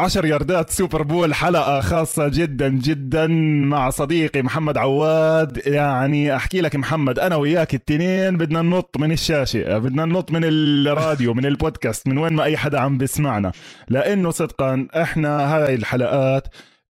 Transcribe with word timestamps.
10 0.00 0.26
ياردات 0.26 0.70
Super 0.70 1.02
Bowl 1.02 1.34
حلقة 1.34 1.80
خاصة 1.80 2.28
جدا 2.28 2.68
جدا 2.68 3.26
مع 3.66 3.90
صديقي 3.90 4.42
محمد 4.42 4.76
عواد. 4.78 5.62
يعني 5.66 6.36
أحكي 6.36 6.60
لك 6.60 6.76
محمد 6.76 7.18
أنا 7.18 7.36
وياك 7.36 7.74
التنين 7.74 8.36
بدنا 8.36 8.62
ننط 8.62 8.96
من 8.98 9.12
الشاشة 9.12 9.78
بدنا 9.78 10.04
ننط 10.04 10.30
من 10.30 10.40
الراديو 10.44 11.34
من 11.34 11.46
البودكاست 11.46 12.08
من 12.08 12.18
وين 12.18 12.32
ما 12.32 12.44
أي 12.44 12.56
حدا 12.56 12.80
عم 12.80 12.98
بيسمعنا. 12.98 13.52
لأنه 13.88 14.30
صدقا 14.30 14.86
إحنا 14.96 15.56
هاي 15.56 15.74
الحلقات 15.74 16.48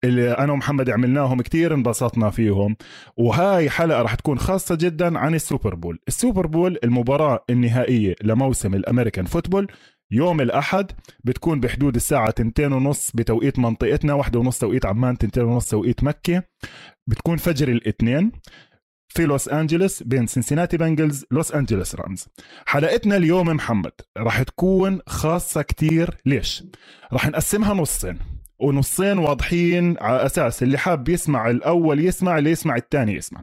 اللي 0.04 0.30
أنا 0.30 0.52
ومحمد 0.52 0.91
عملناهم 0.91 1.41
كتير 1.41 1.75
انبسطنا 1.75 2.30
فيهم. 2.30 2.77
وهاي 3.16 3.70
حلقة 3.70 4.02
راح 4.02 4.14
تكون 4.14 4.38
خاصة 4.38 4.75
جدا 4.75 5.18
عن 5.18 5.34
ال 5.34 5.41
Super 5.41 5.74
Bowl. 5.74 5.98
ال 6.08 6.15
Super 6.15 6.46
Bowl 6.46 6.79
المباراة 6.85 7.44
النهائية 7.50 8.14
لموسم 8.22 8.75
ال 8.75 8.80
American 8.80 9.25
football 9.25 9.66
يوم 10.10 10.40
الأحد 10.40 10.92
بتكون 11.24 11.60
بحدود 11.60 11.94
الساعة 11.94 12.30
تنتين 12.30 12.72
ونص 12.72 13.10
بتوقيت 13.14 13.58
منطقتنا 13.58 14.14
واحدة 14.14 14.38
ونص 14.38 14.58
توقيت 14.58 14.86
عمان 14.86 15.18
تنتين 15.18 15.44
ونص 15.44 15.70
توقيت 15.70 16.04
مكة. 16.04 16.42
بتكون 17.06 17.36
فجر 17.36 17.68
الاثنين 17.68 18.32
في 19.08 19.26
لوس 19.26 19.48
أنجلوس 19.48 20.02
بين 20.02 20.26
Cincinnati 20.26 20.76
Bengals 20.76 21.25
لوس 21.30 21.52
أنجلوس 21.52 21.94
Rams. 21.94 22.29
حلقتنا 22.66 23.16
اليوم 23.16 23.46
محمد 23.46 23.92
راح 24.18 24.42
تكون 24.42 25.00
خاصة 25.06 25.62
كتير. 25.62 26.16
ليش؟ 26.26 26.64
راح 27.12 27.29
نقسمها 27.29 27.74
نصين 27.74 28.18
ونصين 28.58 29.18
واضحين 29.18 29.96
على 30.00 30.26
أساس 30.26 30.62
اللي 30.62 30.79
حاب 30.79 31.08
يسمع 31.08 31.50
الأول 31.50 32.00
يسمع 32.00 32.38
اللي 32.38 32.50
يسمع 32.50 32.77
الثاني 32.77 33.14
يسمع. 33.14 33.42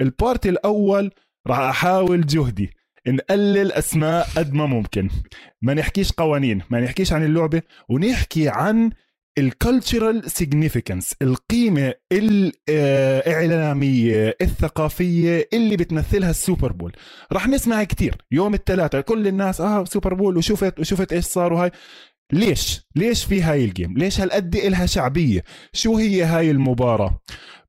ال 0.00 0.09
part 0.09 0.46
الأول 0.46 1.10
راح 1.46 1.58
أحاول 1.58 2.26
جهدي. 2.26 2.81
نقلل 3.08 3.72
أسماء 3.72 4.26
قد 4.36 4.54
ما 4.54 4.66
ممكن. 4.66 5.08
ما 5.62 5.74
نحكيش 5.74 6.12
قوانين 6.12 6.62
ما 6.70 6.80
نحكيش 6.80 7.12
عن 7.12 7.24
اللعبة 7.24 7.62
ونحكي 7.88 8.48
عن 8.48 8.90
ال 9.38 9.48
cultural 9.48 10.30
significance 10.30 11.14
القيمة 11.22 11.94
الإعلامية 12.68 14.36
الثقافية 14.42 15.48
اللي 15.52 15.76
بتمثلها 15.76 16.30
ال 16.30 16.37
Super 16.37 16.72
Bowl. 16.72 16.92
راح 17.32 17.48
نسمع 17.48 17.84
كتير. 17.84 18.16
يوم 18.32 18.54
الثلاثاء 18.54 19.00
كل 19.00 19.26
الناس 19.26 19.60
آه 19.60 19.84
Super 19.84 20.14
Bowl 20.14 20.36
وشفت 20.36 20.80
وشفت 20.80 21.12
إيش 21.12 21.24
صار 21.24 21.52
وهاي. 21.52 21.70
ليش؟ 22.32 22.80
ليش 22.96 23.24
في 23.24 23.42
هاي 23.42 23.64
ال 23.64 23.69
game؟ 23.69 23.94
ليش 23.98 24.20
هالقد 24.20 24.56
إلها 24.56 24.86
شعبية؟ 24.86 25.44
شو 25.72 25.96
هي 25.96 26.22
هاي 26.22 26.50
المباراة؟ 26.50 27.20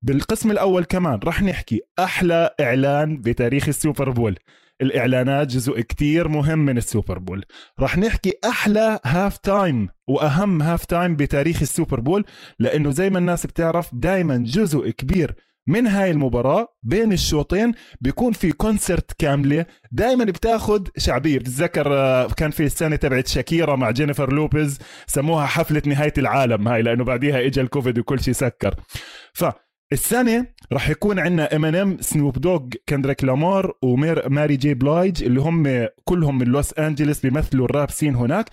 بالقسم 0.02 0.52
الأول 0.52 0.84
كمان 0.84 1.20
رح 1.23 1.42
نحكي 1.42 1.81
أحلى 2.00 2.56
إعلان 2.59 3.22
بتاريخ 3.22 3.68
ال 3.67 3.75
Super 3.75 4.09
Bowl. 4.09 4.38
الإعلانات 4.84 5.48
جزء 5.48 5.81
كتير 5.81 6.28
مهم 6.28 6.59
من 6.59 6.78
ال 6.78 6.84
Super 6.84 7.19
Bowl. 7.19 7.45
رح 7.80 7.98
نحكي 7.98 8.34
أحلى 8.45 9.00
halftime 9.06 9.89
وأهم 10.08 10.62
halftime 10.61 11.16
بتاريخ 11.16 11.62
ال 11.61 11.68
Super 11.68 12.00
Bowl 12.00 12.25
لأنه 12.59 12.92
زي 12.92 13.09
ما 13.09 13.20
الناس 13.20 13.45
بتعرف 13.45 13.90
دايما 13.94 14.38
جزء 14.38 14.90
كبير 14.90 15.36
من 15.67 15.88
هاي 15.88 16.12
المباراة 16.12 16.67
بين 16.84 17.14
الشوطين 17.14 17.72
بيكون 18.02 18.34
في 18.34 18.52
concert 18.52 19.11
كاملة. 19.17 19.66
دائما 19.92 20.25
بتاخد 20.25 20.90
شعبية 20.97 21.40
بتتذكر 21.40 21.94
آه، 21.94 22.28
كان 22.28 22.52
في 22.52 22.64
السنة 22.64 22.95
تبعت 22.95 23.28
شاكيرا 23.28 23.75
مع 23.75 23.92
جينيفر 23.92 24.34
لوبيز 24.34 24.80
سموها 25.08 25.45
حفلة 25.45 25.81
نهاية 25.86 26.14
العالم 26.18 26.68
هاي 26.68 26.81
لأنه 26.81 27.03
بعديها 27.03 27.45
إجا 27.45 27.62
الكوفيد 27.62 28.00
وكل 28.00 28.20
شيء 28.20 28.34
سكر. 28.34 28.75
ف 29.34 29.45
السنة 29.92 30.48
راح 30.72 30.89
يكون 30.89 31.20
عندنا 31.20 31.56
Eminem 31.56 31.97
Snoop 32.02 32.39
Dogg 32.42 32.67
Kendrick 32.89 33.23
Lamar 33.23 33.73
و 33.81 33.97
Mary 33.97 34.58
J. 34.58 34.73
Blige 34.73 35.23
اللي 35.23 35.42
هم 35.42 35.88
كلهم 36.03 36.38
من 36.38 36.48
لوس 36.48 36.73
انجلس 36.73 37.20
بيمثلوا 37.20 37.66
ال 37.66 37.72
rap 37.72 37.92
scene 37.92 38.16
هناك. 38.16 38.50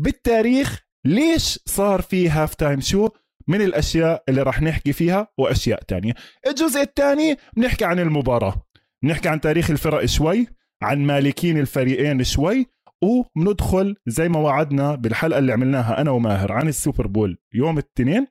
بالتاريخ 0.00 0.80
ليش 1.04 1.58
صار 1.66 2.02
في 2.02 2.28
halftime 2.28 2.80
show 2.80 3.08
من 3.48 3.62
الأشياء 3.62 4.24
اللي 4.28 4.42
راح 4.42 4.62
نحكي 4.62 4.92
فيها 4.92 5.28
وأشياء 5.38 5.82
تانية. 5.82 6.14
الجزء 6.46 6.80
الثاني 6.80 7.36
بنحكي 7.56 7.84
عن 7.84 7.98
المباراة. 7.98 8.66
بنحكي 9.04 9.28
عن 9.28 9.40
تاريخ 9.40 9.70
الفرق 9.70 10.04
شوي 10.04 10.46
عن 10.82 10.98
مالكين 10.98 11.58
الفريقين 11.58 12.24
شوي 12.24 12.66
وبندخل 13.02 13.96
زي 14.06 14.28
ما 14.28 14.38
وعدنا 14.38 14.94
بالحلقة 14.94 15.38
اللي 15.38 15.52
عملناها 15.52 16.00
أنا 16.00 16.10
وماهر 16.10 16.52
عن 16.52 16.68
ال 16.68 16.74
Super 16.74 17.06
Bowl 17.06 17.38
يوم 17.54 17.78
الاثنين. 17.78 18.26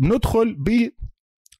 بندخل 0.00 0.54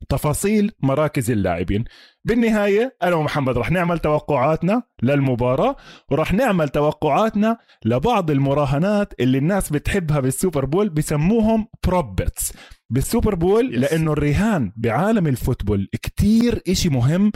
تفاصيل 0.09 0.73
مراكز 0.81 1.31
اللاعبين. 1.31 1.85
بالنهاية 2.25 2.97
أنا 3.03 3.15
ومحمد 3.15 3.59
رح 3.59 3.71
نعمل 3.71 3.99
توقعاتنا 3.99 4.83
للمباراة 5.03 5.77
ورح 6.11 6.33
نعمل 6.33 6.69
توقعاتنا 6.69 7.59
لبعض 7.85 8.31
المراهنات 8.31 9.15
اللي 9.21 9.39
الناس 9.39 9.71
بتحبها 9.71 10.21
بال 10.21 10.33
Super 10.33 10.65
Bowl 10.65 10.89
بسموهم 10.89 11.67
prop 11.87 12.20
bets 12.20 12.53
بال 12.91 13.03
Super 13.03 13.35
Bowl 13.35 13.73
لأنه 13.73 14.13
الرهان 14.13 14.73
بعالم 14.77 15.27
ال 15.27 15.34
football 15.34 15.89
كتير 16.03 16.63
إشي 16.69 16.89
مهم. 16.89 17.33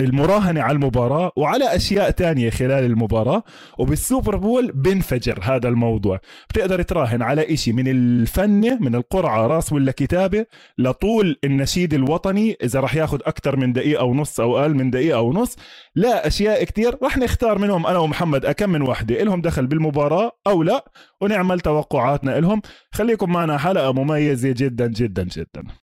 المراهنة 0.00 0.62
على 0.62 0.72
المباراة 0.72 1.32
وعلى 1.36 1.76
أشياء 1.76 2.10
تانية 2.10 2.50
خلال 2.50 2.84
المباراة 2.84 3.42
وبالسوبر 3.78 4.36
بول 4.36 4.72
بنفجر 4.72 5.38
هذا 5.42 5.68
الموضوع. 5.68 6.20
بتقدر 6.50 6.82
تراهن 6.82 7.22
على 7.22 7.54
إشي 7.54 7.72
من 7.72 7.88
الفنة 7.88 8.78
من 8.80 8.94
القرعة 8.94 9.46
راس 9.46 9.72
ولا 9.72 9.92
كتابة؟ 9.92 10.46
لطول 10.78 11.36
النشيد 11.44 11.94
الوطني 11.94 12.56
إذا 12.62 12.80
رح 12.80 12.94
ياخد 12.94 13.22
أكثر 13.22 13.56
من 13.56 13.72
دقيقة 13.72 14.04
ونص 14.04 14.40
أو 14.40 14.58
أقل 14.58 14.74
من 14.74 14.90
دقيقة 14.90 15.20
ونص 15.20 15.56
لا 15.94 16.26
أشياء 16.26 16.64
كتير 16.64 16.96
رح 17.02 17.18
نختار 17.18 17.58
منهم 17.58 17.86
أنا 17.86 17.98
ومحمد 17.98 18.44
أكم 18.44 18.70
من 18.70 18.82
وحدة 18.82 19.22
إلهم 19.22 19.40
دخل 19.40 19.66
بالمباراة 19.66 20.32
أو 20.46 20.62
لا 20.62 20.84
ونعمل 21.20 21.60
توقعاتنا 21.60 22.38
إلهم. 22.38 22.62
خليكم 22.92 23.32
معنا 23.32 23.58
حلقة 23.58 23.92
مميزة 23.92 24.54
جدا 24.56 24.86
جدا 24.86 25.24
جدا. 25.24 25.87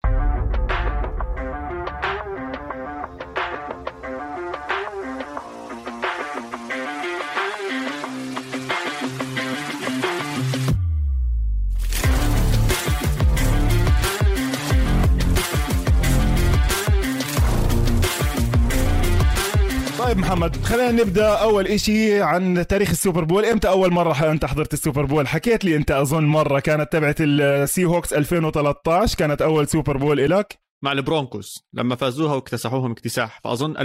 طيب 20.10 20.18
محمد 20.18 20.56
خلينا 20.56 20.90
نبدأ 20.92 21.28
أول 21.28 21.66
إشي 21.66 22.22
عن 22.22 22.66
تاريخ 22.66 22.90
ال 22.90 22.96
Super 22.96 23.24
Bowl. 23.24 23.44
إمتى 23.44 23.68
أول 23.68 23.92
مرة 23.92 24.30
أنت 24.30 24.44
حضرت 24.44 24.72
ال 24.72 24.78
Super 24.78 25.04
Bowl؟ 25.04 25.28
حكيت 25.28 25.64
لي 25.64 25.76
أنت 25.76 25.90
أظن 25.90 26.24
مرة 26.24 26.60
كانت 26.60 26.92
تبعت 26.92 27.16
ال 27.20 27.84
Seahawks 27.84 28.12
2013 28.12 29.18
كانت 29.18 29.42
أول 29.42 29.68
Super 29.68 29.96
Bowl 29.96 30.20
إلك؟ 30.20 30.58
مع 30.82 30.92
ال 30.92 31.02
Broncos 31.02 31.68
لما 31.72 31.96
فازوها 31.96 32.34
واكتسحوهم 32.34 32.90
اكتساح 32.90 33.40
فأظن 33.44 33.76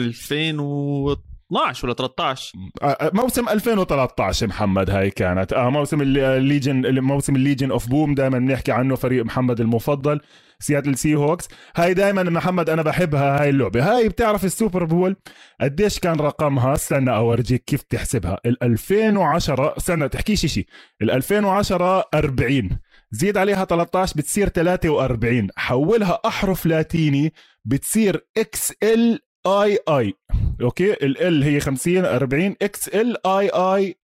2012 1.52 1.86
ولا 1.86 1.94
13 1.94 2.54
آه، 2.82 2.86
آه، 2.86 3.12
موسم 3.14 3.50
2013 3.50 4.48
محمد 4.48 4.90
هاي 4.90 5.10
كانت. 5.10 5.54
آه 5.54 5.70
موسم 5.70 6.02
ال 6.02 6.16
Legion 6.16 7.00
موسم 7.00 7.36
ال 7.36 7.41
Legion 7.41 7.72
of 7.72 7.88
Boom 7.88 8.14
دائما 8.16 8.40
بنحكي 8.40 8.72
عنه 8.72 8.96
فريق 8.96 9.26
محمد 9.26 9.62
المفضل 9.62 10.22
Seattle 10.60 10.98
Seahawks 10.98 11.48
هاي 11.76 11.94
دائما 11.94 12.24
محمد 12.24 12.70
أنا 12.70 12.82
بحبها 12.82 13.42
هاي 13.42 13.50
اللعبة. 13.50 13.96
هاي 13.96 14.10
بتعرف 14.10 14.46
ال 14.46 14.52
Super 14.52 14.84
Bowl 14.84 15.16
قديش 15.62 16.00
كان 16.00 16.16
رقمها؟ 16.20 16.74
استنى 16.74 17.16
أورجيك 17.16 17.64
كيف 17.64 17.82
تحسبها. 17.82 18.38
ال 18.46 18.64
2010 18.64 19.78
استنى 19.78 20.10
تحكيش 20.10 20.46
شيء 20.46 20.66
ال 21.02 21.12
2010 21.12 22.04
40 22.14 22.70
زيد 23.12 23.38
عليها 23.38 23.66
13 23.66 24.14
بتصير 24.18 24.50
43 24.50 25.48
حولها 25.56 26.20
أحرف 26.26 26.66
لاتيني 26.66 27.34
بتصير 27.66 28.28
XLII 28.38 29.20
okay؟ 29.48 30.94
ال 30.94 31.22
L 31.22 31.44
هي 31.44 31.60
50 31.60 32.06
40 32.06 32.56
XLII 32.62 33.96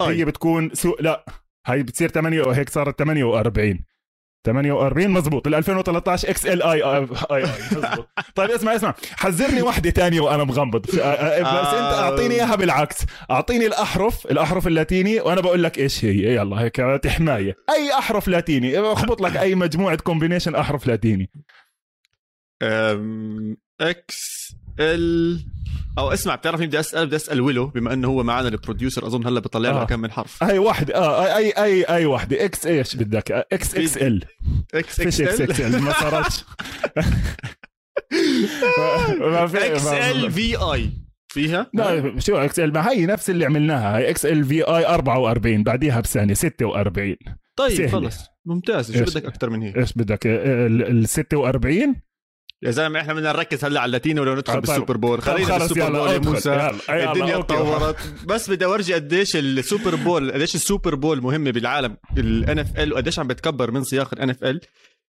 هي 0.00 0.24
بتكون 0.24 0.74
so 0.74 0.96
لا 1.00 1.24
هي 1.66 1.82
بتصير 1.82 2.08
8 2.08 2.42
وهيك 2.42 2.68
صارت 2.68 2.98
48 2.98 3.84
48 4.46 5.08
مزبوط 5.10 5.46
ال 5.46 5.54
2013 5.54 6.30
إكس 6.30 6.46
ال 6.46 6.62
اي 6.62 6.82
اي 6.82 7.06
اي 7.30 7.42
مزبوط 7.42 8.08
طيب 8.34 8.50
اسمع 8.50 8.76
اسمع. 8.76 8.94
حذرني 9.16 9.62
وحده 9.62 9.90
تانية 9.90 10.20
وأنا 10.20 10.44
مغمض. 10.44 10.80
بس 10.80 10.94
أنت 10.94 11.94
أعطيني 11.98 12.34
إياها 12.34 12.56
بالعكس. 12.56 12.96
أعطيني 13.30 13.66
الأحرف 13.66 14.26
الأحرف 14.26 14.66
اللاتيني 14.66 15.20
وأنا 15.20 15.40
بقول 15.40 15.62
لك 15.62 15.78
إيش 15.78 16.04
هي. 16.04 16.34
يلا 16.34 16.60
هيك 16.60 16.80
حمايه 17.06 17.56
أي 17.70 17.92
أحرف 17.98 18.28
لاتيني. 18.28 18.78
أخبط 18.78 19.20
لك 19.20 19.36
أي 19.36 19.54
مجموعة 19.54 19.96
combination 19.96 20.54
أحرف 20.54 20.86
لاتيني. 20.86 21.30
XL 23.80 25.40
أو 25.98 26.12
اسمع 26.12 26.34
بتعرف 26.34 26.60
بدي 26.60 26.80
اسال 26.80 27.06
بدي 27.06 27.16
أسأل 27.16 27.40
ويلو 27.40 27.66
بما 27.66 27.92
إنه 27.92 28.08
هو 28.08 28.22
معنا 28.22 28.48
ال 28.48 28.54
producer 28.54 29.06
أظن 29.06 29.26
هلأ 29.26 29.40
بيطلع 29.40 29.70
لنا 29.70 29.82
آه. 29.82 29.84
كم 29.84 30.00
من 30.00 30.10
حرف. 30.10 30.42
أي 30.42 30.58
واحدة 30.58 30.94
آه 30.94 31.36
أي 31.36 31.50
أي 31.50 31.84
أي 31.84 32.06
واحدة 32.06 32.44
X 32.44 32.66
إيش 32.66 32.96
بدك؟ 32.96 33.32
إكس 33.52 33.74
إكس 33.76 33.96
إل. 33.96 34.24
إكس 34.74 35.00
إكس 35.00 35.20
إل؟ 35.60 35.82
ما 35.82 35.92
صارتش. 35.92 36.44
XLVI. 39.54 40.90
فيها؟ 41.28 41.66
لا 41.74 42.20
شو 42.20 42.36
XL 42.36 42.72
ما 42.72 42.90
هي 42.90 43.06
نفس 43.06 43.30
اللي 43.30 43.44
عملناها. 43.44 43.98
هي 43.98 44.10
XLVI 44.10 44.86
44 44.86 45.62
بعديها 45.62 46.00
بسنه 46.00 46.34
46 46.34 47.16
طيب 47.56 47.70
سهلة. 47.70 47.88
خلص. 47.88 48.16
ممتاز. 48.46 48.98
شو؟ 48.98 49.04
بدك 49.04 49.24
أكثر 49.24 49.50
من 49.50 49.62
هيك؟ 49.62 49.76
إيش 49.76 49.92
بدك؟ 49.92 50.26
LL 50.26 51.08
46 51.08 51.96
يا 52.62 52.70
زلمة 52.70 53.00
إحنا 53.00 53.14
بدنا 53.14 53.32
نركز 53.32 53.64
هلأ 53.64 53.80
على 53.80 53.86
اللاتينو 53.86 54.22
ولا 54.22 54.34
ندخل 54.34 54.52
طيب. 54.52 54.60
بال 54.62 54.72
Super 54.72 54.96
Bowl 54.96 55.18
طب 55.18 55.24
خلينا 55.24 55.58
بال 55.58 55.68
Super 55.68 55.92
Bowl 55.92 56.10
يا. 56.10 56.18
موسى 56.18 56.50
يلا. 56.50 57.12
الدنيا. 57.12 57.36
تطورت 57.40 57.96
بس 58.26 58.50
بدي 58.50 58.64
أورجي 58.64 58.94
قديش 58.94 59.36
ال 59.36 59.46
Super 59.46 59.94
Bowl 59.94 60.32
قديش 60.32 60.54
ال 60.54 60.61
Super 60.61 60.94
Bowl 60.94 61.20
مهمة 61.22 61.50
بالعالم 61.50 62.78
ال 62.78 62.81
NFL 62.81 62.92
وقديش 62.92 63.18
عم 63.18 63.26
بتكبر 63.28 63.70
من 63.70 63.84
سياق 63.84 64.44
ال 64.44 64.48
NFL 64.48 64.60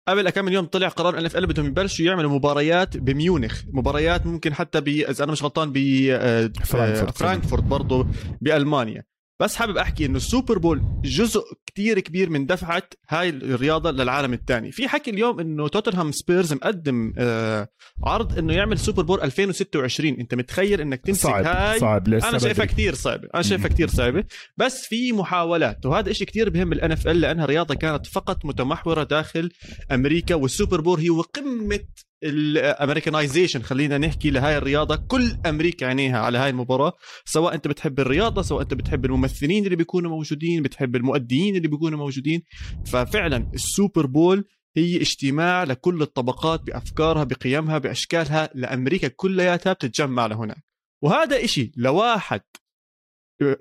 قبل 0.08 0.30
كم 0.30 0.48
يوم 0.48 0.64
طلع 0.66 0.88
قرار 0.88 1.18
NFL 1.18 1.46
بدهم 1.46 1.66
يبلشوا 1.66 2.06
يعملوا 2.06 2.30
مباريات 2.30 2.96
بميونخ 2.96 3.62
مباريات 3.72 4.26
ممكن 4.26 4.54
حتى 4.54 4.80
ب 4.80 4.88
إذا 4.88 5.24
أنا 5.24 5.32
مش 5.32 5.42
غلطان 5.42 5.72
ب 5.72 5.76
آه، 6.10 6.50
فرانكفورت. 6.64 7.08
آه، 7.08 7.12
فرانكفورت 7.12 7.62
برضه 7.62 8.06
بألمانيا 8.40 9.04
بس 9.44 9.56
حابب 9.56 9.76
أحكي 9.76 10.06
إنه 10.06 10.16
ال 10.16 10.23
Super 10.23 10.58
Bowl 10.58 10.82
جزء 11.04 11.42
كتير 11.66 12.00
كبير 12.00 12.30
من 12.30 12.46
دفعة 12.46 12.82
هاي 13.08 13.28
الرياضة 13.28 13.90
للعالم 13.90 14.32
الثاني 14.32 14.72
في 14.72 14.88
حكي 14.88 15.10
اليوم 15.10 15.40
إنه 15.40 15.68
Tottenham 15.68 16.12
Spurs 16.12 16.52
مقدم 16.52 17.12
آه 17.18 17.68
عرض 18.04 18.38
إنه 18.38 18.52
يعمل 18.54 18.78
Super 18.78 19.02
Bowl 19.02 19.20
2026 19.20 20.08
أنت 20.20 20.34
متخيل 20.34 20.80
إنك 20.80 21.00
تمسك 21.00 21.22
صعب 21.22 21.44
هاي 21.44 21.78
صعب 21.78 22.08
لسه 22.08 22.28
أنا 22.28 22.38
شايفها. 22.38 22.64
كثير 22.64 22.94
صعبة 22.94 23.28
أنا 23.34 23.42
شايفها. 23.42 23.68
كثير 23.68 23.88
صعبة 23.88 24.24
بس 24.56 24.86
في 24.86 25.12
محاولات 25.12 25.86
وهذا 25.86 26.10
إشي 26.10 26.24
كثير 26.24 26.50
بهم 26.50 26.72
ال 26.72 26.92
NFL 26.92 27.20
لأنها 27.20 27.46
رياضة 27.46 27.74
كانت 27.74 28.06
فقط 28.06 28.44
متمحورة 28.44 29.02
داخل 29.02 29.50
أمريكا 29.92 30.34
وال 30.34 30.47
Super 30.47 30.80
Bowl 30.80 31.08
هو 31.08 31.20
قمه 31.20 31.80
ال 32.24 32.33
Americanization 32.33 33.62
خلينا 33.62 33.98
نحكي 33.98 34.30
لهاي 34.30 34.56
الرياضة. 34.56 34.96
كل 34.96 35.36
أمريكا 35.46 35.86
عينيها 35.86 36.18
على 36.18 36.38
هاي 36.38 36.50
المباراة 36.50 36.92
سواء 37.24 37.54
أنت 37.54 37.68
بتحب 37.68 38.00
الرياضة 38.00 38.42
سواء 38.42 38.62
أنت 38.62 38.74
بتحب 38.74 39.04
الممثلين 39.04 39.64
اللي 39.64 39.76
بيكونوا 39.76 40.10
موجودين 40.10 40.62
بتحب 40.62 40.96
المؤديين 40.96 41.56
اللي 41.56 41.68
بيكونوا 41.68 41.98
موجودين. 41.98 42.42
ففعلا 42.86 43.50
ال 43.54 43.63
Super 43.63 44.06
Bowl 44.06 44.44
هي 44.76 44.96
اجتماع 44.96 45.64
لكل 45.64 46.02
الطبقات 46.02 46.62
بأفكارها 46.62 47.24
بقيمها 47.24 47.78
بأشكالها 47.78 48.50
لأمريكا 48.54 49.08
كلياتها 49.08 49.72
بتتجمع 49.72 50.26
لهناك. 50.26 50.64
وهذا 51.02 51.44
إشي 51.44 51.72
لواحد 51.76 52.40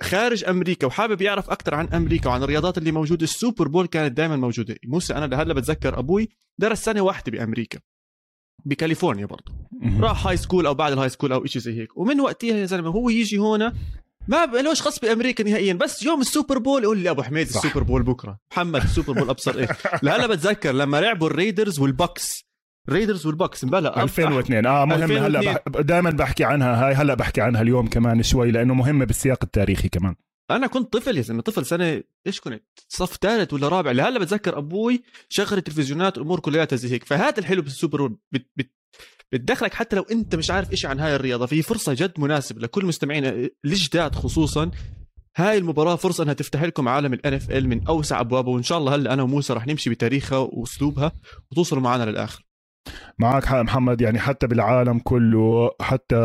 خارج 0.01 0.43
أمريكا 0.43 0.87
وحابب 0.87 1.21
يعرف 1.21 1.49
أكثر 1.49 1.75
عن 1.75 1.87
أمريكا 1.87 2.29
وعن 2.29 2.43
الرياضات 2.43 2.77
اللي 2.77 2.91
موجودة. 2.91 3.23
ال 3.23 3.31
Super 3.31 3.67
Bowl 3.67 3.87
كانت 3.87 4.17
دائما 4.17 4.35
موجودة. 4.35 4.77
موسى 4.85 5.13
أنا 5.13 5.25
لهلأ 5.25 5.53
بتذكر 5.53 5.99
أبوي 5.99 6.29
درس 6.57 6.83
سنة 6.83 7.01
واحدة 7.01 7.31
بأمريكا. 7.31 7.79
بكاليفورنيا 8.65 9.25
برضه. 9.25 9.51
راح 9.99 10.27
high 10.27 10.37
school 10.37 10.65
أو 10.65 10.73
بعد 10.73 10.91
ال 10.91 11.09
high 11.09 11.18
school 11.18 11.31
أو 11.33 11.45
شيء 11.45 11.61
زي 11.61 11.81
هيك. 11.81 11.97
ومن 11.97 12.19
وقتها 12.19 12.55
يا 12.57 12.65
زلمة 12.65 12.89
هو 12.89 13.09
يجي 13.09 13.37
هنا 13.37 13.73
ما 14.27 14.45
بلوش 14.45 14.81
خص 14.81 14.99
بأمريكا 14.99 15.43
نهائيا 15.43 15.73
بس 15.73 16.03
يوم 16.03 16.21
ال 16.21 16.27
Super 16.27 16.57
Bowl 16.57 16.83
يقول 16.83 16.97
لي 16.97 17.09
أبو 17.09 17.23
حميد 17.23 17.47
صح. 17.47 17.65
ال 17.65 17.68
Super 17.68 17.83
Bowl 17.83 18.03
بكرة. 18.03 18.37
محمد 18.51 18.83
ال 18.83 18.88
Super 18.88 19.13
Bowl 19.13 19.29
أبصر 19.29 19.57
إيش 19.59 19.69
لهلا 20.03 20.27
بتذكر 20.27 20.71
لما 20.71 21.01
لعبوا 21.01 21.27
ال 21.27 21.34
Raiders 21.34 21.79
وال 21.79 21.98
Bucs. 21.98 22.43
Raiders 22.89 23.25
وال 23.25 23.36
Bucs. 23.36 23.63
امبلا 23.63 24.03
2002 24.03 24.65
آه 24.65 24.85
مهم. 24.85 24.91
2002. 25.03 25.23
هلا 25.23 25.41
بح... 25.53 25.81
دائما 25.81 26.09
بحكي 26.09 26.43
عنها. 26.43 26.87
هاي 26.87 26.93
هلا 26.93 27.13
بحكي 27.13 27.41
عنها 27.41 27.61
اليوم 27.61 27.87
كمان 27.87 28.23
شوي 28.23 28.51
لأنه 28.51 28.73
مهمه 28.73 29.05
بالسياق 29.05 29.39
التاريخي 29.43 29.89
كمان. 29.89 30.15
أنا 30.51 30.67
كنت 30.67 30.93
طفل 30.93 31.17
يا 31.17 31.21
زلمة 31.21 31.41
طفل 31.41 31.65
سنة 31.65 32.03
إيش 32.27 32.39
كنت؟ 32.41 32.63
صف 32.89 33.17
ثالث 33.21 33.53
ولا 33.53 33.67
رابع. 33.67 33.91
لهلأ 33.91 34.19
بتذكر 34.19 34.57
أبوي 34.57 35.03
شغل 35.29 35.57
التلفزيونات 35.57 36.17
امور 36.17 36.39
كلياتها 36.39 36.75
زي 36.75 36.91
هيك 36.91 37.03
فهذا 37.03 37.39
الحلو 37.39 37.61
بال 37.61 37.75
Super 37.75 38.07
Bowl 38.07 38.17
بت 38.31 38.47
بت 38.55 38.71
بتدخلك 39.31 39.73
حتى 39.73 39.95
لو 39.95 40.01
أنت 40.01 40.35
مش 40.35 40.51
عارف 40.51 40.71
إشي 40.71 40.87
عن 40.87 40.99
هاي 40.99 41.15
الرياضة. 41.15 41.45
في 41.45 41.61
فرصة 41.61 41.93
جد 41.93 42.13
مناسبة 42.17 42.61
لكل 42.61 42.85
مستمعينا 42.85 43.49
الجداد 43.65 44.15
خصوصا. 44.15 44.71
هاي 45.37 45.57
المباراة 45.57 45.95
فرصة 45.95 46.23
إنها 46.23 46.33
تفتح 46.33 46.63
لكم 46.63 46.87
عالم 46.87 47.13
ال 47.13 47.33
NFL 47.33 47.67
من 47.67 47.87
أوسع 47.87 48.19
أبوابه. 48.19 48.51
وإن 48.51 48.63
شاء 48.63 48.77
الله 48.77 48.95
هلأ 48.95 49.13
أنا 49.13 49.23
وموسى 49.23 49.53
رح 49.53 49.67
نمشي 49.67 49.89
بتاريخها 49.89 50.37
وأسلوبها 50.37 51.11
وتوصلوا 51.51 51.81
معنا 51.81 52.03
للآخر. 52.03 52.45
معك 53.19 53.45
حق 53.45 53.61
محمد 53.61 54.01
يعني 54.01 54.19
حتى 54.19 54.47
بالعالم 54.47 54.99
كله 54.99 55.71
حتى 55.81 56.15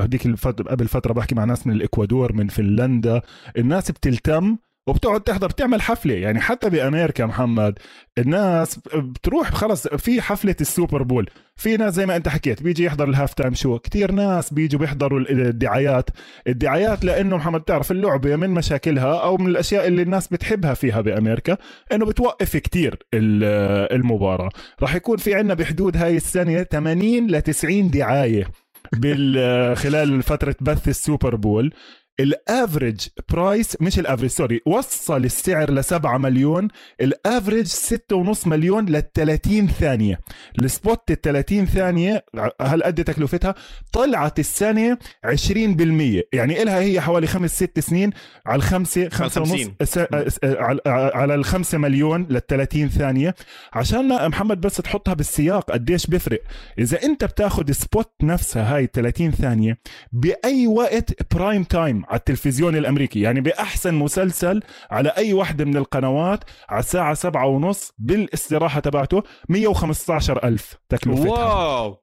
هذيك 0.00 0.26
قبل 0.68 0.88
فترة 0.88 1.12
بحكي 1.12 1.34
مع 1.34 1.44
ناس 1.44 1.66
من 1.66 1.72
الإكوادور 1.72 2.32
من 2.32 2.48
فنلندا 2.48 3.22
الناس 3.58 3.90
بتلتم 3.90 4.56
وبتقعد 4.86 5.20
تحضر 5.20 5.46
بتعمل 5.46 5.82
حفلة. 5.82 6.14
يعني 6.14 6.40
حتى 6.40 6.70
بأمريكا 6.70 7.26
محمد 7.26 7.78
الناس 8.18 8.78
بتروح 8.94 9.50
خلص 9.50 9.88
في 9.88 10.22
حفلة 10.22 10.56
ال 10.60 10.67
Super 10.67 11.02
Bowl. 11.02 11.30
في 11.56 11.76
ناس 11.76 11.94
زي 11.94 12.06
ما 12.06 12.16
أنت 12.16 12.28
حكيت 12.28 12.62
بيجي 12.62 12.84
يحضر 12.84 13.08
ال 13.08 13.34
halftime 13.34 13.54
show. 13.54 13.78
كتير 13.78 14.12
ناس 14.12 14.52
بيجوا 14.54 14.80
بيحضروا 14.80 15.20
الدعايات. 15.30 16.10
الدعايات 16.48 17.04
لأنه 17.04 17.36
محمد 17.36 17.60
تعرف 17.60 17.90
اللعبة 17.90 18.36
من 18.36 18.50
مشاكلها 18.50 19.14
أو 19.22 19.36
من 19.36 19.46
الأشياء 19.46 19.86
اللي 19.86 20.02
الناس 20.02 20.28
بتحبها 20.28 20.74
فيها 20.74 21.00
بأمريكا 21.00 21.56
إنه 21.92 22.06
بتوقف 22.06 22.56
كتير 22.56 22.98
ال- 23.14 23.92
المباراة. 23.96 24.48
راح 24.82 24.94
يكون 24.94 25.16
في 25.16 25.34
عنا 25.34 25.54
بحدود 25.54 25.96
هاي 25.96 26.16
السنة 26.16 26.62
80 26.62 27.26
ل 27.30 27.42
90 27.42 27.90
دعاية 27.90 28.44
بال 28.92 29.76
خلال 29.76 30.22
فترة 30.22 30.54
بث 30.60 30.88
السوبر 30.88 31.36
بول. 31.36 31.72
ال 32.20 32.31
average 32.31 33.06
price 33.32 33.76
مش 33.80 33.98
ال 33.98 34.02
average 34.02 34.30
sorry 34.30 34.60
وصل 34.66 35.24
السعر 35.24 35.70
ل 35.70 35.84
7 35.84 36.18
مليون 36.18 36.68
ال 37.00 37.08
average 37.08 37.66
6.5 37.66 38.46
مليون 38.46 38.86
لل 38.86 39.12
30 39.14 39.68
ثانية. 39.68 40.20
ال 40.58 40.68
spot 40.68 41.10
ال 41.10 41.20
30 41.20 41.66
ثانية 41.66 42.24
هل 42.60 42.82
قد 42.82 43.04
تكلفتها؟ 43.04 43.54
طلعت 43.92 44.38
السنة 44.38 44.98
20% 45.26 46.22
يعني 46.32 46.62
إلها 46.62 46.80
هي 46.80 47.00
حوالي 47.00 47.26
خمس 47.26 47.56
ست 47.56 47.80
سنين 47.80 48.10
على 48.46 48.56
الخمسة 48.56 49.08
خمسة 49.08 49.40
ونص 49.40 49.50
50. 49.50 49.74
س- 49.84 49.98
على- 50.44 50.86
على 50.86 51.34
الخمسة 51.34 51.78
مليون 51.78 52.26
لل 52.30 52.46
30 52.46 52.88
ثانية. 52.88 53.34
عشان 53.72 54.28
محمد 54.28 54.60
بس 54.60 54.76
تحطها 54.76 55.14
بالسياق 55.14 55.70
قديش 55.70 56.06
بيفرق؟ 56.06 56.40
إذا 56.78 57.02
أنت 57.02 57.24
بتاخذ 57.24 57.70
spot 57.72 58.12
نفسها 58.22 58.76
هاي 58.76 58.88
30 58.92 59.30
ثانية 59.30 59.78
بأي 60.12 60.66
وقت 60.66 61.34
prime 61.34 61.62
time 61.64 62.01
على 62.08 62.18
التلفزيون 62.18 62.76
الأمريكي. 62.76 63.20
يعني 63.20 63.40
بأحسن 63.40 63.94
مسلسل 63.94 64.60
على 64.90 65.08
أي 65.08 65.32
وحده 65.32 65.64
من 65.64 65.76
القنوات 65.76 66.44
على 66.68 66.80
الساعة 66.80 67.14
سبعة 67.14 67.46
ونص 67.46 67.92
بالاستراحة 67.98 68.80
تبعته 68.80 69.22
115 69.48 70.44
ألف 70.44 70.76
تكلفتها. 70.88 71.54
wow! 71.54 71.96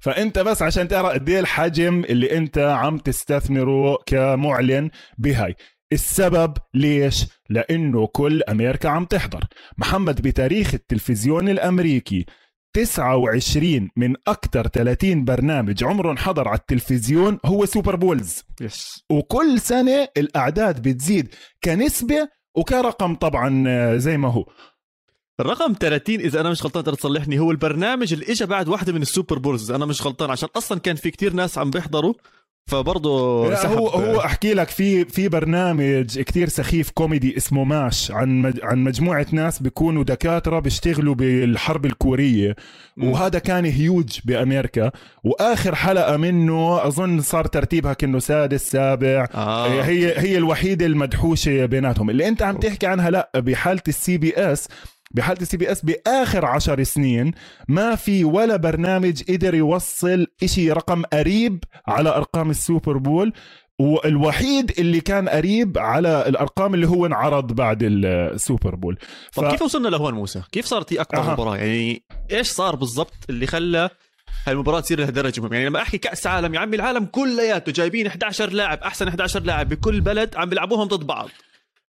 فأنت 0.00 0.38
بس 0.38 0.62
عشان 0.62 0.88
ترى 0.88 1.08
قد 1.08 1.28
إيه 1.28 1.40
الحجم 1.40 2.04
اللي 2.04 2.36
أنت 2.36 2.58
عم 2.58 2.98
تستثمره 2.98 3.98
كمعلن 4.06 4.90
بهاي. 5.18 5.54
السبب 5.92 6.56
ليش؟ 6.74 7.26
لأنه 7.48 8.06
كل 8.06 8.42
أمريكا 8.42 8.88
عم 8.88 9.04
تحضر. 9.04 9.44
محمد 9.78 10.22
بتاريخ 10.22 10.74
التلفزيون 10.74 11.48
الأمريكي 11.48 12.26
29 12.72 13.90
من 13.96 14.14
أكثر 14.28 14.66
30 14.68 15.24
برنامج 15.24 15.84
عمرهم 15.84 16.16
حضر 16.16 16.48
على 16.48 16.58
التلفزيون 16.58 17.38
هو 17.44 17.66
Super 17.66 17.96
Bowls 17.96 18.42
yes 18.60 19.04
وكل 19.10 19.60
سنة 19.60 20.08
الأعداد 20.16 20.82
بتزيد 20.88 21.34
كنسبة 21.64 22.28
وكرقم 22.56 23.14
طبعا 23.14 23.64
آه، 23.68 23.96
زي 23.96 24.16
ما 24.16 24.28
هو. 24.32 24.46
الرقم 25.40 25.74
30 25.80 26.14
إذا 26.20 26.40
أنا 26.40 26.50
مش 26.50 26.62
غلطان 26.64 26.84
تقدر 26.84 26.96
تصلحني 26.96 27.38
هو 27.38 27.50
البرنامج 27.50 28.12
اللي 28.12 28.26
اجى 28.32 28.46
بعد 28.46 28.68
واحدة 28.68 28.92
من 28.92 29.02
ال 29.02 29.08
Super 29.08 29.38
Bowls 29.38 29.64
إذا 29.64 29.76
أنا 29.76 29.86
مش 29.86 30.02
غلطان 30.02 30.30
عشان 30.30 30.48
أصلا 30.56 30.78
كان 30.78 30.96
في 30.96 31.10
كتير 31.10 31.32
ناس 31.32 31.58
عم 31.58 31.70
بيحضروا. 31.70 32.14
فبرضه 32.70 33.10
هو 33.66 33.88
هو 33.88 34.20
أحكي 34.20 34.54
لك 34.54 34.68
في 34.68 35.04
في 35.04 35.28
برنامج 35.28 36.18
كتير 36.20 36.48
سخيف 36.48 36.90
كوميدي 36.90 37.36
اسمه 37.36 37.64
MASH 37.64 38.10
عن 38.10 38.42
مج 38.42 38.58
عن 38.62 38.78
مجموعة 38.78 39.26
ناس 39.32 39.62
بيكونوا 39.62 40.04
دكاترة 40.04 40.58
بيشتغلوا 40.58 41.14
بالحرب 41.14 41.86
الكورية. 41.86 42.56
وهذا 42.96 43.38
كان 43.38 43.64
هيوج 43.64 44.18
بأمريكا. 44.24 44.90
وآخر 45.24 45.74
حلقة 45.74 46.16
منه 46.16 46.86
أظن 46.86 47.20
صار 47.20 47.46
ترتيبها 47.46 47.92
كأنه 47.92 48.18
سادس 48.18 48.70
سابع. 48.70 49.28
آه. 49.34 49.82
هي 49.82 50.18
هي 50.18 50.38
الوحيدة 50.38 50.86
المدحوشة 50.86 51.66
بيناتهم. 51.66 52.10
اللي 52.10 52.28
أنت 52.28 52.42
عم 52.42 52.56
تحكي 52.56 52.86
عنها 52.86 53.10
لا 53.10 53.30
بحالة 53.34 53.82
ال 53.88 54.18
CBS 54.18 54.68
بحاله 55.10 55.40
ال 55.42 55.56
CBS 55.56 55.84
بآخر 55.84 56.44
عشر 56.46 56.82
سنين 56.82 57.32
ما 57.68 57.94
في 57.94 58.24
ولا 58.24 58.56
برنامج 58.56 59.22
قدر 59.30 59.54
يوصل 59.54 60.26
إشي 60.42 60.72
رقم 60.72 61.02
قريب 61.02 61.64
على 61.86 62.08
أرقام 62.08 62.50
ال 62.50 62.58
Super 62.58 62.96
Bowl 62.96 63.32
والوحيد 63.78 64.72
اللي 64.78 65.00
كان 65.00 65.28
قريب 65.28 65.78
على 65.78 66.24
الأرقام 66.28 66.74
اللي 66.74 66.88
هو 66.88 67.06
انعرض 67.06 67.52
بعد 67.52 67.78
السوبر 67.82 68.74
بول 68.74 68.98
طب 69.34 69.50
كيف 69.50 69.62
وصلنا 69.62 69.88
لهون 69.88 70.14
موسى؟ 70.14 70.42
كيف 70.52 70.66
صارت 70.66 70.92
هي 70.92 71.00
اكبر 71.00 71.18
أها. 71.18 71.32
مباراة؟ 71.32 71.56
يعني 71.56 72.02
إيش 72.30 72.48
صار 72.48 72.76
بالضبط 72.76 73.14
اللي 73.30 73.46
خلى 73.46 73.90
هالمباراة 74.46 74.80
تصير 74.80 75.00
لهالدرجة 75.00 75.40
مهمة 75.40 75.56
يعني 75.56 75.68
لما 75.68 75.82
أحكي 75.82 75.98
كأس 75.98 76.26
عالم 76.26 76.54
يا 76.54 76.60
عمي 76.60 76.76
العالم 76.76 77.04
كلياته 77.04 77.72
جايبين 77.72 78.06
11 78.06 78.50
لاعب 78.50 78.78
أحسن 78.78 79.08
11 79.08 79.40
لاعب 79.42 79.68
بكل 79.68 80.00
بلد 80.00 80.36
عم 80.36 80.48
بيلعبوهم 80.48 80.88
ضد 80.88 81.06
بعض 81.06 81.28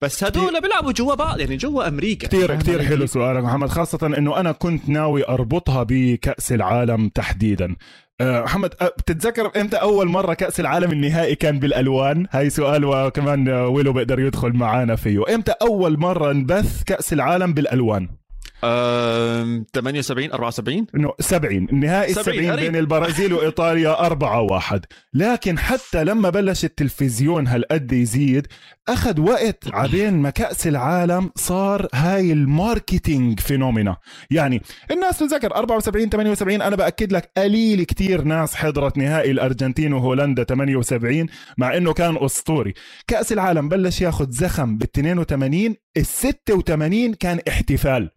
بس 0.01 0.23
هدول 0.23 0.61
بيلعبوا 0.61 0.91
جوا 0.91 1.15
بعض 1.15 1.39
يعني 1.39 1.57
جوا 1.57 1.87
أمريكا. 1.87 2.27
كثير 2.27 2.47
فاهم 2.47 2.59
كثير 2.59 2.83
حلو؟ 2.83 3.05
سؤالك 3.05 3.43
محمد 3.43 3.69
خاصة 3.69 4.07
إنه 4.07 4.39
أنا 4.39 4.51
كنت 4.51 4.89
ناوي 4.89 5.27
أربطها 5.27 5.83
بكأس 5.83 6.51
العالم 6.51 7.09
تحديدا. 7.09 7.75
أه، 8.21 8.41
محمد 8.41 8.73
أه، 8.81 8.87
بتتذكر 8.87 9.61
إمتى 9.61 9.77
أول 9.77 10.07
مرة 10.07 10.33
كأس 10.33 10.59
العالم 10.59 10.91
النهائي 10.91 11.35
كان 11.35 11.59
بالألوان؟ 11.59 12.27
هاي 12.31 12.49
سؤال 12.49 12.85
وكمان 12.85 13.49
ويلو 13.49 13.93
بيقدر 13.93 14.19
يدخل 14.19 14.53
معانا 14.53 14.95
فيه. 14.95 15.35
إمتى 15.35 15.53
أول 15.61 15.99
مرة 15.99 16.31
انبث 16.31 16.83
كأس 16.83 17.13
العالم 17.13 17.53
بالألوان؟ 17.53 18.18
أم، 18.63 19.65
78 19.73 20.31
74 20.31 20.85
إنه 20.95 21.11
70 21.19 21.67
النهائي 21.71 22.13
70 22.13 22.23
70 22.37 22.51
قريب. 22.51 22.65
بين 22.71 22.75
البرازيل 22.79 23.33
وإيطاليا 23.33 24.05
4 24.05 24.41
1 24.41 24.85
لكن 25.13 25.59
حتى 25.59 26.03
لما 26.03 26.29
بلش 26.29 26.65
التلفزيون 26.65 27.47
هالقد 27.47 27.91
يزيد 27.91 28.47
أخذ 28.89 29.19
وقت 29.21 29.63
عبين 29.73 30.13
ما 30.13 30.29
كأس 30.29 30.67
العالم 30.67 31.29
صار 31.35 31.87
هاي 31.93 32.31
ال 32.31 32.42
marketing 32.42 33.39
phenomena 33.39 33.97
يعني 34.31 34.61
الناس 34.91 35.19
تتذكر 35.19 35.55
74 35.55 36.09
78 36.09 36.61
أنا 36.61 36.75
بأكد 36.75 37.11
لك 37.13 37.31
قليل 37.37 37.83
كتير 37.83 38.21
ناس 38.21 38.55
حضرت 38.55 38.97
نهائي 38.97 39.31
الأرجنتين 39.31 39.93
وهولندا 39.93 40.43
78 40.43 41.25
مع 41.57 41.77
إنه 41.77 41.93
كان 41.93 42.17
أسطوري 42.21 42.73
كأس 43.07 43.31
العالم 43.33 43.69
بلش 43.69 44.01
ياخذ 44.01 44.29
زخم 44.31 44.77
بال 44.77 44.87
82 44.95 45.75
ال 45.97 46.05
86 46.05 47.13
كان 47.13 47.39
احتفال؟ 47.49 48.09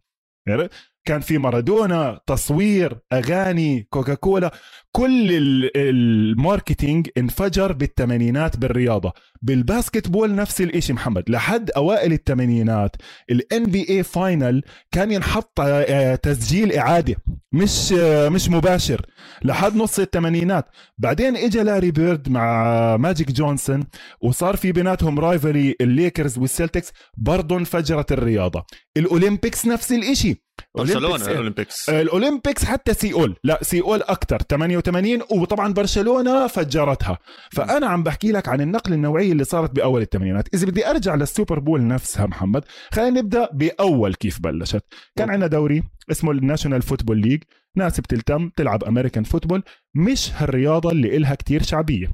كان 1.05 1.21
في 1.21 1.39
مارادونا 1.39 2.21
تصوير 2.27 2.99
أغاني 3.13 3.87
كوكاكولا 3.91 4.53
كل 4.93 5.33
ال- 5.33 5.71
ال 5.77 5.90
marketing 5.90 7.09
انفجر 7.19 7.73
بالثمانينات 7.73 8.57
بالرياضة. 8.57 9.13
بال 9.43 10.09
basketball 10.09 10.35
نفس 10.35 10.61
الإشي 10.61 10.93
محمد. 10.93 11.31
لحد 11.31 11.71
أوائل 11.71 12.13
الثمانينات 12.13 12.97
ال 13.31 13.39
NBA 13.39 13.65
final 13.67 14.63
كان 14.93 15.11
ينحط 15.13 15.61
آه، 15.61 16.15
تسجيل 16.15 16.73
إعادة. 16.73 17.17
مش 17.53 17.95
آه، 17.99 18.29
مش 18.29 18.49
مباشر. 18.49 19.07
لحد 19.45 19.77
نص 19.77 19.99
الثمانينات 19.99 20.65
بعدين 20.99 21.37
اجى 21.37 21.63
لاري 21.63 21.91
بيرد 21.91 22.29
مع 22.29 22.97
ماجيك 22.97 23.33
جونسون 23.33 23.85
وصار 24.23 24.57
في 24.57 24.73
بيناتهم 24.73 25.19
rivalry 25.21 25.75
ال 25.81 25.89
Lakers 25.89 26.39
وال 26.39 26.51
Celtics 26.51 26.93
برضه 27.17 27.57
انفجرت 27.59 28.13
الرياضة. 28.13 28.65
ال 28.97 29.05
Olympics 29.05 29.67
نفس 29.67 29.93
الإشي. 29.93 30.43
برشلونة 30.75 31.09
Olympics- 31.19 31.29
ال 31.29 31.35
Olympics. 31.35 31.89
ال 31.89 31.97
Olympics 31.97 32.65
حتى 32.65 32.95
سيول 32.95 33.37
لا 33.45 33.59
سيول 33.63 34.03
أكثر 34.03 34.39
88 34.43 35.23
وطبعا 35.31 35.73
برشلونة 35.73 36.47
فجرتها. 36.47 37.19
فأنا 37.53 37.87
عم 37.87 38.03
بحكي 38.03 38.33
لك 38.33 38.49
عن 38.49 38.61
النقله 38.61 38.95
النوعية 38.95 39.33
اللي 39.33 39.45
صارت 39.45 39.71
بأول 39.71 40.03
الثمانينات. 40.03 40.49
إذا 40.55 40.67
بدي 40.67 40.91
أرجع 40.91 41.15
لل 41.15 41.27
Super 41.27 41.59
Bowl 41.59 41.87
نفسها 41.87 42.27
محمد 42.27 42.65
خلينا 42.93 43.21
نبدأ 43.21 43.49
بأول 43.53 44.15
كيف 44.15 44.41
بلشت. 44.41 44.85
كان 45.17 45.31
عندنا 45.31 45.47
دوري. 45.47 45.83
اسمه 46.11 46.31
ال 46.31 46.37
National 46.37 46.83
Football 46.83 47.19
League. 47.19 47.43
ناس 47.77 48.01
بتلتم 48.01 48.49
تلعب 48.49 48.85
American 48.85 49.25
football 49.25 49.63
مش 49.95 50.31
هالرياضة 50.35 50.91
اللي 50.91 51.17
إلها 51.17 51.35
كتير 51.35 51.63
شعبية. 51.63 52.11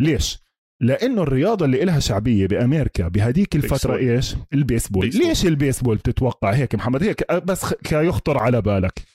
ليش؟ 0.00 0.38
لأنه 0.80 1.22
الرياضة 1.22 1.64
اللي 1.64 1.82
إلها 1.82 2.00
شعبية 2.00 2.46
بأمريكا 2.46 3.08
بهديك 3.08 3.56
الفترة 3.56 3.96
بيسبول. 3.96 4.10
إيش؟ 4.10 4.36
البيسبول. 4.52 5.06
بيسبول. 5.06 5.28
ليش 5.28 5.46
البيسبول 5.46 5.96
بتتوقع؟ 5.96 6.50
هيك 6.50 6.74
محمد 6.74 7.02
هيك 7.02 7.32
بس 7.32 7.74
كيخطر 7.74 8.38
على 8.38 8.62
بالك. 8.62 9.13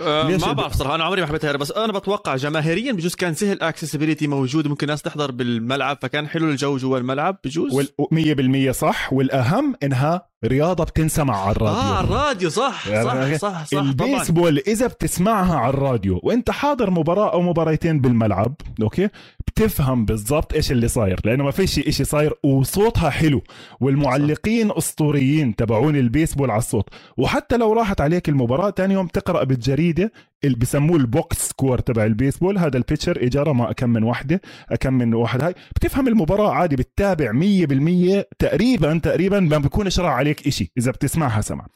أه 0.00 0.36
ما 0.36 0.52
بعرف 0.52 0.72
صراحة 0.72 0.94
أنا 0.94 1.04
عمري 1.04 1.20
ما 1.20 1.26
حبيتها 1.26 1.52
بس 1.52 1.72
أنا 1.72 1.92
بتوقع 1.92 2.36
جماهيريا 2.36 2.92
بجوز 2.92 3.14
كان 3.14 3.34
سهل 3.34 3.62
accessibility 3.62 4.26
موجود 4.26 4.66
ممكن 4.66 4.86
ناس 4.86 5.02
تحضر 5.02 5.30
بالملعب 5.30 5.98
فكان 6.02 6.28
حلو 6.28 6.50
الجو 6.50 6.76
جوا 6.76 6.98
الملعب 6.98 7.36
بجوز. 7.44 7.74
وال 7.74 8.68
100% 8.68 8.70
صح. 8.70 9.12
والأهم 9.12 9.74
إنها 9.82 10.28
رياضة 10.44 10.84
بتنسمع 10.84 11.36
على 11.36 11.56
الراديو. 11.56 11.80
آه 11.80 12.00
الراديو 12.00 12.50
صح 12.50 12.88
صح 12.88 13.36
صح 13.36 13.64
صح 13.64 13.70
طبعا. 13.72 13.82
البيسبول 13.82 14.58
إذا 14.58 14.86
بتسمعها 14.86 15.56
على 15.56 15.70
الراديو 15.74 16.20
وأنت 16.22 16.50
حاضر 16.50 16.90
مباراة 16.90 17.32
أو 17.32 17.42
مباريتين 17.42 18.00
بالملعب 18.00 18.54
أوكي؟ 18.82 19.08
بتفهم 19.48 20.04
بالضبط 20.04 20.54
إيش 20.54 20.72
اللي 20.72 20.88
صاير 20.88 21.20
لأنه 21.24 21.44
ما 21.44 21.50
فيش 21.50 21.74
شيء 21.74 22.06
صاير 22.06 22.34
وصوتها 22.44 23.10
حلو 23.10 23.42
والمعلقين 23.80 24.70
أسطوريين 24.70 25.56
تبعون 25.56 25.96
البيسبول 25.96 26.50
على 26.50 26.58
الصوت. 26.58 26.88
وحتى 27.16 27.56
لو 27.56 27.72
راحت 27.72 28.00
عليك 28.00 28.28
المباراة 28.28 28.70
تاني 28.70 28.94
يوم 28.94 29.06
تقرأ 29.06 29.44
بالجريدة 29.44 30.12
اللي 30.44 30.56
بسموه 30.56 30.96
ال 30.96 31.09
box 31.09 31.48
score 31.48 31.78
تبع 31.78 32.04
البيسبول. 32.04 32.58
هذا 32.58 32.76
ال 32.76 32.82
pitcher 32.82 33.26
إجا 33.26 33.52
رمى 33.52 33.72
كم 33.72 33.90
من 33.90 34.04
وحدة 34.04 34.40
كم 34.80 34.94
من 34.94 35.14
واحد. 35.14 35.42
هاي 35.42 35.54
بتفهم 35.76 36.08
المباراة 36.08 36.50
عادي 36.52 36.76
بتتابع 36.76 37.32
100% 37.32 38.24
تقريبا 38.38 38.98
تقريبا 38.98 39.40
ما 39.40 39.58
بيكونش 39.58 40.00
راح 40.00 40.12
عليك 40.12 40.46
إشي 40.46 40.72
إذا 40.78 40.90
بتسمعها 40.90 41.40
سمع 41.40 41.66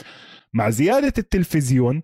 مع 0.54 0.70
زيادة 0.70 1.12
التلفزيون 1.18 2.02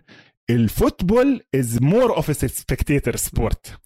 ال 0.49 0.59
football 0.59 1.41
is 1.55 1.81
more 1.81 2.17
of 2.17 2.35
spectator 2.35 3.15
sport 3.15 3.77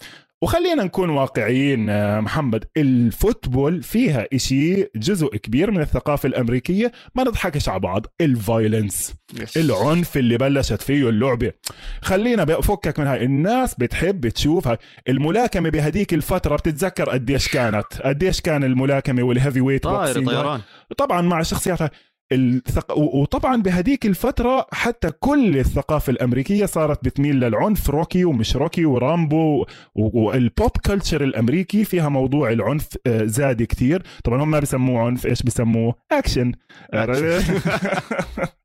وخلينا 0.43 0.83
نكون 0.83 1.09
واقعيين 1.09 1.89
آه، 1.89 2.19
محمد 2.19 2.65
ال 2.77 2.89
football 2.89 3.83
فيها 3.83 4.27
إشي 4.33 4.89
جزء 4.95 5.37
كبير 5.37 5.71
من 5.71 5.81
الثقافة 5.81 6.27
الأمريكية 6.27 6.91
ما 7.15 7.23
نضحكش 7.23 7.69
على 7.69 7.79
بعض 7.79 8.05
ال 8.21 8.30
violence. 8.30 9.13
العنف 9.57 10.17
اللي 10.17 10.37
بلشت 10.37 10.81
فيه 10.81 11.09
اللعبة. 11.09 11.51
خلينا 12.01 12.43
بفكك 12.43 12.99
من 12.99 13.07
هاي 13.07 13.23
الناس 13.23 13.75
بتحب 13.75 14.27
تشوف 14.27 14.67
هاي 14.67 14.77
الملاكمة 15.09 15.69
بهديك 15.69 16.13
الفترة 16.13 16.55
بتتذكر 16.55 17.09
قديش 17.09 17.47
كانت 17.47 17.85
قديش 18.03 18.41
كان 18.41 18.63
الملاكمة 18.63 19.23
وال 19.23 19.61
heavyweight 19.61 19.83
طائر 19.83 20.25
طيران. 20.25 20.61
طبعا 20.97 21.21
مع 21.21 21.39
الشخصيات 21.39 21.81
هاي 21.81 21.89
الثق... 22.33 22.97
وطبعا 22.97 23.61
بهديك 23.61 24.05
الفترة 24.05 24.67
حتى 24.71 25.11
كل 25.19 25.57
الثقافة 25.57 26.11
الأمريكية 26.11 26.65
صارت 26.65 27.05
بتميل 27.05 27.39
للعنف 27.39 27.89
روكي 27.89 28.25
ومش 28.25 28.55
روكي 28.55 28.85
ورامبو 28.85 29.65
وال 29.95 30.26
pop 30.26 30.71
culture 30.85 31.23
الأمريكي 31.23 31.83
فيها 31.83 32.09
موضوع 32.09 32.51
العنف 32.51 32.87
آه، 33.07 33.25
زاد 33.25 33.63
كتير. 33.63 34.03
طبعا 34.23 34.43
هم 34.43 34.51
ما 34.51 34.59
بسموه 34.59 35.01
عنف 35.01 35.25
إيش 35.25 35.43
بسموه 35.43 35.95
أكشن 36.11 36.51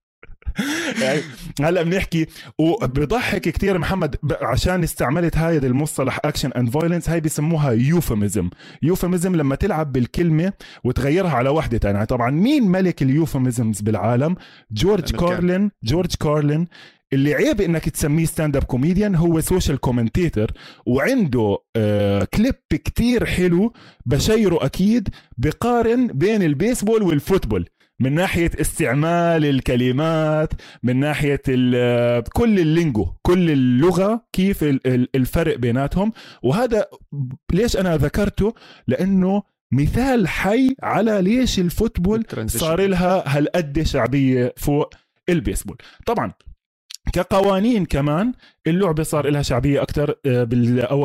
يعني 1.02 1.20
هلا 1.60 1.82
بنحكي 1.82 2.26
وبضحك 2.58 3.40
كتير 3.40 3.78
محمد 3.78 4.16
عشان 4.42 4.82
استعملت 4.82 5.36
هاي 5.36 5.58
المصطلح 5.58 6.20
action 6.24 6.52
and 6.52 6.70
violence 6.70 7.10
هاي 7.10 7.20
بسموها 7.20 7.70
euphemism 7.72 8.50
euphemism 8.82 9.36
لما 9.36 9.54
تلعب 9.54 9.92
بالكلمة 9.92 10.52
وتغيرها 10.84 11.30
على 11.30 11.48
وحدة 11.48 11.78
تانية. 11.78 12.04
طبعا 12.04 12.30
مين 12.30 12.68
ملك 12.68 13.02
ال 13.02 13.09
euphemisms 13.09 13.80
بالعالم؟ 13.80 14.36
جورج. 14.72 15.16
كارلين 15.16 15.70
جورج 15.84 16.14
كارلين 16.20 16.66
اللي 17.12 17.34
عيب 17.34 17.60
إنك 17.60 17.88
تسميه 17.88 18.24
stand-up 18.24 18.64
comedian 18.64 19.14
هو 19.14 19.40
social 19.40 19.78
commentator 19.80 20.50
وعنده 20.86 21.58
آه 21.76 22.24
كليب 22.24 22.54
كتير 22.70 23.24
حلو 23.26 23.72
بشيره 24.06 24.64
أكيد 24.64 25.08
بقارن 25.38 26.06
بين 26.06 26.42
البيسبول 26.42 27.02
وال 27.02 27.15
football 27.15 27.68
من 28.00 28.14
ناحية 28.14 28.50
استعمال 28.60 29.44
الكلمات 29.44 30.52
من 30.82 30.96
ناحية 31.00 31.42
ال- 31.48 32.24
كل 32.24 32.58
ال 32.58 32.66
lingo 32.66 33.06
كل 33.22 33.50
اللغة 33.50 34.24
كيف 34.32 34.62
ال- 34.62 34.86
ال- 34.86 35.08
الفرق 35.16 35.56
بيناتهم. 35.56 36.12
وهذا 36.42 36.86
ليش 37.52 37.76
أنا 37.76 37.96
ذكرته؟ 37.96 38.54
لأنه 38.86 39.42
مثال 39.72 40.28
حي 40.28 40.76
على 40.82 41.22
ليش 41.22 41.58
ال 41.58 41.65
football. 41.65 42.24
صار 42.60 42.86
لها 42.86 43.24
هالقد 43.38 43.82
شعبية 43.82 44.54
فوق 44.56 44.94
البيسبول. 45.28 45.76
طبعا 46.06 46.32
كقوانين 47.12 47.84
كمان 47.84 48.32
اللعبة 48.68 49.02
صار 49.02 49.28
لها 49.28 49.42
شعبية 49.42 49.82
أكثر 49.82 50.14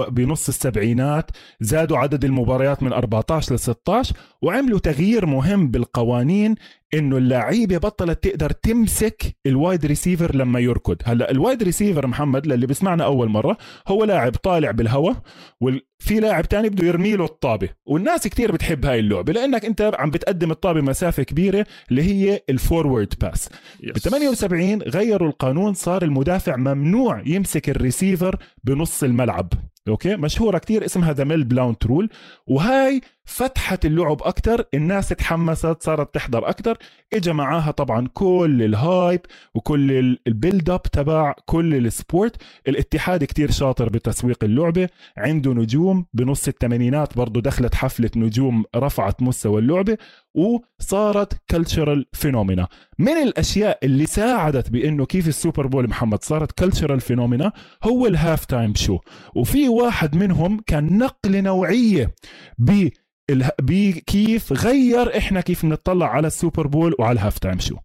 بنص 0.09 0.47
السبعينات 0.47 1.31
زادوا 1.61 1.97
عدد 1.97 2.25
المباريات 2.25 2.83
من 2.83 2.93
14 2.93 3.55
ل 3.55 3.59
16 3.59 4.15
وعملوا 4.41 4.79
تغيير 4.79 5.25
مهم 5.25 5.67
بالقوانين 5.71 6.55
إنه 6.93 7.17
اللعيبة 7.17 7.77
بطلت 7.77 8.23
تقدر 8.23 8.51
تمسك 8.51 9.23
ال 9.45 9.53
wide 9.53 9.85
receiver 9.85 10.35
لما 10.35 10.59
يركض. 10.59 10.95
هلأ 11.03 11.31
ال 11.31 11.38
wide 11.38 11.63
receiver 11.63 12.07
محمد 12.07 12.47
للي 12.47 12.67
بسمعنا 12.67 13.03
أول 13.05 13.29
مرة 13.29 13.57
هو 13.87 14.03
لاعب 14.03 14.31
طالع 14.35 14.71
بالهواء 14.71 15.15
وفي 15.61 16.19
لاعب 16.19 16.45
تاني 16.49 16.69
بده 16.69 16.87
يرمي 16.87 17.15
له 17.15 17.25
الطابة. 17.25 17.69
والناس 17.85 18.27
كتير 18.27 18.51
بتحب 18.51 18.85
هاي 18.85 18.99
اللعبة 18.99 19.33
لأنك 19.33 19.65
أنت 19.65 19.91
عم 19.99 20.09
بتقدم 20.09 20.51
الطابة 20.51 20.81
مسافة 20.81 21.23
كبيرة 21.23 21.65
اللي 21.91 22.03
هي 22.03 22.41
ال 22.49 22.57
forward 22.57 23.13
pass 23.21 23.49
ب 23.83 23.97
78 23.97 24.81
غيروا 24.81 25.27
القانون 25.29 25.73
صار 25.73 26.03
المدافع 26.03 26.55
ممنوع 26.55 27.21
يمسك 27.25 27.52
الريسيفر 27.67 28.37
بنص 28.63 29.03
الملعب. 29.03 29.53
أوكي؟ 29.87 30.15
مشهورة 30.15 30.57
كتير 30.57 30.85
اسمها 30.85 31.13
the 31.13 31.23
Mel 31.23 31.43
Blount 31.43 31.85
rule 31.85 32.09
وهاي 32.47 33.01
فتحت 33.25 33.85
اللعب 33.85 34.21
أكثر 34.23 34.65
الناس 34.73 35.09
تحمست 35.09 35.83
صارت 35.83 36.13
تحضر 36.15 36.49
أكثر 36.49 36.77
اجى 37.13 37.33
معاها 37.33 37.71
طبعا 37.71 38.07
كل 38.13 38.63
ال 38.63 38.75
hype 38.75 39.21
وكل 39.55 40.17
ال 40.27 40.34
build 40.34 40.69
up 40.69 40.81
تبع 40.81 41.35
كل 41.45 41.75
ال 41.75 41.85
sport 41.85 42.35
الاتحاد 42.67 43.23
كتير 43.23 43.51
شاطر 43.51 43.89
بتسويق 43.89 44.43
اللعبة. 44.43 44.89
عنده 45.17 45.53
نجوم 45.53 46.05
بنص 46.13 46.47
الثمانينات 46.47 47.17
برضه 47.17 47.41
دخلت 47.41 47.75
حفلة 47.75 48.11
نجوم 48.15 48.63
رفعت 48.75 49.21
مستوى 49.21 49.59
اللعبة. 49.61 49.97
وصارت 50.35 51.33
cultural 51.51 52.05
phenomena 52.13 52.67
من 52.99 53.11
الأشياء 53.13 53.79
اللي 53.83 54.05
ساعدت 54.05 54.69
بإنه 54.69 55.05
كيف 55.05 55.27
ال 55.27 55.34
Super 55.34 55.67
Bowl 55.67 55.87
محمد 55.87 56.23
صارت 56.23 56.51
cultural 56.51 57.01
phenomena 57.01 57.51
هو 57.83 58.07
ال 58.07 58.45
halftime 58.45 58.75
show 58.75 58.99
وفي 59.35 59.69
واحد 59.81 60.15
منهم 60.15 60.59
كان 60.67 60.97
نقله 60.97 61.41
نوعية 61.41 62.15
ب 62.57 62.89
بكيف 63.61 64.53
غير 64.53 65.17
إحنا 65.17 65.41
كيف 65.41 65.65
بنطلع 65.65 66.07
على 66.07 66.27
ال 66.27 66.34
Super 66.34 66.67
Bowl 66.67 66.95
وعلى 66.99 67.13
ال 67.19 67.39
halftime 67.39 67.59
show. 67.59 67.75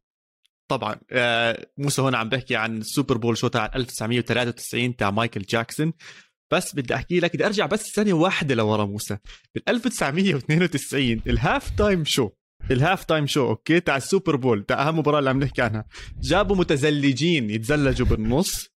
طبعا 0.71 0.97
آه 1.13 1.67
موسى 1.79 2.03
هون 2.03 2.15
عم 2.15 2.29
بحكي 2.29 2.57
عن 2.57 2.79
ال 2.79 2.85
Super 2.85 3.17
Bowl 3.17 3.37
show 3.39 3.49
تاع 3.49 3.71
1993 3.77 4.97
تاع 4.97 5.11
مايكل 5.11 5.43
جاكسون. 5.43 5.93
بس 6.53 6.75
بدي 6.75 6.95
أحكي 6.95 7.21
لك 7.21 7.35
بدي 7.35 7.47
أرجع 7.47 7.67
بس 7.67 7.83
ثانية 7.97 8.13
واحدة 8.13 8.55
لورا 8.55 8.85
موسى. 8.85 9.19
بال 9.55 9.69
1992 9.69 11.21
ال 11.27 11.71
halftime 11.71 12.05
show 12.05 12.31
ال 12.71 13.05
halftime 13.05 13.27
show 13.27 13.49
okay 13.49 13.81
تاع 13.81 13.97
ال 13.97 14.03
Super 14.03 14.37
Bowl 14.37 14.65
تاع 14.65 14.89
أهم 14.89 14.99
مباراة 14.99 15.19
اللي 15.19 15.31
عم 15.31 15.39
نحكي 15.41 15.63
عنها. 15.63 15.85
جابوا 16.21 16.57
متزلجين 16.57 17.51
يتزلجوا 17.51 18.07
بالنص. 18.07 18.69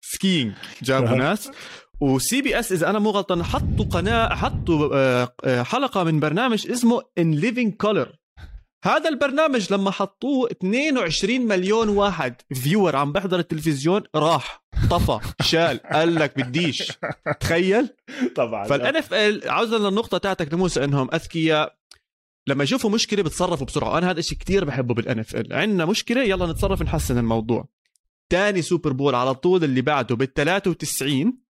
skating 0.00 0.52
جابوا 0.82 1.16
ناس. 1.24 1.50
و 2.00 2.42
CBS 2.42 2.72
إذا 2.72 2.90
أنا 2.90 2.98
مو 2.98 3.10
غلطان 3.10 3.42
حطوا 3.42 3.84
قناة 3.84 4.34
حطوا 4.34 4.90
آه، 4.94 5.34
آه، 5.44 5.62
حلقة 5.62 6.04
من 6.04 6.20
برنامج 6.20 6.70
اسمه 6.70 7.02
In 7.18 7.34
Living 7.34 7.74
Color 7.74 8.20
هذا 8.84 9.08
البرنامج 9.08 9.72
لما 9.72 9.90
حطوه 9.90 10.50
22 10.50 11.40
مليون 11.40 11.88
واحد 11.88 12.34
viewer 12.54 12.96
عم 12.96 13.12
بحضر 13.12 13.38
التلفزيون 13.38 14.02
راح 14.14 14.64
طفى 14.90 15.18
شال 15.42 15.80
قال 15.92 16.14
لك 16.14 16.38
بديش. 16.38 16.92
تخيل؟ 17.40 17.88
طبعا. 18.36 18.64
فالان 18.64 18.96
اف 18.96 19.14
ال 19.14 19.50
عاوزا 19.50 19.78
للنقطة 19.78 20.18
تاعتك 20.18 20.54
لموسى 20.54 20.84
انهم 20.84 21.08
أذكياء 21.14 21.76
لما 22.46 22.64
يشوفوا 22.64 22.90
مشكلة 22.90 23.22
بتصرفوا 23.22 23.66
بسرعة. 23.66 23.98
أنا 23.98 24.10
هذا 24.10 24.18
الشيء 24.18 24.38
كثير 24.38 24.64
بحبه 24.64 24.94
بال 24.94 25.18
NFL 25.18 25.52
عندنا 25.52 25.84
مشكلة 25.84 26.22
يلا 26.22 26.46
نتصرف 26.46 26.82
نحسن 26.82 27.18
الموضوع. 27.18 27.68
ثاني 28.30 28.62
Super 28.62 28.92
Bowl 28.92 29.14
على 29.14 29.34
طول 29.34 29.64
اللي 29.64 29.80
بعده 29.82 30.16
بال 30.16 30.32
93 30.32 31.49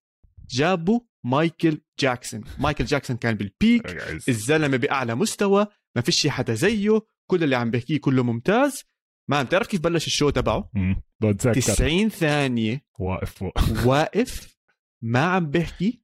جابوا 0.50 1.00
مايكل 1.24 1.80
جاكسون. 2.00 2.44
مايكل 2.58 2.84
جاكسون 2.84 3.16
كان 3.16 3.34
بال 3.34 3.52
peak 3.52 3.86
الزلمة 4.28 4.76
بأعلى 4.76 5.14
مستوى. 5.14 5.66
ما 5.96 6.02
فيش 6.02 6.26
حدا 6.26 6.54
زيه. 6.54 7.00
كل 7.30 7.44
اللي 7.44 7.56
عم 7.56 7.70
بحكيه 7.70 8.00
كله 8.00 8.22
ممتاز. 8.22 8.84
ما 9.30 9.42
بتعرف 9.42 9.66
كيف 9.66 9.80
بلش 9.80 10.06
ال 10.06 10.11
show 10.11 10.30
تبعه؟ 10.30 10.70
بتذكر 11.20 11.60
90 11.60 12.08
ثانية. 12.08 12.84
واقف 12.98 13.42
واقف. 13.86 14.58
ما 15.02 15.20
عم 15.20 15.50
بحكي. 15.50 16.02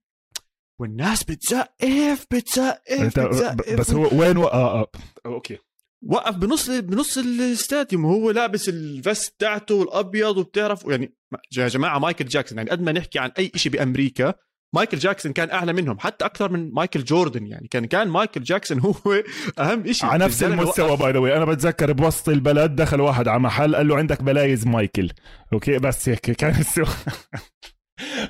والناس 0.80 1.24
بتزقف 1.24 2.26
بتزقف, 2.30 3.18
بتزقف. 3.18 3.80
بس 3.80 3.90
هو 3.90 4.20
وين 4.20 4.36
و... 4.36 4.44
آه 4.44 4.80
آه. 4.80 4.90
okay. 5.26 5.58
وقف 6.06 6.36
بنص 6.36 6.70
بنص 6.70 7.18
ال 7.18 7.29
stadium 7.29 8.04
وهو 8.04 8.30
لابس 8.30 8.68
ال 8.68 8.81
vest 8.81 9.34
تاعته 9.38 9.82
الابيض 9.82 10.36
وبتعرف 10.36 10.84
يعني 10.86 11.14
يا 11.56 11.68
جماعة 11.68 11.98
مايكل 11.98 12.24
جاكسون 12.24 12.58
يعني 12.58 12.70
قد 12.70 12.82
ما 12.82 12.92
نحكي 12.92 13.18
عن 13.18 13.30
أي 13.38 13.50
شيء 13.56 13.72
بأمريكا 13.72 14.34
مايكل 14.74 14.98
جاكسون 14.98 15.32
كان 15.32 15.50
أعلى 15.50 15.72
منهم 15.72 15.98
حتى 15.98 16.24
أكثر 16.24 16.52
من 16.52 16.70
مايكل 16.72 17.04
جوردن 17.04 17.46
يعني 17.46 17.68
كان 17.68 17.84
كان 17.84 18.08
مايكل 18.08 18.42
جاكسون 18.42 18.80
هو 18.80 18.94
أهم 19.58 19.92
شيء 19.92 20.08
على 20.08 20.24
نفس 20.24 20.42
المستوى 20.42 20.96
باي 20.96 21.12
ذا 21.12 21.36
أنا 21.36 21.44
بتذكر 21.44 21.92
بوسط 21.92 22.28
البلد 22.28 22.76
دخل 22.76 23.00
واحد 23.00 23.28
على 23.28 23.40
محل 23.40 23.76
قال 23.76 23.88
له 23.88 23.96
عندك 23.96 24.22
بلايز 24.22 24.66
مايكل. 24.66 25.10
okay 25.52 25.78
بس 25.78 26.08
هيك 26.08 26.20
كان 26.20 26.60
السوق. 26.60 26.88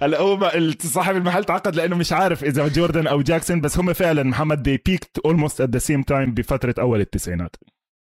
هلا 0.02 0.20
هو 0.20 0.50
صاحب 0.80 1.16
المحل 1.16 1.44
تعقد 1.44 1.76
لأنه 1.76 1.96
مش 1.96 2.12
عارف 2.12 2.44
إذا 2.44 2.68
جوردن 2.68 3.06
أو 3.06 3.22
جاكسون 3.22 3.60
بس 3.60 3.78
هم 3.78 3.92
فعلا 3.92 4.22
محمد 4.22 4.62
they 4.62 4.76
peaked 4.87 5.18
almost 5.25 5.61
at 5.61 5.70
the 5.70 5.78
same 5.78 6.02
time 6.02 6.34
بفترة 6.34 6.74
أول 6.78 7.00
التسعينات. 7.00 7.56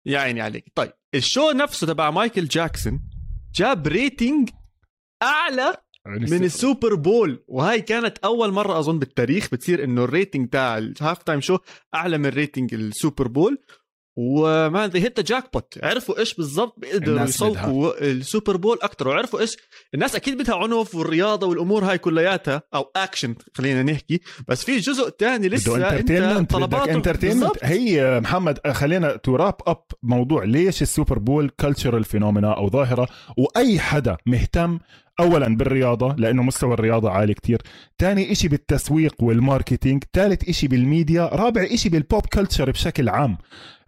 يا 0.07 0.19
عيني 0.19 0.41
عليك. 0.41 0.73
طيب 0.75 0.93
ال 1.15 1.22
show 1.22 1.51
نفسه 1.51 1.87
تبع 1.87 2.11
مايكل 2.11 2.45
جاكسون 2.45 3.03
جاب 3.55 3.87
rating 3.87 4.51
أعلى 5.23 5.77
من 6.07 6.45
ال 6.45 6.53
Super 6.53 6.95
Bowl 6.95 7.45
وهاي 7.49 7.81
كانت 7.81 8.19
أول 8.19 8.53
مرة 8.53 8.79
أظن 8.79 8.99
بالتاريخ 8.99 9.49
بتصير 9.53 9.85
إنه 9.85 10.05
ال 10.05 10.11
rating 10.11 10.49
تاع 10.49 10.79
ال 10.79 11.23
halftime 11.23 11.41
show 11.41 11.59
أعلى 11.95 12.19
من 12.19 12.27
rating 12.27 12.75
ال 12.75 12.84
Super 12.84 13.29
Bowl. 13.29 13.59
وما 14.17 14.91
hit 14.95 15.21
jackpot 15.21 15.79
عرفوا 15.83 16.19
إيش 16.19 16.35
بالضبط 16.35 16.75
بيقدروا 16.79 17.25
يسوقوا 17.25 18.01
ال 18.01 18.10
Super 18.10 18.57
Bowl 18.57 18.79
أكثر 18.83 19.09
وعرفوا 19.09 19.41
إيش؟ 19.41 19.57
الناس 19.95 20.17
أكيد 20.17 20.39
بدها 20.39 20.55
عنف 20.55 20.95
والرياضة 20.95 21.47
والأمور 21.47 21.85
هاي 21.85 21.99
كلياتها 21.99 22.63
أو 22.75 22.91
اكشن 22.97 23.35
خلينا 23.55 23.83
نحكي. 23.83 24.21
بس 24.49 24.65
في 24.65 24.77
جزء 24.77 25.09
تاني 25.09 25.49
لسه 25.49 25.89
أنت 26.39 26.51
طلبات 26.51 26.89
entertainment 26.89 27.53
هي 27.63 28.21
محمد 28.21 28.59
خلينا 28.73 29.17
to 29.17 29.37
wrap 29.37 29.55
up 29.67 29.83
موضوع 30.03 30.45
ليش 30.45 30.83
ال 30.83 30.89
Super 30.89 31.19
Bowl 31.19 31.49
cultural 31.49 32.05
phenomena 32.05 32.57
أو 32.57 32.71
ظاهرة 32.71 33.09
وأي 33.37 33.79
حدا 33.79 34.17
مهتم 34.27 34.79
اولا 35.21 35.57
بالرياضة 35.57 36.15
لأنه 36.19 36.43
مستوى 36.43 36.75
الرياضة 36.75 37.11
عالي 37.11 37.35
كتير. 37.35 37.63
ثاني 37.99 38.33
إشي 38.33 38.49
بالتسويق 38.49 39.15
وال 39.23 39.36
marketing. 39.36 40.05
ثالث 40.13 40.49
إشي 40.49 40.69
بالميديا. 40.69 41.23
رابع 41.23 41.67
إشي 41.71 41.89
بال 41.89 42.04
pop 42.04 42.27
culture 42.27 42.71
بشكل 42.71 43.09
عام. 43.09 43.39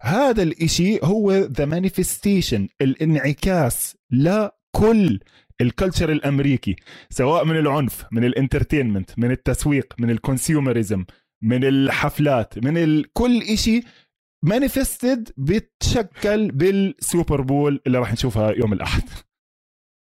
هذا 0.01 0.43
الإشي 0.43 0.99
هو 1.03 1.31
the 1.31 1.65
manifestation 1.65 2.67
الانعكاس 2.81 3.97
لكل 4.11 5.19
ال 5.61 5.67
culture 5.67 6.11
الأمريكي 6.11 6.75
سواء 7.09 7.45
من 7.45 7.57
العنف 7.57 8.05
من 8.11 8.23
ال 8.23 8.30
entertainment 8.30 9.19
من 9.19 9.31
التسويق 9.31 9.93
من 9.99 10.09
ال 10.09 10.17
consumerism 10.17 11.05
من 11.41 11.63
الحفلات 11.63 12.65
من 12.65 12.77
ال... 12.77 13.13
كل 13.13 13.41
إشي 13.41 13.81
manifested 14.43 15.29
بتشكل 15.37 16.51
بال 16.51 16.77
Super 16.77 17.41
Bowl 17.41 17.81
اللي 17.87 17.97
راح 17.97 18.13
نشوفها 18.13 18.51
يوم 18.51 18.73
الأحد. 18.73 19.03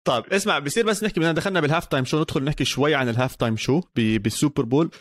طيب 0.05 0.23
اسمع 0.33 0.59
بصير 0.59 0.85
بس 0.85 1.03
نحكي 1.03 1.19
بدنا 1.19 1.31
دخلنا 1.31 1.59
بال 1.59 1.85
halftime 1.85 2.05
show 2.05 2.21
ندخل 2.21 2.43
نحكي 2.43 2.65
شوي 2.65 2.95
عن 2.95 3.09
ال 3.09 3.35
halftime 3.35 3.57
show 3.57 3.81
بال 3.95 4.15
Super 4.15 4.63
Bowl 4.65 4.91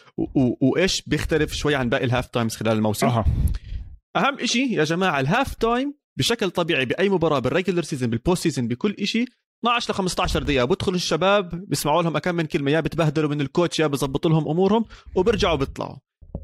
وإيش 0.61 1.03
بيختلف 1.07 1.53
شوي 1.55 1.75
عن 1.75 1.88
باقي 1.88 2.05
ال 2.05 2.27
halftimes 2.27 2.57
خلال 2.57 2.73
الموسم؟ 2.73 3.07
أه. 3.07 3.25
أهم 4.17 4.47
شيء 4.47 4.73
يا 4.73 4.85
جماعة 4.85 5.21
ال 5.21 5.55
halftime 5.55 5.95
بشكل 6.19 6.51
طبيعي 6.51 6.85
بأي 6.85 7.09
مباراة 7.09 7.38
بال 7.38 7.48
regular 7.48 7.83
season 7.83 8.11
بال 8.11 8.21
post 8.21 8.42
season 8.42 8.68
بكل 8.69 8.95
شيء 9.05 9.27
12 9.65 9.93
ل 9.93 9.95
15 9.95 10.43
دقيقة 10.43 10.65
بدخل 10.65 10.95
الشباب 10.95 11.65
بيسمعوا 11.69 12.03
لهم 12.03 12.19
كم 12.19 12.35
من 12.35 12.47
كلمة 12.47 12.71
يا 12.71 12.81
بتبهدلوا 12.81 13.31
من 13.31 13.41
ال 13.40 13.47
coach 13.47 13.81
يا 13.81 13.87
بظبطوا 13.87 14.31
لهم 14.31 14.49
أمورهم 14.49 14.85
وبرجعوا 15.15 15.57
بيطلعوا. 15.57 15.97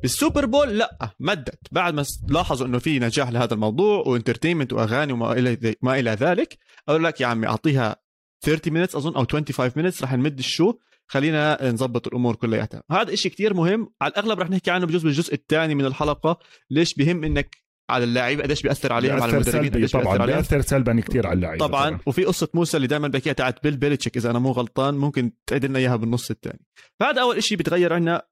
بال 0.02 0.15
Super 0.15 0.46
Bowl 0.46 0.78
لا 0.78 1.14
مدت. 1.20 1.58
بعد 1.72 1.94
ما 1.94 2.04
لاحظوا 2.28 2.66
إنه 2.66 2.78
في 2.78 2.98
نجاح 2.98 3.28
لهذا 3.28 3.54
الموضوع 3.54 4.02
و 4.06 4.11
entertainment 4.11 4.72
وأغاني 4.72 5.12
وما 5.12 5.32
إلى 5.32 5.74
ما 5.82 5.98
إلى 5.98 6.10
ذلك 6.10 6.58
أقول 6.88 7.04
لك 7.04 7.20
يا 7.20 7.26
عمي 7.26 7.46
أعطيها 7.46 7.96
30 8.40 8.72
minutes 8.72 8.96
أظن 8.96 9.14
أو 9.14 9.26
25 9.32 9.90
minutes 9.90 10.02
رح 10.02 10.12
نمد 10.12 10.38
ال 10.38 10.44
show. 10.44 10.74
خلينا 11.10 11.70
نظبط 11.72 12.06
الأمور 12.06 12.36
كلياتها 12.36 12.82
هذا 12.90 13.12
إشي 13.12 13.28
كتير 13.28 13.54
مهم. 13.54 13.92
على 14.00 14.10
الأغلب 14.10 14.40
رح 14.40 14.50
نحكي 14.50 14.70
عنه 14.70 14.86
بجزء 14.86 15.04
بالجزء 15.04 15.34
الثاني 15.34 15.74
من 15.74 15.84
الحلقة. 15.84 16.38
ليش 16.70 16.94
بهم 16.94 17.24
إنك 17.24 17.68
على 17.90 18.04
اللاعبين 18.04 18.42
قديش 18.42 18.62
بيأثر 18.62 18.92
عليهم 18.92 19.22
على 19.22 19.32
المدربين؟ 19.32 19.70
قديش 19.70 19.92
طبعا 19.92 20.26
بيأثر 20.26 20.60
سلبا 20.60 21.00
كثير 21.00 21.26
على 21.26 21.36
اللعيبة 21.36 21.66
طبعا, 21.66 21.88
طبعا. 21.88 22.00
وفي 22.06 22.24
قصة 22.24 22.48
موسى 22.54 22.76
اللي 22.76 22.86
دائما 22.86 23.08
بحكيها 23.08 23.32
تاعت 23.32 23.62
Bill 23.62 23.76
Belichick 23.76 24.16
إذا 24.16 24.30
أنا 24.30 24.38
مو 24.38 24.52
غلطان 24.52 24.94
ممكن 24.94 25.32
تعيد 25.46 25.64
لنا 25.64 25.78
إياها 25.78 25.96
بالنص 25.96 26.30
الثاني. 26.30 26.60
فهذا 27.00 27.22
أول 27.22 27.42
شيء 27.42 27.58
بتغير 27.58 27.92
عندنا 27.92 28.22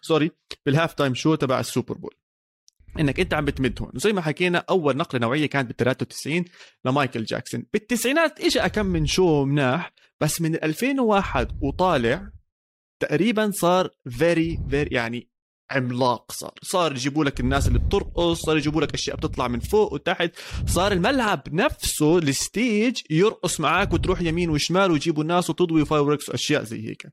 sorry 0.00 0.30
بال 0.66 0.94
halftime 0.94 1.14
show 1.14 1.34
تبع 1.34 1.60
ال 1.60 1.66
Super 1.66 1.94
Bowl. 1.94 2.14
إنك 3.00 3.20
أنت 3.20 3.34
عم 3.34 3.44
بتمد 3.44 3.82
هون 3.82 3.90
وزي 3.94 4.12
ما 4.12 4.20
حكينا 4.20 4.64
أول 4.70 4.96
نقلة 4.96 5.20
نوعية 5.20 5.46
كانت 5.46 5.66
بال 5.68 5.76
93 5.76 6.44
لمايكل 6.84 7.24
جاكسون. 7.24 7.66
بالتسعينات 7.72 8.40
اجى 8.40 8.68
كم 8.68 8.86
من 8.86 9.06
show 9.06 9.44
مناح 9.44 9.92
بس 10.20 10.40
من 10.40 10.54
2001 10.54 11.48
وطالع 11.62 12.30
تقريبا 13.00 13.50
صار 13.54 13.90
very 14.10 14.58
very 14.70 14.94
يعني 14.94 15.30
عملاق 15.70 16.32
صار. 16.32 16.54
صار 16.62 16.92
يجيبوا 16.92 17.24
لك 17.24 17.40
الناس 17.40 17.68
اللي 17.68 17.78
بترقص 17.78 18.40
صار 18.40 18.56
يجيبوا 18.56 18.82
لك 18.82 18.94
أشياء 18.94 19.16
بتطلع 19.16 19.48
من 19.48 19.60
فوق 19.60 19.92
وتحت. 19.92 20.30
صار 20.66 20.92
الملعب 20.92 21.42
نفسه 21.52 22.18
ال 22.18 22.32
stage 22.32 23.00
يرقص 23.10 23.60
معك 23.60 23.92
وتروح 23.92 24.20
يمين 24.22 24.50
وشمال 24.50 24.90
ويجيبوا 24.90 25.22
الناس 25.22 25.50
وتضوي 25.50 25.84
fireworks 25.84 26.28
وأشياء 26.28 26.62
زي 26.62 26.88
هيك. 26.88 27.06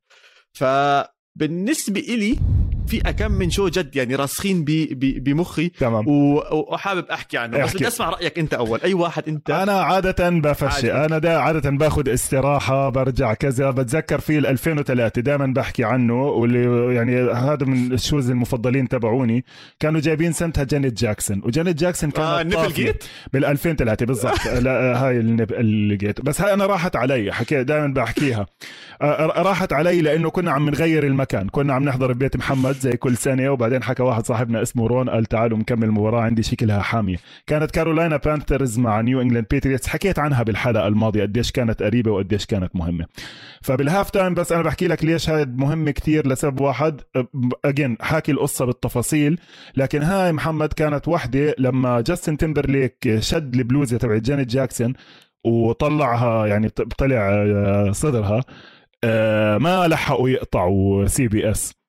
فبالنسبة 0.54 2.00
إلي 2.00 2.40
في 2.88 3.02
اكم 3.06 3.32
من 3.32 3.50
show 3.50 3.68
جد 3.68 3.96
يعني 3.96 4.16
راسخين 4.16 4.66
بمخي. 4.98 5.70
تمام. 5.70 6.06
وحابب 6.08 7.06
أحكي 7.12 7.38
عنه. 7.38 7.64
بس. 7.64 7.76
بدي 7.76 7.88
أسمع 7.88 8.10
رأيك 8.10 8.40
أنت 8.40 8.54
أول. 8.54 8.80
أي 8.84 8.94
واحد 8.94 9.24
أنت؟ 9.28 9.50
أنا 9.50 9.72
عادة 9.82 10.30
بفشي. 10.30 10.92
عادي. 10.92 11.06
أنا 11.06 11.18
دا 11.18 11.38
عادة 11.38 11.70
باخذ 11.70 12.10
استراحة 12.14 12.90
برجع 12.90 13.34
كذا 13.34 13.70
بتذكر 13.72 14.20
في 14.20 14.38
2003 14.40 15.22
دائما 15.22 15.46
بحكي 15.46 15.84
عنه 15.84 16.24
واللي 16.24 16.96
يعني 16.96 17.32
هذا 17.32 17.66
من 17.66 17.92
ال 17.94 18.00
shows 18.00 18.30
المفضلين 18.30 18.88
تبعوني. 18.88 19.46
كانوا 19.80 20.02
جايبين 20.02 20.32
سنتها 20.32 20.64
جانيت 20.64 20.94
جاكسون 21.02 21.42
وجانيت 21.46 21.76
جاكسون 21.80 22.12
كانت 22.12 22.54
آه 22.56 22.64
طافية. 22.64 22.84
جيت؟ 22.84 23.04
بال 23.34 23.46
2003 23.46 24.06
بالضبط. 24.06 24.46
لا 24.66 24.72
هاي 25.06 25.20
النب- 25.20 25.54
اللي 25.54 25.96
جيت 25.98 26.22
بس 26.22 26.42
هاي 26.42 26.54
أنا 26.54 26.66
راحت 26.66 26.96
علي 26.96 27.32
حكي 27.34 27.64
دائما 27.64 27.88
بحكيها. 27.94 28.46
آه، 29.02 29.42
راحت 29.42 29.74
علي 29.74 30.02
لأنه 30.02 30.30
كنا 30.30 30.52
عم 30.52 30.70
نغير 30.70 31.04
المكان. 31.08 31.50
كنا 31.50 31.74
عم 31.74 31.84
نحضر 31.84 32.14
ببيت 32.14 32.38
محمد. 32.38 32.73
زي 32.76 32.92
كل 32.92 33.18
سنه 33.18 33.50
وبعدين 33.50 33.84
حكى 33.84 34.04
واحد 34.04 34.26
صاحبنا 34.26 34.62
اسمه 34.62 34.88
رون 34.88 35.10
قال 35.10 35.26
تعالوا 35.26 35.58
نكمل 35.58 35.84
المباراه 35.84 36.22
عندي 36.22 36.44
شكلها 36.44 36.82
حاميه 36.82 37.18
كانت 37.48 37.72
Carolina 37.72 38.18
Panthers 38.18 38.80
مع 38.80 39.02
New 39.02 39.22
England 39.22 39.46
Patriots. 39.52 39.88
حكيت 39.88 40.20
عنها 40.20 40.44
بالحلقة 40.44 40.88
الماضية 40.88 41.22
قديش 41.22 41.52
كانت 41.52 41.84
قريبة 41.84 42.12
وقديش 42.12 42.46
كانت 42.46 42.76
مهمة. 42.76 43.06
فبال 43.62 44.10
halftime 44.10 44.34
بس 44.34 44.52
أنا 44.52 44.62
بحكي 44.62 44.88
لك 44.88 45.04
ليش 45.04 45.30
هاي 45.30 45.46
مهمة 45.46 45.92
كتير 45.92 46.28
لسبب 46.28 46.62
واحد. 46.62 47.02
أجين 47.66 47.98
حاكي 48.02 48.32
القصة 48.32 48.66
بالتفاصيل. 48.66 49.40
لكن 49.78 50.02
هاي 50.02 50.32
محمد 50.32 50.74
كانت 50.74 51.08
وحدة 51.08 51.56
لما 51.58 52.02
جاستن 52.02 52.38
تيمبرليك 52.38 53.18
شد 53.20 53.56
البلوزة 53.56 53.98
تبع 53.98 54.18
جانيت 54.18 54.48
جاكسون 54.48 54.94
وطلعها 55.46 56.48
يعني 56.48 56.70
طلع 56.70 57.30
آه، 57.32 57.92
صدرها 57.92 58.44
آه، 59.04 59.58
ما 59.58 59.88
لحقوا 59.88 60.30
يقطعوا 60.30 61.06
CBS. 61.06 61.83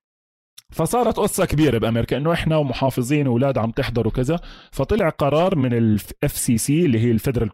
فصارت 0.74 1.16
قصة 1.16 1.44
كبيرة 1.44 1.78
بأمريكا 1.78 2.16
إنه 2.16 2.32
إحنا 2.32 2.56
ومحافظين 2.56 3.28
وأولاد 3.28 3.58
عم 3.58 3.70
تحضروا 3.70 4.12
كذا 4.12 4.40
فطلع 4.72 5.08
قرار 5.08 5.56
من 5.56 5.72
ال 5.72 6.37
FCC 6.37 6.85
اللي 6.84 6.98
هي 6.98 7.10
ال 7.11 7.16
Federal 7.16 7.52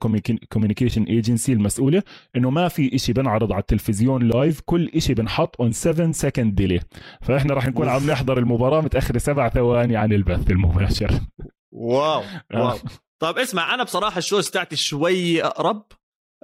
Communication 0.48 1.02
Agency 1.02 1.52
المسؤولة 1.52 2.02
إنه 2.36 2.50
ما 2.50 2.68
في 2.68 2.94
إشي 2.94 3.12
بنعرض 3.12 3.52
على 3.52 3.60
التلفزيون 3.60 4.28
live 4.28 4.60
كل 4.60 4.90
إشي 4.94 5.14
بنحط 5.14 5.60
on 5.60 5.72
7 5.72 6.12
second 6.12 6.54
delay 6.54 6.80
فإحنا 7.20 7.54
راح 7.54 7.66
نكون 7.66 7.88
عم 7.88 8.06
نحضر 8.10 8.38
المباراة 8.38 8.80
متأخرة 8.80 9.18
سبع 9.18 9.48
ثواني 9.48 9.96
عن 9.96 10.12
البث 10.12 10.50
المباشر. 10.50 11.20
wow 11.72 12.22
آه. 12.54 12.64
wow. 12.64 12.78
طيب 13.22 13.38
اسمع 13.38 13.74
أنا 13.74 13.84
بصراحة 13.84 14.18
ال 14.18 14.24
shows 14.24 14.50
تاعتي 14.50 14.76
شوي 14.76 15.44
أقرب 15.44 15.82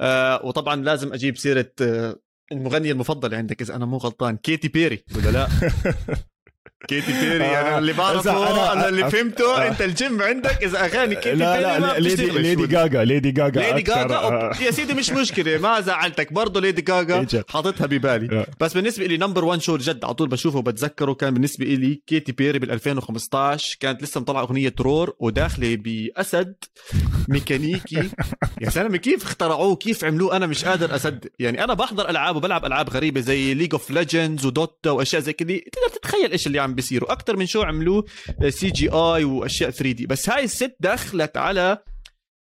آه 0.01 0.47
وطبعا 0.47 0.77
لازم 0.77 1.13
أجيب 1.13 1.37
سيرة 1.37 1.73
آه 1.83 2.17
المغنيه 2.53 2.93
المفضله 2.93 3.37
عندك 3.37 3.63
إذا 3.63 3.77
أنا 3.77 3.87
مو 3.87 3.97
غلطان 3.97 4.37
Katy 4.37 4.69
Perry 4.69 5.05
ولا 5.17 5.31
لا؟ 5.31 5.49
Katy 6.89 7.13
Perry 7.21 7.45
يعني 7.45 7.79
اللي 7.79 7.93
إذا 7.93 7.99
بعرفه 7.99 8.33
أنا- 8.67 8.71
أنا, 8.71 8.89
اللي 8.89 9.11
فهمته 9.11 9.57
آه. 9.57 9.69
أنت 9.69 9.83
الجيم 9.83 10.23
عندك 10.23 10.63
إذا 10.63 10.85
أغاني 10.85 11.15
Katy 11.15 11.35
لا 11.35 11.57
Perry 11.57 11.81
ما 11.81 11.87
لا 11.87 11.99
ليدي 11.99 12.27
ليدي 12.27 12.67
جاجا 12.67 13.05
ليدي 13.05 13.31
جاجا 13.31 13.61
ليدي. 13.61 13.83
جاجا 13.83 14.15
آه. 14.17 14.53
يا 14.61 14.71
سيدي 14.71 14.95
مش 14.95 15.11
مشكلة 15.11 15.59
ما 15.59 15.81
زعلتك 15.81 16.33
برضه 16.33 16.61
Lady 16.61 16.83
Gaga. 16.83 17.27
حاططها 17.49 17.87
ببالي 17.87 18.37
آه. 18.41 18.47
بس 18.61 18.75
بالنسبة 18.75 19.07
لي 19.07 19.17
number 19.17 19.45
1 19.45 19.61
show 19.61 19.77
جد 19.77 20.05
على 20.05 20.15
طول 20.15 20.29
بشوفه 20.29 20.59
وبتذكره 20.59 21.13
كان 21.13 21.35
بالنسبة 21.35 21.65
لي 21.65 22.01
Katy 22.07 22.33
Perry 22.33 22.59
بال 22.59 22.71
2015 22.71 23.77
كانت 23.81 24.03
لسه 24.03 24.21
مطلعة 24.21 24.41
أغنية 24.43 24.75
Roar 24.81 25.15
وداخلة 25.19 25.77
بأسد 25.77 26.55
ميكانيكي 27.29 27.97
يا 28.63 28.71
زلمه 28.71 28.97
كيف 28.97 29.23
اخترعوه 29.25 29.77
كيف 29.77 30.05
عملوه 30.05 30.37
أنا 30.37 30.47
مش 30.47 30.65
قادر 30.65 30.95
أصدق 30.95 31.31
يعني 31.39 31.65
أنا 31.65 31.75
بحضر 31.75 32.09
ألعاب 32.11 32.37
وبلعب 32.37 32.65
ألعاب 32.65 32.91
غريبة 32.91 33.21
زي 33.21 33.55
League 33.55 33.69
of 33.75 33.91
Legends 33.91 34.47
و 34.47 34.56
Dota 34.56 34.91
وأشياء 34.91 35.23
زي 35.23 35.33
كذا 35.33 35.49
تقدر 35.59 35.89
تتخيل 36.01 36.33
إيش 36.33 36.47
اللي 36.47 36.59
عم 36.59 36.75
بيصيروا. 36.77 37.13
أكثر 37.13 37.37
من 37.37 37.47
شو 37.47 37.63
عملوه؟ 37.63 38.05
CGI 38.49 39.25
وأشياء 39.25 39.71
3D 39.71 40.07
بس 40.07 40.31
هاي 40.31 40.45
الست 40.45 40.77
دخلت 40.81 41.37
على 41.37 41.79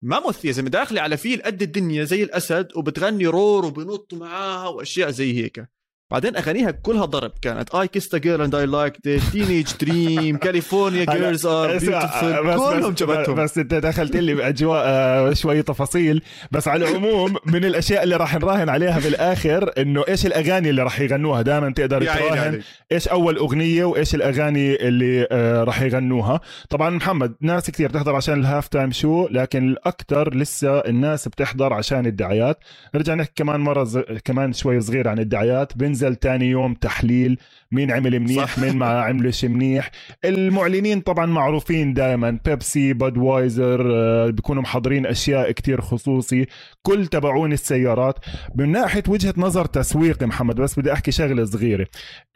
ماموث 0.03 0.45
يا 0.45 0.51
زلمة 0.51 0.69
داخلة 0.69 1.01
على 1.01 1.17
فيل 1.17 1.41
قد 1.41 1.62
الدنيا 1.62 2.03
زي 2.03 2.23
الأسد 2.23 2.67
وبتغني 2.75 3.27
Roar 3.27 3.65
وبنط 3.65 4.13
معاها 4.13 4.67
وأشياء 4.67 5.09
زي 5.09 5.43
هيك. 5.43 5.67
بعدين 6.11 6.35
أغانيها 6.35 6.71
كلها 6.71 7.05
ضرب. 7.05 7.31
كانت 7.41 7.75
I 7.75 7.88
kissed 7.88 8.15
a 8.15 8.21
girl 8.21 8.41
and 8.41 8.56
I 8.56 8.65
like 8.65 8.97
Teenage 9.32 9.67
Dream 9.82 10.38
California 10.38 11.06
girls 11.06 11.45
are 11.45 11.77
beautiful 11.77 12.56
كلهم 12.55 12.93
جبتهم 12.93 13.35
بس 13.35 13.57
انت 13.57 13.73
دخلت 13.73 14.15
لي 14.15 14.33
بأجواء 14.33 14.83
آه، 14.85 15.33
شوي 15.33 15.61
تفاصيل. 15.61 16.21
بس 16.51 16.67
على 16.67 16.89
العموم 16.89 17.35
من 17.45 17.65
الأشياء 17.65 18.03
اللي 18.03 18.15
راح 18.15 18.35
نراهن 18.35 18.69
عليها 18.69 18.99
بالآخر 18.99 19.71
إنه 19.77 20.03
إيش 20.07 20.25
الأغاني 20.25 20.69
اللي 20.69 20.83
راح 20.83 20.99
يغنوها؟ 20.99 21.41
دائما 21.41 21.69
تقدر 21.69 22.05
تراهن. 22.05 22.61
إيش 22.91 23.07
أول 23.07 23.37
أغنية 23.37 23.85
وإيش 23.85 24.15
الأغاني 24.15 24.87
اللي 24.87 25.27
آه، 25.31 25.63
راح 25.63 25.81
يغنوها. 25.81 26.39
طبعا 26.69 26.89
محمد 26.89 27.35
ناس 27.41 27.71
كثير 27.71 27.89
بتحضر 27.89 28.15
عشان 28.15 28.39
ال 28.39 28.45
half 28.45 28.67
time 28.67 28.91
show 28.91 29.27
لكن 29.31 29.69
الأكثر 29.69 30.35
لسه 30.35 30.79
الناس 30.79 31.27
بتحضر 31.27 31.73
عشان 31.73 32.05
الدعايات. 32.05 32.59
نرجع 32.95 33.13
نحكي 33.13 33.33
كمان 33.35 33.59
مرة 33.59 33.83
ز... 33.83 33.97
كمان 34.25 34.53
شوي 34.53 34.81
صغير 34.81 35.07
عن 35.07 35.19
الدعايات. 35.19 35.77
بنزل 35.93 36.15
تاني 36.15 36.49
يوم 36.49 36.73
تحليل 36.73 37.38
مين 37.71 37.91
عمل 37.91 38.19
منيح 38.19 38.56
صح. 38.56 38.60
مين 38.60 38.77
ما 38.77 38.86
عملش 38.86 39.45
منيح. 39.45 39.91
المعلنين 40.25 41.01
طبعا 41.01 41.25
معروفين 41.25 41.93
دائما 41.93 42.39
Pepsi 42.45 42.93
Budweiser 42.93 43.91
آه، 43.95 44.29
بيكونوا 44.29 44.62
محضرين 44.62 45.06
أشياء 45.06 45.51
كتير 45.51 45.82
خصوصي. 45.82 46.45
كل 46.82 47.08
تبعون 47.08 47.53
السيارات. 47.53 48.19
من 48.56 48.71
ناحية 48.71 49.03
وجهة 49.08 49.34
نظر 49.38 49.65
تسويقي 49.65 50.25
محمد 50.25 50.56
بس 50.56 50.79
بدي 50.79 50.93
أحكي 50.93 51.12
شغلة 51.12 51.45
صغيرة. 51.45 51.88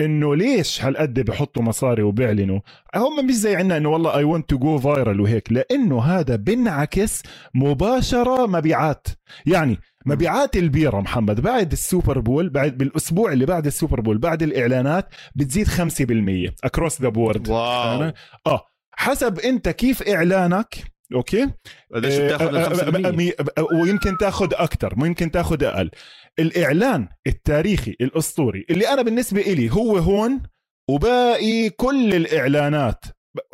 إنه 0.01 0.35
ليش 0.35 0.85
هالقد 0.85 1.19
بحطوا 1.19 1.63
مصاري 1.63 2.03
وبيعلنوا؟ 2.03 2.59
هم 2.95 3.25
مش 3.27 3.33
زي 3.33 3.55
عنا 3.55 3.77
إنه 3.77 3.89
والله 3.89 4.17
I 4.17 4.23
want 4.23 4.49
to 4.49 4.57
go 4.57 4.77
viral 4.77 5.21
وهيك. 5.21 5.51
لأنه 5.51 6.01
هذا 6.01 6.35
بنعكس 6.35 7.23
مباشرة 7.55 8.45
مبيعات. 8.47 9.07
يعني 9.45 9.79
مبيعات 10.07 10.55
البيرة 10.57 10.99
محمد 10.99 11.41
بعد 11.41 11.71
ال 11.71 11.79
Super 11.79 12.19
Bowl 12.19 12.49
بعد 12.49 12.77
بالأسبوع 12.77 13.31
اللي 13.31 13.45
بعد 13.45 13.65
ال 13.65 13.71
Super 13.71 14.01
Bowl 14.01 14.17
بعد 14.17 14.43
الإعلانات 14.43 15.07
بتزيد 15.35 15.67
5% 15.67 16.53
across 16.63 17.01
the 17.01 17.09
board 17.09 17.49
آه. 17.49 18.65
حسب 18.91 19.39
أنت 19.39 19.69
كيف 19.69 20.03
إعلانك 20.09 20.75
أوكي؟ 21.13 21.47
قديش 21.93 22.17
بتاخذ 22.17 22.55
آه، 22.55 22.65
آه، 22.65 22.69
5% 22.69 23.11
مي- 23.11 23.31
آه، 23.57 23.67
ويمكن 23.81 24.17
تاخذ 24.17 24.49
أكثر 24.53 24.93
ممكن 24.95 25.31
تاخذ 25.31 25.63
أقل. 25.63 25.91
الإعلان 26.39 27.07
التاريخي 27.27 27.95
الأسطوري 28.01 28.65
اللي 28.69 28.87
أنا 28.87 29.01
بالنسبة 29.01 29.41
إلي 29.41 29.71
هو 29.73 29.97
هون 29.97 30.41
وباقي 30.89 31.69
كل 31.69 32.13
الإعلانات 32.15 33.05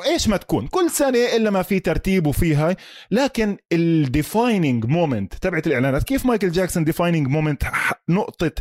إيش 0.05 0.27
ما 0.27 0.37
تكون 0.37 0.67
كل 0.67 0.89
سنة 0.89 1.19
إلا 1.35 1.49
ما 1.49 1.61
في 1.61 1.79
ترتيب 1.79 2.27
وفي 2.27 2.55
هاي 2.55 2.75
لكن 3.11 3.57
ال 3.71 3.84
defining 3.84 4.85
moment 4.85 5.33
تبعت 5.33 5.67
الإعلانات 5.67 6.03
كيف 6.03 6.25
مايكل 6.25 6.51
جاكسون 6.51 6.83
defining 6.83 7.27
moment 7.27 7.63
نقطة 8.09 8.51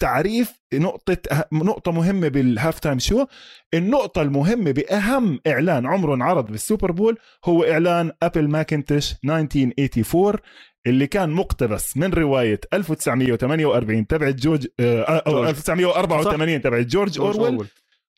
تعريف 0.00 0.52
نقطة 0.74 1.16
نقطة 1.52 1.92
مهمة 1.92 2.28
بال 2.28 2.45
half 2.45 2.78
time 2.78 2.98
show 2.98 3.26
النقطة 3.74 4.22
المهمة 4.22 4.70
بأهم 4.70 5.40
إعلان 5.46 5.86
عمره 5.86 6.14
انعرض 6.14 6.46
بال 6.46 6.59
Super 6.59 6.92
Bowl 6.92 7.18
هو 7.44 7.64
إعلان 7.64 8.12
Apple 8.22 8.48
Macintosh 8.48 9.14
1984 9.24 10.40
اللي 10.86 11.06
كان 11.06 11.30
مقتبس 11.30 11.96
من 11.96 12.12
رواية 12.12 12.60
1948 12.72 14.06
تبعت 14.06 14.34
جورج 14.34 14.66
آه، 14.80 15.02
أو 15.02 15.32
جورج. 15.32 15.48
1984 15.48 16.62
تبعت 16.62 16.86
جورج 16.86 17.20
أورويل. 17.20 17.66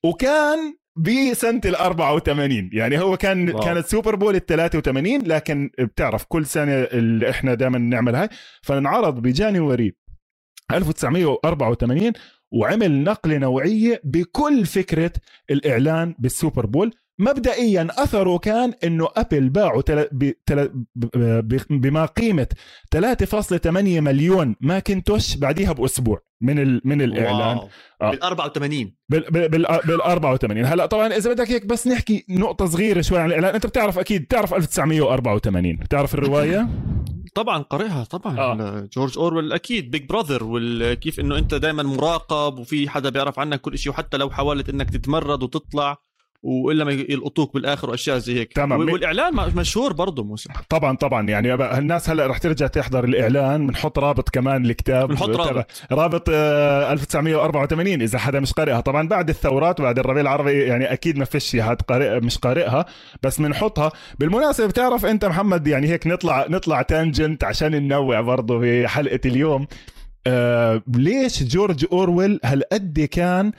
وكان 0.04 0.74
بسنة 0.98 1.60
ال 1.64 1.76
84 1.76 2.70
يعني 2.72 2.98
هو 2.98 3.16
كان 3.16 3.50
واو. 3.50 3.60
كانت 3.60 3.86
Super 3.86 4.14
Bowl 4.14 4.36
ال 4.36 4.46
83 4.46 5.22
لكن 5.22 5.70
بتعرف 5.78 6.24
كل 6.24 6.46
سنة 6.46 6.72
اللي 6.72 7.30
إحنا 7.30 7.54
دائما 7.54 7.78
نعمل 7.78 8.14
هاي. 8.16 8.28
فانعرض 8.62 9.22
ب 9.22 9.31
January 9.31 9.94
1984 10.72 12.12
وعمل 12.52 13.04
نقلة 13.04 13.38
نوعية 13.38 14.00
بكل 14.04 14.66
فكرة 14.66 15.12
الإعلان 15.50 16.14
بال 16.18 16.32
Super 16.32 16.66
Bowl. 16.66 16.92
مبدئيا 17.20 17.88
أثره 17.90 18.38
كان 18.38 18.72
إنه 18.84 19.08
Apple 19.16 19.48
باعوا 19.48 19.82
تل... 19.82 20.08
ب... 20.12 20.32
تل... 20.46 20.68
ب... 20.68 21.06
ب... 21.16 21.56
بما 21.70 22.06
قيمة 22.06 22.46
3.8 22.96 23.66
مليون 23.76 24.56
Macintosh 24.60 25.36
بعديها 25.36 25.72
بأسبوع. 25.72 26.27
من 26.40 26.58
ال... 26.58 26.80
من 26.84 27.02
الإعلان. 27.02 27.58
آه. 28.02 28.10
بال 28.10 28.22
84 28.22 28.94
بال 29.08 29.20
بال 29.30 29.48
بال 29.48 29.66
بال 29.86 30.02
84 30.02 30.64
هلا 30.64 30.86
طبعا 30.86 31.06
إذا 31.06 31.32
بدك 31.32 31.50
هيك 31.50 31.66
بس 31.66 31.86
نحكي 31.86 32.24
نقطة 32.28 32.66
صغيرة 32.66 33.00
شوي 33.00 33.18
عن 33.18 33.28
الإعلان 33.28 33.54
أنت 33.54 33.66
بتعرف 33.66 33.98
أكيد 33.98 34.22
بتعرف 34.22 34.54
1984 34.54 35.76
بتعرف 35.76 36.14
الرواية 36.14 36.68
طبعا 37.34 37.62
قارئها 37.62 38.04
طبعا 38.04 38.38
آه. 38.38 38.52
آه. 38.52 38.88
جورج 38.92 39.18
اورول 39.18 39.52
أكيد 39.52 39.90
بيج 39.90 40.08
براذر 40.08 40.40
وكيف 40.42 41.20
إنه 41.20 41.38
أنت 41.38 41.54
دائما 41.54 41.82
مراقب 41.82 42.58
وفي 42.58 42.88
حدا 42.88 43.10
بيعرف 43.10 43.38
عنك 43.38 43.60
كل 43.60 43.78
شيء 43.78 43.92
وحتى 43.92 44.16
لو 44.16 44.30
حاولت 44.30 44.68
إنك 44.68 44.90
تتمرد 44.90 45.42
وتطلع 45.42 45.96
وإلا 46.42 46.84
ما 46.84 46.92
يلقطوك 46.92 47.54
بالآخر 47.54 47.90
وأشياء 47.90 48.18
زي 48.18 48.40
هيك. 48.40 48.52
تمام. 48.52 48.80
والإعلان 48.80 49.34
مشهور 49.34 49.92
برضه 49.92 50.24
موسى. 50.24 50.48
طبعا 50.68 50.96
طبعا 50.96 51.28
يعني 51.28 51.54
الناس 51.78 52.10
هلأ 52.10 52.26
رح 52.26 52.38
ترجع 52.38 52.66
تحضر 52.66 53.04
الإعلان 53.04 53.66
بنحط 53.66 53.98
رابط 53.98 54.28
كمان 54.28 54.64
الكتاب. 54.66 55.08
بنحط 55.08 55.28
رابط. 55.28 55.66
رابط 55.92 56.24
آه، 56.32 56.92
1984 56.92 58.02
إذا 58.02 58.18
حدا 58.18 58.40
مش 58.40 58.52
قارئها. 58.52 58.80
طبعا 58.80 59.08
بعد 59.08 59.28
الثورات 59.28 59.80
بعد 59.80 59.98
الربيع 59.98 60.22
العربي 60.22 60.62
يعني 60.62 60.92
أكيد 60.92 61.18
ما 61.18 61.24
فيش 61.24 61.56
حد 61.56 61.82
قارئ 61.82 62.20
مش 62.20 62.38
قارئها 62.38 62.86
بس 63.22 63.40
بنحطها. 63.40 63.92
بالمناسبة 64.18 64.66
بتعرف 64.66 65.06
أنت 65.06 65.24
محمد 65.24 65.66
يعني 65.66 65.88
هيك 65.88 66.06
نطلع 66.06 66.46
نطلع 66.48 66.82
tangent 66.82 67.44
عشان 67.44 67.72
ننوع 67.72 68.20
برضه 68.20 68.60
في 68.60 68.88
حلقة 68.88 69.20
اليوم. 69.26 69.66
آه 70.26 70.82
ليش 70.94 71.42
جورج 71.42 71.86
أورويل 71.92 72.40
هالقد 72.44 73.00
كان 73.00 73.46
آه، 73.46 73.52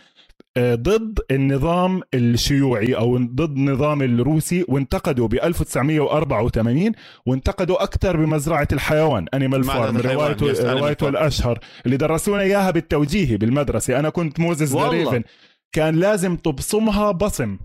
ضد 0.59 1.19
النظام 1.31 2.01
الشيوعي 2.13 2.95
أو 2.95 3.17
ضد 3.17 3.57
النظام 3.57 4.01
الروسي 4.01 4.65
وانتقدوا 4.67 5.27
ب 5.27 5.33
1984 5.33 6.91
وانتقدوا 7.25 7.83
أكثر 7.83 8.17
بمزرعة 8.17 8.67
الحيوان 8.71 9.25
Animal 9.33 9.63
Farm 9.63 9.97
روايته 9.97 10.73
روايته. 10.73 11.09
الأشهر 11.09 11.59
اللي 11.85 11.97
درسونا 11.97 12.41
إياها 12.41 12.71
بالتوجيهي 12.71 13.37
بالمدرسة 13.37 13.99
أنا 13.99 14.09
كنت 14.09 14.39
Moses 14.39 14.73
the 14.75 14.83
والله. 14.83 15.11
raven 15.11 15.23
كان 15.71 15.95
لازم 15.95 16.35
تبصمها 16.35 17.11
بصم 17.11 17.57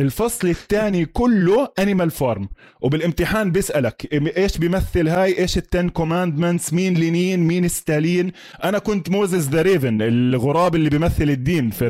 الفصل 0.00 0.48
الثاني 0.48 1.04
كله 1.04 1.68
Animal 1.78 2.10
Farm 2.10 2.48
وبالامتحان 2.80 3.52
بيسألك 3.52 4.08
إيش 4.36 4.58
بيمثل 4.58 5.08
هاي؟ 5.08 5.38
إيش 5.38 5.58
ال 5.58 5.65
Ten 5.65 5.88
Commandments 5.88 6.72
مين 6.72 6.94
لينين؟ 6.94 7.40
مين 7.40 7.68
ستالين 7.68 8.32
أنا 8.64 8.78
كنت 8.78 9.10
Moses 9.10 9.48
the 9.48 9.62
raven 9.62 10.02
الغراب 10.02 10.74
اللي 10.74 10.90
بيمثل 10.90 11.30
الدين 11.30 11.70
في 11.70 11.88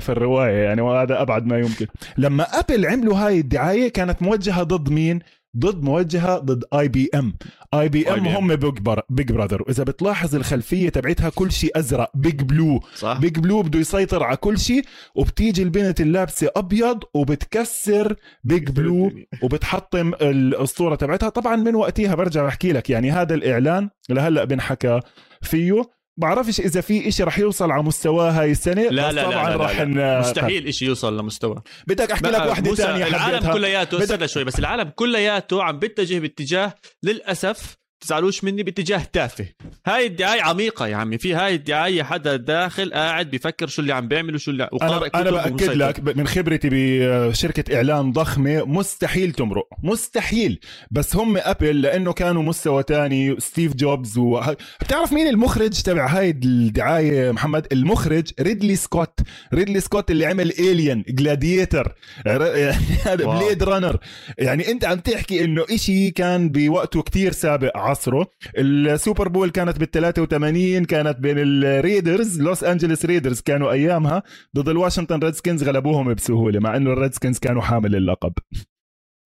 في 0.00 0.08
الرواية 0.08 0.64
يعني 0.64 0.80
وهذا 0.80 1.22
أبعد 1.22 1.46
ما 1.46 1.58
يمكن. 1.58 1.86
لما 2.18 2.44
Apple 2.44 2.86
عملوا 2.86 3.16
هاي 3.18 3.40
الدعاية 3.40 3.88
كانت 3.88 4.22
موجهة 4.22 4.62
ضد 4.62 4.88
مين؟ 4.88 5.20
ضد 5.58 5.82
موجهه 5.82 6.38
ضد 6.38 6.64
اي 6.74 6.88
بي 6.88 7.10
ام 7.14 7.34
اي 7.74 7.88
بي 7.88 8.10
ام. 8.10 8.26
هم 8.26 8.56
Big 8.56 8.78
Big 9.10 9.32
Brother 9.32 9.62
وإذا 9.62 9.84
بتلاحظ 9.84 10.34
الخلفية 10.34 10.88
تبعتها 10.88 11.28
كل 11.28 11.52
شيء 11.52 11.78
أزرق. 11.78 12.10
Big 12.14 12.42
Blue 12.42 12.80
صح. 12.94 13.18
Big 13.20 13.38
Blue 13.38 13.62
بده 13.62 13.78
يسيطر 13.78 14.22
على 14.22 14.36
كل 14.36 14.58
شيء 14.58 14.84
وبتيجي 15.14 15.62
البنت 15.62 16.00
اللابسة 16.00 16.50
أبيض 16.56 17.04
وبتكسر 17.14 18.16
بيج 18.44 18.70
بلو 18.70 19.12
وبتحطم 19.42 20.14
الاسطوره 20.14 20.94
تبعتها. 20.94 21.28
طبعا 21.28 21.56
من 21.56 21.74
وقتها 21.74 22.14
برجع 22.14 22.46
بحكي 22.46 22.72
لك 22.72 22.90
يعني 22.90 23.10
هذا 23.10 23.34
الإعلان 23.34 23.90
لهلأ 24.10 24.44
بنحكى 24.44 25.00
فيه. 25.42 25.82
بعرفش 26.16 26.60
إذا 26.60 26.80
في 26.80 27.08
إشي 27.08 27.22
رح 27.22 27.38
يوصل 27.38 27.70
على 27.70 27.82
مستواه 27.82 28.30
هاي 28.30 28.50
السنة 28.50 28.82
لا 28.82 29.12
لا 29.12 29.22
طبعا 29.30 29.50
لا, 29.50 29.56
لا, 29.56 29.64
رح 29.64 29.80
لا, 29.80 29.84
لا. 29.84 30.20
مستحيل 30.20 30.66
إشي 30.68 30.84
يوصل 30.84 31.18
لمستوى 31.18 31.62
بدك 31.86 32.10
أحكي 32.10 32.30
لا، 32.30 32.36
لك 32.44 32.50
وحده 32.50 32.74
ثانية 32.74 33.06
العالم 33.06 33.36
حبيتها 33.36 33.52
كلياته 33.52 33.96
بدك- 33.98 34.02
استنى 34.12 34.28
شوي 34.28 34.44
بس 34.44 34.58
العالم 34.58 34.90
كلياته 34.94 35.62
عم 35.62 35.78
بيتجه 35.78 36.18
باتجاه 36.18 36.74
للأسف 37.02 37.76
تزعلوش 38.02 38.44
مني 38.44 38.62
باتجاه 38.62 39.02
تافه. 39.12 39.46
هاي 39.86 40.06
الدعاية 40.06 40.42
عميقة 40.42 40.86
يا 40.86 40.96
عمي. 40.96 41.18
في 41.18 41.34
هاي 41.34 41.54
الدعاية 41.54 42.02
حدا 42.02 42.36
داخل 42.36 42.92
قاعد 42.92 43.30
بيفكر 43.30 43.66
شو 43.66 43.82
اللي 43.82 43.92
عم 43.92 44.08
بيعمل 44.08 44.34
وشو 44.34 44.50
اللي 44.50 44.66
كتب 44.66 45.00
بأكد 45.00 45.28
ومسيطر. 45.52 45.72
لك 45.72 46.16
من 46.16 46.26
خبرتي 46.26 46.68
بشركة 46.72 47.76
إعلان 47.76 48.12
ضخمة 48.12 48.64
مستحيل 48.64 49.32
تمرق. 49.32 49.68
مستحيل. 49.82 50.60
بس 50.90 51.16
هم 51.16 51.36
Apple 51.36 51.82
لأنه 51.82 52.12
كانوا 52.12 52.42
مستوى 52.42 52.82
تاني 52.82 53.40
ستيف 53.40 53.74
جوبز 53.74 54.18
و... 54.18 54.40
بتعرف 54.80 55.12
مين 55.12 55.28
المخرج 55.28 55.82
تبع 55.82 56.06
هاي 56.06 56.30
الدعاية 56.30 57.32
محمد؟ 57.32 57.66
المخرج 57.72 58.30
ريدلي 58.40 58.76
سكوت. 58.76 59.20
ريدلي 59.54 59.80
سكوت 59.80 60.10
اللي 60.10 60.26
عمل 60.26 60.50
Alien 60.50 61.04
Gladiator 61.08 61.94
يعني 62.26 62.76
هذا. 63.04 63.24
Blade 63.26 63.62
Runner 63.62 63.98
يعني 64.38 64.70
أنت 64.70 64.84
عم 64.84 64.98
تحكي 64.98 65.44
إنه 65.44 65.64
إشي 65.70 66.10
كان 66.10 66.48
بوقته 66.48 67.02
كتير 67.02 67.32
سابق. 67.32 67.76
عصره. 67.92 68.26
ال 68.58 68.70
Super 68.70 69.28
Bowl 69.28 69.50
كانت 69.50 69.78
بال 69.78 69.90
83 69.90 70.84
كانت 70.84 71.18
بين 71.18 71.38
ال 71.38 71.51
Raiders 71.51 72.40
لوس 72.40 72.64
أنجلوس 72.64 73.04
Raiders 73.04 73.40
كانوا 73.40 73.72
أيامها 73.72 74.22
ضد 74.56 74.68
الواشنطن 74.68 75.18
Redskins 75.18 75.64
غلبوهم 75.64 76.14
بسهولة 76.14 76.60
مع 76.60 76.76
إنه 76.76 76.92
ال 76.92 76.97
Redskins 76.97 77.38
كانوا 77.38 77.62
حامل 77.62 77.96
اللقب. 77.96 78.32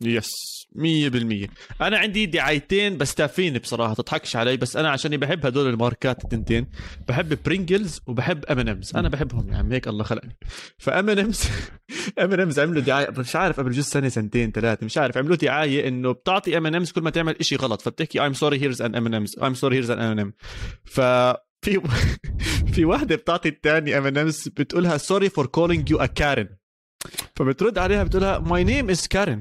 yes 0.02 0.65
مية 0.76 1.08
بالمية. 1.08 1.46
أنا 1.80 1.98
عندي 1.98 2.26
دعايتين 2.26 2.96
بس 2.96 3.14
تافهين 3.14 3.58
بصراحة 3.58 3.94
تضحكش 3.94 4.36
علي 4.36 4.56
بس 4.56 4.76
أنا 4.76 4.90
عشان 4.90 5.16
بحب 5.16 5.46
هدول 5.46 5.70
الماركات 5.70 6.24
التنتين 6.24 6.66
بحب 7.08 7.38
Pringles 7.44 8.00
وبحب 8.06 8.44
M&M's 8.44 8.96
أنا 8.96 9.08
بحبهم 9.08 9.52
يا 9.52 9.56
عم 9.56 9.72
هيك 9.72 9.88
الله 9.88 10.04
خلقني. 10.04 10.36
ف 10.78 10.89
M&M's 10.89 11.44
M&M's 12.18 12.58
عملوا 12.60 12.82
دعاية 12.82 13.10
مش 13.18 13.36
عارف 13.36 13.60
قبل 13.60 13.70
جزء 13.72 13.90
سنة 13.90 14.08
سنتين 14.08 14.52
ثلاثة 14.52 14.84
مش 14.86 14.98
عارف 14.98 15.18
عملوا 15.18 15.36
دعاية 15.36 15.88
إنه 15.88 16.12
بتعطي 16.12 16.56
M&M's 16.58 16.92
كل 16.92 17.02
ما 17.02 17.10
تعمل 17.10 17.36
إشي 17.40 17.56
غلط 17.56 17.82
فبتحكي 17.82 18.28
I'm 18.30 18.34
sorry 18.34 18.58
here's 18.58 18.80
an 18.80 18.92
M&M's 18.94 19.42
I'm 19.42 19.54
sorry 19.54 19.76
here's 19.80 19.90
an 19.90 20.18
M&M. 20.18 20.32
ف 20.84 21.00
في 21.62 21.80
في 22.72 22.84
واحدة 22.84 23.16
بتعطي 23.16 23.48
الثاني 23.48 23.98
M&M's 23.98 24.48
بتقولها 24.48 24.98
sorry 24.98 25.28
for 25.28 25.44
calling 25.44 25.92
you 25.92 25.98
a 26.00 26.08
Karen. 26.20 26.46
فبترد 27.36 27.78
عليها 27.78 28.04
بتقولها 28.04 28.44
my 28.44 28.66
name 28.68 28.96
is 28.96 29.02
Karen. 29.02 29.38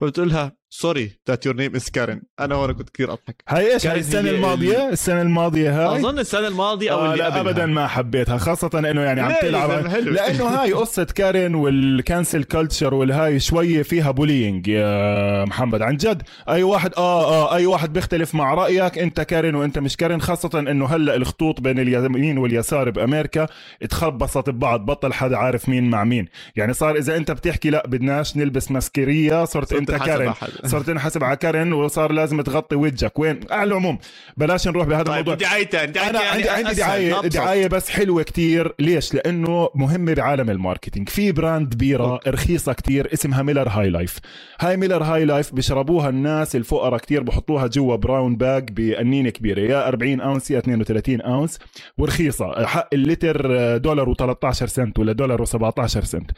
فبتقول 0.00 0.28
لها 0.28 0.56
sorry 0.78 1.12
that 1.28 1.46
your 1.46 1.56
name 1.56 1.74
is 1.76 1.90
Karen 1.90 2.22
أنا 2.40 2.54
هون 2.54 2.72
كنت 2.72 2.90
كثير 2.90 3.12
أضحك. 3.12 3.42
هاي 3.48 3.74
إيش 3.74 3.86
هاي 3.86 3.98
السنة 3.98 4.30
الماضية؟ 4.30 4.88
السنة 4.88 5.22
الماضية 5.22 5.70
هاي؟ 5.70 6.00
أظن 6.00 6.18
السنة 6.18 6.48
الماضية 6.48 6.92
أو 6.92 6.98
آه 6.98 7.12
اللي 7.12 7.24
قبلها. 7.24 7.40
ابدا 7.40 7.66
ما 7.66 7.86
حبيتها 7.86 8.38
خاصة 8.38 8.70
إنه 8.74 9.00
يعني 9.00 9.20
عم 9.20 9.32
تلعب؟ 9.42 9.70
لأنه 10.06 10.44
هاي 10.44 10.72
قصة 10.72 11.04
كارين 11.04 11.54
وال 11.54 11.77
cancel 11.77 12.44
culture 12.44 12.94
والهاي 12.94 13.40
شوية 13.40 13.82
فيها 13.82 14.10
bullying 14.10 14.68
يا 14.68 15.44
محمد. 15.44 15.82
عن 15.82 15.96
جد 15.96 16.22
أي 16.48 16.62
واحد 16.62 16.92
آه 16.96 17.24
آه 17.24 17.56
أي 17.56 17.66
واحد 17.66 17.92
بيختلف 17.92 18.34
مع 18.34 18.54
رأيك 18.54 18.98
أنت 18.98 19.20
كارين 19.20 19.54
وأنت 19.54 19.78
مش 19.78 19.96
كارين 19.96 20.20
خاصة 20.20 20.58
إنه 20.58 20.86
هلأ 20.86 21.14
الخطوط 21.16 21.60
بين 21.60 21.78
اليمين 21.78 22.38
واليسار 22.38 22.90
بأمريكا 22.90 23.46
اتخبصت 23.82 24.50
ببعض 24.50 24.86
بطل 24.86 25.12
حدا 25.12 25.36
عارف 25.36 25.68
مين 25.68 25.90
مع 25.90 26.04
مين. 26.04 26.28
يعني 26.56 26.72
صار 26.72 26.96
إذا 26.96 27.16
أنت 27.16 27.30
بتحكي 27.30 27.70
لأ 27.70 27.86
بدناش 27.86 28.36
نلبس 28.36 28.70
ماسك 28.70 29.44
صرت, 29.44 29.72
أنت 29.72 29.90
كارين. 29.90 30.28
على 30.28 30.34
حدا. 30.34 30.65
صرت 30.66 30.86
تنحسب 30.86 31.24
على 31.24 31.36
كارين 31.36 31.72
وصار 31.72 32.12
لازم 32.12 32.40
تغطي 32.40 32.76
وجهك. 32.76 33.18
وين؟ 33.18 33.40
على 33.50 33.68
العموم. 33.68 33.98
بلاش 34.36 34.68
نروح 34.68 34.86
بهذا 34.86 35.02
طيب 35.02 35.12
الموضوع. 35.12 35.34
دعايتين 35.34 35.98
أنا 35.98 36.18
عندي 36.18 36.48
عندي 36.48 36.74
دعايه 36.74 37.20
دعاية 37.20 37.66
بس 37.66 37.90
حلوة 37.90 38.22
كتير. 38.22 38.74
ليش؟ 38.78 39.14
لأنه 39.14 39.68
مهمة 39.74 40.14
بعالم 40.14 40.50
ال 40.50 40.55
marketing. 40.55 41.08
في 41.08 41.32
brand 41.32 41.74
بيرة 41.74 42.12
أوكي. 42.12 42.30
رخيصة 42.30 42.72
كتير 42.72 43.12
اسمها 43.12 43.42
Miller 43.42 43.68
High 43.68 43.90
Life. 43.90 44.18
هاي 44.60 44.76
Miller 44.76 45.02
High 45.02 45.24
Life 45.24 45.54
بيشربوها 45.54 46.08
الناس 46.08 46.56
الفقراء 46.56 46.98
كتير 47.00 47.22
بحطوها 47.22 47.66
جوا 47.66 47.96
brown 47.96 48.36
bag 48.36 48.70
بقنينة 48.70 49.30
كبيرة. 49.30 49.60
يا 49.60 49.88
40 49.88 50.20
أونس 50.20 50.50
يا 50.50 50.58
32 50.58 51.20
أونس. 51.20 51.58
ورخيصة. 51.98 52.66
حق 52.66 52.88
اللتر 52.92 53.76
دولار 53.76 54.14
و13 54.14 54.50
سنت 54.50 54.98
ولا 54.98 55.12
دولار 55.12 55.46
و17 55.46 55.86
سنت. 55.86 56.30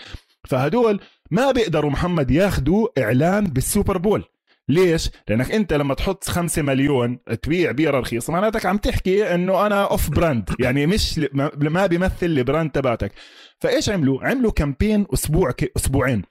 فهدول 0.49 1.01
ما 1.31 1.51
بيقدروا 1.53 1.91
محمد 1.91 2.31
ياخدوا 2.31 2.89
إعلان 2.99 3.45
بال 3.45 3.60
Super 3.60 3.99
Bowl 3.99 4.25
ليش؟ 4.69 5.11
لأنك 5.29 5.51
أنت 5.53 5.73
لما 5.73 5.95
تحط 5.95 6.25
خمسة 6.25 6.63
مليون 6.63 7.19
تبيع 7.43 7.71
بيرة 7.71 8.01
رخيصة 8.01 8.33
معناتك 8.33 8.67
عم 8.67 8.77
تحكي 8.77 9.35
إنه 9.35 9.67
أنا 9.67 9.85
off 9.85 10.11
brand 10.11 10.51
يعني 10.61 10.87
مش 10.87 11.21
ما- 11.33 11.87
بيمثل 11.87 12.27
ال 12.27 12.34
brand 12.34 12.71
تبعتك 12.71 13.13
فإيش 13.61 13.89
عملوا؟ 13.91 14.25
عملوا 14.29 14.51
campaign 14.53 15.07
أسبوع. 15.15 15.53
أسبوعين 15.77 16.23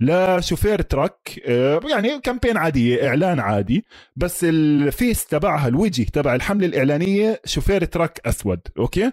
لشوفير 0.00 0.82
truck 0.82 1.40
آه، 1.46 1.80
يعني 1.90 2.20
campaign 2.20 2.56
عادية 2.56 3.08
إعلان 3.08 3.40
عادي 3.40 3.84
بس 4.16 4.44
ال 4.44 4.60
face 4.60 5.26
تبعها 5.26 5.68
الوجه 5.68 6.02
تبع 6.12 6.34
الحملة 6.34 6.66
الإعلانية 6.66 7.40
شوفير 7.44 7.84
truck 7.84 8.20
أسود 8.26 8.60
okay؟ 8.78 9.10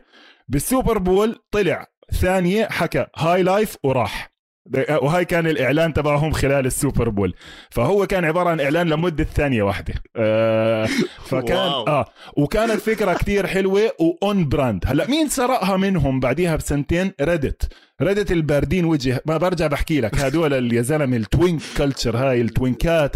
بال 0.48 0.62
Super 0.62 0.98
Bowl 0.98 1.36
طلع 1.52 1.88
ثانية 2.14 2.66
حكى 2.72 3.06
High 3.18 3.44
Life 3.44 3.78
وراح 3.84 4.31
وهاي 5.02 5.26
كان 5.26 5.48
الإعلان 5.48 5.94
تبعهم 5.94 6.32
خلال 6.32 6.66
ال 6.66 6.73
Super 6.73 7.10
Bowl. 7.10 7.34
فهو 7.70 8.08
كان 8.08 8.26
عبارة 8.26 8.50
عن 8.50 8.60
إعلان 8.60 8.90
لمدة 8.90 9.24
ثانية 9.24 9.64
واحدة. 9.64 9.94
آه 10.16 10.86
فكان 11.30 11.58
wow. 11.58 11.88
آه 11.88 12.06
وكانت 12.38 12.72
فكرة 12.82 13.14
كتير 13.14 13.48
حلوة 13.48 13.82
و 14.00 14.16
on 14.16 14.50
brand 14.50 14.84
هلأ 14.88 15.08
مين 15.08 15.30
سرقها 15.30 15.78
منهم 15.78 16.20
بعديها 16.20 16.56
بسنتين؟ 16.56 17.12
Reddit 17.22 17.74
ريدت 18.02 18.32
الباردين 18.32 18.86
وجه 18.86 19.22
ما 19.26 19.38
برجع 19.38 19.68
بحكي 19.68 20.02
لك. 20.02 20.16
هدول 20.18 20.74
يا 20.74 20.82
زلمة 20.82 21.18
التوينك 21.18 21.62
كلتشر 21.78 22.18
هاي 22.18 22.42
التوينكات 22.42 23.16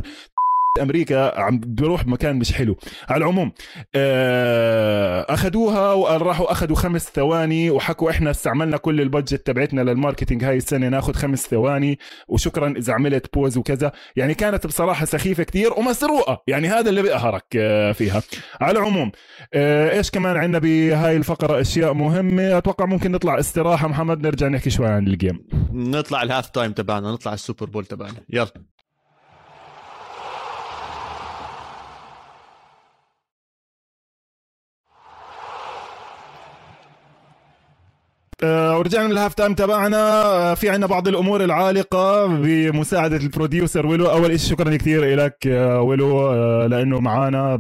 أمريكا 0.82 1.40
عم 1.40 1.60
بيروح 1.60 2.04
بمكان 2.04 2.36
مش 2.36 2.54
حلو. 2.54 2.78
على 3.10 3.18
العموم 3.18 3.52
آه، 3.96 5.26
اخذوها 5.30 5.94
وراحوا 5.94 6.52
اخذوا 6.52 6.76
خمس 6.76 7.12
ثواني 7.16 7.70
وحكوا 7.70 8.12
إحنا 8.12 8.32
استعملنا 8.32 8.78
كل 8.78 9.02
البادجت 9.02 9.48
تبعتنا 9.48 9.82
للماركتينج 9.82 10.44
هاي 10.44 10.58
السنة 10.58 10.90
ناخذ 10.90 11.14
خمس 11.14 11.48
ثواني 11.48 12.00
وشكرا 12.28 12.74
إذا 12.78 12.94
عملت 12.94 13.34
بوز 13.34 13.58
وكذا. 13.58 13.92
يعني 14.16 14.34
كانت 14.34 14.68
بصراحة 14.68 15.06
سخيفة 15.06 15.44
كتير 15.44 15.74
ومسروقة. 15.74 16.44
يعني 16.48 16.68
هذا 16.68 16.90
اللي 16.90 17.02
بقهرك 17.02 17.46
آه، 17.56 17.92
فيها. 17.92 18.22
على 18.62 18.80
العموم 18.80 19.12
آه، 19.54 19.98
إيش 19.98 20.12
كمان 20.12 20.38
عندنا 20.38 20.60
بهاي 20.60 21.18
الفقرة؟ 21.18 21.62
أشياء 21.62 21.94
مهمة. 21.94 22.58
أتوقع 22.58 22.86
ممكن 22.86 23.12
نطلع 23.12 23.40
استراحة. 23.40 23.88
محمد 23.88 24.28
نرجع 24.28 24.48
نحكي 24.48 24.70
شوي 24.70 24.88
عن 24.88 25.08
الجيم 25.08 25.48
نطلع 25.74 26.24
ال 26.24 26.50
halftime 26.50 26.72
تبعنا 26.72 27.12
نطلع 27.12 27.34
ال 27.34 27.39
Super 27.39 27.66
Bowl 27.66 27.86
تبعنا. 27.86 28.14
يلا. 28.30 28.75
ورجعنا 38.78 39.14
لل 39.14 39.34
halftime 39.34 39.54
تبعنا. 39.54 40.22
آه، 40.24 40.54
في 40.54 40.70
عنا 40.70 40.86
بعض 40.86 41.08
الأمور 41.08 41.44
العالقة 41.44 42.26
بمساعدة 42.28 43.18
ال 43.18 43.26
producer 43.26 43.88
ويلو. 43.88 44.06
أول 44.06 44.40
شيء 44.40 44.50
شكرا 44.50 44.76
كثير 44.76 45.16
لك 45.16 45.38
ويلو 45.82 46.20
آه، 46.20 46.68
لأنه 46.68 47.00
معنا 47.00 47.56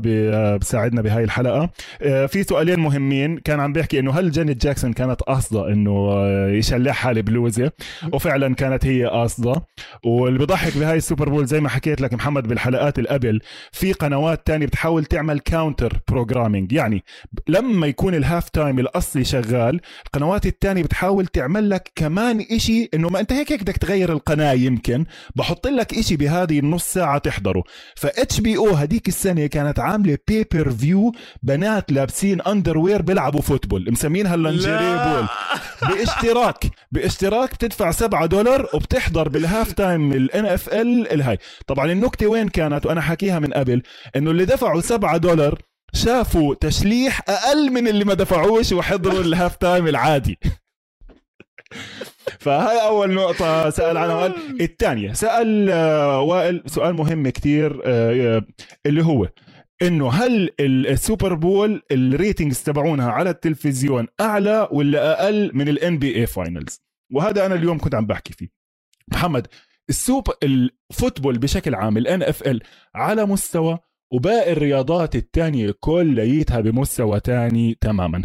بساعدنا 0.61 1.01
بهاي 1.01 1.23
الحلقة. 1.23 1.69
في 1.99 2.43
سؤالين 2.43 2.79
مهمين. 2.79 3.37
كان 3.37 3.59
عم 3.59 3.73
بيحكي 3.73 3.99
إنه 3.99 4.11
هل 4.11 4.31
جانيت 4.31 4.63
جاكسون 4.63 4.93
كانت 4.93 5.21
قاصدة 5.21 5.67
إنه 5.67 6.27
يشلحها 6.47 7.11
البلوزه 7.11 7.71
وفعلا 8.13 8.55
كانت 8.55 8.85
هي 8.85 9.05
قاصدة. 9.05 9.55
واللي 10.05 10.39
بضحك 10.39 10.77
بهاي 10.77 10.97
ال 10.97 11.03
Super 11.03 11.29
Bowl 11.29 11.45
زي 11.45 11.59
ما 11.61 11.69
حكيت 11.69 12.01
لك 12.01 12.13
محمد 12.13 12.47
بالحلقات 12.47 12.99
اللي 12.99 13.09
قبل 13.09 13.39
في 13.71 13.93
قنوات 13.93 14.47
تانية 14.47 14.65
بتحاول 14.65 15.05
تعمل 15.05 15.39
counter 15.39 15.99
programming 16.11 16.71
يعني 16.71 17.03
لما 17.47 17.87
يكون 17.87 18.15
ال 18.15 18.49
halftime 18.49 18.79
الاصلي 18.79 19.23
شغال 19.23 19.79
القنوات 20.05 20.45
الثانية 20.45 20.74
بتحاول 20.83 21.27
تعمل 21.27 21.69
لك 21.69 21.91
كمان 21.95 22.45
إشي 22.51 22.89
إنه 22.93 23.09
ما 23.09 23.19
أنت 23.19 23.33
هيك 23.33 23.51
هيك 23.51 23.61
بدك 23.61 23.77
تغير 23.77 24.11
القناة 24.11 24.53
يمكن 24.53 25.05
بحط 25.35 25.67
لك 25.67 25.93
إشي 25.93 26.15
بهذه 26.15 26.59
النص 26.59 26.83
ساعة 26.83 27.17
تحضره. 27.17 27.63
ف 27.95 28.39
HBO 28.39 28.69
هديك 28.69 29.07
السنة 29.07 29.47
كانت 29.47 29.79
عاملة 29.79 30.17
pay-per-view 30.27 31.11
بنات 31.43 31.91
لابسين 31.91 32.41
underwear 32.41 33.01
بيلعبوا 33.01 33.41
football 33.41 33.91
مسمينها 33.91 34.35
ال 34.35 34.42
Lingerie 34.42 34.95
Bowl 34.95 35.27
باشتراك. 35.89 36.65
باشتراك 36.91 37.53
بتدفع 37.53 37.91
7 37.91 38.25
دولار 38.25 38.69
وبتحضر 38.73 39.29
بال 39.29 39.71
halftime 39.71 40.69
ال 40.73 40.83
NFL 40.83 41.11
الهاي. 41.11 41.37
طبعا 41.67 41.91
النكتة 41.91 42.27
وين 42.27 42.49
كانت؟ 42.49 42.85
وأنا 42.85 43.01
حكيها 43.01 43.39
من 43.39 43.53
قبل. 43.53 43.81
إنه 44.15 44.31
اللي 44.31 44.45
دفعوا 44.45 44.81
7 44.81 45.17
دولار 45.17 45.61
شافوا 45.93 46.55
تشليح 46.55 47.21
أقل 47.29 47.71
من 47.71 47.87
اللي 47.87 48.05
ما 48.05 48.13
دفعوش 48.13 48.71
وحضروا 48.71 49.21
ال 49.21 49.55
halftime 49.55 49.87
العادي. 49.87 50.39
فهاي 52.39 52.81
أول 52.81 53.13
نقطة 53.13 53.69
سأل 53.69 53.97
عنها. 53.97 54.15
وائل 54.15 54.33
الثانية 54.61 55.13
سأل 55.13 55.69
آه، 55.71 56.21
وائل 56.21 56.63
سؤال 56.65 56.93
مهم 56.93 57.29
كثير 57.29 57.81
آه، 57.85 58.37
آه، 58.37 58.41
اللي 58.85 59.03
هو 59.03 59.29
إنه 59.81 60.09
هل 60.09 60.49
ال 60.59 60.72
Super 60.72 61.33
Bowl 61.33 61.81
ال 61.91 62.00
ratings 62.00 62.63
تبعونها 62.63 63.11
على 63.11 63.29
التلفزيون 63.29 64.07
أعلى 64.21 64.67
ولا 64.71 65.23
أقل 65.23 65.51
من 65.53 65.69
ال 65.69 65.77
NBA 65.77 65.99
Finals 65.99 66.81
وهذا 67.13 67.45
أنا 67.45 67.55
اليوم 67.55 67.77
كنت 67.77 67.95
عم 67.95 68.05
بحكي 68.05 68.33
فيه. 68.33 68.47
محمد 69.11 69.47
ال 69.89 69.97
Super 69.97 70.33
ال 70.43 70.54
football 70.54 71.37
بشكل 71.37 71.75
عام 71.75 71.97
ال 71.97 72.23
NFL 72.23 72.61
على 72.95 73.25
مستوى 73.25 73.79
وباقي 74.13 74.51
الرياضات 74.51 75.15
الثانية 75.15 75.73
كليتها 75.79 76.59
بمستوى 76.59 77.19
تاني 77.19 77.77
تماما. 77.81 78.23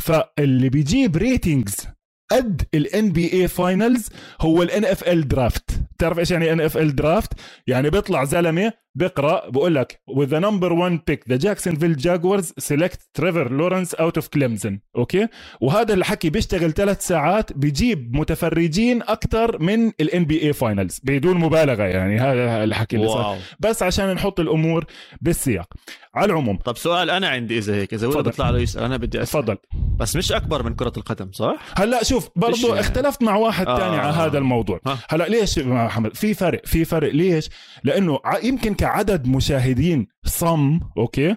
فاللي 0.00 0.68
بيجيب 0.68 1.16
ratings 1.16 1.95
قد 2.30 2.62
ال 2.74 2.84
NBA 2.84 3.12
Finals 3.12 4.08
هو 4.40 4.62
ال 4.62 5.28
NFL 5.28 5.44
draft 5.44 5.70
بتعرف 5.96 6.18
إيش 6.18 6.30
يعني 6.30 6.52
NFL 6.52 6.96
draft 6.96 7.32
يعني 7.66 7.90
بيطلع 7.90 8.24
زلمة 8.24 8.72
بقرأ 8.96 9.50
بقول 9.50 9.74
لك 9.74 10.00
with 10.10 10.28
the 10.28 10.40
number 10.40 10.70
one 10.70 10.98
pick 11.10 11.32
the 11.32 11.38
Jacksonville 11.38 11.96
Jaguars 12.06 12.52
select 12.68 12.98
Trevor 13.18 13.48
Lawrence 13.50 13.94
out 14.00 14.22
of 14.22 14.24
Clemson. 14.36 14.72
okay 14.96 15.28
وهذا 15.60 15.94
الحكي 15.94 16.30
بيشتغل 16.30 16.72
ثلاث 16.72 17.06
ساعات 17.06 17.52
بيجيب 17.52 18.16
متفرجين 18.16 19.02
أكثر 19.02 19.62
من 19.62 19.86
ال 20.00 20.06
NBA 20.06 20.24
Finals 20.24 21.00
بدون 21.04 21.36
مبالغة 21.36 21.82
يعني 21.82 22.18
هذا 22.18 22.64
الحكي 22.64 22.96
اللي 22.96 23.08
صار. 23.08 23.38
بس 23.60 23.82
عشان 23.82 24.14
نحط 24.14 24.40
الأمور 24.40 24.84
بالسياق. 25.20 25.74
على 26.14 26.32
العموم. 26.32 26.56
طب 26.56 26.76
سؤال 26.76 27.10
أنا 27.10 27.28
عندي 27.28 27.58
إذا 27.58 27.74
هيك 27.74 27.94
إذا 27.94 28.06
ولد 28.06 28.24
بيطلع 28.24 28.50
له 28.50 28.58
يسأل 28.58 28.82
أنا 28.82 28.96
بدي 28.96 29.22
أسأل. 29.22 29.40
تفضل. 29.40 29.56
بس 29.98 30.16
مش 30.16 30.32
أكبر 30.32 30.62
من 30.62 30.74
كرة 30.74 30.92
القدم 30.96 31.32
صح؟ 31.32 31.56
هلأ 31.76 32.04
شوف 32.04 32.28
برضو 32.36 32.68
يعني. 32.68 32.80
اختلفت 32.80 33.22
مع 33.22 33.36
واحد 33.36 33.66
آه. 33.66 33.78
تاني 33.78 33.96
على 33.96 34.12
هذا 34.12 34.38
الموضوع. 34.38 34.80
هلأ 35.08 35.24
ليش 35.24 35.58
محمد؟ 35.58 36.16
في 36.16 36.34
فرق 36.34 36.66
في 36.66 36.84
فرق. 36.84 37.12
ليش؟ 37.12 37.48
لأنه 37.84 38.18
يمكن 38.42 38.74
كعدد 38.86 39.26
مشاهدين 39.28 40.06
صح 40.24 40.80
okay؟ 40.98 41.36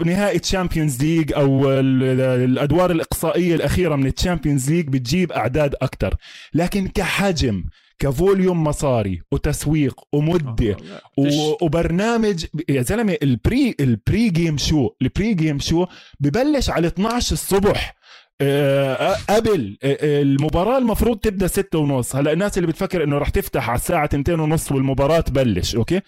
بنهائي 0.00 0.38
Champions 0.38 1.02
League 1.02 1.32
أو 1.32 1.70
الأدوار 1.80 2.90
الإقصائية 2.90 3.54
الأخيرة 3.54 3.96
من 3.96 4.06
ال 4.06 4.12
Champions 4.12 4.70
League 4.70 4.88
بتجيب 4.88 5.32
أعداد 5.32 5.74
أكثر 5.82 6.14
لكن 6.54 6.88
كحجم 6.88 7.64
ك 7.98 8.07
volume 8.07 8.64
مصاري 8.64 9.22
وتسويق 9.32 10.00
ومدة 10.12 10.76
وبرنامج 11.62 12.44
يا 12.68 12.82
زلمة 12.82 13.16
ال 13.22 13.32
pre 13.32 13.64
ال 13.64 13.74
pregame 13.80 14.58
show 14.58 14.84
ال 14.84 14.90
pregame 15.02 15.58
show 15.58 15.86
ببلش 16.20 16.70
على 16.70 16.86
12 16.86 17.32
الصبح. 17.32 17.98
آه، 18.40 19.16
قبل 19.30 19.78
آه، 19.82 20.22
المباراة 20.22 20.78
المفروض 20.78 21.18
تبدأ 21.18 21.46
ستة 21.46 21.78
ونص. 21.78 22.16
هلأ 22.16 22.32
الناس 22.32 22.58
اللي 22.58 22.66
بتفكر 22.66 23.04
إنه 23.04 23.18
رح 23.18 23.28
تفتح 23.28 23.68
على 23.70 23.78
الساعة 23.78 24.06
تنتين 24.06 24.40
ونص 24.40 24.72
والمباراة 24.72 25.20
تبلش 25.20 25.76
okay؟ 25.76 26.00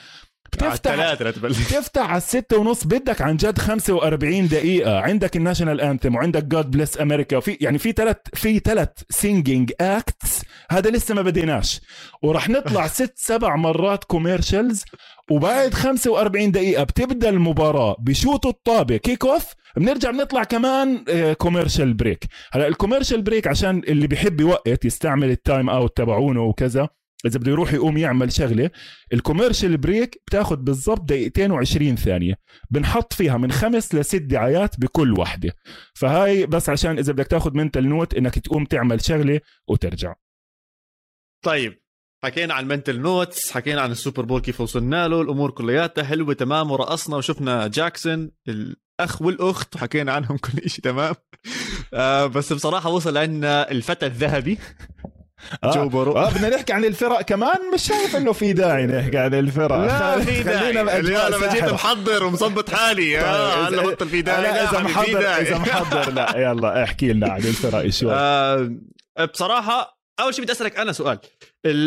بتفتح 0.53 1.15
بتفتح 1.35 2.09
على 2.09 2.17
الستة 2.17 2.57
ونص 2.59 2.85
بدك 2.85 3.21
عن 3.23 3.37
جد 3.37 3.59
45 3.59 4.49
دقيقة. 4.49 5.01
عندك 5.01 5.37
ال 5.37 5.41
national 5.41 5.81
anthem 5.81 6.15
وعندك 6.15 6.45
God 6.45 6.71
Bless 6.71 7.01
America 7.01 7.37
وفي 7.37 7.59
يعني 7.61 7.79
في 7.79 7.93
ثلاث 7.93 8.17
في 8.35 8.59
ثلاث 8.59 8.89
singing 9.11 9.73
acts 9.81 10.43
هذا 10.71 10.91
لسه 10.91 11.15
ما 11.15 11.23
بديناش. 11.23 11.81
وراح 12.23 12.49
نطلع 12.49 12.87
ست 13.01 13.13
سبع 13.17 13.57
مرات 13.57 14.05
commercials 14.05 14.85
وبعد 15.31 15.75
45 15.75 16.51
دقيقة 16.51 16.85
بتبدأ 16.85 17.29
المباراة 17.29 17.97
بشوطوا 17.99 18.51
الطابة. 18.51 18.97
kick 18.97 19.25
off 19.25 19.55
بنرجع 19.77 20.11
بنطلع 20.11 20.45
كمان 20.45 21.05
commercial 21.39 21.89
آه، 21.89 21.93
break 21.93 22.25
هلا 22.53 22.69
ال 22.69 22.73
commercial 22.73 23.23
break 23.23 23.47
عشان 23.47 23.83
اللي 23.89 24.07
بيحب 24.07 24.41
يوقت 24.41 24.85
يستعمل 24.85 25.31
ال 25.31 25.39
time 25.39 25.71
out 25.71 25.97
تبعونه 25.97 26.43
وكذا. 26.43 26.89
إذا 27.27 27.39
بده 27.39 27.51
يروح 27.53 27.73
يقوم 27.73 27.97
يعمل 27.97 28.33
شغلة 28.33 28.71
ال 29.13 29.18
commercial 29.18 29.77
break 29.77 30.23
بتاخذ 30.27 30.57
بالضبط 30.57 31.01
دقيقتين 31.01 31.65
و20 31.65 31.95
ثانية. 31.95 32.35
بنحط 32.71 33.13
فيها 33.13 33.37
من 33.37 33.53
خمس 33.53 33.95
لست 33.95 34.17
دعايات 34.17 34.81
بكل 34.81 35.21
وحدة. 35.21 35.53
فهاي 35.95 36.47
بس 36.47 36.69
عشان 36.69 36.99
إذا 36.99 37.13
بدك 37.13 37.27
تاخذ 37.27 37.57
mental 37.57 37.89
note 37.89 38.15
إنك 38.15 38.39
تقوم 38.39 38.65
تعمل 38.65 39.05
شغلة 39.05 39.41
وترجع. 39.69 40.15
طيب 41.45 41.83
حكينا 42.25 42.55
عن 42.55 42.65
ال 42.65 42.70
mental 42.70 43.01
notes 43.01 43.53
حكينا 43.53 43.81
عن 43.81 43.91
ال 43.91 43.96
Super 43.96 44.25
Bowl 44.25 44.41
كيف 44.41 44.61
وصلنا 44.61 45.09
له 45.09 45.23
الأمور 45.23 45.51
كلياتها 45.51 46.05
حلوة 46.05 46.35
تمام 46.35 46.71
ورقصنا 46.71 47.17
وشفنا 47.17 47.67
جاكسون 47.67 48.31
الأخ 48.49 49.23
والأخت 49.23 49.77
وحكينا 49.77 50.13
عنهم 50.13 50.37
كل 50.45 50.71
شيء 50.71 50.85
تمام. 50.85 51.15
آه 51.95 52.27
بس 52.27 52.53
بصراحة 52.53 52.91
وصل 52.91 53.17
عندنا 53.17 53.71
الفتى 53.71 54.07
الذهبي. 54.07 54.59
آه. 55.65 55.75
Joe 55.75 55.89
Burrow 55.89 56.13
آه 56.13 56.31
بدنا 56.31 56.57
نحكي 56.57 56.73
عن 56.73 56.85
الفرق 56.85 57.23
كمان؟ 57.23 57.59
مش 57.75 57.83
شايف 57.83 58.17
إنه 58.17 58.33
في 58.33 58.53
داعي 58.53 58.87
نحكي 58.87 59.19
عن 59.19 59.35
الفرق. 59.35 59.77
لا 59.77 60.21
في 60.21 60.43
داعي. 60.43 60.81
أنا 60.81 61.53
جيت 61.53 61.65
محضر 61.65 62.25
ومظبط 62.25 62.71
حالي. 62.71 63.21
آه 63.21 63.69
طيب، 63.69 63.79
أنا 63.79 63.89
بطل 63.89 64.09
في 64.09 64.23
داعي. 64.23 64.43
لا 64.43 64.71
إذا 64.71 64.79
محضر 64.79 65.19
إذا 65.19 65.59
محضر 65.59 66.13
لا 66.13 66.37
يلا 66.37 66.83
احكي 66.83 67.13
لنا 67.13 67.33
عن 67.33 67.41
الفرق 67.41 67.89
شوي. 67.89 68.13
آه 68.15 68.71
بصراحة 69.33 70.01
أول 70.21 70.35
شيء 70.35 70.45
بدي 70.45 70.53
أسألك 70.53 70.79
أنا 70.79 70.93
سؤال. 70.93 71.19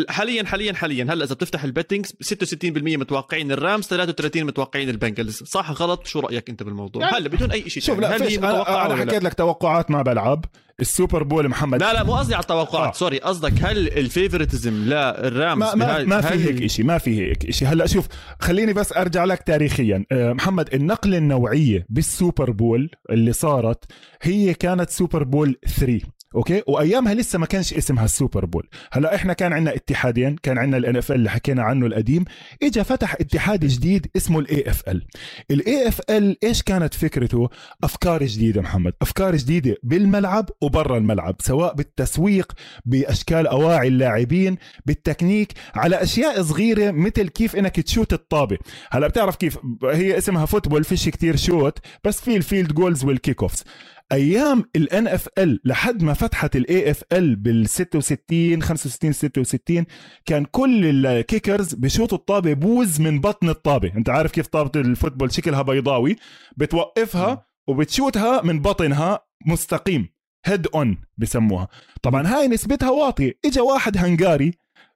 حاليا 0.08 0.44
حاليا 0.44 0.72
حاليا 0.72 1.04
هلا 1.04 1.24
إذا 1.24 1.34
بتفتح 1.34 1.64
ال 1.64 1.69
bettings 1.69 2.12
66% 2.34 2.66
متوقعين 2.74 3.52
ال 3.52 3.58
Rams 3.58 3.84
33 3.84 4.44
متوقعين 4.44 4.88
ال 4.88 4.94
Bengals. 4.94 5.42
صح 5.42 5.70
غلط؟ 5.70 6.06
شو 6.06 6.20
رأيك 6.20 6.50
أنت 6.50 6.62
بالموضوع؟ 6.62 7.02
يعني 7.02 7.16
هلا 7.16 7.28
بدون 7.28 7.50
أي 7.50 7.70
شيء 7.70 7.82
شوف 7.82 7.98
لا 7.98 8.16
هل 8.16 8.22
أنا, 8.22 8.86
أنا 8.86 8.96
حكيت 8.96 9.24
لك 9.24 9.34
توقعات 9.34 9.90
ما 9.90 10.02
بلعب. 10.02 10.44
ال 10.80 10.87
Super 10.87 11.22
Bowl 11.22 11.48
محمد 11.48 11.80
لا 11.80 11.92
لا 11.92 12.04
مو 12.04 12.14
قصدي 12.14 12.34
على 12.34 12.42
التوقعات 12.42 12.94
آه. 12.94 12.98
sorry 12.98 13.18
قصدك 13.18 13.52
هل 13.62 13.88
ال 13.88 13.96
favoritism 13.96 14.72
لل 14.72 15.02
Rams 15.02 15.62
ما, 15.62 15.74
ما, 15.74 16.04
ما 16.04 16.20
في 16.20 16.44
هيك 16.44 16.66
شيء 16.66 16.84
ما 16.84 16.98
في 16.98 17.20
هيك 17.20 17.50
شيء 17.50 17.68
هلا 17.68 17.86
شوف 17.86 18.06
خليني 18.40 18.72
بس 18.72 18.92
أرجع 18.92 19.24
لك 19.24 19.42
تاريخيا. 19.42 20.04
آه، 20.12 20.32
محمد 20.32 20.74
النقلة 20.74 21.18
النوعية 21.18 21.86
بال 21.88 22.06
Super 22.06 22.50
Bowl 22.50 22.90
اللي 23.10 23.32
صارت 23.32 23.84
هي 24.22 24.54
كانت 24.54 24.90
Super 24.90 25.22
Bowl 25.22 25.56
3 25.66 26.00
أوكي؟ 26.34 26.62
وأيامها 26.66 27.14
لسه 27.14 27.38
ما 27.38 27.46
كانش 27.46 27.74
اسمها 27.74 28.04
ال 28.04 28.11
Super 28.11 28.44
Bowl 28.44 28.68
هلا 28.92 29.14
إحنا 29.14 29.32
كان 29.32 29.52
عندنا 29.52 29.74
اتحادين 29.74 30.36
كان 30.36 30.58
عندنا 30.58 30.76
ال 30.76 30.96
NFL 30.96 31.16
اللي 31.16 31.30
حكينا 31.30 31.62
عنه 31.62 31.86
القديم. 31.86 32.24
اجى 32.62 32.84
فتح 32.84 33.14
اتحاد 33.14 33.64
جديد 33.64 34.06
اسمه 34.16 34.38
ال 34.38 34.70
AFL 34.70 35.06
ال 35.50 35.88
AFL 35.88 36.36
إيش 36.44 36.62
كانت 36.62 36.94
فكرته؟ 36.94 37.48
أفكار 37.84 38.24
جديدة 38.24 38.60
محمد. 38.62 38.92
أفكار 39.02 39.36
جديدة 39.36 39.76
بالملعب 39.82 40.50
وبرا 40.60 40.98
الملعب 40.98 41.36
سواء 41.40 41.74
بالتسويق 41.74 42.52
بأشكال 42.84 43.46
أواعي 43.46 43.88
اللاعبين 43.88 44.56
بالتكنيك 44.86 45.52
على 45.74 46.02
أشياء 46.02 46.42
صغيرة 46.42 46.90
مثل 46.90 47.28
كيف 47.28 47.56
إنك 47.56 47.80
تشوت 47.80 48.12
الطابة. 48.12 48.58
هلا 48.90 49.08
بتعرف 49.08 49.36
كيف؟ 49.36 49.58
هي 49.84 50.18
اسمها 50.18 50.46
football 50.46 50.84
فيش 50.84 51.08
كتير 51.08 51.36
شوت 51.36 51.78
بس 52.04 52.20
في 52.20 52.36
ال 52.36 52.42
field 52.42 52.72
goals 52.72 53.04
وال 53.04 53.17
kick 53.17 53.42
offs 53.42 53.64
أيام 54.12 54.64
ال 54.76 55.08
NFL 55.08 55.60
لحد 55.64 56.02
ما 56.02 56.12
فتحت 56.14 56.56
ال 56.56 56.90
AFL 56.90 57.36
بال 57.36 57.68
66 57.68 58.62
65 58.62 59.12
66 59.12 59.84
كان 60.26 60.44
كل 60.44 61.06
ال 61.06 61.14
kickers 61.14 61.74
بشوطوا 61.74 62.18
الطابة 62.18 62.52
بوز 62.52 63.00
من 63.00 63.20
بطن 63.20 63.48
الطابة. 63.48 63.92
أنت 63.96 64.08
عارف 64.08 64.32
كيف 64.32 64.46
طابة 64.46 64.80
ال 64.80 64.86
football 64.86 65.32
شكلها 65.32 65.62
بيضاوي؟ 65.62 66.16
بتوقفها 66.56 67.46
وبتشوتها 67.68 68.42
من 68.42 68.60
بطنها 68.62 69.20
مستقيم. 69.46 70.08
head 70.46 70.66
on 70.66 70.98
بسموها. 71.18 71.68
طبعا 72.02 72.26
هاي 72.26 72.48
نسبتها 72.48 72.90
واطية. 72.90 73.32
اجى 73.44 73.60
واحد 73.60 73.96
هنغاري 73.96 74.52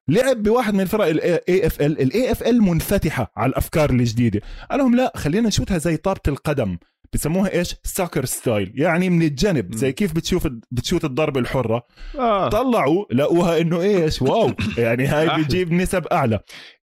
لعب 0.09 0.43
بواحد 0.43 0.75
من 0.75 0.81
الفرق 0.81 1.07
ال 1.07 2.01
AFL 2.01 2.43
ال 2.43 2.48
AFL 2.48 2.63
منفتحة 2.63 3.33
على 3.37 3.51
الأفكار 3.51 3.91
الجديدة. 3.91 4.41
قال 4.71 4.79
لهم 4.79 4.95
لا 4.97 5.13
خلينا 5.17 5.49
نشوتها 5.49 5.79
زي 5.79 5.97
طابة 5.97 6.21
القدم. 6.29 6.79
بسموها 7.13 7.53
إيش؟ 7.53 7.77
soccer 7.85 8.25
style 8.25 8.73
يعني 8.75 9.11
من 9.11 9.23
الجنب 9.23 9.75
زي 9.75 9.93
كيف 9.93 10.13
بتشوف 10.13 10.49
بتشوت 10.71 11.05
الضربه 11.05 11.41
الحرة. 11.41 11.87
آه. 12.19 12.49
طلعوا 12.49 13.05
لقوها 13.13 13.61
إنه 13.61 13.81
إيش؟ 13.81 14.23
wow. 14.23 14.53
يعني 14.79 15.07
هاي 15.07 15.29
بتجيب 15.43 15.73
نسب 15.73 16.07
أعلى. 16.07 16.41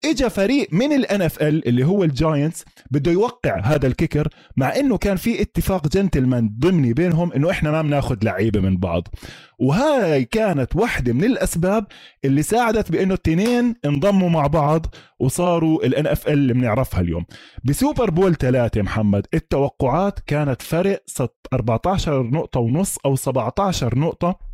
اجى 0.05 0.29
فريق 0.29 0.67
من 0.71 0.93
ال 0.93 1.21
NFL 1.21 1.67
اللي 1.67 1.85
هو 1.85 2.03
ال 2.03 2.12
Giants 2.12 2.65
بده 2.91 3.11
يوقع 3.11 3.59
هذا 3.59 3.87
ال 3.87 3.93
kicker 3.93 4.27
مع 4.57 4.75
إنه 4.75 4.97
كان 4.97 5.17
في 5.17 5.41
اتفاق 5.41 5.87
جنتلمان 5.87 6.49
ضمني 6.59 6.93
بينهم 6.93 7.33
إنه 7.33 7.51
إحنا 7.51 7.71
ما 7.71 7.81
بناخذ 7.81 8.17
لعيبة 8.23 8.59
من 8.59 8.77
بعض. 8.77 9.07
وهاي 9.59 10.25
كانت 10.25 10.75
واحدة 10.75 11.13
من 11.13 11.23
الأسباب 11.23 11.85
اللي 12.25 12.43
ساعدت 12.43 12.91
بإنه 12.91 13.13
التنين 13.13 13.75
انضموا 13.85 14.29
مع 14.29 14.47
بعض 14.47 14.85
وصاروا 15.19 15.85
ال 15.85 16.07
NFL 16.07 16.33
اللي 16.33 16.53
بنعرفها 16.53 17.01
اليوم. 17.01 17.25
ب 17.63 17.71
Super 17.71 18.09
Bowl 18.09 18.35
ثلاثة 18.35 18.81
محمد 18.81 19.27
التوقعات 19.33 20.19
كانت 20.19 20.61
فرق 20.61 21.03
14 21.53 22.23
نقطة 22.23 22.59
ونص 22.59 22.97
أو 23.05 23.15
17 23.15 23.99
نقطة. 23.99 24.52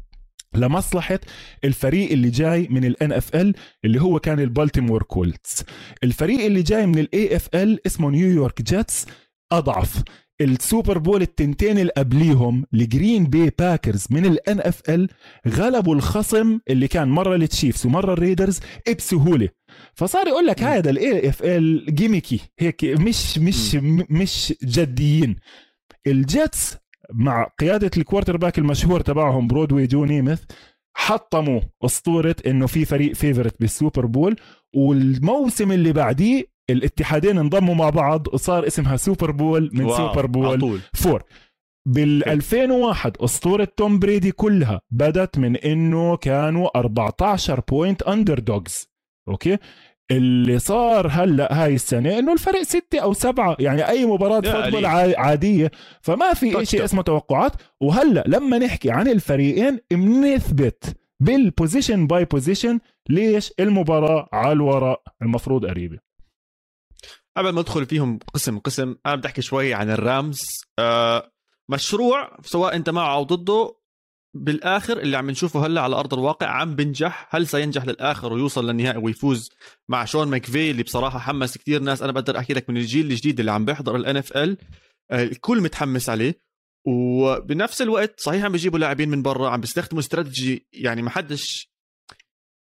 لمصلحة 0.55 1.19
الفريق 1.63 2.11
اللي 2.11 2.29
جاي 2.29 2.67
من 2.69 2.85
ال 2.85 3.11
NFL 3.11 3.55
اللي 3.85 4.01
هو 4.01 4.19
كان 4.19 4.39
ال 4.39 4.45
Baltimore 4.45 5.03
Colts 5.03 5.63
الفريق 6.03 6.45
اللي 6.45 6.61
جاي 6.61 6.85
من 6.85 6.99
ال 6.99 7.35
AFL 7.35 7.87
اسمه 7.87 8.09
New 8.09 8.31
York 8.31 8.61
Jets 8.61 9.05
أضعف. 9.51 10.03
ال 10.41 10.50
Super 10.50 10.97
Bowl 10.97 11.21
التنتين 11.21 11.79
اللي 11.79 11.91
قبليهم 11.97 12.65
ال 12.73 12.82
Green 12.82 13.25
Bay 13.25 13.49
Packers 13.59 14.05
من 14.09 14.25
ال 14.25 14.59
NFL 14.59 15.09
غلبوا 15.47 15.95
الخصم 15.95 16.59
اللي 16.69 16.87
كان 16.87 17.07
مرة 17.07 17.35
ال 17.35 17.42
Chiefs 17.42 17.85
ومرة 17.85 18.13
ال 18.13 18.19
Raiders 18.19 18.59
بسهولة. 18.97 19.49
فصار 19.95 20.27
يقول 20.27 20.45
لك 20.47 20.63
هذا 20.63 20.89
ال 20.89 21.95
AFL 21.95 22.07
gimmicky 22.07 22.39
هيك 22.59 22.83
مش 22.85 23.37
مش 23.37 23.75
مش 24.09 24.53
جديين. 24.63 25.35
ال 26.07 26.21
Jets 26.21 26.75
مع 27.13 27.43
قيادة 27.59 27.91
ال 27.97 28.37
quarterback 28.37 28.57
المشهور 28.57 29.01
تبعهم 29.01 29.47
Broadway 29.47 29.87
Joe 29.87 30.05
Namath 30.05 30.43
حطموا 30.97 31.61
أسطورة 31.85 32.35
إنه 32.47 32.67
في 32.67 32.85
فريق 32.85 33.13
favorite 33.15 33.55
بال 33.59 33.72
Super 33.72 34.05
Bowl 34.05 34.35
والموسم 34.75 35.71
اللي 35.71 35.93
بعديه 35.93 36.43
الاتحادين 36.69 37.37
انضموا 37.37 37.75
مع 37.75 37.89
بعض 37.89 38.27
وصار 38.33 38.67
اسمها 38.67 38.97
Super 38.97 39.31
Bowl 39.31 39.69
من 39.73 39.85
Super 39.97 40.25
Bowl 40.25 40.59
four. 40.93 41.23
بال 41.87 42.27
2001 42.27 43.17
أسطورة 43.19 43.67
توم 43.77 43.99
بريدي 43.99 44.31
كلها 44.31 44.81
بدت 44.91 45.37
من 45.37 45.55
إنه 45.57 46.17
كانوا 46.17 46.77
14 46.79 47.59
point 47.69 48.01
underdogs 48.03 48.89
أوكي؟ 49.29 49.57
اللي 50.11 50.59
صار 50.59 51.07
هلأ 51.07 51.63
هاي 51.63 51.75
السنة 51.75 52.19
إنه 52.19 52.33
الفرق 52.33 52.61
ستة 52.61 52.99
أو 52.99 53.13
سبعة 53.13 53.55
يعني 53.59 53.87
أي 53.89 54.05
مباراة 54.05 54.41
football 54.41 54.85
عادية 55.17 55.71
فما 56.01 56.33
في 56.33 56.65
شيء 56.65 56.83
اسمه 56.83 57.01
توقعات. 57.01 57.51
وهلأ 57.81 58.23
لما 58.27 58.57
نحكي 58.57 58.91
عن 58.91 59.07
الفريقين 59.07 59.79
بنثبت 59.91 60.97
بال 61.19 61.37
position 61.37 62.07
by 62.07 62.25
position 62.25 62.79
ليش 63.09 63.53
المباراة 63.59 64.29
على 64.33 64.51
الورق 64.51 65.01
المفروض 65.21 65.65
قريبة. 65.65 65.99
قبل 67.37 67.49
ما 67.49 67.59
ادخل 67.59 67.85
فيهم 67.85 68.19
قسم 68.33 68.59
قسم 68.59 68.95
أنا 69.05 69.15
بدي 69.15 69.27
أحكي 69.27 69.41
شوي 69.41 69.73
عن 69.73 69.89
ال 69.89 69.98
Rams. 69.98 70.41
آه 70.79 71.31
مشروع 71.69 72.37
سواء 72.43 72.75
أنت 72.75 72.89
معه 72.89 73.13
أو 73.13 73.23
ضده 73.23 73.78
بالآخر 74.33 74.99
اللي 74.99 75.17
عم 75.17 75.29
نشوفه 75.29 75.65
هلا 75.65 75.81
على 75.81 75.95
أرض 75.95 76.13
الواقع 76.13 76.47
عم 76.47 76.75
بنجح. 76.75 77.27
هل 77.31 77.47
سينجح 77.47 77.85
للآخر 77.85 78.33
ويوصل 78.33 78.69
للنهائي 78.69 78.97
ويفوز 78.97 79.51
مع 79.89 80.05
شون 80.05 80.27
ماكفي 80.27 80.71
اللي 80.71 80.83
بصراحة 80.83 81.19
حمس 81.19 81.57
كثير 81.57 81.81
ناس. 81.81 82.01
أنا 82.01 82.11
بقدر 82.11 82.37
أحكي 82.37 82.53
لك 82.53 82.69
من 82.69 82.77
الجيل 82.77 83.11
الجديد 83.11 83.39
اللي 83.39 83.51
عم 83.51 83.65
بيحضر 83.65 83.95
ال 83.95 84.17
NFL 84.17 84.57
الكل 85.11 85.61
متحمس 85.61 86.09
عليه. 86.09 86.41
وبنفس 86.87 87.81
الوقت 87.81 88.19
صحيح 88.19 88.45
عم 88.45 88.51
بيجيبوا 88.51 88.79
لاعبين 88.79 89.09
من 89.09 89.21
برا 89.21 89.49
عم 89.49 89.61
بيستخدموا 89.61 90.01
استراتيجي 90.01 90.67
يعني 90.73 91.01
ما 91.01 91.09
حدش 91.09 91.69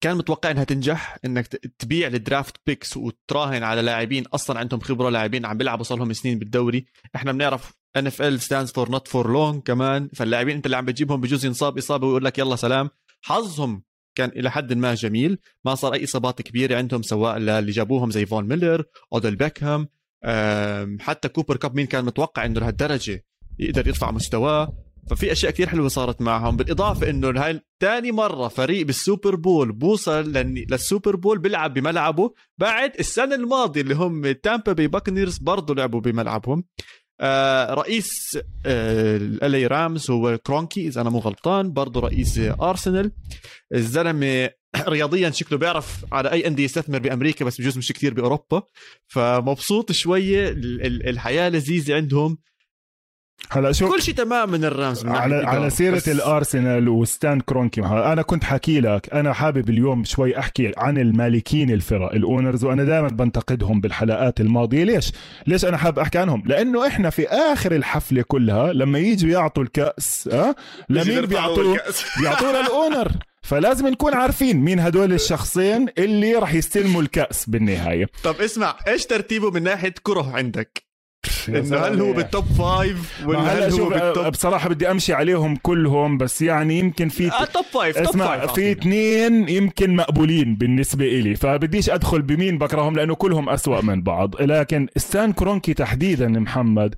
كان 0.01 0.17
متوقع 0.17 0.51
إنها 0.51 0.65
تنجح. 0.65 1.19
إنك 1.25 1.47
تبيع 1.79 2.09
ال 2.09 2.17
draft 2.17 2.57
picks 2.67 2.97
وتراهن 2.97 3.63
على 3.63 3.83
لاعبين 3.83 4.27
أصلا 4.27 4.59
عندهم 4.59 4.81
خبرة 4.81 5.11
لاعبين 5.11 5.47
عم 5.47 5.57
بيلعبوا 5.59 5.85
صار 5.85 5.99
لهم 5.99 6.13
سنين 6.13 6.39
بالدوري. 6.39 6.87
إحنا 7.17 7.33
بنعرف 7.33 7.73
NFL 7.97 8.41
stands 8.41 8.73
for 8.73 8.91
not 8.91 9.09
for 9.09 9.33
long 9.33 9.63
كمان. 9.63 10.09
فاللاعبين 10.15 10.57
انت 10.57 10.67
اللي 10.67 10.77
عم 10.77 10.85
بتجيبهم 10.85 11.21
بجوز 11.21 11.45
ينصاب 11.45 11.79
إصابة 11.79 12.07
ويقول 12.07 12.25
لك 12.25 12.39
يلا 12.39 12.57
سلام. 12.57 12.91
حظهم 13.23 13.83
كان 14.15 14.29
إلى 14.29 14.51
حد 14.51 14.73
ما 14.73 14.95
جميل. 14.95 15.39
ما 15.65 15.75
صار 15.75 15.95
أي 15.95 16.05
إصابات 16.05 16.43
كبيرة 16.43 16.77
عندهم 16.77 17.03
سواء 17.03 17.37
اللي 17.37 17.71
جابوهم 17.71 18.11
زي 18.11 18.27
فون 18.27 18.49
ميلر 18.49 18.85
Odell 19.13 19.37
Beckham 19.37 19.89
حتى 21.01 21.29
Cooper 21.29 21.57
Kupp 21.57 21.75
مين 21.75 21.87
كان 21.87 22.05
متوقع 22.05 22.45
إنه 22.45 22.61
لهالدرجة 22.61 23.25
يقدر 23.59 23.89
يرفع 23.89 24.11
مستواه. 24.11 24.77
ففي 25.11 25.33
أشياء 25.33 25.53
كثير 25.53 25.69
حلوة 25.69 25.89
صارت 25.89 26.21
معهم. 26.21 26.57
بالإضافة 26.57 27.11
إنه 27.11 27.31
هاي 27.45 27.61
ثاني 27.81 28.13
مرة 28.13 28.49
فريق 28.49 28.87
بال 28.87 29.01
Super 29.01 29.35
Bowl 29.35 29.73
بوصل 29.73 30.33
لل 30.33 30.57
Super 30.57 31.17
Bowl 31.17 31.39
بيلعب 31.39 31.75
بملعبه 31.75 32.35
بعد 32.59 32.93
السنة 32.99 33.35
الماضية 33.35 33.81
اللي 33.81 33.95
هم 33.95 34.33
Tampa 34.33 34.73
Bay 34.73 34.87
Buccaneers 34.89 35.39
برضه 35.39 35.75
لعبوا 35.75 36.01
بملعبهم. 36.01 36.65
آه 37.21 37.75
رئيس 37.75 38.39
آه 38.67 39.17
ال 39.17 39.67
LA 39.67 39.82
Rams 39.82 40.11
هو 40.11 40.39
كرونكي 40.39 40.87
إذا 40.89 41.01
أنا 41.01 41.11
مو 41.11 41.19
غلطان 41.19 41.73
برضه 41.73 42.01
رئيس 42.01 42.39
أرسنال. 42.39 43.13
الزلمة 43.75 44.51
رياضيا 44.89 45.31
شكله 45.31 45.59
بيعرف 45.59 46.05
على 46.13 46.33
أي 46.33 46.47
أندية 46.47 46.65
يستثمر 46.65 46.99
بأمريكا 46.99 47.45
بس 47.45 47.61
بجوز 47.61 47.79
مش 47.79 47.93
كثير 47.93 48.15
بأوروبا. 48.15 48.63
فمبسوط 49.07 49.93
شوية 49.93 50.55
الحياة 50.83 51.49
لذيذة 51.49 51.95
عندهم. 51.95 52.39
هلا 53.51 53.73
شو 53.73 53.89
كل 53.89 54.03
شيء 54.03 54.15
تمام 54.15 54.51
من 54.51 54.65
الرامز 54.65 55.05
من 55.05 55.13
على 55.13 55.37
على 55.37 55.71
سيرة 55.71 55.97
بس... 55.97 56.09
الأرسنال 56.09 56.89
وستان 56.89 57.41
كرونكي 57.41 57.81
أنا 57.81 58.23
كنت 58.23 58.45
حكي 58.45 58.81
لك 58.81 59.15
أنا 59.15 59.33
حابب 59.33 59.71
اليوم 59.71 60.05
شوي 60.05 60.39
أحكي 60.39 60.73
عن 60.77 60.99
المالكين 60.99 61.71
الفرق 61.71 62.13
ال 62.13 62.20
owners 62.20 62.65
وأنا 62.65 62.85
دائما 62.85 63.09
بنتقدهم 63.09 63.81
بالحلقات 63.81 64.41
الماضية. 64.41 64.85
ليش؟ 64.85 65.13
ليش 65.47 65.65
أنا 65.65 65.77
حابب 65.77 65.99
أحكي 65.99 66.19
عنهم؟ 66.19 66.43
لأنه 66.47 66.87
إحنا 66.87 67.11
في 67.11 67.29
آخر 67.29 67.73
الحفلة 67.73 68.23
كلها 68.23 68.73
لما 68.73 68.99
يجوا 68.99 69.31
يعطوا 69.31 69.63
الكأس 69.63 70.29
آه 70.33 70.55
لمين 70.89 71.27
بيعطوه 71.27 71.79
بيعطوه 72.21 72.63
لل 72.63 72.77
owner 72.77 73.13
فلازم 73.43 73.87
نكون 73.89 74.15
عارفين 74.15 74.57
مين 74.57 74.81
هدول 74.81 75.13
الشخصين 75.13 75.87
اللي 75.99 76.35
راح 76.35 76.55
يستلموا 76.55 77.03
الكأس 77.03 77.51
بالنهاية. 77.51 78.07
طب 78.25 78.35
اسمع 78.41 78.77
إيش 78.89 79.07
ترتيبه 79.07 79.51
من 79.51 79.63
ناحية 79.63 79.95
كره 80.03 80.37
عندك؟ 80.37 80.86
إنه 81.49 81.79
هل 81.79 82.01
هو 82.01 82.13
بال 82.13 82.26
top 82.26 82.45
five 82.45 83.27
ولا 83.27 83.39
هل 83.39 83.73
هو 83.73 83.89
بال 83.89 84.04
top 84.04 84.27
بصراحة 84.27 84.69
بدي 84.69 84.91
أمشي 84.91 85.13
عليهم 85.13 85.57
كلهم 85.57 86.19
بس 86.19 86.43
يعني 86.43 86.79
يمكن 86.79 87.09
في 87.09 87.33
آه 87.33 87.45
top 87.45 87.65
five 87.65 87.99
اسمع 87.99 88.37
توب 88.45 88.55
في 88.55 88.73
اثنين 88.73 89.49
يمكن 89.49 89.97
مقبولين 89.97 90.55
بالنسبة 90.57 91.05
إلي 91.05 91.35
فبديش 91.35 91.91
أدخل 91.91 92.23
بمين 92.23 92.59
بكرههم 92.59 92.97
لأنه 92.97 93.15
كلهم 93.15 93.49
أسوأ 93.49 93.81
من 93.81 94.03
بعض 94.03 94.35
لكن 94.43 94.89
ستان 94.97 95.33
كرونكي 95.33 95.75
تحديدا 95.75 96.29
محمد 96.29 96.95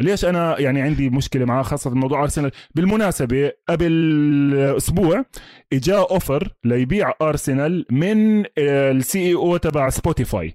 ليش 0.00 0.24
أنا 0.24 0.60
يعني 0.60 0.80
عندي 0.82 1.10
مشكلة 1.10 1.44
معاه 1.44 1.62
خاصة 1.62 1.90
موضوع 1.90 2.22
أرسنال؟ 2.22 2.50
بالمناسبة 2.74 3.52
قبل 3.68 4.72
أسبوع 4.76 5.24
إجا 5.72 5.96
offer 5.96 6.48
ليبيع 6.64 7.12
أرسنال 7.22 7.86
من 7.90 8.44
ال 8.58 9.18
CEO 9.18 9.56
تبع 9.56 9.88
سبوتيفاي 9.90 10.54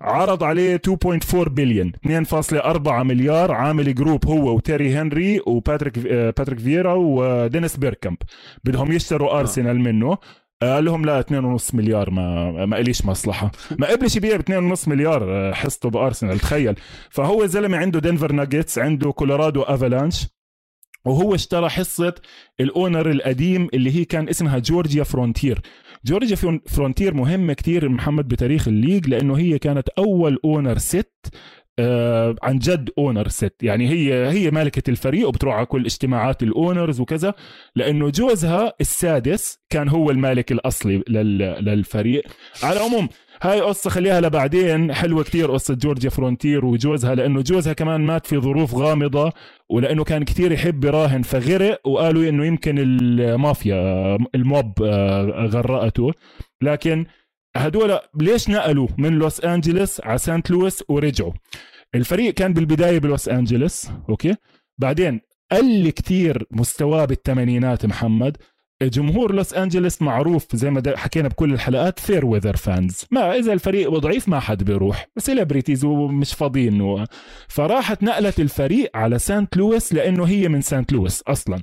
عرض 0.00 0.42
عليه 0.44 0.80
2.4 0.88 1.48
بليون 1.48 1.92
2.4 2.06 2.88
مليار 2.88 3.52
عامل 3.52 3.94
group 3.94 4.26
هو 4.26 4.54
وتيري 4.56 4.94
هنري 4.94 5.40
وباتريك 5.46 5.98
باتريك 5.98 6.58
فييرا 6.58 6.92
ودينيس 6.94 7.76
بيركامب. 7.76 8.16
بدهم 8.64 8.92
يشتروا 8.92 9.38
أرسنال 9.40 9.80
منه. 9.80 10.18
قال 10.64 10.84
لهم 10.84 11.04
لا 11.04 11.20
2.5 11.58 11.74
مليار 11.74 12.10
ما 12.10 12.66
ما 12.66 12.78
إليش 12.80 13.04
مصلحة. 13.04 13.52
ما 13.78 13.86
قبلش 13.86 14.16
يبيع 14.16 14.36
ب 14.36 14.74
2.5 14.74 14.88
مليار 14.88 15.54
حصته 15.54 15.90
بأرسنال 15.90 16.38
تخيل. 16.38 16.74
فهو 17.10 17.46
زلمة 17.46 17.76
عنده 17.78 18.00
دنفر 18.00 18.32
ناجتس 18.32 18.78
عنده 18.78 19.12
كولورادو 19.12 19.62
أفالانش 19.62 20.26
وهو 21.04 21.34
اشترى 21.34 21.68
حصة 21.68 22.14
ال 22.60 22.68
owner 22.68 23.10
القديم 23.10 23.68
اللي 23.74 23.96
هي 23.96 24.04
كان 24.04 24.28
اسمها 24.28 24.58
جورجيا 24.58 25.04
فرونتير. 25.04 25.60
جورجيا 26.04 26.36
فرونتير 26.66 27.14
مهمة 27.14 27.52
كتير 27.52 27.88
محمد 27.88 28.28
بتاريخ 28.28 28.68
الليج 28.68 29.08
لأنه 29.08 29.38
هي 29.38 29.58
كانت 29.58 29.88
أول 29.88 30.38
owner 30.44 30.78
ست 30.78 31.34
آه 31.78 32.36
عن 32.42 32.58
جد 32.58 32.90
owner 32.98 33.28
ست 33.28 33.54
يعني 33.62 33.88
هي 33.88 34.30
هي 34.30 34.50
مالكة 34.50 34.90
الفريق 34.90 35.28
وبتروح 35.28 35.54
على 35.54 35.66
كل 35.66 35.84
اجتماعات 35.84 36.42
ال 36.42 36.50
owners 36.50 37.00
وكذا 37.00 37.34
لأنه 37.76 38.10
جوزها 38.10 38.72
السادس 38.80 39.58
كان 39.70 39.88
هو 39.88 40.10
المالك 40.10 40.52
الأصلي 40.52 41.02
للفريق. 41.08 42.22
على 42.62 42.76
العموم 42.76 43.08
هاي 43.42 43.60
قصة 43.60 43.90
خليها 43.90 44.20
لبعدين. 44.20 44.92
حلوة 44.94 45.22
كتير 45.22 45.50
قصة 45.52 45.74
جورجيا 45.74 46.10
فرونتير 46.10 46.64
وجوزها 46.64 47.14
لأنه 47.14 47.42
جوزها 47.42 47.72
كمان 47.72 48.00
مات 48.00 48.26
في 48.26 48.38
ظروف 48.38 48.74
غامضة 48.74 49.32
ولأنه 49.68 50.04
كان 50.04 50.24
كتير 50.24 50.52
يحب 50.52 50.84
يراهن 50.84 51.22
فغرق 51.22 51.80
وقالوا 51.86 52.28
إنه 52.28 52.46
يمكن 52.46 52.78
المافيا 52.78 54.18
ال 54.34 54.46
mob 54.46 54.82
آه، 54.82 55.46
غرقته. 55.46 56.12
لكن 56.62 57.06
هدول 57.56 57.98
ليش 58.20 58.48
نقلوا 58.50 58.88
من 58.98 59.18
لوس 59.18 59.40
انجلوس 59.40 60.00
على 60.00 60.18
سانت 60.18 60.50
لويس 60.50 60.84
ورجعوا؟ 60.88 61.32
الفريق 61.94 62.34
كان 62.34 62.52
بالبداية 62.52 62.98
بلوس 62.98 63.28
انجلوس 63.28 63.88
أوكي؟ 64.08 64.34
بعدين 64.78 65.20
قل 65.52 65.90
كتير 65.90 66.46
مستواه 66.50 67.04
بالثمانينات 67.04 67.86
محمد. 67.86 68.36
جمهور 68.82 69.34
لوس 69.34 69.54
انجلوس 69.54 70.02
معروف 70.02 70.56
زي 70.56 70.70
ما 70.70 70.82
حكينا 70.96 71.28
بكل 71.28 71.52
الحلقات 71.52 71.98
fair 71.98 72.26
weather 72.26 72.56
fans 72.56 73.04
ما 73.10 73.38
إذا 73.38 73.52
الفريق 73.52 73.90
ضعيف 73.90 74.28
ما 74.28 74.40
حد 74.40 74.64
بيروح. 74.64 75.08
celebrities 75.18 75.84
ومش 75.84 76.34
فاضيين. 76.34 77.06
فراحت 77.48 78.02
نقلت 78.02 78.40
الفريق 78.40 78.96
على 78.96 79.18
سانت 79.18 79.56
لويس 79.56 79.92
لأنه 79.92 80.24
هي 80.24 80.48
من 80.48 80.60
سانت 80.60 80.92
لويس 80.92 81.22
أصلا. 81.22 81.62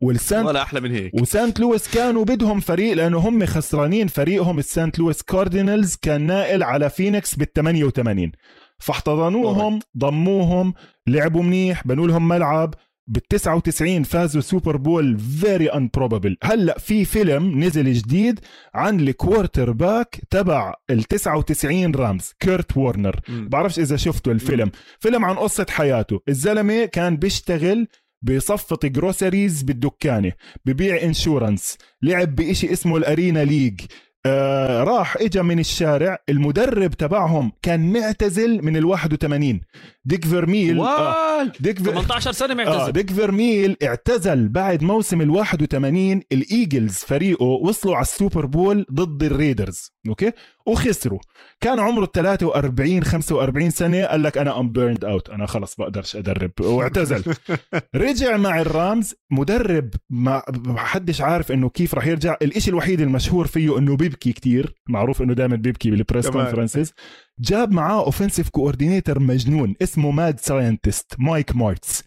والسانت 0.00 0.46
ولا 0.46 0.62
أحلى 0.62 0.80
من 0.80 0.92
هيك. 0.92 1.14
وسانت 1.14 1.60
لويس 1.60 1.88
كانوا 1.88 2.24
بدهم 2.24 2.60
فريق 2.60 2.94
لأنه 2.94 3.18
هم 3.18 3.46
خسرانين 3.46 4.06
فريقهم 4.06 4.58
السانت 4.58 4.98
لويس 4.98 5.22
كاردينالز 5.22 5.96
كان 6.02 6.26
ناقل 6.26 6.62
على 6.62 6.90
فينيكس 6.90 7.34
بال 7.34 7.52
88 7.52 8.32
فاحتضنوهم 8.78 9.78
ضموهم 9.98 10.74
لعبوا 11.06 11.42
منيح 11.42 11.86
بنوا 11.86 12.08
لهم 12.08 12.28
ملعب. 12.28 12.74
بال 13.08 13.22
99 13.22 14.02
فازوا 14.02 14.40
سوبر 14.40 14.76
بول 14.76 15.18
very 15.18 15.66
improbable 15.68 16.36
هلأ 16.42 16.78
في 16.78 17.04
فيلم 17.04 17.64
نزل 17.64 17.92
جديد 17.92 18.40
عن 18.74 19.00
ال 19.00 19.72
quarterback 19.72 20.20
تبع 20.30 20.74
ال 20.90 21.04
99 21.04 21.94
رامز 21.94 22.32
كيرت 22.40 22.76
وورنر. 22.76 23.20
بعرفش 23.28 23.78
إذا 23.78 23.96
شفتوا 23.96 24.32
الفيلم. 24.32 24.70
فيلم 25.00 25.24
عن 25.24 25.34
قصة 25.34 25.66
حياته. 25.70 26.20
الزلمة 26.28 26.84
كان 26.84 27.16
بيشتغل 27.16 27.88
بصفط 28.22 28.86
groceries 28.86 29.62
بالدكانة 29.62 30.32
ببيع 30.64 31.02
insurance 31.02 31.76
لعب 32.02 32.34
بإشي 32.34 32.72
اسمه 32.72 32.96
ال 32.96 33.04
Arena 33.04 33.44
League. 33.44 33.80
آه 34.26 34.84
راح 34.84 35.16
اجى 35.16 35.42
من 35.42 35.58
الشارع 35.58 36.18
المدرب 36.28 36.90
تبعهم 36.90 37.52
كان 37.62 37.92
معتزل 37.92 38.64
من 38.64 38.76
ال 38.76 38.84
81 38.84 39.60
ديك 40.04 40.24
فيرميل 40.24 40.80
آه 40.80 41.52
ديك 41.60 41.78
فير... 41.78 41.92
18 41.92 42.32
سنة 42.32 42.54
معتزل. 42.54 42.72
آه 42.74 42.90
ديك 42.90 43.10
فيرميل 43.10 43.76
اعتزل 43.82 44.48
بعد 44.48 44.82
موسم 44.82 45.20
ال 45.20 45.30
81 45.30 46.22
الإيجلز 46.32 46.94
فريقه 46.94 47.44
وصلوا 47.44 47.94
على 47.94 48.02
السوبر 48.02 48.46
بول 48.46 48.86
ضد 48.92 49.22
الريدرز. 49.22 49.90
أوكي؟ 50.08 50.32
وخسروا. 50.66 51.18
كان 51.60 51.78
عمره 51.80 52.06
43 52.06 53.04
45 53.04 53.70
سنة 53.70 54.04
قال 54.04 54.22
لك 54.22 54.38
أنا 54.38 54.60
I'm 54.60 54.72
burned 54.72 55.04
out 55.04 55.30
أنا 55.30 55.46
خلص 55.46 55.74
بقدرش 55.76 56.16
أدرب 56.16 56.50
واعتزل. 56.60 57.34
رجع 57.94 58.36
مع 58.36 58.60
الرامز 58.60 59.14
مدرب 59.30 59.90
ما 60.10 60.42
حدش 60.76 61.20
عارف 61.20 61.52
إنه 61.52 61.68
كيف 61.68 61.94
راح 61.94 62.06
يرجع. 62.06 62.36
الإشي 62.42 62.70
الوحيد 62.70 63.00
المشهور 63.00 63.46
فيه 63.46 63.78
إنه 63.78 63.96
بيبكي 63.96 64.32
كتير 64.32 64.74
معروف 64.88 65.22
إنه 65.22 65.34
دائما 65.34 65.56
بيبكي 65.56 65.90
بال 65.90 66.01
press 66.01 66.28
conferences 66.28 66.92
جاب 67.40 67.72
معاه 67.72 68.04
offensive 68.04 68.48
coordinator 68.48 69.18
مجنون 69.20 69.74
اسمه 69.82 70.10
mad 70.10 70.40
scientist 70.40 71.14
مايك 71.18 71.56
مارتس. 71.56 72.02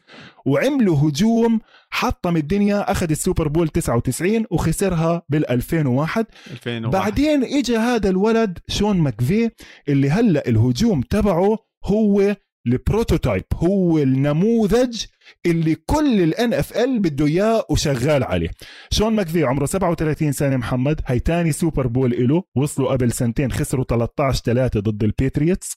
وعملوا 0.49 0.97
هجوم 0.97 1.59
حطم 1.89 2.37
الدنيا 2.37 2.91
أخذ 2.91 3.09
السوبر 3.11 3.47
بول 3.47 3.67
99 3.67 4.45
وخسرها 4.51 5.21
بال 5.29 5.49
2001 5.49 6.25
2001 6.51 6.91
بعدين 6.91 7.43
اجى 7.43 7.77
هذا 7.77 8.09
الولد 8.09 8.59
شون 8.67 8.97
ماكفي 8.97 9.49
اللي 9.89 10.09
هلأ 10.09 10.47
الهجوم 10.49 11.01
تبعه 11.01 11.57
هو 11.85 12.35
ال 12.67 12.75
prototype 12.75 13.43
هو 13.53 13.97
النموذج 13.97 15.05
اللي 15.45 15.75
كل 15.75 16.21
ال 16.21 16.53
NFL 16.53 16.99
بده 16.99 17.25
إياه 17.25 17.65
وشغال 17.69 18.23
عليه. 18.23 18.49
شون 18.91 19.13
ماكفي 19.13 19.43
عمره 19.43 19.65
37 19.65 20.31
سنة 20.31 20.57
محمد 20.57 21.01
هي 21.05 21.19
تاني 21.19 21.51
سوبر 21.51 21.87
بول 21.87 22.27
له 22.27 22.43
وصلوا 22.55 22.91
قبل 22.91 23.11
سنتين 23.11 23.51
خسروا 23.51 23.83
13 23.83 24.41
3 24.43 24.79
ضد 24.79 25.03
الباتريوتس. 25.03 25.73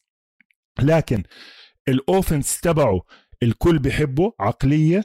لكن 0.81 1.23
ال 1.89 1.98
offense 1.98 2.61
تبعه 2.61 3.01
الكل 3.43 3.79
بحبه 3.79 4.33
عقلية. 4.41 5.05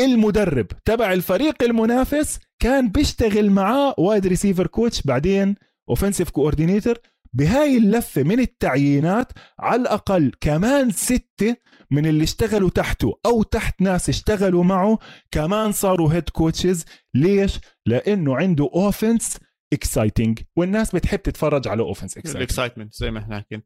المدرب 0.00 0.66
تبع 0.84 1.12
الفريق 1.12 1.62
المنافس 1.62 2.38
كان 2.62 2.88
بيشتغل 2.88 3.50
معاه 3.50 3.94
wide 3.98 4.26
receiver 4.26 4.66
coach 4.66 5.02
بعدين 5.02 5.54
offensive 5.90 6.30
coordinator 6.30 6.94
بهاي 7.32 7.76
اللفة 7.78 8.22
من 8.22 8.40
التعيينات 8.40 9.32
على 9.58 9.82
الأقل 9.82 10.32
كمان 10.40 10.90
ستة 10.90 11.56
من 11.90 12.06
اللي 12.06 12.24
اشتغلوا 12.24 12.70
تحته 12.70 13.18
أو 13.26 13.42
تحت 13.42 13.80
ناس 13.82 14.08
اشتغلوا 14.08 14.64
معه 14.64 14.98
كمان 15.30 15.72
صاروا 15.72 16.12
head 16.12 16.28
coaches 16.28 16.84
ليش؟ 17.14 17.58
لأنه 17.86 18.36
عنده 18.36 18.70
offense 18.74 19.38
exciting 19.72 20.38
والناس 20.56 20.94
بتحب 20.94 21.18
تتفرج 21.22 21.68
على 21.68 21.82
offense 21.82 22.18
excitement 22.42 22.94
زي 22.94 23.10
ما 23.10 23.18
إحنا 23.18 23.38
حكينا. 23.38 23.62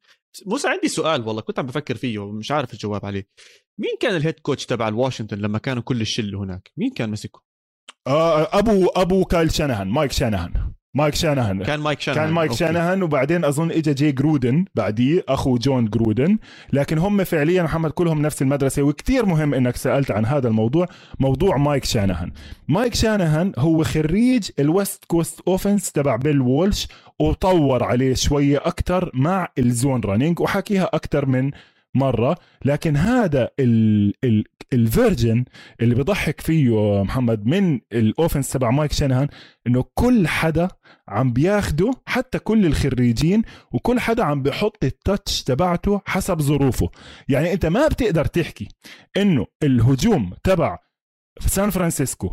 موسى 0.46 0.68
عندي 0.68 0.88
سؤال 0.88 1.26
والله 1.28 1.42
كنت 1.42 1.58
عم 1.58 1.66
بفكر 1.66 1.96
فيه 1.96 2.18
ومش 2.18 2.50
عارف 2.50 2.72
الجواب 2.72 3.06
عليه. 3.06 3.28
مين 3.78 3.96
كان 4.00 4.16
ال 4.16 4.21
head 4.21 4.40
coach 4.40 4.66
تبع 4.66 4.88
الواشنطن 4.88 5.38
لما 5.38 5.58
كانوا 5.58 5.82
كل 5.82 6.00
الشلة 6.00 6.38
هناك؟ 6.38 6.72
مين 6.76 6.90
كان 6.90 7.10
مسكه؟ 7.10 7.42
آه 8.06 8.58
أبو 8.58 8.86
أبو 8.86 9.24
كايل 9.24 9.52
شانهان 9.52 9.88
مايك 9.88 10.12
شانهان. 10.12 10.72
مايك 10.94 11.14
شانهان. 11.14 11.62
كان 11.62 11.80
مايك 11.80 12.00
شانهان. 12.00 12.24
كان 12.24 12.34
مايك 12.34 12.50
أوكي. 12.50 12.58
شانهان 12.58 13.02
وبعدين 13.02 13.44
أظن 13.44 13.70
اجى 13.70 13.94
جي 13.94 14.12
جرودن 14.12 14.64
بعديه 14.74 15.24
أخو 15.28 15.56
جون 15.56 15.84
جرودن. 15.84 16.38
لكن 16.72 16.98
هم 16.98 17.24
فعليا 17.24 17.62
محمد 17.62 17.90
كلهم 17.90 18.22
نفس 18.22 18.42
المدرسة 18.42 18.82
وكتير 18.82 19.26
مهم 19.26 19.54
إنك 19.54 19.76
سألت 19.76 20.10
عن 20.10 20.26
هذا 20.26 20.48
الموضوع 20.48 20.86
موضوع 21.20 21.56
مايك 21.56 21.84
شانهان. 21.84 22.32
مايك 22.68 22.94
شانهان 22.94 23.52
هو 23.58 23.84
خريج 23.84 24.50
ال 24.58 24.67
West 24.67 25.04
Coast 25.04 25.40
offense 25.48 25.92
تبع 25.92 26.16
بيل 26.16 26.40
وولش 26.40 26.88
وطور 27.18 27.84
عليه 27.84 28.14
شوية 28.14 28.58
أكثر 28.58 29.10
مع 29.14 29.48
ال 29.58 29.66
zone 29.66 30.00
running 30.00 30.40
وحكيها 30.40 30.90
أكثر 30.92 31.26
من 31.26 31.50
مرة 31.94 32.36
لكن 32.64 32.96
هذا 32.96 33.50
ال 34.72 34.81
version 34.81 35.44
اللي 35.80 35.94
بضحك 35.94 36.40
فيه 36.40 37.02
محمد 37.02 37.46
من 37.46 37.80
ال 37.92 37.99
offense 37.99 38.50
تبع 38.50 38.70
مايك 38.70 38.92
شانهان 38.92 39.28
إنه 39.66 39.84
كل 39.94 40.28
حدا 40.28 40.68
عم 41.08 41.32
بياخده 41.32 41.90
حتى 42.06 42.38
كل 42.38 42.66
الخريجين 42.66 43.42
وكل 43.72 44.00
حدا 44.00 44.24
عم 44.24 44.42
بيحط 44.42 44.84
ال 44.84 44.94
touch 44.94 45.42
تبعته 45.42 46.00
حسب 46.06 46.40
ظروفه. 46.40 46.90
يعني 47.28 47.52
أنت 47.52 47.66
ما 47.66 47.88
بتقدر 47.88 48.24
تحكي 48.24 48.68
إنه 49.16 49.46
الهجوم 49.62 50.32
تبع 50.44 50.78
سان 51.40 51.70
فرانسيسكو 51.70 52.30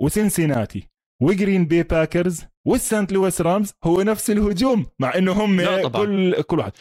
وسنسيناتي 0.00 0.88
وجرين 1.22 1.66
بي 1.66 1.82
باكرز 1.82 2.44
والسانت 2.66 3.12
لويس 3.12 3.40
رامز 3.40 3.72
هو 3.84 4.02
نفس 4.02 4.30
الهجوم 4.30 4.86
مع 4.98 5.14
إنه 5.14 5.32
هم 5.32 5.60
كل 5.88 6.42
كل 6.42 6.58
واحد. 6.58 6.72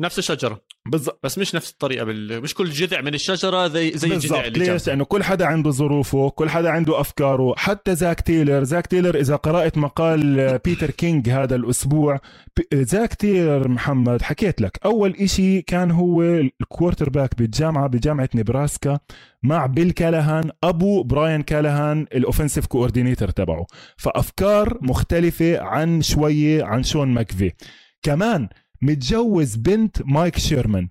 نفس 0.00 0.18
الشجرة. 0.18 0.60
بالضبط 0.90 1.20
بس 1.22 1.38
مش 1.38 1.54
نفس 1.54 1.70
الطريقة 1.70 2.04
بال... 2.04 2.42
مش 2.42 2.54
كل 2.54 2.70
جذع 2.70 3.00
من 3.00 3.14
الشجرة 3.14 3.68
زي 3.68 3.92
زي 3.94 4.14
الجذع 4.14 4.44
اللي 4.44 4.72
ليش؟ 4.72 4.86
لأنه 4.86 5.04
كل 5.04 5.22
حدا 5.22 5.46
عنده 5.46 5.70
ظروفه، 5.70 6.30
كل 6.30 6.48
حدا 6.48 6.70
عنده 6.70 7.00
أفكاره، 7.00 7.54
حتى 7.56 7.94
زاك 7.94 8.20
تيلر، 8.20 8.64
زاك 8.64 8.86
تيلر 8.86 9.16
إذا 9.16 9.36
قرأت 9.36 9.78
مقال 9.78 10.20
بيتر 10.64 10.90
كينج 10.90 11.28
هذا 11.28 11.56
الأسبوع، 11.56 12.20
زاك 12.74 13.14
تيلر 13.14 13.68
محمد 13.68 14.22
حكيت 14.22 14.60
لك، 14.60 14.78
أول 14.84 15.14
إشي 15.20 15.62
كان 15.62 15.90
هو 15.90 16.22
ال 16.22 17.10
quarterback 17.10 17.38
بالجامعة 17.38 17.86
بجامعة 17.86 18.28
نبراسكا 18.34 18.98
مع 19.42 19.66
بيل 19.66 19.90
كالهان 19.90 20.50
أبو 20.64 21.02
براين 21.02 21.42
كالهان 21.42 22.06
ال 22.14 22.19
offensive 22.19 22.66
coordinator 22.66 23.30
تبعه، 23.30 23.66
فأفكار 23.96 24.78
مختلفة 24.82 25.60
عن 25.60 26.02
شوية 26.02 26.64
عن 26.64 26.82
شون 26.82 27.08
ماكفي. 27.08 27.52
كمان 28.02 28.48
متجوز 28.82 29.56
بنت 29.56 30.02
مايك 30.02 30.38
شيرمان. 30.38 30.88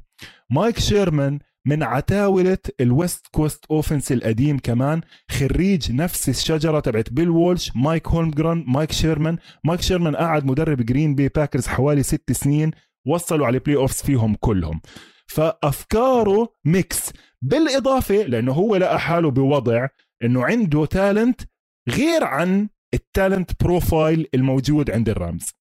مايك 0.49 0.79
شيرمان 0.79 1.39
من 1.67 1.83
عتاولة 1.83 2.57
ال 2.81 2.91
West 2.91 3.27
Coast 3.31 3.65
offense 3.71 4.11
القديم 4.11 4.59
كمان. 4.59 5.01
خريج 5.31 5.91
نفس 5.91 6.29
الشجرة 6.29 6.79
تبعت 6.79 7.13
بيل 7.13 7.29
وولش 7.29 7.71
مايك 7.75 8.07
هولمجران 8.07 8.63
مايك 8.67 8.91
شيرمان. 8.91 9.37
مايك 9.63 9.81
شيرمان 9.81 10.15
قعد 10.15 10.45
مدرب 10.45 10.81
جرين 10.81 11.15
بي 11.15 11.27
باكرز 11.27 11.67
حوالي 11.67 12.03
ست 12.03 12.31
سنين 12.31 12.71
وصلوا 13.07 13.47
على 13.47 13.59
playoffs 13.59 14.01
فيهم 14.01 14.35
كلهم. 14.35 14.81
فأفكاره 15.27 16.55
mix 16.65 17.13
بالإضافة 17.41 18.15
لأنه 18.15 18.51
هو 18.51 18.75
لقى 18.75 18.99
حاله 18.99 19.31
بوضع 19.31 19.87
إنه 20.23 20.45
عنده 20.45 20.85
talent 20.85 21.41
غير 21.89 22.23
عن 22.23 22.69
ال 22.93 23.03
talent 23.03 23.63
profile 23.63 24.27
الموجود 24.33 24.91
عند 24.91 25.09
الرامز. 25.09 25.53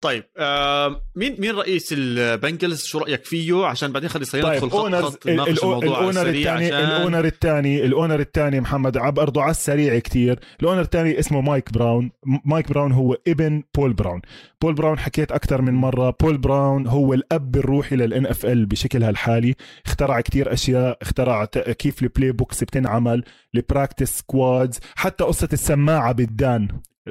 طيب 0.00 0.24
آه 0.36 1.02
مين 1.16 1.36
مين 1.38 1.54
رئيس 1.54 1.88
البنجلز؟ 1.92 2.84
شو 2.84 2.98
رأيك 2.98 3.24
فيه؟ 3.24 3.66
عشان 3.66 3.92
بعدين 3.92 4.08
خلي 4.08 4.24
صير 4.24 4.42
طيب 4.42 4.60
حط 4.60 4.68
حط 4.68 5.26
ال 5.26 5.43
owner 5.43 6.28
الثاني 6.28 6.68
الاونر 6.68 7.24
الثاني 7.24 7.84
ال 7.84 7.90
owner 7.90 8.20
الثاني 8.20 8.60
محمد 8.60 8.96
عب 8.96 9.14
برضه 9.14 9.42
على 9.42 9.50
السريع 9.50 9.98
كتير. 9.98 10.40
ال 10.60 10.63
owner 10.63 10.80
الثاني 10.80 11.18
اسمه 11.18 11.40
مايك 11.40 11.72
براون. 11.72 12.10
مايك 12.44 12.68
براون 12.68 12.92
هو 12.92 13.16
ابن 13.28 13.62
بول 13.76 13.92
براون. 13.92 14.20
بول 14.62 14.74
براون 14.74 14.98
حكيت 14.98 15.32
أكثر 15.32 15.62
من 15.62 15.74
مرة. 15.74 16.16
بول 16.20 16.38
براون 16.38 16.86
هو 16.86 17.14
الأب 17.14 17.56
الروحي 17.56 17.96
لل 17.96 18.26
NFL 18.26 18.66
بشكلها 18.66 19.10
الحالي 19.10 19.54
اخترع 19.86 20.20
كتير 20.20 20.52
أشياء. 20.52 20.98
اخترع 21.02 21.44
كيف 21.44 22.02
ال 22.02 22.32
playbooks 22.32 22.64
بتنعمل. 22.64 23.24
ال 23.54 23.61
practice 23.61 24.18
squads 24.18 24.80
حتى 24.96 25.24
قصة 25.24 25.48
السماعة 25.52 26.12
بالدان. 26.12 26.68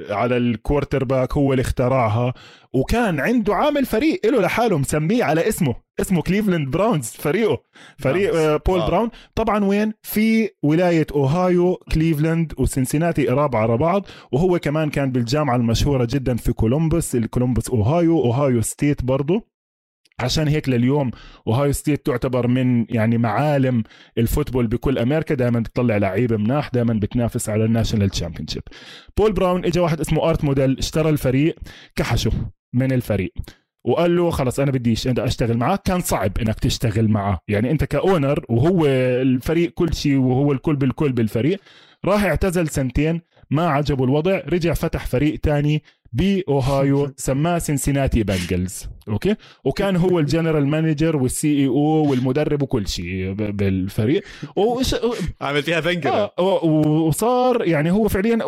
على 0.10 0.38
ال 0.38 1.04
quarterback 1.04 1.34
هو 1.34 1.54
اللي 1.54 1.62
اخترعها 1.62 2.34
وكان 2.74 3.20
عنده 3.20 3.56
عامل 3.56 3.86
فريق 3.86 4.20
له 4.26 4.42
لحاله 4.42 4.78
مسميه 4.78 5.24
على 5.24 5.48
اسمه 5.48 5.76
اسمه 6.02 6.22
كليفلاند 6.22 6.68
براونز 6.72 7.06
فريقه 7.10 7.58
فريق 7.98 8.32
براونز. 8.32 8.48
آه، 8.48 8.58
بول 8.68 8.80
واو. 8.80 8.88
براون 8.90 9.10
طبعا 9.36 9.66
وين 9.66 9.94
في 10.04 10.50
ولاية 10.64 11.08
أوهايو 11.12 11.76
كليفلاند 11.76 12.54
وسنسيناتي 12.58 13.28
قراب 13.28 13.56
على 13.56 13.78
بعض 13.78 14.06
وهو 14.32 14.60
كمان 14.60 14.90
كان 14.90 15.12
بالجامعة 15.12 15.56
المشهورة 15.56 16.08
جدا 16.10 16.36
في 16.36 16.54
كولومبوس 16.54 17.16
الكولومبوس 17.16 17.70
أوهايو 17.70 18.20
أوهايو 18.24 18.62
ستيت 18.62 19.04
برضه 19.04 19.57
عشان 20.20 20.48
هيك 20.48 20.70
لليوم 20.70 21.12
اوهايو 21.48 21.72
ستيت 21.72 22.06
تعتبر 22.06 22.48
من 22.48 22.86
يعني 22.90 23.18
معالم 23.18 23.84
ال 24.18 24.23
football 24.23 24.68
بكل 24.68 24.98
أمريكا. 25.00 25.36
دائما 25.36 25.60
بتطلع 25.60 25.98
لعيبه 25.98 26.38
مناح 26.38 26.70
دائما 26.74 26.94
بتنافس 26.94 27.50
على 27.50 27.66
ال 27.66 27.70
national 27.70 28.10
championship. 28.10 28.62
بول 29.18 29.32
براون 29.34 29.66
اجى 29.66 29.80
واحد 29.80 30.00
اسمه 30.00 30.30
آرت 30.30 30.44
موديل 30.44 30.78
اشترى 30.78 31.10
الفريق 31.10 31.56
كحشه 31.96 32.32
من 32.74 32.92
الفريق 32.92 33.34
وقال 33.86 34.16
له 34.16 34.30
خلص 34.30 34.60
أنا 34.60 34.72
بديش 34.72 35.08
أنت 35.08 35.20
أشتغل 35.20 35.58
معك 35.58 35.82
كان 35.82 36.00
صعب 36.00 36.38
إنك 36.38 36.60
تشتغل 36.60 37.08
معه 37.08 37.40
يعني 37.48 37.72
أنت 37.72 37.84
ك 37.84 37.94
owner 37.94 38.46
وهو 38.50 38.86
الفريق 39.22 39.72
كل 39.74 39.94
شيء 39.94 40.18
وهو 40.18 40.52
الكل 40.52 40.76
بالكل 40.76 41.12
بالفريق 41.12 41.60
راح 42.06 42.24
اعتزل 42.24 42.68
سنتين 42.68 43.22
ما 43.52 43.68
عجبه 43.70 44.04
الوضع 44.04 44.42
رجع 44.50 44.74
فتح 44.74 45.06
فريق 45.06 45.40
تاني 45.40 45.84
بأوهايو 46.14 47.12
سماه 47.18 47.58
سنسيناتي 47.58 48.24
بنجلز 48.24 48.88
okay؟ 49.10 49.36
وكان 49.64 49.96
هو 49.96 50.20
ال 50.20 50.26
general 50.26 50.68
manager 50.68 51.16
وال 51.18 51.48
CEO 51.60 52.10
والمدرب 52.10 52.62
وكل 52.62 52.88
شيء 52.88 53.32
بالفريق. 53.34 54.24
وش 54.56 54.96
عامل 55.42 55.64
فيها 55.64 55.82
فنجر 55.82 56.10
آه 56.40 56.64
وصار 56.66 57.68
يعني 57.68 57.92
هو 57.92 58.08
فعليا 58.08 58.40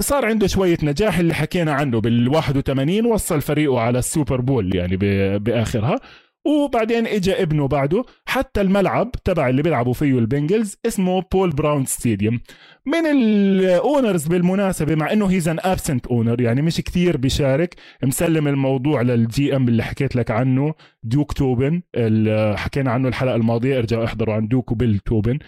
صار 0.00 0.24
عنده 0.26 0.46
شوية 0.46 0.78
نجاح 0.82 1.18
اللي 1.18 1.34
حكينا 1.34 1.72
عنه 1.72 2.00
بال 2.00 2.28
81 2.28 3.06
وصل 3.06 3.40
فريقه 3.40 3.80
على 3.80 3.98
ال 3.98 4.05
Super 4.05 4.40
Bowl 4.40 4.76
يعني 4.76 4.96
ب- 4.96 5.44
بآخرها. 5.44 5.96
وبعدين 6.44 7.06
اجى 7.06 7.42
ابنه 7.42 7.68
بعده 7.68 8.04
حتى 8.26 8.60
الملعب 8.60 9.12
تبع 9.24 9.48
اللي 9.48 9.62
بيلعبوا 9.62 9.92
فيه 9.92 10.18
البنجلز 10.18 10.76
اسمه 10.86 11.22
بول 11.32 11.50
براون 11.50 11.84
stadium. 11.84 12.40
من 12.86 13.06
ال 13.06 13.23
owners 13.23 14.26
بالمناسبة 14.26 14.94
مع 14.94 15.12
إنه 15.12 15.26
he's 15.26 15.48
an 15.48 15.58
absent 15.60 16.06
owner 16.06 16.40
يعني 16.40 16.62
مش 16.62 16.76
كتير 16.76 17.16
بيشارك 17.16 17.74
مسلم 18.02 18.48
الموضوع 18.48 19.02
لل 19.02 19.56
GM 19.56 19.68
اللي 19.68 19.82
حكيت 19.82 20.16
لك 20.16 20.30
عنه 20.30 20.74
دوك 21.02 21.32
توبن 21.32 21.82
اللي 21.94 22.54
حكينا 22.58 22.90
عنه 22.90 23.08
الحلقة 23.08 23.34
الماضية 23.36 23.78
ارجعوا 23.78 24.04
احضروا 24.04 24.34
عن 24.34 24.48
دوك 24.48 24.72
وبيل 24.72 24.98
توبن. 24.98 25.38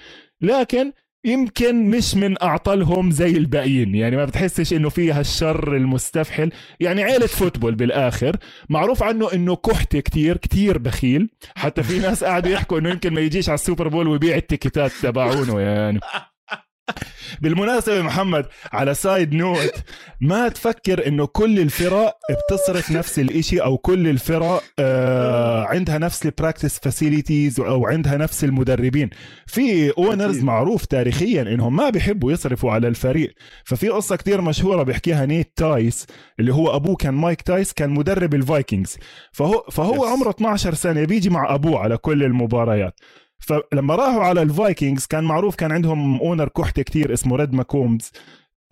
لكن 0.40 0.92
يمكن 1.24 1.90
مش 1.90 2.14
من 2.14 2.42
أعطلهم 2.42 3.10
زي 3.10 3.30
الباقيين. 3.30 3.94
يعني 3.94 4.16
ما 4.16 4.24
بتحسش 4.24 4.72
إنه 4.72 4.88
فيها 4.88 5.20
الشر 5.20 5.76
المستفحل. 5.76 6.50
يعني 6.80 7.02
عيلة 7.02 7.26
football 7.26 7.74
بالآخر. 7.74 8.36
معروف 8.68 9.02
عنه 9.02 9.32
إنه 9.32 9.56
كحت 9.56 9.96
كتير 9.96 10.36
كتير 10.36 10.78
بخيل. 10.78 11.28
حتى 11.56 11.82
في 11.82 11.98
ناس 11.98 12.24
قاعدوا 12.24 12.52
يحكوا 12.52 12.78
إنه 12.78 12.90
يمكن 12.90 13.14
ما 13.14 13.20
يجيش 13.20 13.48
على 13.48 13.54
ال 13.54 13.60
Super 13.60 13.88
Bowl 13.88 14.08
ويبيع 14.08 14.36
التيكيتات 14.36 14.92
تبعونه 15.02 15.60
يعني. 15.60 16.00
بالمناسبة 17.40 18.02
محمد 18.02 18.46
على 18.72 18.94
side 18.94 19.34
note 19.34 19.72
ما 20.20 20.48
تفكر 20.48 21.06
إنه 21.06 21.26
كل 21.26 21.58
الفرق 21.60 22.16
بتصرف 22.30 22.90
نفس 22.90 23.18
الإشي 23.18 23.58
أو 23.58 23.78
كل 23.78 24.08
الفرق 24.08 24.62
آه 24.78 25.64
عندها 25.64 25.98
نفس 25.98 26.26
ال 26.26 26.32
practice 26.32 26.78
facilities 26.78 27.60
أو 27.60 27.86
عندها 27.86 28.16
نفس 28.16 28.44
المدربين 28.44 29.10
في 29.46 29.90
owners. 29.98 30.42
معروف 30.42 30.84
تاريخيا 30.84 31.42
إنهم 31.42 31.76
ما 31.76 31.90
بيحبوا 31.90 32.32
يصرفوا 32.32 32.72
على 32.72 32.88
الفريق 32.88 33.34
ففي 33.64 33.88
قصة 33.88 34.16
كتير 34.16 34.40
مشهورة 34.40 34.82
بيحكيها 34.82 35.26
نيت 35.26 35.52
تايس 35.56 36.06
اللي 36.40 36.54
هو 36.54 36.76
أبوه 36.76 36.96
كان 36.96 37.14
مايك 37.14 37.42
تايس 37.42 37.72
كان 37.72 37.90
مدرب 37.90 38.34
الفايكنجز 38.34 38.96
فهو 39.32 39.64
فهو. 39.72 40.04
عمره 40.04 40.30
12 40.30 40.74
سنة 40.74 41.04
بيجي 41.04 41.30
مع 41.30 41.54
أبوه 41.54 41.78
على 41.78 41.96
كل 41.96 42.22
المباريات 42.22 42.94
فلما 43.44 43.94
راحوا 43.94 44.22
على 44.22 44.42
الفايكنجز 44.42 45.06
كان 45.06 45.24
معروف 45.24 45.54
كان 45.56 45.72
عندهم 45.72 46.20
owner 46.20 46.48
كحته 46.48 46.82
كتير 46.82 47.12
اسمه 47.12 47.36
ريد 47.36 47.52
ماكومز. 47.54 48.12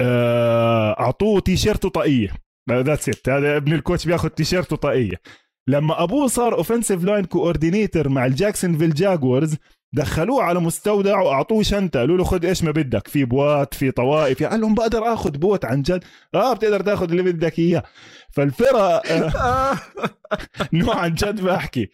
آه، 0.01 1.01
أعطوه 1.01 1.41
تيشيرت 1.41 1.85
وطاقيه 1.85 2.29
that's 2.71 3.09
it 3.09 3.29
هذا 3.29 3.57
ابن 3.57 3.73
ال 3.73 3.78
coach 3.78 4.07
بياخذ 4.07 4.29
تيشيرت 4.29 4.73
وطاقيه 4.73 5.21
لما 5.69 6.03
أبوه 6.03 6.27
صار 6.27 6.55
offensive 6.55 7.05
line 7.05 7.25
coordinator 7.25 8.09
مع 8.09 8.27
الجاكسونفيل 8.27 8.95
جاكوارز 8.95 9.57
دخلوه 9.93 10.43
على 10.43 10.61
مستودع 10.61 11.21
وأعطوه 11.21 11.63
شنطة. 11.63 12.01
قالوا 12.01 12.17
له 12.19 12.25
خذ 12.25 12.47
إيش 12.47 12.65
ما 12.65 12.71
بدك 12.71 13.09
في 13.09 13.25
بوات 13.25 13.75
في 13.75 13.91
طواقي. 13.91 14.43
قال 14.43 14.61
لهم 14.61 14.75
بقدر 14.75 15.13
آخذ 15.13 15.31
بوت 15.31 15.65
عن 15.65 15.83
جد. 15.83 16.05
آه 16.35 16.53
بتقدر 16.55 16.81
تاخذ 16.81 17.11
اللي 17.11 17.23
بدك 17.23 17.59
إياه. 17.59 17.83
فالفرق 18.31 19.03
آه، 19.13 19.79
نوع 20.73 20.97
عن 20.97 21.15
جد 21.15 21.41
بحكي. 21.41 21.91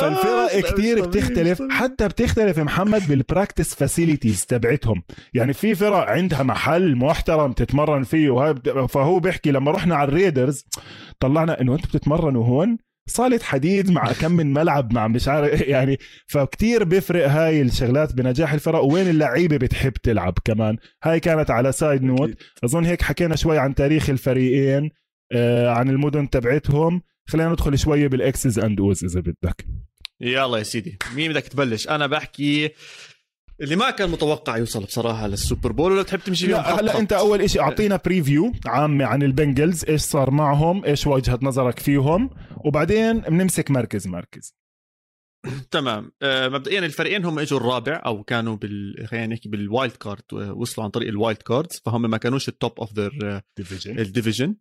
فالفرق 0.00 0.52
آه، 0.52 0.60
طبيعي، 0.60 1.02
بتختلف. 1.02 1.62
حتى 1.70 2.08
بتختلف 2.08 2.58
محمد 2.58 3.08
بال 3.08 3.21
practice 3.21 3.74
facilities 3.74 4.46
تبعتهم. 4.46 5.02
يعني 5.34 5.52
في 5.52 5.74
فرق 5.74 5.96
عندها 6.10 6.42
محل 6.42 6.96
محترم 6.96 7.52
تتمرن 7.52 8.02
فيه 8.02 8.54
فهو 8.86 9.20
بيحكي 9.20 9.50
لما 9.50 9.70
رحنا 9.70 9.96
على 9.96 10.08
الريدرز 10.08 10.64
طلعنا 11.20 11.60
إنه 11.60 11.74
أنتم 11.74 11.88
بتتمرنوا 11.88 12.44
هون؟ 12.44 12.78
صالة 13.10 13.38
حديد 13.42 13.90
مع 13.90 14.12
كم 14.12 14.32
من 14.32 14.52
ملعب 14.52 14.92
مع 14.92 15.08
مش 15.08 15.28
عارف 15.28 15.60
يعني 15.60 15.98
فكتير 16.26 16.84
بيفرق 16.84 17.28
هاي 17.28 17.62
الشغلات 17.62 18.14
بنجاح 18.14 18.52
الفرق. 18.52 18.84
وين 18.84 19.08
اللعيبة 19.08 19.56
بتحب 19.56 19.92
تلعب 19.92 20.34
كمان؟ 20.44 20.76
هاي 21.02 21.20
كانت 21.20 21.50
على 21.50 21.72
side 21.72 22.02
note. 22.02 22.30
أظن 22.64 22.84
هيك 22.84 23.02
حكينا 23.02 23.36
شوي 23.36 23.58
عن 23.58 23.74
تاريخ 23.74 24.10
الفريقين 24.10 24.90
آه 25.32 25.68
عن 25.68 25.90
المدن 25.90 26.30
تبعتهم. 26.30 27.02
خلينا 27.28 27.48
ندخل 27.50 27.78
شوي 27.78 28.08
بال 28.08 28.28
X's 28.28 28.58
and 28.58 28.80
O's 28.80 29.04
إذا 29.04 29.20
بدك. 29.20 29.66
يلا 30.20 30.58
يا 30.58 30.62
سيدي 30.62 30.98
مين 31.14 31.32
بدك 31.32 31.42
تبلش؟ 31.42 31.88
أنا 31.88 32.06
بحكي 32.06 32.70
اللي 33.60 33.76
ما 33.76 33.90
كان 33.90 34.10
متوقع 34.10 34.56
يوصل 34.56 34.84
بصراحة 34.84 35.26
لل 35.26 35.39
Super 35.39 35.72
Bowl 35.72 35.92
ولا 35.92 36.02
تحب 36.02 36.18
تمشي 36.18 36.46
فيهم 36.46 36.60
هلا؟ 36.60 36.98
أنت 36.98 37.12
أول 37.12 37.40
إشي 37.40 37.60
أعطينا 37.60 38.00
preview 38.04 38.52
عامة 38.66 39.04
عن 39.04 39.22
البنجلز 39.22 39.84
إيش 39.84 40.00
صار 40.00 40.30
معهم 40.30 40.84
إيش 40.84 41.06
وجهة 41.06 41.38
نظرك 41.42 41.78
فيهم 41.78 42.30
وبعدين 42.64 43.20
بنمسك 43.20 43.70
مركز 43.70 44.06
مركز. 44.06 44.54
تمام. 45.70 46.12
آه 46.22 46.48
مبدئيا 46.48 46.78
الفريقين 46.78 47.24
هم 47.24 47.38
إجوا 47.38 47.58
الرابع 47.58 48.02
أو 48.06 48.24
كانوا 48.24 48.56
بال 48.56 49.06
خلينا 49.08 49.26
نحكي 49.26 49.48
بال 49.48 49.63
wild 49.63 49.92
card 49.96 50.22
وصلوا 50.32 50.84
عن 50.84 50.90
طريق 50.90 51.08
ال 51.08 51.15
wild 51.15 51.42
cards 51.42 51.82
فهم 51.84 52.02
ما 52.02 52.16
كانوش 52.16 52.48
ال 52.48 52.56
top 52.56 52.80
of 52.80 52.92
their 52.92 53.42
division 53.56 53.98
ال 53.98 54.04
division 54.04 54.56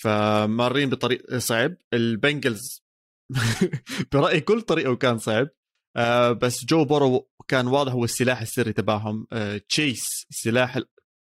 فمارين 0.00 0.90
بطريق 0.90 1.36
صعب. 1.36 1.76
البنجلز 1.92 2.84
برايي 4.12 4.40
كل 4.40 4.62
طريقه 4.62 4.96
كان 4.96 5.18
صعب. 5.18 5.48
آه 5.96 6.32
بس 6.32 6.64
جو 6.64 6.84
بورو 6.84 7.28
كان 7.48 7.66
واضح 7.66 7.92
هو 7.92 8.04
السلاح 8.04 8.40
السري 8.40 8.72
تبعهم. 8.72 9.26
آه 9.32 9.60
تشيس 9.68 10.26
السلاح 10.30 10.78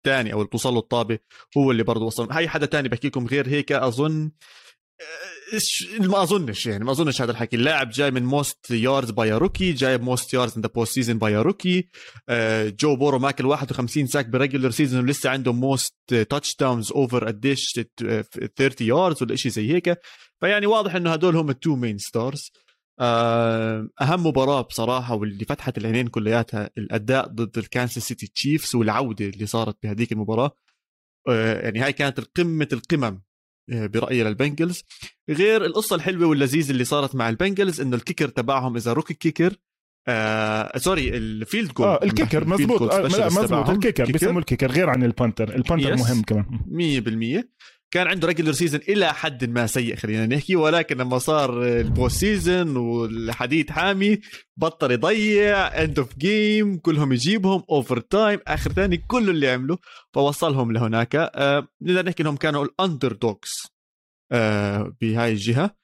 الثاني 0.06 0.32
أو 0.32 0.38
اللي 0.38 0.50
توصل 0.50 0.72
له 0.72 0.78
الطابة 0.78 1.18
هو 1.58 1.70
اللي 1.70 1.82
برضه 1.82 2.04
وصل. 2.04 2.32
هاي 2.32 2.48
حدا 2.48 2.66
تاني 2.66 2.88
بحكي 2.88 3.08
لكم 3.08 3.26
غير 3.26 3.48
هيك؟ 3.48 3.72
أظن 3.72 4.30
آه، 5.00 6.00
ما 6.00 6.22
أظنش 6.22 6.66
يعني 6.66 6.84
ما 6.84 6.90
أظنش 6.90 7.22
هذا 7.22 7.30
الحكي. 7.30 7.56
اللاعب 7.56 7.90
جاي 7.90 8.10
من 8.10 8.24
most 8.24 8.70
yards 8.70 9.10
by 9.10 9.32
rookie 9.32 9.72
جايب 9.72 10.02
most 10.02 10.34
yards 10.34 10.56
in 10.56 10.62
the 10.62 10.68
postseason 10.68 11.18
by 11.18 11.36
rookie 11.36 11.88
جو 12.80 12.96
بورو 12.96 13.18
ماكل 13.18 13.46
51 13.46 14.06
sack 14.06 14.26
ب 14.26 14.32
regular 14.32 14.70
season 14.70 15.04
ولسه 15.04 15.30
عنده 15.30 15.52
most 15.52 15.94
touchdowns 16.30 16.92
over 16.92 17.26
قديش 17.26 17.80
30 18.56 18.86
yards 18.86 19.22
ولا 19.22 19.36
شيء 19.36 19.52
زي 19.52 19.72
هيك. 19.72 19.98
فيعني 20.40 20.66
واضح 20.66 20.94
إنه 20.94 21.12
هدول 21.12 21.36
هم 21.36 21.50
ال 21.50 21.57
two 21.57 21.76
main 21.76 21.98
stars 21.98 22.52
أهم 23.00 24.26
مباراة 24.26 24.60
بصراحة 24.60 25.14
واللي 25.14 25.44
فتحت 25.44 25.78
العينين 25.78 26.06
كلياتها 26.06 26.70
الأداء 26.78 27.28
ضد 27.28 27.58
ال 27.58 27.65
Kansas 27.65 28.02
City 28.08 28.26
Chiefs 28.26 28.74
والعودة 28.74 29.24
اللي 29.24 29.46
صارت 29.46 29.76
بهذيك 29.82 30.12
المباراة. 30.12 30.56
آه، 31.28 31.60
يعني 31.60 31.80
هاي 31.80 31.92
كانت 31.92 32.20
قمة 32.20 32.68
القمم 32.72 33.22
آه، 33.72 33.86
برأيي 33.86 34.24
لل 34.24 34.36
Bengals. 34.36 34.82
غير 35.30 35.64
القصة 35.64 35.96
الحلوة 35.96 36.28
واللذيذة 36.28 36.70
اللي 36.70 36.84
صارت 36.84 37.14
مع 37.14 37.28
ال 37.28 37.35
Bengals 37.35 37.80
إنه 37.80 37.96
ال 37.96 38.01
kicker 38.01 38.28
تبعهم 38.28 38.76
إذا 38.76 38.92
rookie 38.92 39.14
kicker 39.14 39.56
آه 40.08 40.78
sorry 40.78 41.16
ال 41.16 41.26
field 41.26 41.72
goal 41.72 41.86
آه 41.86 42.00
ال 42.02 42.08
kicker 42.08 42.44
مزبوط 42.48 42.82
آه 42.82 43.00
لا 43.00 43.26
مزبوط 43.26 43.70
ال 43.70 43.76
kicker 43.76 44.12
بيسموه 44.12 44.38
ال 44.38 44.43
kicker 44.43 44.70
غير 44.70 44.90
عن 44.90 45.04
ال 45.04 45.11
punter 45.11 45.54
ال 45.54 45.60
punter 45.60 45.96
مهم 45.96 46.22
كمان. 46.22 46.44
100% 47.42 47.44
كان 47.94 48.06
عنده 48.06 48.28
regular 48.28 48.52
season 48.52 48.80
إلى 48.88 49.14
حد 49.14 49.44
ما 49.44 49.66
سيء 49.66 49.96
خلينا 49.96 50.26
نحكي. 50.26 50.56
ولكن 50.56 50.96
لما 50.96 51.18
صار 51.18 51.62
ال 51.62 51.73
post 51.73 52.16
season 52.16 52.76
والحديد 52.76 53.70
حامي 53.70 54.20
بطل 54.56 54.90
يضيع 54.90 55.82
end 55.82 55.98
of 55.98 56.18
game 56.18 56.78
كلهم 56.78 57.12
يجيبهم 57.12 57.62
overtime 57.70 58.40
آخر 58.46 58.72
ثاني 58.72 58.96
كل 58.96 59.30
اللي 59.30 59.50
عمله 59.50 59.78
فوصلهم 60.14 60.72
لهناك. 60.72 61.14
آه 61.16 61.68
نقدر 61.82 62.06
نحكي 62.06 62.22
إنهم 62.22 62.36
كانوا 62.36 62.64
ال 62.64 63.12
underdogs 63.12 63.50
آه 64.32 64.96
بهاي 65.00 65.32
الجهة. 65.32 65.76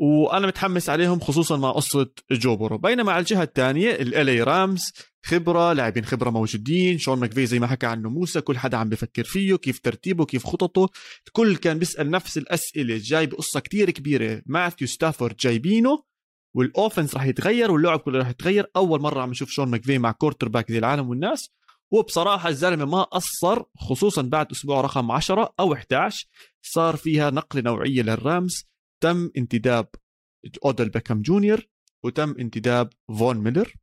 وأنا 0.00 0.46
متحمس 0.46 0.90
عليهم 0.90 1.20
خصوصا 1.20 1.56
مع 1.56 1.70
قصه 1.70 2.10
Joe 2.30 2.46
Burrow 2.46 2.78
بينما 2.78 3.12
على 3.12 3.20
الجهة 3.20 3.42
الثانية 3.42 3.90
ال 3.90 4.46
Rams 4.46 4.92
خبرة 5.24 5.72
لاعبين 5.72 6.04
خبرة 6.04 6.30
موجودين 6.30 6.98
شون 6.98 7.18
ماكفي 7.18 7.46
زي 7.46 7.58
ما 7.58 7.66
حكى 7.66 7.86
عنه 7.86 8.10
موسى 8.10 8.40
كل 8.40 8.58
حدا 8.58 8.76
عم 8.76 8.88
بفكر 8.88 9.24
فيه 9.24 9.56
كيف 9.56 9.78
ترتيبه 9.78 10.24
كيف 10.24 10.46
خططه. 10.46 10.88
الكل 11.26 11.56
كان 11.56 11.78
بيسأل 11.78 12.10
نفس 12.10 12.38
الأسئلة 12.38 13.00
جاي 13.02 13.26
بقصه 13.26 13.60
كتير 13.60 13.90
كبيرة. 13.90 14.42
ماثيو 14.46 14.88
ستافورد 14.88 15.36
جايبينه 15.36 16.02
وال 16.56 16.69
offense 16.69 17.14
راح 17.14 17.24
يتغير 17.24 17.70
واللعب 17.70 17.98
كله 17.98 18.18
راح 18.18 18.28
يتغير. 18.28 18.66
أول 18.76 19.00
مرة 19.00 19.22
عم 19.22 19.30
نشوف 19.30 19.50
شون 19.50 19.68
ماكفي 19.68 19.98
مع 19.98 20.12
quarterback 20.12 20.72
زي 20.72 20.78
العالم 20.78 21.08
والناس. 21.08 21.50
وبصراحة 21.92 22.48
الزلمة 22.48 22.84
ما 22.84 23.02
قصر 23.02 23.62
خصوصا 23.78 24.22
بعد 24.22 24.50
أسبوع 24.50 24.80
رقم 24.80 25.10
10 25.10 25.54
أو 25.60 25.72
11 25.72 26.26
صار 26.62 26.96
فيها 26.96 27.30
نقلة 27.30 27.62
نوعية 27.62 28.02
لل 28.02 28.20
Rams. 28.20 28.64
تم 29.02 29.30
انتداب 29.36 29.88
أودل 30.64 30.88
بيكام 30.88 31.22
جونيور 31.22 31.66
وتم 32.04 32.34
انتداب 32.38 32.90
فون 33.18 33.36
ميلر. 33.36 33.74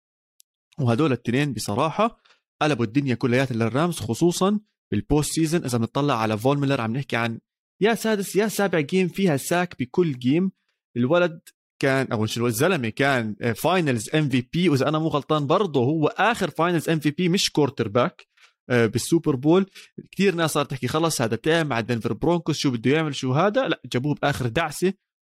وهدول 0.80 1.07
الاثنين 1.07 1.53
بصراحة 1.53 2.21
قلبوا 2.61 2.86
الدنيا 2.86 3.15
كلياتها 3.15 3.55
لل 3.55 3.70
Rams 3.70 3.99
خصوصا 3.99 4.59
بال 4.91 5.05
post 5.05 5.32
season 5.32 5.63
إذا 5.63 5.77
بنطلع 5.77 6.21
على 6.21 6.38
فون 6.38 6.59
ميلر 6.59 6.82
عم 6.82 6.97
نحكي 6.97 7.15
عن 7.15 7.39
يا 7.82 7.95
سادس 7.95 8.36
يا 8.36 8.47
سابع 8.47 8.80
game 8.80 9.07
فيها 9.07 9.38
sack 9.38 9.80
بكل 9.80 10.19
game 10.20 10.51
الولد 10.97 11.41
كان 11.82 12.07
أو 12.11 12.25
شو 12.25 12.47
الزلمة 12.47 12.89
كان 12.89 13.36
finals 13.55 14.09
MVP 14.15 14.70
وإذا 14.69 14.89
أنا 14.89 14.99
مو 14.99 15.07
غلطان 15.07 15.47
برضه 15.47 15.80
هو 15.80 16.07
آخر 16.07 16.49
finals 16.49 16.89
MVP 16.89 17.30
مش 17.30 17.51
quarterback 17.51 17.88
بال 17.88 18.28
Super 18.70 19.36
Bowl. 19.36 19.65
كثير 20.11 20.36
ناس 20.36 20.51
صارت 20.51 20.71
تحكي 20.71 20.88
خلص 20.88 21.21
هذا 21.21 21.36
done 21.36 21.67
مع 21.67 21.80
Denver 21.80 22.13
Broncos 22.13 22.57
شو 22.57 22.71
بده 22.71 22.91
يعمل 22.91 23.15
شو 23.15 23.34
هذا؟ 23.34 23.67
لا 23.67 23.82
جابوه 23.86 24.15
بآخر 24.15 24.47
دعسة 24.47 24.93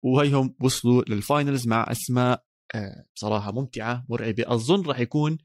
وهيهم 0.06 0.56
وصلوا 0.60 1.04
لل 1.08 1.23
finals 1.23 1.68
مع 1.68 1.92
أسماء 1.92 2.32
آه، 2.34 2.49
بصراحة 3.16 3.52
ممتعة 3.52 4.06
مرعبة. 4.10 4.44
اظن 4.48 4.86
راح 4.86 5.00
يكون 5.00 5.38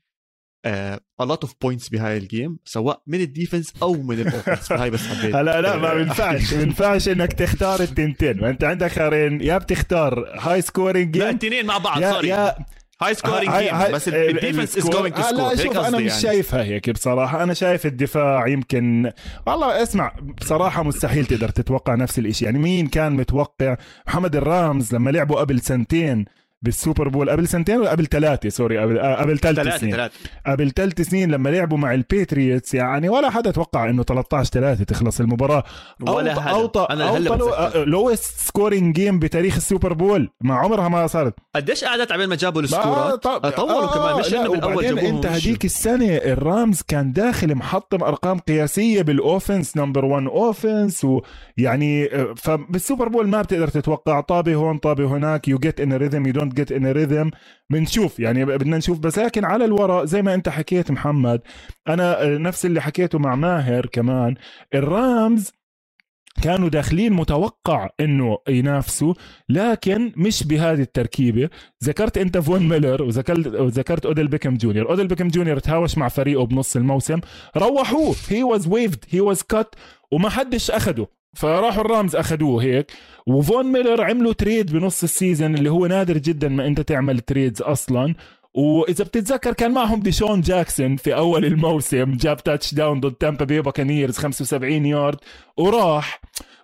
a 0.67 0.99
lot 1.21 1.45
of 1.45 1.55
points 1.63 1.89
بهاي 1.89 2.19
ال 2.19 2.27
game 2.27 2.59
سواء 2.65 3.03
من 3.07 3.21
ال 3.21 3.27
defense 3.27 3.73
أو 3.83 3.95
من 3.95 4.21
ال 4.21 4.27
offense 4.27 4.73
هاي 4.73 4.91
بس 4.91 5.07
حبيت. 5.07 5.35
هلا 5.35 5.61
لا 5.61 5.77
ما 5.77 5.95
بينفعش 5.95 6.53
ما 6.53 6.59
بينفعش 6.59 7.09
إنك 7.09 7.33
تختار 7.33 7.81
التنتين. 7.81 8.41
ما 8.41 8.51
أنت 8.51 8.65
عندك 8.65 8.91
خيارين 8.91 9.41
يا 9.41 9.59
بتختار 9.59 10.39
high 10.39 10.63
scoring 10.63 11.13
game 11.13 11.23
لا 11.23 11.31
التنين 11.31 11.67
مع 11.67 11.79
بعض 11.79 12.05
sorry 12.05 12.29
يا 12.29 12.57
high 13.03 13.15
scoring 13.15 13.53
game 13.57 13.93
بس 13.93 14.09
ال 14.09 14.17
defense 14.17 14.79
is 14.79 14.91
going 14.91 15.15
to 15.15 15.23
score 15.23 15.51
لا 15.51 15.57
شوف 15.57 15.77
أنا 15.79 15.99
مش 15.99 16.11
يعني. 16.11 16.23
شايفها 16.23 16.65
هيك 16.65 16.91
بصراحة. 16.91 17.43
أنا 17.43 17.55
شايف 17.55 17.87
الدفاع 17.87 18.47
يمكن 18.47 19.13
والله 19.47 19.83
اسمع 19.83 20.17
بصراحة 20.41 20.83
مستحيل 20.83 21.27
تقدر 21.27 21.49
تتوقع 21.49 21.95
نفس 21.95 22.19
الشيء 22.19 22.49
يعني 22.49 22.59
مين 22.59 22.87
كان 22.87 23.13
متوقع؟ 23.13 23.77
محمد 24.07 24.37
ال 24.37 24.48
Rams 24.48 24.95
لما 24.95 25.11
لعبوا 25.11 25.41
قبل 25.41 25.61
سنتين 25.61 26.25
بال 26.65 26.77
Super 26.77 27.09
Bowl 27.09 27.31
قبل 27.31 27.49
سنتين 27.49 27.77
ولا 27.81 27.91
قبل 27.91 28.07
ثلاثة؟ 28.07 28.49
sorry 28.49 28.79
قبل 28.79 28.99
آه 28.99 29.15
قبل 29.15 29.39
ثلاث 29.39 29.81
سنين. 29.81 30.09
قبل 30.47 30.71
ثلاث 30.71 31.01
سنين 31.01 31.31
لما 31.31 31.49
لعبوا 31.49 31.79
مع 31.79 31.95
ال 31.95 32.03
Patriots 32.03 32.75
يعني 32.75 33.09
ولا 33.09 33.31
حدا 33.31 33.51
توقع 33.51 33.91
إنه 33.91 34.03
13 34.03 34.51
3 34.51 34.85
تخلص 34.85 35.21
المباراة. 35.21 35.65
ولا 36.01 36.41
حدا. 36.41 36.51
أوط... 36.51 36.79
أنا 36.79 37.11
هلا 37.11 37.85
lowest 37.85 38.41
scoring 38.47 38.95
game 38.95 39.19
بتاريخ 39.19 39.57
ال 39.57 39.63
Super 39.63 39.93
Bowl. 39.93 40.31
ما 40.41 40.55
عمرها 40.55 40.89
ما 40.89 41.07
صارت. 41.07 41.35
قديش 41.55 41.85
قعدت 41.85 42.13
عبين 42.13 42.29
ما 42.29 42.37
جابوا 42.37 42.63
ال 42.63 42.70
score 42.70 43.08
ات؟ 43.08 43.23
طب... 43.23 43.51
طولوا 43.51 43.83
آه 43.83 43.95
كمان. 43.95 44.21
مش 44.21 44.35
إنه 44.35 44.49
بالأول 44.51 44.99
أنت 44.99 45.27
هديك 45.27 45.65
السنة 45.65 46.07
ال 46.17 46.30
Rams 46.30 46.83
كان 46.89 47.13
داخل 47.13 47.55
محطم 47.55 48.03
أرقام 48.03 48.39
قياسية 48.39 49.03
بال 49.03 49.19
offense 49.19 49.77
number 49.77 50.05
1 50.05 50.27
offense 50.27 51.07
ويعني 51.59 52.05
آه، 52.15 52.35
فبال 52.37 52.64
Super 52.64 53.09
Bowl 53.09 53.29
ما 53.29 53.43
بتقدر 53.43 53.69
تتوقع. 53.69 54.21
طابه 54.21 54.55
هون 54.55 54.79
طابه 54.79 55.05
هناك 55.07 55.49
you 55.49 55.59
get 55.59 55.81
in 55.81 55.93
rhythm 55.93 56.27
you 56.27 56.33
don't 56.33 56.54
get 56.55 56.73
in 56.73 56.87
rhythm 56.87 57.31
بنشوف 57.71 58.21
يعني 58.21 58.45
بدنا 58.45 58.77
نشوف. 58.77 58.99
بس 58.99 59.19
لكن 59.19 59.45
على 59.45 59.65
الورق 59.65 60.05
زي 60.05 60.23
ما 60.23 60.35
انت 60.35 60.49
حكيت 60.49 60.91
محمد 60.91 61.41
أنا 61.89 62.39
نفس 62.39 62.67
اللي 62.67 62.81
حكيته 62.81 63.19
مع 63.19 63.35
ماهر 63.35 63.87
كمان 63.87 64.35
ال 64.75 64.90
Rams 64.90 65.53
كانوا 66.43 66.69
داخلين 66.69 67.13
متوقع 67.13 67.89
إنه 68.01 68.39
ينافسوا 68.49 69.15
لكن 69.49 70.13
مش 70.17 70.43
بهذه 70.47 70.81
التركيبة. 70.81 71.49
ذكرت 71.85 72.19
أنت 72.19 72.39
فون 72.39 72.69
ميلر 72.69 73.03
وذكرت 73.03 73.47
وذكرت 73.47 74.07
أوديل 74.07 74.29
بيكم 74.29 74.57
جونيور. 74.57 74.91
أوديل 74.91 75.07
بيكم 75.07 75.29
جونيور 75.29 75.59
تهاوش 75.59 75.99
مع 75.99 76.09
فريقه 76.09 76.47
بنص 76.47 76.77
الموسم. 76.77 77.21
روحوه. 77.57 78.15
he 78.29 78.43
was 78.43 78.69
waived 78.69 79.05
he 79.11 79.21
was 79.21 79.43
cut 79.43 79.75
وما 80.13 80.29
حدش 80.29 80.71
أخده. 80.71 81.07
فراحوا 81.37 81.81
ال 81.85 81.91
Rams 81.91 82.17
أخذوه 82.17 82.63
هيك 82.63 82.93
وفون 83.27 83.73
ميلر 83.73 84.03
عملوا 84.03 84.33
trade 84.33 84.73
بنص 84.73 85.03
ال 85.03 85.10
season 85.10 85.55
اللي 85.55 85.71
هو 85.71 85.87
نادر 85.87 86.19
جدا 86.19 86.49
ما 86.49 86.67
أنت 86.67 86.81
تعمل 86.81 87.21
trades 87.21 87.63
أصلا. 87.63 88.15
وإذا 88.55 89.05
بتتذكر 89.05 89.53
كان 89.53 89.71
معهم 89.71 90.01
ديشون 90.01 90.41
جاكسون 90.41 90.97
في 90.97 91.15
أول 91.15 91.45
الموسم 91.45 92.17
جاب 92.17 92.37
touchdown 92.37 93.01
ضد 93.01 93.15
Tampa 93.15 93.45
Bay 93.45 93.61
Buccaneers 93.61 94.17
75 94.17 94.87
يارد 94.87 95.19
وراح. 95.57 96.21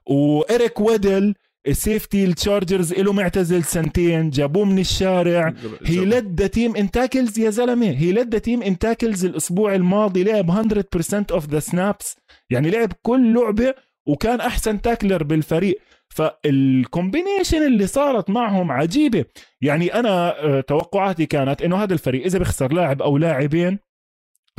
وإريك 0.06 0.80
ويدل 0.80 1.34
ال 1.66 1.75
safety 1.75 2.24
ال 2.24 2.32
Chargers 2.32 2.92
له 2.92 3.12
معتزل 3.12 3.64
سنتين 3.64 4.30
جابوه 4.30 4.64
من 4.64 4.78
الشارع. 4.78 5.54
he 5.84 6.04
led 6.04 6.48
team 6.48 6.76
in 6.76 6.90
tackles 6.90 7.38
يا 7.38 7.50
زلمة. 7.50 7.90
he 7.90 8.12
led 8.12 8.40
team 8.40 8.62
in 8.62 8.78
tackles 8.78 9.24
الأسبوع 9.24 9.74
الماضي 9.74 10.24
لعب 10.24 10.50
100% 10.50 11.32
of 11.32 11.46
the 11.46 11.58
snaps 11.58 12.16
يعني 12.50 12.70
لعب 12.70 12.92
كل 13.02 13.34
لعبة 13.34 13.74
وكان 14.10 14.40
أحسن 14.40 14.80
tackler 14.80 15.22
بالفريق. 15.22 15.78
فال 16.14 16.38
combination 16.38 17.66
اللي 17.66 17.86
صارت 17.86 18.30
معهم 18.30 18.72
عجيبة. 18.72 19.24
يعني 19.60 19.94
أنا 19.94 20.44
آه، 20.44 20.60
توقعاتي 20.60 21.26
كانت 21.26 21.62
إنه 21.62 21.82
هذا 21.82 21.94
الفريق 21.94 22.24
إذا 22.24 22.38
بيخسر 22.38 22.72
لاعب 22.72 23.02
أو 23.02 23.18
لاعبين 23.18 23.78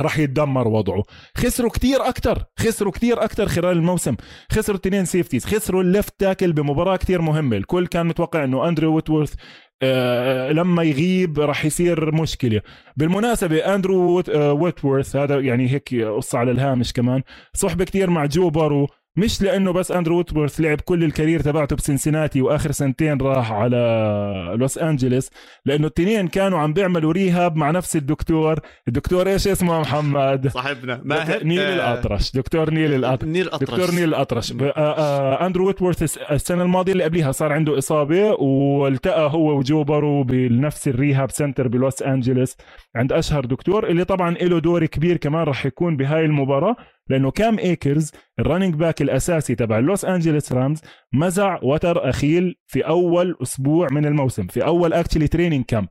راح 0.00 0.18
يتدمر 0.18 0.68
وضعه. 0.68 1.02
خسروا 1.36 1.70
كتير 1.70 2.08
أكتر. 2.08 2.44
خسروا 2.58 2.92
كتير 2.92 3.24
أكتر 3.24 3.48
خلال 3.48 3.76
الموسم. 3.76 4.16
خسروا 4.52 4.78
اثنين 4.78 5.04
safeties 5.04 5.44
خسروا 5.44 5.82
ال 5.82 5.88
left 5.88 6.14
tackle 6.20 6.52
بمباراة 6.52 6.96
كتير 6.96 7.22
مهمة. 7.22 7.56
الكل 7.56 7.86
كان 7.86 8.06
متوقع 8.06 8.44
أنه 8.44 8.68
أندرو 8.68 8.94
ويتورث 8.94 9.34
آه 9.82 10.52
لما 10.52 10.82
يغيب 10.82 11.40
راح 11.40 11.64
يصير 11.64 12.14
مشكلة. 12.14 12.60
بالمناسبة 12.96 13.74
اندرو 13.74 14.22
ويتورث 14.36 15.16
هذا 15.16 15.40
يعني 15.40 15.70
هيك 15.70 15.94
قصة 15.94 16.38
على 16.38 16.50
الهامش 16.50 16.92
كمان. 16.92 17.22
صحبة 17.54 17.84
كتير 17.84 18.10
مع 18.10 18.26
جو 18.26 18.50
بارو. 18.50 18.88
مش 19.16 19.42
لأنه 19.42 19.72
بس 19.72 19.92
أندرو 19.92 20.16
ووتورث 20.16 20.60
لعب 20.60 20.80
كل 20.80 21.04
ال 21.04 21.09
career 21.09 21.40
تبعته 21.40 21.76
ب 21.76 21.82
Cincinnati 21.82 22.42
وآخر 22.42 22.70
سنتين 22.72 23.20
راح 23.20 23.52
على 23.52 23.76
لوس 24.58 24.78
انجلوس 24.78 25.30
لأنه 25.66 25.86
التنين 25.86 26.28
كانوا 26.28 26.58
عم 26.58 26.72
بيعملوا 26.72 27.12
rehab 27.12 27.56
مع 27.56 27.70
نفس 27.70 27.96
الدكتور. 27.96 28.58
الدكتور 28.88 29.28
إيش 29.28 29.48
اسمه 29.48 29.80
محمد؟ 29.80 30.48
صاحبنا. 30.48 31.00
ماهر 31.04 31.44
نيل 31.44 31.60
آه، 31.60 31.74
الأطرش. 31.74 32.32
دكتور 32.32 32.70
نيل 32.70 32.94
الأطرش. 32.94 33.28
نيل 33.28 33.48
أطرش. 33.48 33.70
دكتور 33.70 33.90
نيل 33.94 34.08
الأطرش. 34.08 34.52
آه، 34.52 34.64
آه، 34.76 35.46
أندرو 35.46 35.66
ويتورث 35.66 36.02
الس- 36.02 36.18
السنة 36.18 36.62
الماضية 36.62 36.92
اللي 36.92 37.04
قبليها 37.04 37.32
صار 37.32 37.52
عنده 37.52 37.78
إصابة 37.78 38.30
والتقى 38.30 39.30
هو 39.30 39.58
وجو 39.58 39.84
بارو 39.84 40.22
بنفس 40.22 40.88
ال 40.88 40.95
rehab 40.95 41.30
center 41.30 41.68
بلوس 41.68 42.02
انجلوس 42.02 42.56
عند 42.96 43.12
أشهر 43.12 43.44
دكتور 43.44 43.86
اللي 43.88 44.04
طبعا 44.04 44.30
له 44.34 44.58
دور 44.58 44.86
كبير 44.86 45.16
كمان 45.16 45.42
راح 45.42 45.66
يكون 45.66 45.96
بهاي 45.96 46.24
المباراة. 46.24 46.76
لأنه 47.12 47.30
كام 47.30 47.58
ايكرز 47.58 48.10
ال 48.38 48.43
running 48.43 48.74
back 48.74 49.02
الأساسي 49.02 49.54
تبع 49.54 49.78
لوس 49.78 50.04
انجلوس 50.04 50.52
Rams 50.52 50.80
مزع 51.12 51.58
وتر 51.62 52.08
أخيل 52.10 52.54
في 52.66 52.80
أول 52.80 53.36
أسبوع 53.42 53.88
من 53.90 54.06
الموسم 54.06 54.46
في 54.46 54.64
أول 54.64 54.92
actually 54.92 55.28
training 55.28 55.64
camp 55.64 55.88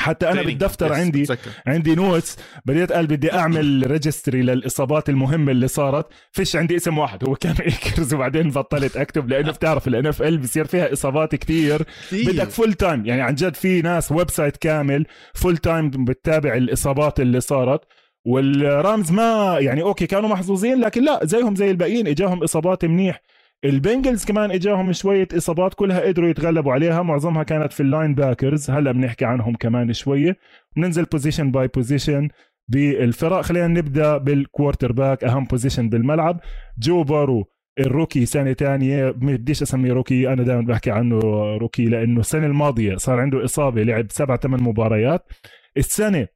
حتى 0.00 0.30
أنا. 0.30 0.42
بالدفتر 0.42 0.92
عندي. 0.92 1.26
عندي 1.66 1.94
notes 1.94 2.36
بديت 2.66 2.92
قال 2.92 3.06
بدي 3.06 3.32
أعمل 3.32 3.84
registry 3.90 4.42
للإصابات 4.42 5.08
المهمة 5.08 5.52
اللي 5.52 5.68
صارت 5.68 6.06
فيش 6.32 6.56
عندي 6.56 6.76
اسم 6.76 6.98
واحد 6.98 7.28
هو 7.28 7.34
كان 7.34 7.54
ايكرز 7.54 8.14
وبعدين 8.14 8.50
بطلت 8.50 8.96
أكتب 8.96 9.28
لأنه 9.28 9.52
بتعرف 9.52 9.88
ال 9.88 10.06
NFL 10.06 10.38
بصير 10.38 10.64
فيها 10.64 10.92
إصابات 10.92 11.34
كتير 11.34 11.82
كثير. 11.82 12.32
بدك 12.32 12.48
full 12.48 12.72
time 12.72 13.06
يعني 13.06 13.22
عن 13.22 13.34
جد 13.34 13.54
في 13.54 13.82
ناس 13.82 14.12
website 14.12 14.56
كامل 14.56 15.06
full 15.34 15.56
time 15.56 15.90
بتتابع 15.90 16.54
الإصابات 16.54 17.20
اللي 17.20 17.40
صارت 17.40 17.80
وال 18.24 18.53
Rams 18.53 19.12
ما 19.12 19.58
يعني 19.60 19.82
okay 19.82 20.06
كانوا 20.06 20.28
محظوظين 20.28 20.80
لكن 20.80 21.04
لا 21.04 21.20
زيهم 21.24 21.54
زي 21.54 21.70
الباقيين 21.70 22.06
إجاهم 22.06 22.42
إصابات 22.42 22.84
منيح. 22.84 23.22
ال 23.64 23.72
Bengals 23.72 24.24
كمان 24.24 24.50
إجاهم 24.50 24.92
شوية 24.92 25.28
إصابات 25.36 25.74
كلها 25.74 26.00
قدروا 26.00 26.28
يتغلبوا 26.28 26.72
عليها 26.72 27.02
معظمها 27.02 27.42
كانت 27.42 27.72
في 27.72 27.80
ال 27.80 28.14
linebackers 28.14 28.70
هلأ 28.70 28.92
بنحكي 28.92 29.24
عنهم 29.24 29.54
كمان 29.54 29.92
شوية. 29.92 30.36
بننزل 30.76 31.04
position 31.04 31.50
by 31.50 31.68
position 31.68 32.28
بالفرق. 32.68 33.40
خلينا 33.40 33.66
نبدأ 33.66 34.16
بال 34.16 34.92
quarterback 34.92 35.24
أهم 35.24 35.44
position 35.44 35.88
بالملعب. 35.88 36.40
جو 36.78 37.02
بارو 37.02 37.44
ال 37.78 37.85
rookie 37.85 38.26
سنة 38.26 38.52
تانية. 38.52 39.10
بديش 39.10 39.62
أسميه 39.62 39.92
rookie 39.92 40.32
أنا 40.32 40.42
دائما 40.42 40.62
بحكي 40.62 40.90
عنه 40.90 41.18
rookie 41.56 41.84
لأنه 41.84 42.20
السنة 42.20 42.46
الماضية 42.46 42.96
صار 42.96 43.20
عنده 43.20 43.44
إصابة 43.44 43.82
لعب 43.82 44.06
سبع 44.10 44.36
ثمان 44.36 44.62
مباريات. 44.62 45.32
السنة 45.76 46.28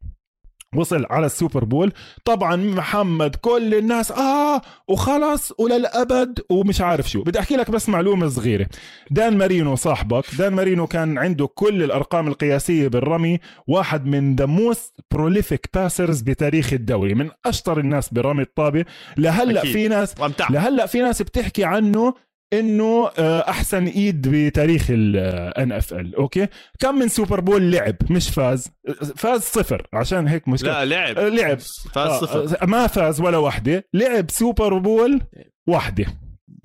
وصل 0.79 1.07
على 1.11 1.27
ال 1.26 1.33
Super 1.33 1.64
Bowl. 1.64 1.92
طبعا 2.24 2.57
محمد 2.57 3.37
كل 3.37 3.74
الناس 3.74 4.12
آه 4.12 4.62
وخلص 4.89 5.53
وللأبد 5.59 6.41
ومش 6.51 6.81
عارف 6.81 7.11
شو. 7.11 7.22
بدي 7.22 7.39
أحكي 7.39 7.57
لك 7.57 7.70
بس 7.70 7.89
معلومة 7.89 8.29
صغيرة. 8.29 8.66
دان 9.11 9.39
مارينو 9.39 9.77
صاحبك 9.77 10.24
دان 10.39 10.53
مارينو 10.53 10.87
كان 10.87 11.18
عنده 11.18 11.47
كل 11.47 11.83
الأرقام 11.83 12.29
القياسية 12.29 12.89
بالرمي 12.89 13.41
واحد 13.66 14.07
من 14.07 14.37
the 14.36 14.47
most 14.47 14.94
prolific 15.11 15.68
passers 15.74 16.20
بتاريخ 16.20 16.72
الدوري 16.72 17.14
من 17.14 17.31
أشطر 17.47 17.81
الناس 17.81 18.09
برمي 18.12 18.43
الطابة. 18.43 18.85
لهلأ 19.16 19.61
أكيد. 19.61 19.72
في 19.72 19.89
ناس 19.89 20.14
لهلأ 20.51 20.87
في 20.87 21.01
ناس 21.01 21.22
بتحكي 21.22 21.64
عنه 21.64 22.14
إنه 22.53 23.11
آه، 23.18 23.40
أحسن 23.51 23.86
إيد 23.86 24.28
بتاريخ 24.28 24.86
ال 24.90 25.72
NFL 25.72 26.14
أوكي؟ 26.14 26.47
كم 26.78 26.94
من 26.94 27.09
Super 27.09 27.40
Bowl 27.40 27.72
لعب؟ 27.72 27.97
مش 28.11 28.30
فاز. 28.30 28.68
فاز 29.16 29.40
صفر 29.40 29.86
عشان 29.92 30.28
هيك 30.28 30.49
مشكلة. 30.49 30.84
لا 30.84 30.84
لعب. 30.84 31.18
آه، 31.18 31.28
لعب. 31.28 31.59
فاز 31.94 32.11
آه، 32.11 32.20
صفر. 32.20 32.62
آه، 32.62 32.66
ما 32.66 32.86
فاز 32.86 33.20
ولا 33.20 33.38
واحدة 33.38 33.84
لعب 33.94 34.30
Super 34.30 34.78
Bowl 34.78 35.20
واحدة 35.66 36.07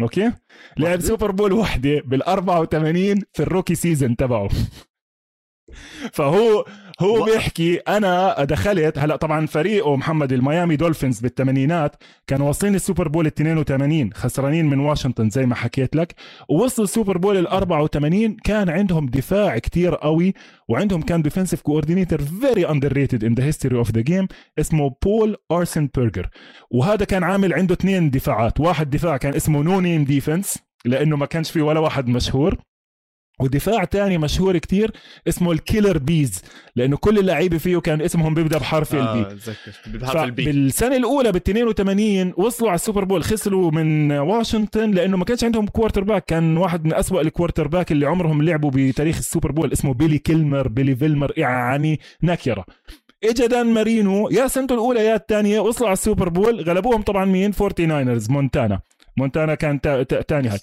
أوكي؟ 0.01 0.31
لعب؟ 0.77 0.99
Super 1.01 1.31
Bowl 1.31 1.53
واحدة 1.53 2.01
بال 2.05 2.23
84 2.23 3.21
في 3.33 3.43
ال 3.43 3.48
rookie 3.48 3.75
season 3.75 4.15
تبعه. 4.15 4.49
فهو 6.13 6.65
هو 6.99 7.23
بيحكي 7.23 7.75
أنا 7.75 8.43
دخلت 8.43 8.97
هلا 8.99 9.15
طبعا 9.15 9.45
فريقه 9.45 9.95
محمد 9.95 10.33
ال 10.33 10.40
Miami 10.40 10.75
Dolphins 10.75 11.19
بالثمانينات 11.19 11.95
كانوا 12.27 12.47
واصلين 12.47 12.75
ال 12.75 12.81
Super 12.81 13.07
Bowl 13.07 13.25
ال 13.27 13.31
82 13.33 14.13
خسرانين 14.13 14.65
من 14.65 14.79
واشنطن 14.79 15.29
زي 15.29 15.45
ما 15.45 15.55
حكيت 15.55 15.95
لك. 15.95 16.15
ووصلوا 16.49 16.87
ال 16.87 16.92
Super 16.92 17.17
Bowl 17.17 17.37
ال 17.37 17.47
84 17.47 18.37
كان 18.43 18.69
عندهم 18.69 19.05
دفاع 19.05 19.57
كتير 19.57 19.95
قوي 19.95 20.33
وعندهم 20.69 21.01
كان 21.01 21.21
defensive 21.21 21.61
coordinator 21.61 22.21
very 22.21 22.69
underrated 22.69 23.23
in 23.23 23.33
the 23.33 23.43
history 23.45 23.77
of 23.77 23.91
the 23.91 24.01
game 24.01 24.27
اسمه 24.59 24.95
بيل 25.03 25.35
ارنسبارجر 25.51 26.29
وهذا 26.71 27.05
كان 27.05 27.23
عامل 27.23 27.53
عنده 27.53 27.73
اثنين 27.73 28.09
دفاعات 28.09 28.59
واحد 28.59 28.89
دفاع 28.89 29.17
كان 29.17 29.33
اسمه 29.35 29.61
No 29.63 29.79
Name 29.79 30.03
Defense 30.03 30.57
لأنه 30.85 31.15
ما 31.17 31.25
كانش 31.25 31.51
في 31.51 31.61
ولا 31.61 31.79
واحد 31.79 32.07
مشهور. 32.07 32.57
ودفاع 33.41 33.83
تاني 33.83 34.17
مشهور 34.17 34.57
كتير 34.57 34.91
اسمه 35.27 35.51
ال 35.51 35.58
Killer 35.58 35.97
B's 35.97 36.41
لأنه 36.75 36.97
كل 36.97 37.19
اللعيبة 37.19 37.57
فيه 37.57 37.77
كان 37.77 38.01
اسمهم 38.01 38.33
بيبدأ 38.33 38.57
بحرف 38.57 38.93
ال 38.93 38.98
B 38.98 39.03
آه، 39.07 39.21
أتذكر. 39.31 39.71
بحرف 39.97 40.23
ال 40.23 40.34
B 40.34 40.45
بالسنة 40.45 40.95
الأولى 40.95 41.31
بال 41.31 41.41
82 41.41 42.33
وصلوا 42.37 42.69
على 42.69 42.75
ال 42.75 42.80
Super 42.80 43.03
Bowl 43.03 43.23
خسروا 43.23 43.71
من 43.71 44.11
واشنطن 44.11 44.91
لأنه 44.91 45.17
ما 45.17 45.25
كانش 45.25 45.43
عندهم 45.43 45.67
quarterback 45.67 46.25
كان 46.25 46.57
واحد 46.57 46.85
من 46.85 46.93
أسوأ 46.93 47.21
ال 47.21 47.67
quarterback 47.67 47.91
اللي 47.91 48.05
عمرهم 48.05 48.41
لعبوا 48.41 48.71
بتاريخ 48.73 49.17
ال 49.17 49.23
Super 49.23 49.51
Bowl 49.51 49.71
اسمه 49.71 49.93
بيلي 49.93 50.17
كيلمر 50.17 50.67
بيلي 50.67 50.95
كيلمر 50.95 51.33
يعني 51.37 51.99
نكرة. 52.23 52.65
اجى 53.23 53.47
دان 53.47 53.65
مارينو 53.73 54.29
يا 54.29 54.47
سنته 54.47 54.73
الأولى 54.73 55.05
يا 55.05 55.15
الثانية 55.15 55.59
وصلوا 55.59 55.87
على 55.87 55.93
ال 55.93 55.99
Super 55.99 56.29
Bowl. 56.29 56.61
غلبوهم 56.61 57.01
طبعا 57.01 57.25
مين؟ 57.25 57.51
49ers 57.53 58.29
مونتانا. 58.29 58.79
مونتانا 59.17 59.55
كان 59.55 59.81
تا- 59.81 60.03
تا- 60.03 60.21
تاني 60.21 60.47
هاي. 60.49 60.59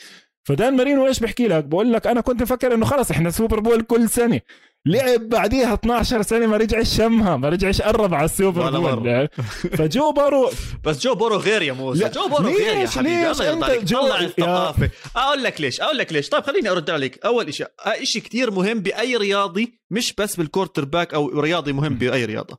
فدان 0.48 0.76
مارينو 0.76 1.06
إيش 1.06 1.20
بحكي 1.20 1.48
لك؟ 1.48 1.64
بقول 1.64 1.92
لك 1.92 2.06
أنا 2.06 2.20
كنت 2.20 2.42
مفكر 2.42 2.74
إنه 2.74 2.86
خلص 2.86 3.10
إحنا 3.10 3.30
Super 3.30 3.60
Bowl 3.60 3.82
كل 3.82 4.08
سنة. 4.08 4.40
لعب 4.86 5.20
بعديها 5.20 5.74
12 5.74 6.22
سنة 6.22 6.46
ما 6.46 6.56
رجعش 6.56 6.96
شمها 6.96 7.36
ما 7.36 7.48
رجعش 7.48 7.82
قرب 7.82 8.14
على 8.14 8.24
السوبر 8.24 8.60
ولا 8.66 8.78
Bowl. 8.78 9.28
فجو 9.78 10.12
بورو 10.12 10.50
بس 10.84 10.98
جو 11.00 11.14
بورو 11.14 11.36
غير 11.36 11.62
يا 11.62 11.72
موسى. 11.72 12.00
لا، 12.00 12.08
جو 12.08 12.28
بورو 12.28 12.48
غير 12.48 12.76
يا 12.76 12.88
حبيبي. 12.88 13.16
ليش 13.28 13.40
الله 13.40 13.44
يرضى 13.46 13.64
عليك. 13.64 13.84
جو- 13.84 14.00
طلع 14.00 14.20
يا- 14.20 14.26
الثقافة. 14.26 14.90
أقول 15.16 15.42
لك 15.42 15.60
ليش 15.60 15.80
أقول 15.80 15.98
لك 15.98 16.12
ليش. 16.12 16.28
طيب 16.28 16.44
خليني 16.44 16.68
أرد 16.70 16.90
عليك. 16.90 17.24
أول 17.26 17.54
شيء 17.54 17.66
شيء 18.02 18.22
كتير 18.22 18.50
مهم 18.50 18.80
بأي 18.80 19.16
رياضي 19.16 19.80
مش 19.90 20.12
بس 20.18 20.36
بال 20.36 20.84
quarterback 20.84 21.14
أو 21.14 21.40
رياضي 21.40 21.72
مهم 21.72 21.94
بأي 21.94 22.24
رياضة. 22.24 22.58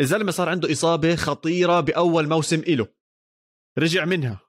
الزلمه 0.00 0.30
صار 0.30 0.48
عنده 0.48 0.72
إصابة 0.72 1.16
خطيرة 1.16 1.80
بأول 1.80 2.28
موسم 2.28 2.58
إله 2.68 2.86
رجع 3.78 4.04
منها 4.04 4.40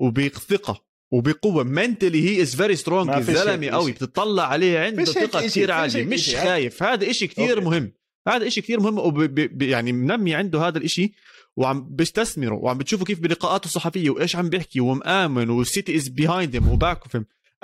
وبثقه 0.00 0.91
وبقوة 1.12 1.64
mentally 1.64 2.28
he 2.28 2.42
is 2.42 2.56
very 2.56 2.76
strong 2.76 3.10
الزلمه 3.10 3.66
هيك 3.66 3.72
قوي. 3.72 3.92
بتطلع 3.92 4.46
عليه 4.48 4.78
عنده 4.78 5.04
ثقة 5.04 5.40
كثير 5.40 5.72
عالية 5.72 6.04
مش. 6.04 6.36
خايف 6.36 6.82
هذا 6.82 7.10
إشي 7.10 7.26
كثير. 7.26 7.60
مهم 7.60 7.92
هذا 8.28 8.46
إشي 8.46 8.60
كثير 8.60 8.80
مهم 8.80 8.98
وب... 8.98 9.62
يعني 9.62 9.92
منمي 9.92 10.34
عنده 10.34 10.68
هذا 10.68 10.78
الإشي 10.78 11.12
وعم 11.56 11.86
بيستثمره 11.90 12.54
وعم 12.54 12.78
بتشوفه 12.78 13.04
كيف 13.04 13.20
بلقاءاته 13.20 13.64
الصحفية 13.66 14.10
وإيش 14.10 14.36
عم 14.36 14.48
بيحكي 14.48 14.80
ومآمن 14.80 15.50
وال 15.50 15.65
city 15.65 15.96
is 15.96 16.08
behind 16.08 16.54
him 16.56 16.68
وباك 16.68 17.00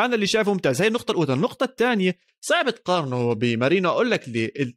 أنا 0.00 0.14
اللي 0.14 0.26
شايفه 0.26 0.52
ممتاز. 0.52 0.82
هي 0.82 0.88
النقطة 0.88 1.12
الأولى. 1.12 1.32
النقطة 1.32 1.64
الثانية 1.64 2.18
صعب 2.40 2.70
تقارنه 2.70 3.32
بمارينو. 3.32 3.88
أقول 3.88 4.10
لك 4.10 4.24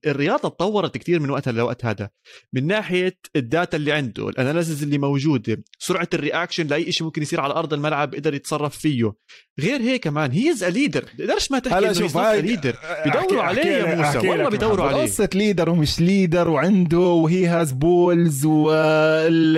الرياضة 0.06 0.50
تطورت 0.50 0.98
كثير 0.98 1.20
من 1.20 1.30
وقتها 1.30 1.52
لوقت 1.52 1.86
هذا. 1.86 2.10
من 2.54 2.68
ناحية 2.68 3.18
ال 3.36 3.44
data 3.44 3.78
اللي 3.78 3.92
عنده 3.92 4.30
ال 4.30 4.36
analysis 4.36 4.84
اللي 4.84 4.98
موجودة 4.98 5.64
سرعة 5.80 6.10
ال 6.14 6.20
reaction 6.20 6.68
لأي 6.68 6.92
شيء 6.92 7.06
ممكن 7.06 7.22
يصير 7.22 7.42
على 7.42 7.54
أرض 7.54 7.74
الملعب 7.74 8.16
قدر 8.16 8.34
يتصرف 8.34 8.78
فيه. 8.78 9.14
غير 9.62 9.82
هيك 9.82 10.04
كمان. 10.04 10.32
he 10.32 10.52
is 10.52 10.64
leader 10.64 11.06
بتقدرش 11.16 11.52
ما 11.52 11.60
تحكي 11.60 11.76
هلا 11.78 11.88
إنه 11.88 11.94
شوف 12.00 12.18
هاي 12.18 12.36
هاي 12.36 12.42
leader 12.42 12.76
بيدوروا 13.06 13.44
عليه 13.44 13.62
يا 13.62 13.96
موسى. 13.96 14.28
والله 14.28 14.50
بيدوروا 14.50 14.86
عليه. 14.86 15.02
قصة 15.02 15.30
leader 15.36 15.70
ومش 15.70 16.00
leader 16.02 16.50
وعنده 16.50 17.00
و 17.00 17.48
he 17.48 17.57
has 17.57 17.72
balls 17.72 18.46
وال 18.46 19.58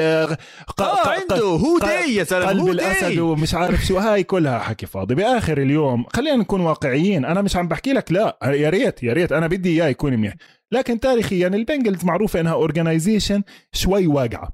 آه 0.80 1.08
عنده. 1.08 1.46
هو 1.46 1.78
ق- 1.78 1.86
داي 1.86 2.16
يا 2.16 2.24
زلمه 2.24 2.46
قلب 2.48 2.68
الأسد 2.68 3.20
ومش 3.20 3.54
عارف 3.54 3.86
شو. 3.86 3.98
هاي 3.98 4.24
كلها 4.24 4.60
حكي 4.60 4.86
فاضي. 4.86 5.16
بآخر 5.16 5.58
اليوم 5.58 6.06
خلينا 6.14 6.36
نكون 6.36 6.62
واقعيين. 6.62 7.26
أنا 7.26 7.42
مش 7.42 7.56
عم 7.56 7.68
بحكي 7.68 7.94
لك 7.94 8.12
لا. 8.12 8.38
يا 8.44 8.70
ريت 8.70 9.04
يا 9.04 9.14
ريت. 9.14 9.32
أنا 9.32 9.48
بدي 9.48 9.70
إياه 9.70 9.88
يكون 9.90 10.14
منيح. 10.14 10.34
لكن 10.72 11.00
تاريخيا 11.00 11.48
ال 11.48 11.55
Bengals 11.55 12.06
معروفة 12.06 12.40
إنها 12.40 12.54
organization 12.54 13.44
شوي 13.72 14.08
واقعة. 14.08 14.50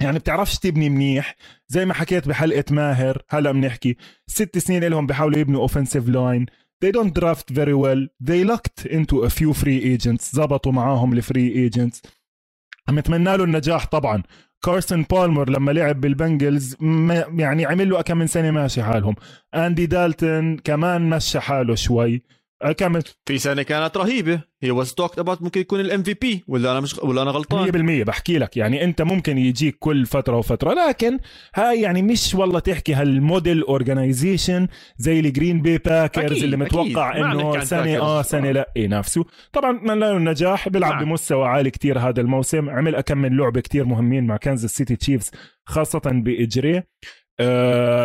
يعني 0.00 0.18
بتعرفش 0.18 0.58
تبني 0.58 0.90
منيح 0.90 1.36
زي 1.68 1.86
ما 1.86 1.94
حكيت 1.94 2.28
بحلقة 2.28 2.64
ماهر 2.70 3.22
هلا 3.28 3.52
بنحكي. 3.52 3.96
ست 4.26 4.58
سنين 4.58 4.84
لهم 4.84 5.06
بيحاولوا 5.06 5.38
يبنوا 5.38 5.60
offensive 5.60 6.08
line 6.08 6.46
they 6.84 6.92
don't 6.92 7.12
draft 7.20 7.50
very 7.50 7.74
well. 7.74 8.00
They 8.28 8.42
lucked 8.52 8.86
into 8.86 9.16
a 9.24 9.30
few 9.30 9.52
free 9.52 9.80
agents 9.94 10.34
زبطوا 10.34 10.72
معاهم 10.72 11.12
ال 11.12 11.20
free 11.20 11.52
agents 11.52 12.02
عم 12.88 12.98
اتمنى 12.98 13.36
له 13.36 13.44
النجاح 13.44 13.86
طبعا. 13.86 14.22
كارسون 14.64 15.02
بالمر 15.10 15.50
لما 15.50 15.70
لعب 15.70 16.00
بال 16.00 16.17
Bengals 16.17 16.76
يعني 17.38 17.66
عمل 17.66 17.90
له 17.90 18.02
كم 18.02 18.18
من 18.18 18.26
سنة 18.26 18.50
ماشي 18.50 18.82
حالهم. 18.82 19.14
اندي 19.54 19.86
دالتون 19.86 20.56
كمان 20.56 21.10
مشى 21.10 21.40
حاله 21.40 21.74
شوي. 21.74 22.22
كمل 22.76 23.02
في 23.26 23.38
سنه 23.38 23.62
كانت 23.62 23.96
رهيبة 23.96 24.40
he 24.62 24.70
was 24.70 24.94
talked 24.94 25.18
about 25.18 25.42
ممكن 25.42 25.60
يكون 25.60 25.80
ال 25.80 26.02
MVP 26.02 26.44
ولا 26.48 26.72
أنا 26.72 26.80
مش 26.80 26.98
ولا 26.98 27.22
أنا 27.22 27.30
غلطان 27.30 28.02
100% 28.02 28.06
بحكي 28.06 28.38
لك 28.38 28.56
يعني 28.56 28.84
أنت 28.84 29.02
ممكن 29.02 29.38
يجيك 29.38 29.76
كل 29.78 30.06
فترة 30.06 30.36
وفترة 30.36 30.74
لكن 30.74 31.18
هاي 31.54 31.80
يعني 31.80 32.02
مش 32.02 32.34
والله 32.34 32.58
تحكي 32.58 32.94
هال 32.94 33.13
model 33.13 33.62
organization 33.62 34.68
زي 34.96 35.20
ال 35.20 35.27
Green 35.27 35.62
Bay 35.62 35.78
Packers 35.78 36.32
أكيد، 36.32 36.42
اللي 36.44 36.56
أكيد. 36.66 36.78
متوقع 36.78 37.18
نحكي 37.18 37.40
إنه 37.40 37.64
سنة. 37.64 38.00
آه 38.00 38.22
سنة. 38.22 38.50
لا 38.50 38.72
ينافسوا 38.76 39.24
طبعا 39.52 39.76
اتمنى 39.76 40.00
له 40.00 40.16
النجاح 40.16 40.68
بيلعب 40.68 40.92
نعم. 40.92 41.04
بمستوى 41.04 41.46
عالي 41.48 41.70
كتير 41.70 41.98
هذا 41.98 42.20
الموسم 42.20 42.70
عمل 42.70 42.94
أكم 42.94 43.18
من 43.18 43.36
لعبة 43.36 43.60
كتير 43.60 43.84
مهمين 43.84 44.26
مع 44.26 44.36
Kansas 44.36 44.70
City 44.70 44.96
Chiefs 44.96 45.30
خاصة 45.66 46.02
باجريه 46.04 46.86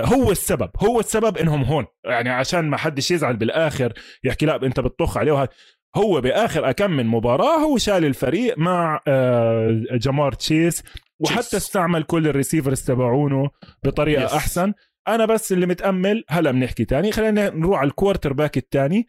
هو 0.06 0.32
السبب 0.32 0.70
هو 0.78 1.00
السبب 1.00 1.38
إنهم 1.38 1.64
هون 1.64 1.86
يعني 2.06 2.30
عشان 2.30 2.70
ما 2.70 2.78
حدش 2.78 3.12
يزعل 3.12 3.36
بالآخر 3.36 3.94
يحكي 4.24 4.46
لا 4.46 4.66
أنت 4.66 4.80
بتطخ 4.80 5.18
عليه 5.18 5.32
وهذا 5.32 5.50
هو 5.96 6.22
بآخر 6.22 6.70
أكم 6.70 6.92
من 6.92 7.06
مباراة 7.06 7.58
هو 7.58 7.78
شال 7.78 8.06
الفريق 8.06 8.58
مع 8.58 9.02
آه 9.08 9.86
جمار 9.92 10.32
تشيس 10.32 10.84
وحتى. 11.20 11.58
استعمل 11.58 12.04
كل 12.04 12.28
ال 12.28 12.33
receivers 12.33 12.82
تبعونه 12.82 13.50
بطريقة 13.84 14.24
yes. 14.26 14.34
أحسن 14.34 14.74
أنا 15.08 15.26
بس 15.26 15.52
اللي 15.52 15.66
متأمل 15.66 16.24
هلا 16.30 16.52
بنحكي 16.52 16.86
تاني 16.86 17.12
خلينا 17.12 17.50
نروح 17.50 17.80
على 17.80 17.88
ال 17.88 18.34
quarterback 18.34 18.58
الثاني. 18.58 19.08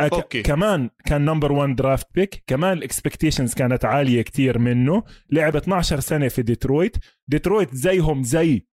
أوكي. 0.00 0.42
كمان 0.42 0.90
كان 1.06 1.24
number 1.24 1.52
1 1.52 1.76
draft 1.76 2.06
pick 2.14 2.42
كمان 2.46 2.72
ال 2.78 2.84
expectations 2.84 3.54
كانت 3.54 3.84
عالية 3.84 4.22
كتير 4.22 4.58
منه 4.58 5.02
لعب 5.30 5.56
12 5.56 6.00
سنة 6.00 6.28
في 6.28 6.42
ديترويت 6.42 6.96
ديترويت 7.28 7.74
زيهم 7.74 8.22
زي 8.22 8.66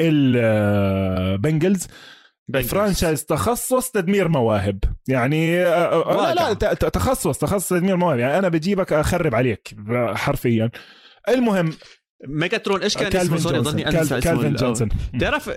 ال 0.00 0.23
Bengals 0.23 1.86
franchise 2.68 3.24
تخصص 3.24 3.90
تدمير 3.90 4.28
مواهب. 4.28 4.78
يعني 5.08 5.60
آه، 5.66 6.28
آه، 6.30 6.34
لا 6.34 6.34
لا 6.34 6.52
ت- 6.54 6.84
تخصص 6.84 7.38
تخصص 7.38 7.68
تدمير 7.68 7.96
مواهب. 7.96 8.18
يعني 8.18 8.38
أنا 8.38 8.48
بجيبك 8.48 8.92
أخرب 8.92 9.34
عليك 9.34 9.76
حرفيا. 10.14 10.70
المهم 11.28 11.72
ميجاترون 12.26 12.82
إيش 12.82 12.96
كان 12.98 13.16
اسمه؟ 13.20 13.36
sorry 13.36 13.58
ضلني 13.58 13.88
أنسى 13.88 14.18
الأول. 14.18 14.56
جونسون. 14.56 14.88
بتعرف 15.14 15.50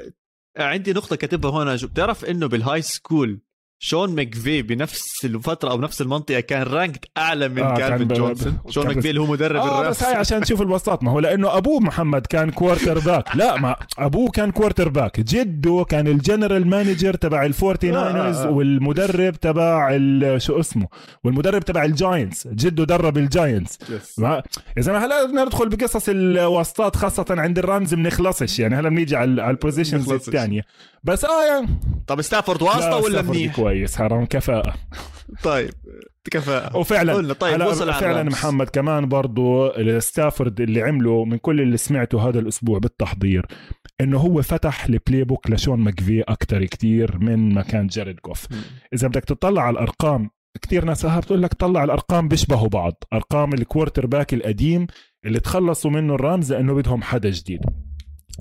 عندي 0.57 0.93
نقطة 0.93 1.15
كاتبها 1.15 1.51
هون 1.51 1.75
بتعرف 1.75 2.25
إنه 2.25 2.47
بال 2.47 2.81
high 2.81 3.05
school 3.05 3.41
شون 3.83 4.15
ماكفي 4.15 4.61
بنفس 4.61 5.25
الفترة 5.25 5.71
أو 5.71 5.81
نفس 5.81 6.01
المنطقة 6.01 6.39
كان 6.39 6.63
ranked 6.63 7.05
أعلى 7.17 7.49
من 7.49 7.59
آه، 7.63 7.73
آه 7.73 7.97
ب- 8.07 8.13
جونسون. 8.13 8.57
شون 8.69 8.83
كان 8.83 8.93
ماكفي 8.95 9.09
اللي 9.09 9.21
هو 9.21 9.25
مدرب 9.25 9.55
ال 9.65 9.72
Rams 9.72 9.97
بس 9.97 10.03
هاي 10.03 10.15
عشان 10.15 10.41
تشوف 10.41 10.61
الوساط 10.61 11.03
ما 11.03 11.11
هو 11.11 11.19
لأنه 11.19 11.57
أبوه 11.57 11.79
محمد 11.79 12.25
كان 12.27 12.51
quarterback 12.51 13.35
لا 13.35 13.57
ما 13.59 13.75
أبوه 13.97 14.29
كان 14.31 14.51
quarterback 14.51 15.19
جده 15.19 15.85
كان 15.89 16.07
ال 16.07 16.15
general 16.15 16.67
manager 16.67 17.13
تبع 17.13 17.45
ال 17.45 17.53
Forty 17.53 17.91
Niners 17.91 18.37
آه، 18.37 18.47
آه. 18.47 18.49
والمدرب 18.51 19.33
تبع 19.35 19.97
شو 20.37 20.59
اسمه 20.59 20.87
والمدرب 21.23 21.61
تبع 21.63 21.85
ال 21.85 21.94
Giants 21.94 22.47
جده 22.47 22.83
درب 22.83 23.17
ال 23.17 23.26
Giants 23.26 23.77
زلمة 24.79 25.05
هلا 25.05 25.25
بدنا 25.25 25.43
ندخل 25.45 25.69
بقصص 25.69 26.09
الواسطات 26.09 26.95
خاصة 26.95 27.25
عند 27.29 27.57
ال 27.59 27.66
Rams 27.66 27.93
بنخلصش 27.93 28.59
يعني 28.59 28.75
هلا 28.75 28.89
بنيجي 28.89 29.15
على 29.15 29.49
ال 29.49 29.55
positions. 29.55 30.11
الثانية. 30.11 30.61
بس 31.03 31.25
آه 31.25 31.45
يعني 31.45 31.67
طب 32.07 32.21
ستافورد 32.21 32.61
واسطة 32.61 32.97
ولا 32.97 33.21
منيح؟ 33.21 33.59
كويس 33.71 33.97
حرام 33.97 34.25
كفاءة. 34.25 34.73
طيب 35.43 35.69
كفاءة. 36.31 36.77
وفعلا 36.77 37.13
قلنا 37.13 37.33
طيب 37.33 37.53
هلا 37.53 37.67
وصل 37.67 37.89
على 37.89 37.99
فعلا 37.99 38.11
ال 38.21 38.23
Rams. 38.23 38.33
محمد 38.33 38.69
كمان 38.69 39.09
برضو 39.09 39.71
ستافورد 39.99 40.61
اللي 40.61 40.81
عمله 40.81 41.25
من 41.25 41.37
كل 41.37 41.61
اللي 41.61 41.77
سمعته 41.77 42.29
هذا 42.29 42.39
الأسبوع 42.39 42.79
بالتحضير 42.79 43.45
إنه 44.01 44.17
هو 44.17 44.41
فتح 44.41 44.85
ال 44.85 45.23
playbook 45.23 45.49
لشون 45.49 45.79
ماكفي 45.79 46.21
أكثر 46.21 46.65
كتير 46.65 47.17
من 47.17 47.53
ما 47.53 47.61
كان 47.61 47.87
جاريد 47.87 48.15
جوف 48.25 48.47
إذا 48.93 49.07
بدك 49.07 49.25
تطلع 49.25 49.61
على 49.61 49.73
الأرقام 49.73 50.29
كتير 50.61 50.85
ناس 50.85 51.05
ها 51.05 51.19
بتقول 51.19 51.43
لك 51.43 51.53
طلع 51.53 51.83
الأرقام 51.83 52.27
بيشبهوا 52.27 52.69
بعض. 52.69 53.03
أرقام 53.13 53.53
ال 53.53 54.05
quarterback 54.05 54.33
القديم 54.33 54.87
اللي 55.25 55.39
تخلصوا 55.39 55.91
منه 55.91 56.15
ال 56.15 56.23
Rams 56.23 56.53
لأنه 56.53 56.73
بدهم 56.73 57.01
حدا 57.01 57.29
جديد. 57.29 57.61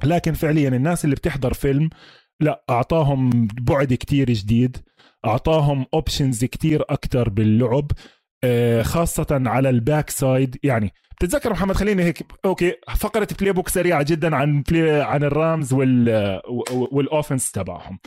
لكن 0.05 0.33
فعليا 0.33 0.69
الناس 0.69 1.05
اللي 1.05 1.17
بتحضر 1.17 1.53
فيلم 1.53 1.91
لا 2.41 2.65
أعطاهم 2.71 3.49
بعد 3.61 3.95
كتير 3.95 4.31
جديد 4.31 4.77
أعطاهم 5.25 5.87
options 5.95 6.45
كتير 6.45 6.83
أكتر 6.91 7.29
باللعب 7.29 7.91
آه، 8.45 8.83
خاصة 8.83 9.27
على 9.31 9.71
ال 9.71 9.79
back 9.79 10.11
side 10.11 10.57
يعني 10.63 10.93
بتتذكر 11.21 11.51
محمد 11.53 11.75
خليني 11.75 12.03
هيك 12.03 12.27
okay 12.45 12.75
فقرة 12.97 13.29
playbook 13.41 13.69
سريعة 13.69 14.03
جدا 14.03 14.37
عن 14.37 14.65
عن 14.73 15.25
ال 15.25 15.34
Rams 15.34 15.73
وال 15.73 16.41
وال 16.71 16.89
offense 16.89 17.53
تبعهم. 17.53 17.99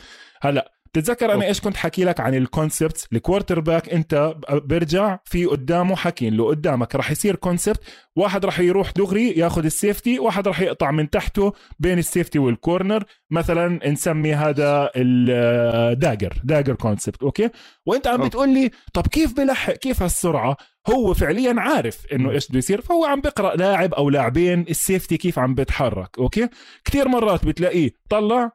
هلأ 0.42 0.73
بتتذكر 0.94 1.34
أنا. 1.34 1.46
إيش 1.46 1.60
كنت 1.60 1.76
حكي 1.76 2.04
لك 2.04 2.20
عن 2.20 2.34
ال 2.34 2.42
concept 2.42 3.00
ال 3.00 3.08
quarterback 3.12 3.88
أنت 3.88 4.34
بيرجع 4.50 5.18
في 5.24 5.44
قدامه 5.44 5.96
حكين 5.96 6.36
له 6.36 6.46
قدامك 6.46 6.94
راح 6.94 7.10
يصير 7.10 7.36
concept 7.36 7.80
واحد 8.16 8.44
راح 8.44 8.60
يروح 8.60 8.90
دغري 8.90 9.30
ياخذ 9.30 9.64
ال 9.64 9.72
safety 9.72 10.18
واحد 10.18 10.48
راح 10.48 10.60
يقطع 10.60 10.90
من 10.90 11.10
تحته 11.10 11.52
بين 11.78 11.98
ال 11.98 12.04
safety 12.04 12.38
وال 12.38 12.55
corner 12.55 13.04
مثلا 13.30 13.88
نسمي 13.88 14.34
هذا 14.34 14.90
ال 14.96 15.17
dagger 15.17 16.40
dagger 16.44 16.74
concept 16.74 17.22
okay؟ 17.22 17.50
وأنت 17.86 18.06
عم. 18.06 18.24
بتقول 18.28 18.48
لي 18.48 18.70
طب 18.94 19.06
كيف 19.06 19.32
بلحق؟ 19.36 19.72
كيف 19.72 20.02
هالسرعة؟ 20.02 20.56
هو 20.88 21.14
فعليا 21.14 21.54
عارف 21.58 22.06
إنه 22.12 22.30
إيش 22.30 22.48
بده 22.48 22.58
يصير 22.58 22.80
فهو 22.80 23.04
عم 23.04 23.20
بقرأ 23.20 23.56
لاعب 23.56 23.94
أو 23.94 24.10
لاعبين 24.10 24.60
ال 24.70 24.77
safety 24.77 25.16
كيف 25.16 25.38
عم 25.38 25.54
بتحرك 25.54 26.18
okay؟ 26.18 26.48
كثير 26.84 27.08
مرات 27.08 27.44
بتلاقيه 27.44 27.90
طلع 28.10 28.50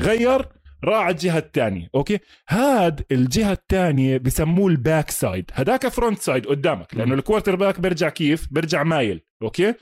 غير 0.00 0.48
راح 0.84 1.02
على 1.04 1.10
الجهة 1.12 1.38
الثانية 1.38 1.88
okay؟ 1.94 2.18
هاد 2.48 3.04
الجهة 3.12 3.52
الثانية 3.52 4.18
بسموه 4.18 4.68
ال 4.68 4.76
back 4.76 5.10
side. 5.10 5.50
هداك 5.54 5.88
front 5.88 6.18
side 6.18 6.46
قدامك 6.46 6.94
لأنه. 6.94 7.14
ال 7.14 7.56
quarterback 7.56 7.80
بيرجع 7.80 8.08
كيف؟ 8.08 8.48
بيرجع 8.50 8.82
مايل 8.82 9.20
okay؟ 9.42 9.74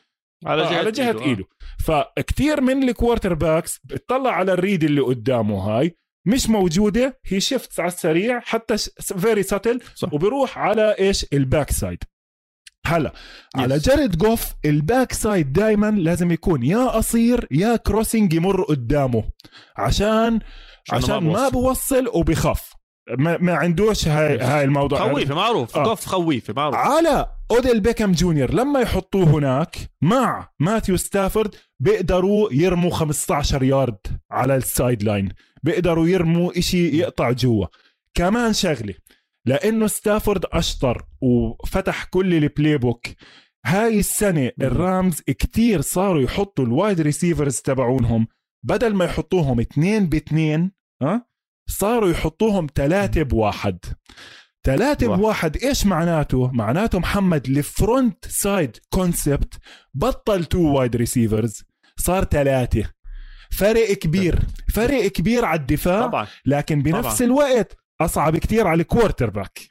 على 0.47 0.63
جهة, 0.63 0.79
على 0.79 0.91
جهة 0.91 1.07
إيده، 1.09 1.21
آه. 1.21 1.25
إيده. 1.25 1.45
فكتير 1.79 2.61
من 2.61 2.89
ال 2.89 3.35
quarterbacks 3.35 3.81
بتطلع 3.85 4.31
على 4.31 4.53
ال 4.53 4.59
read 4.59 4.85
اللي 4.85 5.01
قدامه 5.01 5.59
هاي 5.59 5.97
مش 6.27 6.49
موجودة 6.49 7.21
هي 7.27 7.41
shift 7.41 7.81
على 7.81 7.89
السريع 7.89 8.41
حتى 8.41 8.77
very 9.19 9.43
subtle. 9.43 9.81
وبروح 10.13 10.59
على 10.59 10.97
إيش؟ 10.99 11.27
ال 11.33 11.40
back 11.40 11.71
side. 11.71 12.05
هلا 12.87 13.13
على 13.57 13.79
جاريد 13.79 14.17
جوف 14.19 14.55
الباك 14.65 15.13
سايد 15.13 15.53
دائما 15.53 15.91
لازم 15.91 16.33
يكون 16.33 16.63
يا 16.63 16.87
قصير 16.89 17.47
يا 17.51 17.77
كروسنج 17.77 18.33
يمر 18.33 18.63
قدامه 18.63 19.25
عشان 19.77 20.41
عشان 20.93 21.19
ما 21.19 21.49
بوصل. 21.49 22.09
وبخف 22.15 22.73
ما, 23.19 23.37
ما 23.39 23.55
عندوش 23.55 24.09
هاي 24.09 24.39
هاي 24.39 24.65
الموضوع. 24.65 25.13
خويفة 25.13 25.35
معروف. 25.35 25.77
آه. 25.77 25.85
كوف 25.85 26.07
خويفة 26.07 26.55
معروف. 26.57 26.75
على 26.77 27.27
أوديل 27.51 27.81
بيكم 27.81 28.13
جونيور 28.13 28.55
لما 28.55 28.81
يحطوه 28.81 29.25
هناك 29.25 29.77
مع 30.03 30.49
ماثيو 30.61 30.97
ستافورد 30.97 31.55
بيقدروا 31.81 32.49
يرموا 32.53 32.91
15 32.91 33.63
يارد 33.63 33.99
على 34.31 34.57
السايد 34.57 35.03
لاين. 35.03 35.29
بيقدروا 35.63 36.07
يرموا 36.09 36.59
إشي 36.59 36.99
يقطع 36.99 37.31
جوا. 37.31 37.67
كمان 38.15 38.53
شغلة 38.53 38.95
لأنه 39.47 39.87
Stafford 39.87 40.45
أشطر 40.53 41.03
وفتح 41.23 42.05
كل 42.05 42.35
ال 42.35 42.79
playbook 42.79 43.07
هاي 43.67 43.99
السنة 43.99 44.51
ال 44.61 44.73
Rams 44.73 45.21
كتير 45.21 45.81
صاروا 45.81 46.23
يحطوا 46.23 46.65
ال 46.65 46.72
wide 46.72 47.01
receivers 47.01 47.57
تبعونهم. 47.61 48.27
بدل 48.67 48.95
ما 48.95 49.05
يحطوهم 49.05 49.61
اثنين 49.61 50.07
باثنين 50.09 50.73
ها؟ 51.03 51.27
صاروا 51.69 52.11
يحطوهم 52.11 52.67
ثلاثة 52.75 53.23
بواحد. 53.23 53.79
ثلاثة 54.65 55.09
واحد. 55.09 55.21
بواحد 55.21 55.57
إيش 55.57 55.87
معناته؟ 55.87 56.51
معناته 56.53 56.99
محمد 56.99 57.47
ال 57.47 57.60
front 57.60 58.25
side 58.25 58.77
concept 58.89 59.55
بطل 59.95 60.45
two 60.45 60.59
wide 60.59 60.97
receivers 60.97 61.65
صار 61.97 62.25
ثلاثة 62.25 62.91
فرق 63.59 63.93
كبير. 63.93 64.39
فرق 64.75 65.07
كبير 65.07 65.45
على 65.45 65.61
الدفاع 65.61 66.07
طبعا. 66.07 66.27
لكن 66.47 66.83
بنفس 66.83 67.19
طبعاً. 67.23 67.31
الوقت 67.31 67.77
أصعب 68.01 68.37
كتير 68.37 68.67
على 68.67 68.83
ال 68.83 69.31
quarterback 69.31 69.70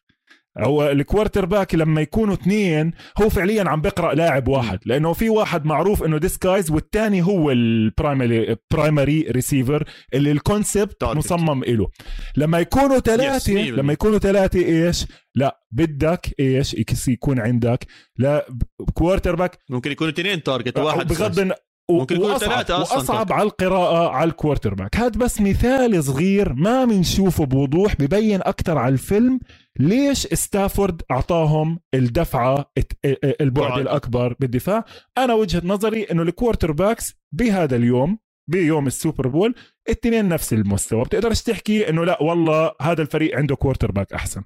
هو 0.60 0.90
ال 0.90 1.46
quarterback 1.46 1.76
لما 1.76 2.02
يكونوا 2.02 2.34
اثنين 2.34 2.92
هو 3.22 3.30
فعليا 3.30 3.70
عم 3.70 3.82
بقرأ 3.82 4.14
لاعب 4.14 4.48
واحد. 4.48 4.80
لأنه 4.86 5.14
في 5.14 5.30
واحد 5.30 5.66
معروف 5.66 6.04
إنه 6.04 6.18
disguise 6.18 6.72
والثاني 6.72 7.22
هو 7.22 7.52
ال 7.52 7.65
primary 7.65 8.56
primary 8.72 9.22
receiver 9.22 9.84
اللي 10.14 10.32
ال 10.32 10.40
concept. 10.40 11.04
مصمم 11.04 11.64
له 11.64 11.88
لما 12.38 12.60
يكونوا 12.60 13.00
ثلاثة. 13.00 13.54
لما 13.54 13.94
يكونوا 13.94 14.20
ثلاثة 14.20 14.60
إيش؟ 14.60 15.06
لا 15.36 15.60
بدك 15.72 16.36
إيش؟ 16.40 16.76
يكون 17.08 17.40
عندك. 17.40 17.86
لا 18.18 18.48
quarterback 18.94 19.58
ممكن 19.70 19.92
يكونوا 19.92 20.14
اثنين 20.14 20.44
target 20.44 20.78
واحد 20.78 21.08
بغض 21.08 21.52
ممكن 21.90 22.18
وأصعب, 22.18 22.40
ثلاثة 22.52 22.82
أصلاً 22.82 22.98
وأصعب 22.98 23.34
على 23.34 23.44
القراءة 23.44 24.10
على 24.10 24.30
ال 24.30 24.74
quarterback 24.74 24.96
هذا 24.98 25.10
بس 25.20 25.42
مثال 25.42 26.04
صغير 26.04 26.54
ما 26.54 26.86
بنشوفه 26.86 27.46
بوضوح 27.46 27.96
ببين 28.00 28.40
أكثر 28.42 28.78
على 28.78 28.94
الفيلم 28.94 29.40
ليش 29.80 30.28
Stafford 30.28 31.02
أعطاهم 31.12 31.80
الدفعة 31.94 32.72
الت- 32.78 32.98
البعد 33.42 33.70
بعد. 33.70 33.80
الأكبر 33.82 34.36
بالدفاع. 34.40 34.86
أنا 35.18 35.34
وجهة 35.34 35.62
نظري 35.66 36.04
إنه 36.04 36.22
ال 36.22 36.72
quarterbacks 36.72 37.14
بهذا 37.32 37.76
اليوم 37.76 38.18
بيوم 38.50 38.88
ال 38.88 38.95
Super 38.95 39.28
Bowl 39.28 39.56
التنين 39.90 40.30
نفس 40.30 40.54
المستوى. 40.54 41.04
بتقدرش 41.04 41.42
تحكي 41.42 41.90
إنه 41.90 42.06
لا 42.06 42.24
والله 42.24 42.72
هذا 42.82 43.02
الفريق 43.02 43.38
عنده 43.38 43.56
quarterback 43.56 44.14
أحسن. 44.14 44.42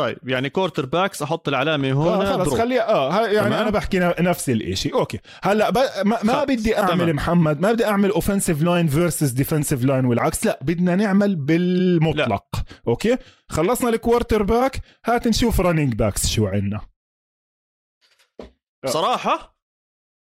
طيب 0.00 0.28
يعني 0.28 0.50
quarterbacks 0.50 1.22
أحط 1.22 1.48
العلامة 1.48 1.92
هون 1.92 2.26
آه 2.26 2.36
خلص. 2.36 2.54
خليها 2.54 2.88
آه 2.94 3.26
يعني 3.26 3.48
تمام. 3.48 3.60
أنا 3.60 3.70
بحكي 3.70 3.98
نفس 4.20 4.50
الإشي 4.50 4.92
okay 4.92 5.18
هلأ 5.42 5.70
ب... 5.70 5.78
ما, 6.04 6.18
ما. 6.22 6.44
بدي 6.44 6.78
أعمل 6.78 6.90
تمام. 6.90 7.16
محمد 7.16 7.60
ما 7.60 7.72
بدي 7.72 7.84
أعمل 7.84 8.10
offensive 8.10 8.62
line 8.62 8.86
versus 8.86 9.30
defensive 9.30 9.84
line 9.84 10.04
والعكس 10.04 10.46
لا 10.46 10.58
بدنا 10.62 10.96
نعمل 10.96 11.36
بالمطلق 11.36 12.46
لا. 12.54 12.64
okay 12.88 13.16
خلصنا 13.48 13.88
ال 13.88 14.42
quarterback 14.42 14.80
هات 15.06 15.28
نشوف 15.28 15.60
running 15.60 15.94
backs 15.94 16.26
شو 16.26 16.46
عندنا 16.46 16.80
صراحة 18.86 19.60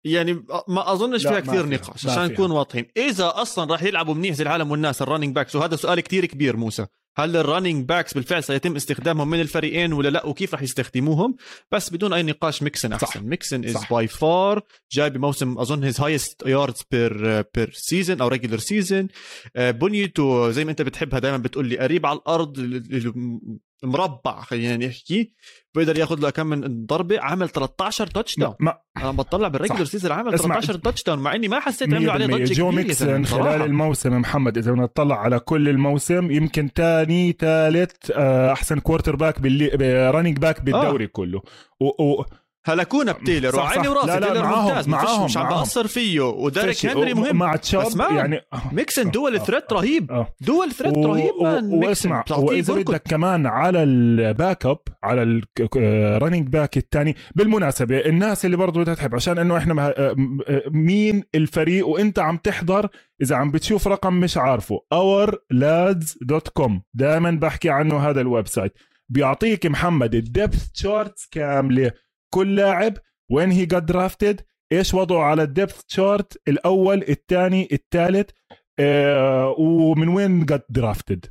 يعني 0.04 0.32
ما 0.68 0.92
أظنش 0.92 1.22
فيها 1.26 1.40
كثير 1.40 1.66
فيها. 1.66 1.78
نقاش 1.78 2.06
عشان. 2.06 2.24
نكون 2.24 2.50
واضحين 2.50 2.86
إذا 2.96 3.32
أصلا 3.34 3.72
راح 3.72 3.82
يلعبوا 3.82 4.14
منيح 4.14 4.34
زي 4.34 4.42
العالم 4.42 4.70
والناس 4.70 5.02
ال 5.02 5.06
running 5.06 5.34
backs 5.34 5.56
وهذا 5.56 5.76
سؤال 5.76 6.00
كتير 6.00 6.26
كبير 6.26 6.56
موسى 6.56 6.86
هل 7.16 7.36
ال 7.36 7.42
running 7.42 7.84
backs 7.88 8.14
بالفعل 8.14 8.44
سيتم 8.44 8.76
استخدامهم 8.76 9.30
من 9.30 9.40
الفريقين 9.40 9.92
ولا 9.92 10.08
لا 10.08 10.26
وكيف 10.26 10.52
راح 10.54 10.62
يستخدموهم 10.62 11.36
بس 11.72 11.90
بدون 11.90 12.12
أي 12.12 12.22
نقاش 12.22 12.62
ميكسن 12.62 12.98
صح. 12.98 13.08
أحسن 13.08 13.22
ميكسن 13.26 13.64
از 13.64 13.74
صح. 13.74 13.90
باي 13.92 14.06
فار 14.08 14.62
جاي 14.92 15.10
بموسم 15.10 15.58
أظن 15.58 15.84
هيز 15.84 16.00
هايست 16.00 16.42
ياردز 16.46 16.82
بير 16.90 17.42
بير 17.54 17.70
سيزون 17.72 18.20
أو 18.20 18.28
ريجولر 18.28 18.58
سيزون 18.58 19.08
بنيته 19.56 20.50
زي 20.50 20.64
ما 20.64 20.70
أنت 20.70 20.82
بتحبها 20.82 21.18
دائما 21.18 21.36
بتقول 21.38 21.66
لي 21.68 21.78
قريب 21.78 22.06
على 22.06 22.18
الأرض 22.18 22.58
ال- 22.58 22.74
ال- 22.96 23.58
مربع 23.82 24.40
خلينا 24.40 24.86
نحكي 24.86 25.32
بيقدر 25.74 25.98
ياخذ 25.98 26.20
له 26.20 26.30
كم 26.30 26.46
من 26.46 26.86
ضربه 26.86 27.20
عمل 27.20 27.48
13 27.48 28.06
تاتش 28.06 28.38
داون 28.38 28.54
ما 28.60 28.78
أنا 28.96 29.10
بطلع 29.10 29.48
بالريجلر. 29.48 29.84
سيزون 29.84 30.12
عمل 30.12 30.34
اسمع، 30.34 30.60
13 30.60 30.78
تاتش 30.78 31.02
داون 31.02 31.18
مع 31.18 31.34
إني 31.34 31.48
ما 31.48 31.60
حسيت 31.60 31.94
عملوا 31.94 32.12
عليه 32.12 32.26
100% 32.26 32.30
ضجة 32.30 32.54
جو 32.54 32.70
ميكسن 32.70 33.24
خلال. 33.24 33.62
الموسم 33.62 34.20
محمد 34.20 34.58
إذا 34.58 34.72
بدنا 34.72 34.82
نطلع 34.82 35.20
على 35.20 35.38
كل 35.38 35.68
الموسم 35.68 36.30
يمكن 36.30 36.72
تاني 36.72 37.32
ثالث 37.32 38.10
أحسن 38.52 38.78
كوارتر 38.78 39.16
باك 39.16 39.40
باللي 39.40 40.10
رننج 40.10 40.38
باك 40.38 40.60
بالدوري 40.60 41.04
آه. 41.04 41.08
كله 41.08 41.42
و... 41.80 41.86
و... 42.04 42.24
هلا 42.64 42.82
كونا 42.84 43.12
بتيلر. 43.12 43.56
وعيني 43.56 43.88
وراسي 43.88 44.06
لا، 44.06 44.20
لا، 44.20 44.28
تيلر 44.28 44.42
معاهم، 44.42 44.64
ممتاز 44.68 44.88
معاهم 44.88 45.24
مش 45.24 45.36
عم. 45.36 45.48
بقصر 45.48 45.86
فيه 45.86 46.20
وديريك. 46.20 46.86
هنري 46.86 47.14
مهم 47.14 47.36
مع 47.36 47.54
بس 47.54 47.60
تشاب 47.60 47.96
مان، 47.96 48.16
يعني 48.16 48.40
ميكسن 48.72 49.06
آه. 49.06 49.10
دول 49.10 49.40
ثريت 49.40 49.72
رهيب 49.72 50.10
آه. 50.12 50.34
دول 50.40 50.72
ثريت 50.72 50.96
و- 50.96 51.06
رهيب 51.06 51.32
مان 51.42 51.64
واسمع 51.84 52.24
وإذا. 52.30 52.74
بدك 52.74 53.02
كمان 53.02 53.46
على 53.46 53.82
الباك 53.82 54.66
اب 54.66 54.78
على 55.02 55.40
الرننج 55.76 56.48
باك 56.48 56.76
الثاني 56.76 57.16
بالمناسبة 57.34 57.98
الناس 58.06 58.44
اللي 58.44 58.56
برضه 58.56 58.80
بدها 58.80 58.94
تحب 58.94 59.14
عشان 59.14 59.38
إنه 59.38 59.56
إحنا 59.56 59.74
مه- 59.74 59.82
آه، 59.82 60.16
آه، 60.48 60.62
مين 60.70 61.22
الفريق 61.34 61.86
وإنت 61.88 62.18
عم 62.18 62.36
تحضر 62.36 62.88
إذا 63.22 63.36
عم 63.36 63.50
بتشوف 63.50 63.88
رقم 63.88 64.14
مش 64.14 64.36
عارفه 64.36 64.78
ourlads.com 64.94 66.72
دائما 66.94 67.30
بحكي 67.30 67.70
عنه 67.70 68.08
هذا 68.10 68.20
الويب 68.20 68.46
سايت 68.48 68.72
بيعطيك 69.08 69.66
محمد 69.66 70.14
ال 70.14 70.23
depth 70.23 70.68
charts 70.70 71.28
كاملة 71.30 71.90
كل 72.34 72.56
لاعب 72.56 72.94
وين 73.30 73.50
هي 73.50 73.66
got 73.66 73.74
drafted 73.74 74.40
إيش 74.72 74.94
وضعه 74.94 75.22
على 75.22 75.42
ال 75.42 75.49
depth 75.49 75.82
chart 75.82 76.42
الأول 76.48 77.02
الثاني 77.08 77.68
الثالث 77.72 78.30
آه 78.78 79.54
ومن 79.58 80.08
وين 80.08 80.44
got 80.44 80.64
drafted 80.70 81.26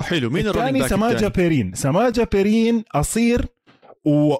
حلو 0.00 0.30
مين 0.30 0.46
ال 0.46 0.49
running 0.49 0.66
الثاني؟ 0.66 0.80
back 0.80 0.88
Samaje؟ 0.88 1.28
Perine. 1.28 1.74
Samaje 1.74 2.24
Perine 2.24 2.84
قصير 2.94 3.46
و 4.04 4.34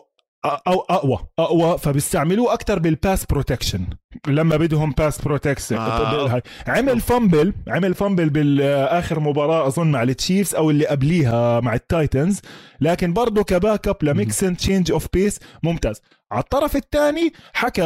أو 0.45 0.81
أقوى 0.81 1.19
أقوى 1.39 1.79
فبيستعملوه 1.79 2.53
أكثر 2.53 2.79
بال 2.79 2.95
pass 2.95 3.27
protection 3.27 3.87
لما 4.29 4.57
بدهم 4.57 4.91
pass 4.91 5.21
protection 5.23 5.77
آه. 5.77 6.43
عمل 6.67 7.01
fumble 7.01 7.53
عمل 7.69 7.95
fumble 7.95 8.31
بالاخر 8.31 9.21
مباراة 9.21 9.67
أظن 9.67 9.91
مع 9.91 10.03
ال 10.03 10.10
Chiefs 10.10 10.55
أو 10.55 10.71
اللي 10.71 10.87
قبليها 10.87 11.61
مع 11.61 11.75
ال 11.75 11.84
Titans 11.84 12.41
لكن 12.81 13.13
برضه 13.13 13.43
ك 13.45 13.51
backup 13.51 13.89
ل 13.89 13.97
Mixon 14.03 14.57
change 14.57 14.93
of 14.93 15.07
pace 15.13 15.41
ممتاز. 15.63 16.01
على 16.33 16.43
الطرف 16.43 16.77
الثاني 16.77 17.33
حكى 17.53 17.85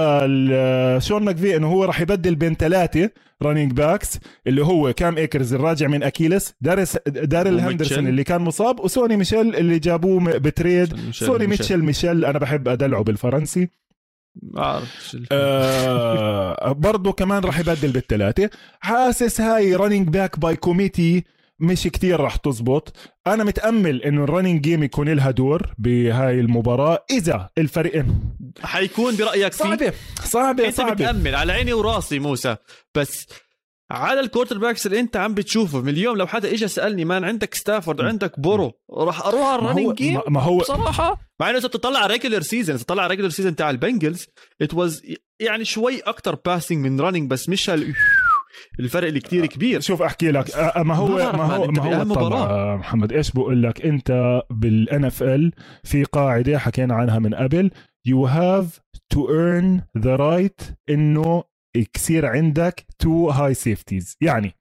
Sean 1.00 1.22
McVay 1.24 1.56
إنه 1.56 1.66
هو 1.72 1.84
راح 1.84 2.00
يبدل 2.00 2.34
بين 2.34 2.54
ثلاثة 2.54 3.10
running 3.42 3.72
backs 3.72 4.18
اللي 4.46 4.64
هو 4.64 4.92
Cam 4.92 5.16
Akers 5.16 5.54
الراجع 5.54 5.86
من 5.88 6.02
Achilles 6.02 6.54
دارس 6.60 6.98
Darrell. 7.06 7.60
Henderson 7.60 8.06
اللي 8.08 8.24
كان 8.24 8.40
مصاب 8.40 8.80
و 8.80 8.87
Sony 8.87 9.16
Michel 9.16 9.56
اللي 9.56 9.78
جابوه 9.78 10.38
ب 10.38 10.47
trade 10.47 10.94
Michel- 10.94 11.26
Sony 11.26 11.46
Michel. 11.46 11.84
Michel 11.84 12.24
أنا 12.24 12.38
بحب 12.38 12.68
أدلعه 12.68 13.02
بالفرنسي. 13.02 13.68
ما 14.42 14.82
آه 15.32 16.72
برضه 16.72 17.12
كمان 17.12 17.44
راح 17.44 17.58
يبدل 17.58 17.92
بالثلاثة. 17.92 18.50
حاسس 18.80 19.40
هاي 19.40 19.74
running 19.74 20.08
back 20.08 20.38
by 20.38 20.56
committee 20.56 21.24
مش 21.60 21.82
كتير 21.82 22.20
راح 22.20 22.36
تزبط. 22.36 22.96
أنا 23.26 23.44
متأمل 23.44 24.02
إنه 24.02 24.24
ال 24.24 24.29
running 24.29 24.60
game 24.60 24.82
يكون 24.82 25.08
لها 25.08 25.30
دور 25.30 25.74
بهاي 25.78 26.40
المباراة 26.40 27.04
إذا 27.10 27.48
الفريقين 27.58 28.20
حيكون 28.62 29.16
برأيك 29.16 29.52
في 29.52 29.58
صعبة 29.58 29.92
صعبة 30.24 30.66
أنت 30.66 30.74
صعبة. 30.74 30.94
بتامل 30.94 31.34
على 31.34 31.52
عيني 31.52 31.72
وراسي 31.72 32.18
موسى 32.18 32.56
بس 32.94 33.26
على 33.92 34.20
ال 34.20 34.58
quarterbacks 34.58 34.86
اللي 34.86 35.00
انت 35.00 35.16
عم 35.16 35.34
بتشوفه 35.34 35.80
من 35.80 35.88
اليوم 35.88 36.16
لو 36.16 36.26
حدا 36.26 36.52
اجى 36.52 36.68
سألني 36.68 37.04
man 37.04 37.24
عندك 37.24 37.54
ستافورد 37.54 38.00
وعندك 38.00 38.40
بورو 38.40 38.72
راح 38.92 39.26
أروح 39.26 39.46
على 39.46 39.62
ال 39.62 39.66
running 39.66 39.94
game 39.94 40.20
ما- 40.28 40.40
هو 40.42 40.58
بصراحة. 40.58 41.18
مع 41.40 41.50
إنه 41.50 41.58
إذا 41.58 41.68
بتطلع 41.68 41.98
على 41.98 42.12
regular 42.12 42.40
season 42.40 42.74
إذا 42.74 42.84
تطلع 42.84 43.02
على 43.02 43.10
regular 43.10 43.28
season 43.28 43.56
تاع 43.56 43.70
البنجلز 43.70 44.26
it 44.62 44.74
was 44.74 45.02
يعني 45.40 45.64
شوي 45.64 46.00
أكتر 46.00 46.34
passing 46.46 46.86
من 46.86 47.00
running 47.00 47.30
بس 47.30 47.48
مش 47.48 47.70
هال 47.70 47.94
الفرق 48.80 49.06
اللي 49.08 49.20
كتير 49.20 49.46
كبير. 49.46 49.80
شوف 49.80 50.02
أحكي 50.02 50.30
لك. 50.30 50.58
ما 50.76 50.94
هو 50.94 51.06
ما 51.08 51.24
هو 51.44 51.66
ما 51.66 51.96
هو 52.00 52.04
مباراة. 52.04 52.46
آه، 52.50 52.76
محمد 52.76 53.12
إيش 53.12 53.30
بقول 53.30 53.62
لك؟ 53.62 53.86
أنت 53.86 54.42
بال 54.50 55.04
NFL 55.04 55.52
في 55.84 56.04
قاعدة 56.04 56.58
حكينا 56.58 56.94
عنها 56.94 57.18
من 57.18 57.34
قبل. 57.34 57.70
You 58.08 58.28
have 58.28 58.68
to 59.14 59.18
earn 59.18 59.80
the 60.02 60.16
right 60.18 60.72
إنه 60.90 61.44
يصير 61.76 62.26
عندك 62.26 62.86
two 62.98 63.30
high 63.30 63.54
safeties 63.54 64.16
يعني 64.20 64.54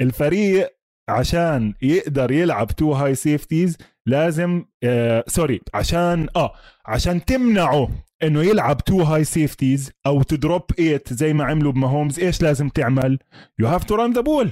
الفريق 0.00 0.68
عشان 1.08 1.74
يقدر 1.82 2.30
يلعب 2.32 2.66
two 2.66 2.92
high 2.92 3.14
safeties 3.14 3.76
لازم 4.06 4.64
آه 4.84 5.24
sorry 5.26 5.60
عشان 5.74 6.28
آه 6.36 6.52
عشان 6.86 7.24
تمنعه 7.24 7.88
إنه 8.22 8.42
يلعب 8.42 8.76
two 8.84 9.02
high 9.02 9.24
safeties 9.24 9.90
أو 10.06 10.22
ت 10.22 10.30
drop 10.30 10.62
8 10.76 11.00
زي 11.08 11.32
ما 11.32 11.44
عملوا 11.44 11.72
بماهومز. 11.72 12.20
إيش 12.20 12.42
لازم 12.42 12.68
تعمل؟ 12.68 13.18
You 13.58 13.66
have 13.66 13.84
to 13.84 13.94
run 13.94 14.12
the 14.12 14.20
ball 14.20 14.50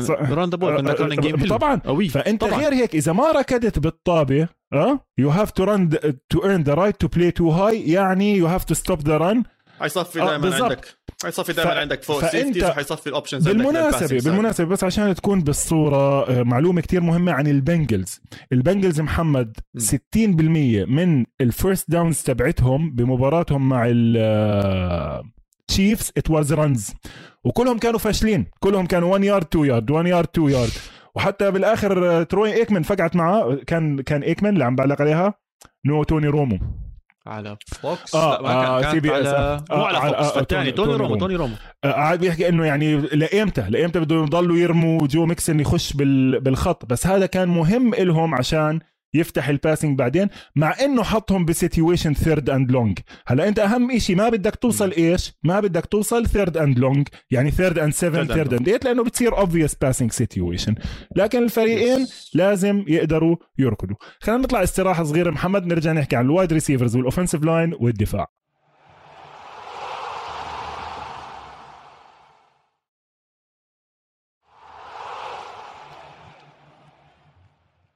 صح. 0.00 0.30
Run 0.30 0.42
the 0.42 0.54
ball 0.54 1.48
طبعا. 1.48 1.76
قوي 1.76 2.08
فأنت 2.08 2.40
طبعاً. 2.40 2.58
غير 2.58 2.72
هيك 2.74 2.94
إذا 2.94 3.12
ما 3.12 3.32
ركضت 3.32 3.78
بالطابة 3.78 4.48
آه 4.72 5.00
you 5.18 5.30
have 5.30 5.50
to 5.50 5.64
run 5.64 5.88
to 6.28 6.44
earn 6.44 6.62
the 6.62 6.74
right 6.74 7.00
to 7.00 7.08
play 7.08 7.30
two 7.30 7.48
high 7.50 7.90
يعني 7.90 8.36
you 8.36 8.46
have 8.46 8.64
to 8.64 8.74
stop 8.74 9.08
the 9.08 9.16
run 9.16 9.42
حيصفي 9.82 10.22
آه، 10.22 10.36
دائما. 10.38 10.64
عندك. 10.64 10.86
حيصفي 11.24 11.52
دائما 11.52 11.74
ف- 11.74 11.76
عندك 11.76 12.02
فوق 12.02 12.24
safeties 12.30 12.64
وحيصفي 12.64 13.06
ال 13.06 13.11
options 13.11 13.48
بالمناسبة 13.48 14.18
بالمناسبة 14.30 14.66
بس 14.68 14.84
عشان 14.84 15.14
تكون 15.14 15.40
بالصورة 15.40 16.28
آه، 16.30 16.42
معلومة 16.42 16.80
كتير 16.80 17.00
مهمة 17.00 17.32
عن 17.32 17.46
البنجلز. 17.46 18.20
البنجلز 18.52 19.00
محمد 19.00 19.56
م. 19.74 19.78
60% 19.78 20.84
من 20.86 21.24
ال 21.40 21.48
first 21.48 21.90
downs 21.90 22.22
تبعتهم 22.22 22.90
بمباراتهم 22.94 23.68
مع 23.68 23.86
التشيفز 23.90 26.12
it 26.16 26.30
was 26.30 26.52
runs 26.52 26.90
وكلهم 27.44 27.78
كانوا 27.78 27.98
فاشلين. 27.98 28.46
كلهم 28.60 28.86
كانوا 28.86 29.12
1 29.12 29.24
يارد 29.24 29.46
2 29.46 29.64
يارد 29.66 29.90
1 29.90 30.06
يارد 30.06 30.28
2 30.34 30.48
يارد 30.50 30.70
وحتى 31.14 31.50
بالآخر 31.50 32.20
آه، 32.20 32.22
تروي 32.22 32.54
إيكمان 32.54 32.82
فقعت 32.82 33.16
معاه. 33.16 33.54
كان 33.66 34.00
كان 34.00 34.22
إيكمان 34.22 34.52
اللي 34.54 34.64
عم 34.64 34.76
بعلق 34.76 35.00
عليها 35.00 35.34
no 35.86 36.02
توني 36.02 36.26
رومو. 36.26 36.58
على 37.26 37.56
فوكس 37.82 38.14
آه، 38.14 38.34
لا 38.36 38.42
ما 38.42 38.66
آه، 38.66 38.82
CBS. 38.82 38.92
كانت 38.92 39.06
على 39.10 39.28
آه، 39.70 39.76
مو 39.76 39.82
على 39.84 40.00
فوكس 40.00 40.12
آه، 40.36 40.40
الثاني 40.40 40.72
توني- 40.72 40.72
توني 40.72 40.72
توني 40.72 40.92
رومو 40.92 41.04
رومو. 41.08 41.18
توني 41.20 41.36
رومو 41.36 41.54
آه، 41.84 41.90
قاعد 41.92 42.18
بيحكي 42.18 42.48
إنه 42.48 42.64
يعني 42.66 42.96
لايمتى 42.96 43.64
لايمتى 43.70 44.00
بدهم 44.00 44.22
يضلوا 44.24 44.56
يرموا 44.56 45.06
جو 45.06 45.26
ميكسن 45.26 45.60
يخش 45.60 45.92
بال- 45.92 46.40
بالخط 46.40 46.86
بس 46.86 47.06
هذا 47.06 47.26
كان 47.26 47.48
مهم 47.48 47.94
إلهم 47.94 48.34
عشان 48.34 48.80
يفتح 49.14 49.48
ال 49.48 49.54
passing 49.54 49.98
بعدين 49.98 50.28
مع 50.56 50.74
إنه 50.80 51.02
حطهم 51.02 51.44
ب 51.44 51.51
situation 51.51 52.14
third 52.14 52.50
and 52.50 52.70
long 52.70 52.98
هلا 53.26 53.48
أنت 53.48 53.58
أهم 53.58 53.90
إشي 53.90 54.14
ما 54.14 54.28
بدك 54.28 54.56
توصل 54.56 54.92
إيش؟ 54.92 55.32
ما 55.42 55.60
بدك 55.60 55.86
توصل 55.86 56.26
third 56.26 56.56
and 56.56 56.78
long 56.78 57.08
يعني 57.30 57.50
third 57.50 57.78
and 57.78 57.92
7 57.92 58.24
Third 58.24 58.28
and 58.28 58.32
third 58.32 58.54
and 58.54 58.64
8 58.64 58.80
لأنه 58.84 59.04
بتصير 59.04 59.38
obvious 59.38 59.74
passing 59.74 60.12
situation 60.12 60.74
لكن 61.16 61.42
الفريقين 61.42 62.06
لازم 62.34 62.84
يقدروا 62.88 63.36
يركضوا. 63.58 63.96
خلينا 64.20 64.42
نطلع 64.42 64.62
استراحة 64.62 65.04
صغيرة 65.04 65.30
محمد 65.30 65.66
نرجع 65.66 65.92
نحكي 65.92 66.16
عن 66.16 66.24
ال 66.24 66.30
wide 66.30 66.52
receivers 66.52 66.96
وال 66.96 67.05
offensive 67.05 67.44
line 67.44 67.74
والدفاع. 67.80 68.41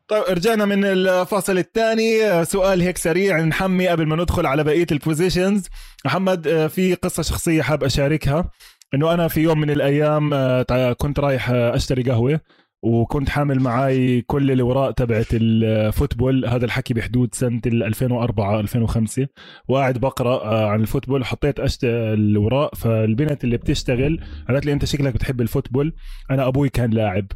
طيب 0.09 0.23
رجعنا 0.29 0.65
من 0.65 0.85
الفاصل 0.85 1.59
الثاني. 1.59 2.45
سؤال 2.45 2.81
هيك 2.81 2.99
سريع 2.99 3.41
نحكي 3.41 3.89
قبل 3.89 4.07
ما 4.07 4.17
ندخل 4.17 4.47
على 4.47 4.65
بقية 4.65 4.87
ال 4.93 5.00
positions 5.00 5.69
محمد 6.05 6.49
آه، 6.49 6.67
في 6.67 6.95
قصة 6.95 7.23
شخصية 7.23 7.63
حاب 7.63 7.85
أشاركها؟ 7.85 8.51
إنه 8.95 9.15
أنا 9.15 9.29
في 9.29 9.41
يوم 9.41 9.61
من 9.61 9.71
الأيام 9.71 10.31
آه، 10.35 10.93
كنت 10.93 11.21
رايح 11.21 11.51
آه، 11.51 11.77
أشتري 11.77 12.03
قهوة 12.03 12.41
وكنت 12.83 13.29
حامل 13.29 13.61
معي 13.61 14.23
كل 14.23 14.51
الاوراق 14.51 14.91
تبعت 14.91 15.27
ال 15.33 15.44
football. 15.44 16.47
هذا 16.47 16.65
الحكي 16.65 16.95
بحدود 16.95 17.35
سنة 17.35 17.61
2004 17.67 18.61
2005 18.61 19.27
وقاعد 19.69 19.99
بقرأ 19.99 20.67
عن 20.69 20.81
ال 20.81 20.85
football. 20.85 21.25
حطيت 21.25 21.61
أشت... 21.61 21.85
الاوراق 21.85 22.75
فالبنت 22.75 23.45
اللي 23.45 23.57
بتشتغل 23.57 24.21
قالت 24.49 24.67
لي 24.67 24.73
أنت 24.73 24.85
شكلك 24.85 25.15
بتحب 25.15 25.41
ال 25.41 25.46
football. 25.46 25.95
أنا 26.31 26.47
أبوي 26.47 26.69
كان 26.69 26.91
لاعب. 26.91 27.27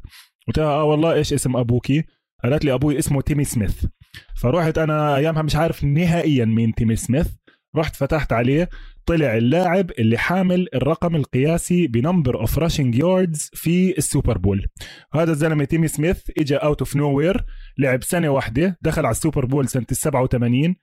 قلت 0.48 0.58
لها 0.58 0.66
آه 0.66 0.84
والله 0.84 1.12
إيش 1.12 1.32
اسم 1.32 1.56
أبوكي؟ 1.56 2.04
قالت 2.44 2.64
لي 2.64 2.74
أبوي 2.74 2.98
اسمه 2.98 3.20
تيمي 3.20 3.44
سميث. 3.44 3.84
فرحت 4.36 4.78
أنا 4.78 5.16
أيامها 5.16 5.42
مش 5.42 5.56
عارف 5.56 5.84
نهائيا 5.84 6.44
مين 6.44 6.74
تيمي 6.74 6.96
سميث. 6.96 7.28
رحت 7.76 7.96
فتحت 7.96 8.32
عليه 8.32 8.68
طلع 9.06 9.36
اللاعب 9.36 9.90
اللي 9.90 10.18
حامل 10.18 10.68
الرقم 10.74 11.16
القياسي 11.16 11.86
ب 11.86 11.94
number 11.94 12.40
of 12.40 12.58
rushing 12.58 12.94
yards 12.94 13.50
في 13.54 13.98
ال 13.98 14.05
Super 14.05 14.38
Bowl. 14.38 14.66
هذا 15.14 15.32
الزلمة 15.32 15.64
تيمي 15.64 15.88
سميث 15.88 16.22
اجى 16.38 16.56
out 16.56 16.80
of 16.80 16.96
nowhere 16.96 17.44
لعب 17.78 18.02
سنة 18.02 18.28
واحدة 18.28 18.78
دخل 18.82 19.06
على 19.06 19.12
ال 19.12 19.18
Super 19.18 19.44
Bowl 19.46 19.68
سنة 19.68 19.86
ال 19.90 19.96
87 19.96 20.76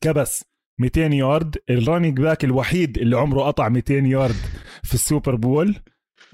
كبس 0.00 0.44
200 0.80 1.00
yard 1.00 1.56
ال 1.70 1.76
running 1.76 2.20
back 2.20 2.44
الوحيد 2.44 2.98
اللي 2.98 3.16
عمره 3.16 3.42
قطع 3.42 3.68
200 3.68 3.94
يارد 3.94 4.36
في 4.82 4.94
ال 4.94 5.01
Super 5.01 5.34
Bowl. 5.34 5.76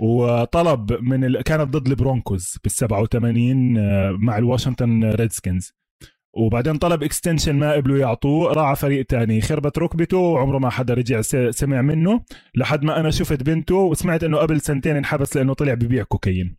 وطلب 0.01 0.92
من 1.03 1.24
ال... 1.24 1.42
كانت 1.42 1.76
ضد 1.76 1.86
البرونكوز 1.86 2.57
بال 2.64 2.70
87 2.70 3.78
آه، 3.78 4.16
مع 4.20 4.38
الواشنطن 4.38 5.05
ريدسكنز. 5.05 5.72
وبعدين 6.36 6.78
طلب 6.78 7.03
إكستنشن 7.03 7.55
ما 7.57 7.72
قبلوا 7.72 7.99
يعطوه 7.99 8.53
راح 8.53 8.74
فريق 8.74 9.07
تاني 9.07 9.40
خربت 9.40 9.78
ركبته 9.78 10.16
وعمره 10.16 10.59
ما 10.59 10.70
حدا 10.70 10.94
رجع 10.94 11.20
سمع 11.51 11.82
منه 11.82 12.20
لحد 12.55 12.84
ما 12.84 13.01
أنا 13.01 13.11
شفت 13.11 13.42
بنته 13.42 13.74
وسمعت 13.74 14.24
إنه 14.24 14.38
قبل 14.38 14.61
سنتين 14.61 14.96
انحبس 14.96 15.36
لأنه 15.36 15.55
طلع 15.55 15.74
ببيع 15.74 16.03
كوكايين. 16.03 16.57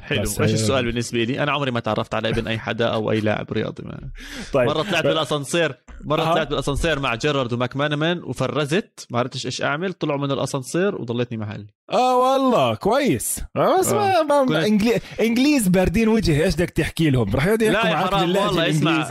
حلو. 0.00 0.20
إيش 0.20 0.40
آه، 0.40 0.44
السؤال 0.44 0.84
بالنسبة 0.84 1.24
لي؟ 1.24 1.42
أنا 1.42 1.52
عمري 1.52 1.70
ما 1.70 1.80
تعرفت 1.80 2.14
على 2.14 2.28
ابن 2.28 2.46
أي 2.46 2.58
حدا 2.58 2.86
أو 2.86 3.10
أي 3.10 3.20
لاعب 3.20 3.52
رياضي 3.52 3.82
ما. 3.82 4.10
طيب. 4.52 4.68
مرة 4.68 4.82
طلعت 4.82 5.04
بالأسانسير 5.04 5.74
مرة 6.04 6.24
طلعت 6.24 6.48
بالأسانسير 6.48 7.00
مع 7.00 7.14
جيرارد 7.14 7.52
وماكمانمان 7.52 8.22
وفرزت 8.22 9.06
ما 9.10 9.18
عرفتش 9.18 9.46
إيش 9.46 9.62
أعمل 9.62 9.92
طلعوا 9.92 10.20
من 10.20 10.30
الأسانسير 10.30 10.94
وضليتني 10.94 11.38
محلي. 11.38 11.66
آه 11.90 12.18
والله 12.18 12.74
كويس. 12.74 13.40
آه، 13.56 13.78
بس 13.78 13.88
آه. 13.88 14.22
ما, 14.22 14.42
ما 14.44 14.66
إنجلي... 14.66 15.00
إنجليز 15.20 15.68
باردين 15.68 16.08
وجه 16.08 16.44
إيش 16.44 16.54
بدك 16.54 16.70
تحكي 16.70 17.10
لهم؟ 17.10 17.36
رح 17.36 17.46
يقعدوا 17.46 17.66
يحكوا 17.68 17.90
معك 17.90 18.12
والله 18.12 18.70
اسمع 18.70 19.08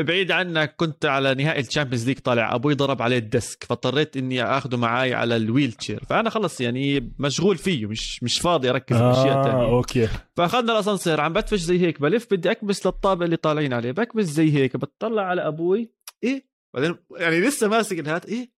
بعيد 0.00 0.30
عنك 0.30 0.74
كنت 0.76 1.06
على 1.06 1.34
نهائي 1.34 1.60
ال 1.60 1.65
Champions 1.65 2.06
League 2.06 2.18
طالع 2.18 2.54
أبوي 2.54 2.74
ضرب 2.74 3.02
عليه 3.02 3.18
ال 3.18 3.27
disc 3.27 3.64
فاضطريت 3.64 4.16
إني 4.16 4.44
اخذه 4.44 4.76
معي 4.76 5.14
على 5.14 5.36
ال 5.36 5.72
wheelchair. 5.72 6.02
فأنا 6.08 6.30
خلص 6.30 6.60
يعني 6.60 7.12
مشغول 7.18 7.56
فيه 7.58 7.86
مش 7.86 8.22
مش 8.22 8.40
فاضي 8.40 8.70
أركز 8.70 8.96
آه 8.96 9.08
باشياء 9.08 9.42
ثانية 9.42 9.64
okay. 9.64 10.08
فأخذنا 10.36 10.72
الأسانسير 10.72 11.20
عم 11.20 11.32
بدفش 11.32 11.60
زي 11.60 11.80
هيك 11.80 12.00
بلف 12.00 12.26
بدي 12.30 12.50
أكبس 12.50 12.86
للطابق 12.86 13.22
اللي 13.24 13.36
طالعين 13.36 13.72
عليه 13.72 13.92
بكبس 13.92 14.24
زي 14.24 14.54
هيك 14.54 14.76
بتطلع 14.76 15.22
على 15.22 15.46
أبوي 15.48 15.90
إيه؟ 16.24 16.54
بعدين 16.74 16.96
يعني 17.16 17.40
لسه 17.40 17.68
ماسك 17.68 17.98
ال 17.98 18.05
hat 18.05 18.26
إيه؟ 18.26 18.53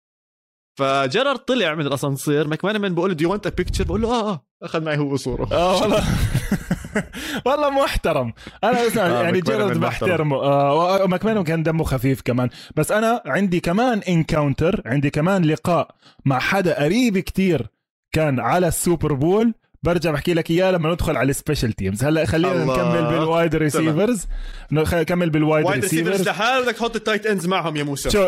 فجيرارد 0.78 1.36
طلع 1.36 1.76
من 1.76 1.88
الأسانسير 1.88 2.48
من 2.48 2.96
بقول 2.96 3.10
له 3.10 3.16
do 3.16 3.32
you 3.32 3.39
want 3.39 3.48
a 3.48 3.50
picture 3.50 3.84
بقول 3.84 4.02
له 4.02 4.10
آه 4.10 4.32
آه. 4.32 4.46
أخذ 4.64 4.84
معي 4.84 4.98
هو 4.98 5.16
صوره 5.16 5.48
آه 5.52 5.82
والله. 5.82 6.04
والله 7.46 7.70
محترم. 7.70 8.34
أنا 8.64 8.82
أسمع 8.88 9.04
آه 9.04 9.24
يعني 9.24 9.42
جيرارد 9.42 9.78
بحترمه 9.80 10.36
آه 10.36 11.06
ماكمان 11.08 11.44
كان 11.44 11.64
دمه 11.64 11.84
خفيف 11.84 12.22
كمان. 12.22 12.50
بس 12.76 12.92
أنا 12.92 13.22
عندي 13.26 13.60
كمان 13.60 14.00
encounter 14.00 14.82
عندي 14.86 15.10
كمان 15.10 15.46
لقاء 15.46 15.96
مع 16.26 16.40
حدا 16.40 16.84
قريب 16.84 17.18
كتير 17.18 17.68
كان 18.12 18.40
على 18.40 18.68
ال 18.68 18.75
Super 18.75 19.14
Bowl. 19.14 19.54
برجع 19.86 20.12
بحكي 20.12 20.34
لك 20.34 20.52
إياه 20.52 20.72
لما 20.72 20.94
ندخل 20.94 21.18
على 21.18 21.30
ال 21.30 21.35
special 21.35 21.74
teams 21.74 22.04
هلأ 22.04 22.26
خلينا. 22.26 22.66
نكمل 22.66 23.06
بال 23.06 23.22
wide 23.22 23.56
receivers 23.56 24.28
نكمل 24.72 25.30
بال 25.30 25.42
wide 25.42 25.68
receivers 25.68 26.30
لحال 26.30 26.64
بدك 26.64 26.76
تحط 26.76 26.96
ال 26.96 27.01
tight 27.01 27.26
ends 27.26 27.48
معهم 27.48 27.76
يا 27.76 27.84
موسى. 27.84 28.10
شو 28.10 28.24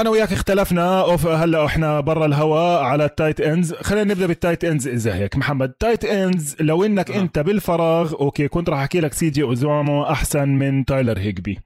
أنا 0.00 0.10
وياك 0.10 0.32
اختلفنا. 0.32 1.00
أوف 1.00 1.26
هلأ 1.26 1.66
إحنا 1.66 2.00
برا 2.00 2.26
الهواء 2.26 2.82
على 2.82 3.04
ال 3.04 3.10
tight 3.10 3.40
ends 3.40 3.74
خلينا 3.74 4.14
نبدأ 4.14 4.26
بال 4.26 4.37
tight 4.37 4.64
ends 4.64 4.88
إذا 4.88 5.14
هيك. 5.14 5.36
محمد 5.36 5.70
tight 5.70 6.04
ends 6.04 6.56
لو 6.60 6.84
إنك 6.84 7.10
أه. 7.10 7.20
أنت 7.20 7.38
بالفراغ 7.38 8.12
okay 8.12 8.48
كنت 8.48 8.68
راح 8.68 8.78
أحكي 8.78 9.00
لك 9.00 9.12
سي 9.12 9.30
جي 9.30 9.42
اوزوما 9.42 10.04
أحسن 10.04 10.48
من 10.48 10.84
تايلر 10.84 11.18
هيجبي 11.18 11.58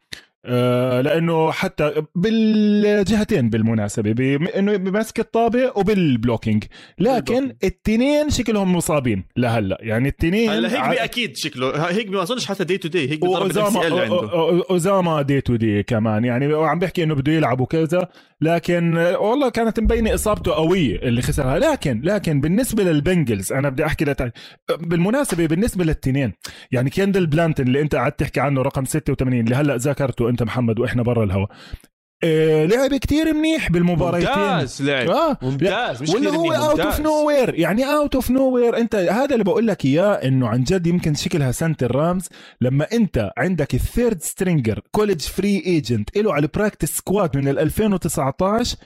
لأنه 1.03 1.51
حتى 1.51 1.93
بالجهتين 2.15 3.51
بالمناسبة 3.51 4.39
إنه 4.57 4.77
بمسك 4.77 5.21
الطابة 5.21 5.73
وبال 5.77 5.99
blocking. 5.99 6.65
لكن 6.99 7.57
التنين 7.65 8.31
شكلهم 8.31 8.77
مصابين 8.77 9.25
لهلأ. 9.37 9.79
يعني 9.81 10.09
التنين 10.09 10.51
هلا 10.51 10.69
هيجبي 10.69 11.01
ع... 11.01 11.05
أكيد 11.05 11.37
شكله. 11.37 11.89
هيجبي 11.89 12.17
ما 12.17 12.23
اظنش 12.23 12.47
حتى 12.47 12.65
day 12.65 12.79
to 12.79 12.89
day 12.89 13.01
هيجبي 13.01 13.29
ضرب 13.29 13.59
أوزاما 14.71 15.23
day 15.23 15.41
to 15.41 15.57
day 15.57 15.83
كمان. 15.83 16.25
يعني 16.25 16.55
وعم 16.55 16.79
بحكي 16.79 17.03
إنه 17.03 17.15
بده 17.15 17.33
يلعب 17.33 17.61
وكذا. 17.61 18.09
لكن 18.43 18.97
والله 18.97 19.49
كانت 19.49 19.81
مبينة 19.81 20.15
إصابته 20.15 20.53
قوية 20.53 20.97
اللي 20.99 21.23
خسرها. 21.23 21.59
لكن 21.59 22.01
لكن 22.05 22.41
بالنسبة 22.41 22.83
للبنجلز 22.83 23.53
أنا 23.53 23.69
بدي 23.69 23.87
أحكي 23.87 24.05
لك 24.05 24.33
بالمناسبة 24.81 25.47
بالنسبة 25.47 25.85
للتنين 25.85 26.33
يعني 26.73 26.91
كيندل 26.91 27.27
بلانتن 27.27 27.67
اللي 27.67 27.81
أنت 27.81 27.95
قعدت 27.95 28.21
تحكي 28.21 28.41
عنه 28.41 28.63
رقم 28.63 28.85
86 28.85 29.41
اللي 29.41 29.55
هلأ 29.55 29.77
ذكرته 29.77 30.29
أنت 30.29 30.43
محمد 30.43 30.79
وإحنا 30.79 31.03
برا 31.03 31.25
الهواء 31.25 31.49
آه 32.25 32.65
لعب 32.65 32.95
كتير 32.95 33.35
منيح 33.35 33.71
بالمباراتين 33.71 34.29
ممتاز 34.29 34.83
لعب. 34.83 35.11
آه. 35.11 35.39
ممتاز. 35.43 36.03
مش 36.03 36.11
ولا 36.11 36.31
هو 36.31 36.53
out 36.53 36.81
of 36.81 37.01
nowhere 37.01 37.55
يعني 37.55 37.85
out 37.85 38.15
of 38.15 38.31
nowhere 38.31 38.77
أنت 38.77 38.95
هذا 38.95 39.33
اللي 39.33 39.45
بقول 39.45 39.67
لك 39.67 39.85
إياه 39.85 40.13
إنه 40.13 40.49
عن 40.49 40.65
جد 40.65 40.87
يمكن 40.87 41.15
شكلها 41.15 41.53
سنة 41.53 41.77
الرامز 41.83 42.29
لما 42.61 42.87
أنت 42.93 43.31
عندك 43.39 43.75
ال 43.75 43.83
third 43.83 44.23
stringer 44.23 44.81
college 44.91 45.21
free 45.23 45.63
agent 45.67 46.19
له 46.19 46.35
على 46.35 46.43
ال 46.43 46.49
practice 46.49 46.97
squad 46.97 47.37
من 47.37 47.49
2019 47.49 48.77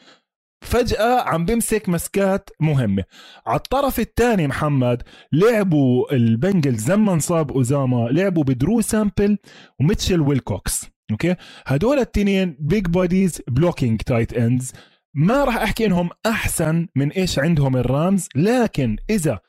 فجأة 0.65 1.21
عم 1.21 1.45
بمسك 1.45 1.89
مسكات 1.89 2.51
مهمة. 2.61 3.05
على 3.47 3.57
الطرف 3.57 4.01
الثاني 4.01 4.47
محمد 4.47 5.03
لعبوا 5.33 6.15
البنجلز 6.15 6.91
لما 6.91 7.13
انصاب 7.13 7.53
أوزاما 7.53 8.09
لعبوا 8.11 8.45
بدرو 8.45 8.81
سامبل 8.81 9.39
وميتشل 9.81 10.21
ويلكوكس. 10.21 10.96
okay؟ 11.11 11.35
هدول 11.67 11.99
التنين 11.99 12.57
big 12.61 12.87
bodies 12.87 13.43
blocking 13.49 14.01
tight 14.01 14.33
ends 14.33 14.73
ما 15.15 15.45
راح 15.45 15.57
أحكي 15.57 15.87
إنهم 15.87 16.11
أحسن 16.27 16.89
من 16.97 17.13
إيش 17.13 17.39
عندهم 17.39 17.77
الرامز 17.77 18.29
لكن 18.35 18.97
إذا 19.11 19.41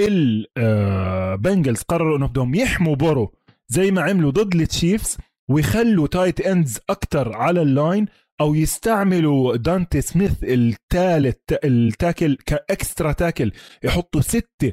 البنجلز 0.00 1.78
آه، 1.78 1.84
قرروا 1.88 2.16
إنهم 2.16 2.28
بدهم 2.28 2.54
يحموا 2.54 2.94
بورو 2.94 3.32
زي 3.68 3.90
ما 3.90 4.02
عملوا 4.02 4.30
ضد 4.30 4.54
التشيفز 4.54 5.16
ويخلوا 5.50 6.06
tight 6.06 6.40
ends 6.40 6.78
أكثر 6.90 7.36
على 7.36 7.62
ال 7.62 7.71
line 7.71 8.06
أو 8.40 8.54
يستعملوا 8.54 9.56
دانتي 9.56 10.00
سميث 10.00 10.32
الثالث 10.42 11.38
ال 11.64 11.74
tackle 11.74 12.36
ك 12.46 12.57
extra 12.57 13.12
tackle 13.12 13.52
يحطوا 13.84 14.20
ستة 14.20 14.72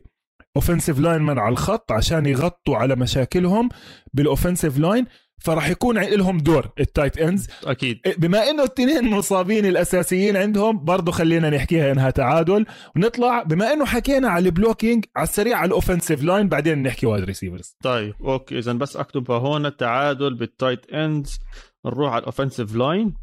offensive 0.56 0.99
linemen 0.99 1.40
على 1.40 1.54
الخط 1.54 1.92
عشان 1.92 2.26
يغطوا 2.26 2.78
على 2.78 2.96
مشاكلهم 2.96 3.70
بال 4.14 4.25
offensive 4.25 4.78
line 4.78 5.06
فراح 5.40 5.70
يكون 5.70 6.00
لهم 6.00 6.38
دور 6.38 6.70
ال 6.80 6.86
tight 6.86 7.18
ends. 7.18 7.48
أكيد. 7.66 8.00
إيه، 8.06 8.16
بما 8.18 8.50
إنه 8.50 8.64
التنين 8.64 9.10
مصابين 9.10 9.66
الأساسيين 9.66 10.38
عندهم 10.38 10.86
برضه 10.86 11.12
خلينا 11.12 11.50
نحكيها 11.50 11.92
إنها 11.92 12.10
تعادل. 12.10 12.66
ونطلع 12.96 13.44
بما 13.44 13.74
إنه 13.74 13.86
حكينا 13.86 14.30
على 14.30 14.46
ال 14.45 14.52
blocking 14.52 15.06
على 15.16 15.24
السريع 15.24 15.58
على 15.58 15.68
ال 15.68 15.73
offensive 15.73 16.24
line 16.24 16.49
بعدين 16.50 16.84
نحكي 16.84 17.06
wide 17.06 17.24
receivers 17.24 17.76
طيب 17.84 18.14
okay 18.22 18.58
اذا 18.60 18.74
بس 18.74 18.98
اكتبها 18.98 19.38
هون 19.38 19.66
التعادل 19.66 20.34
بال 20.34 20.49
tight 20.49 20.90
ends. 20.94 21.40
نروح 21.86 22.12
على 22.12 22.20
ال 22.20 22.25
offensive 22.25 22.76
line. 22.76 23.14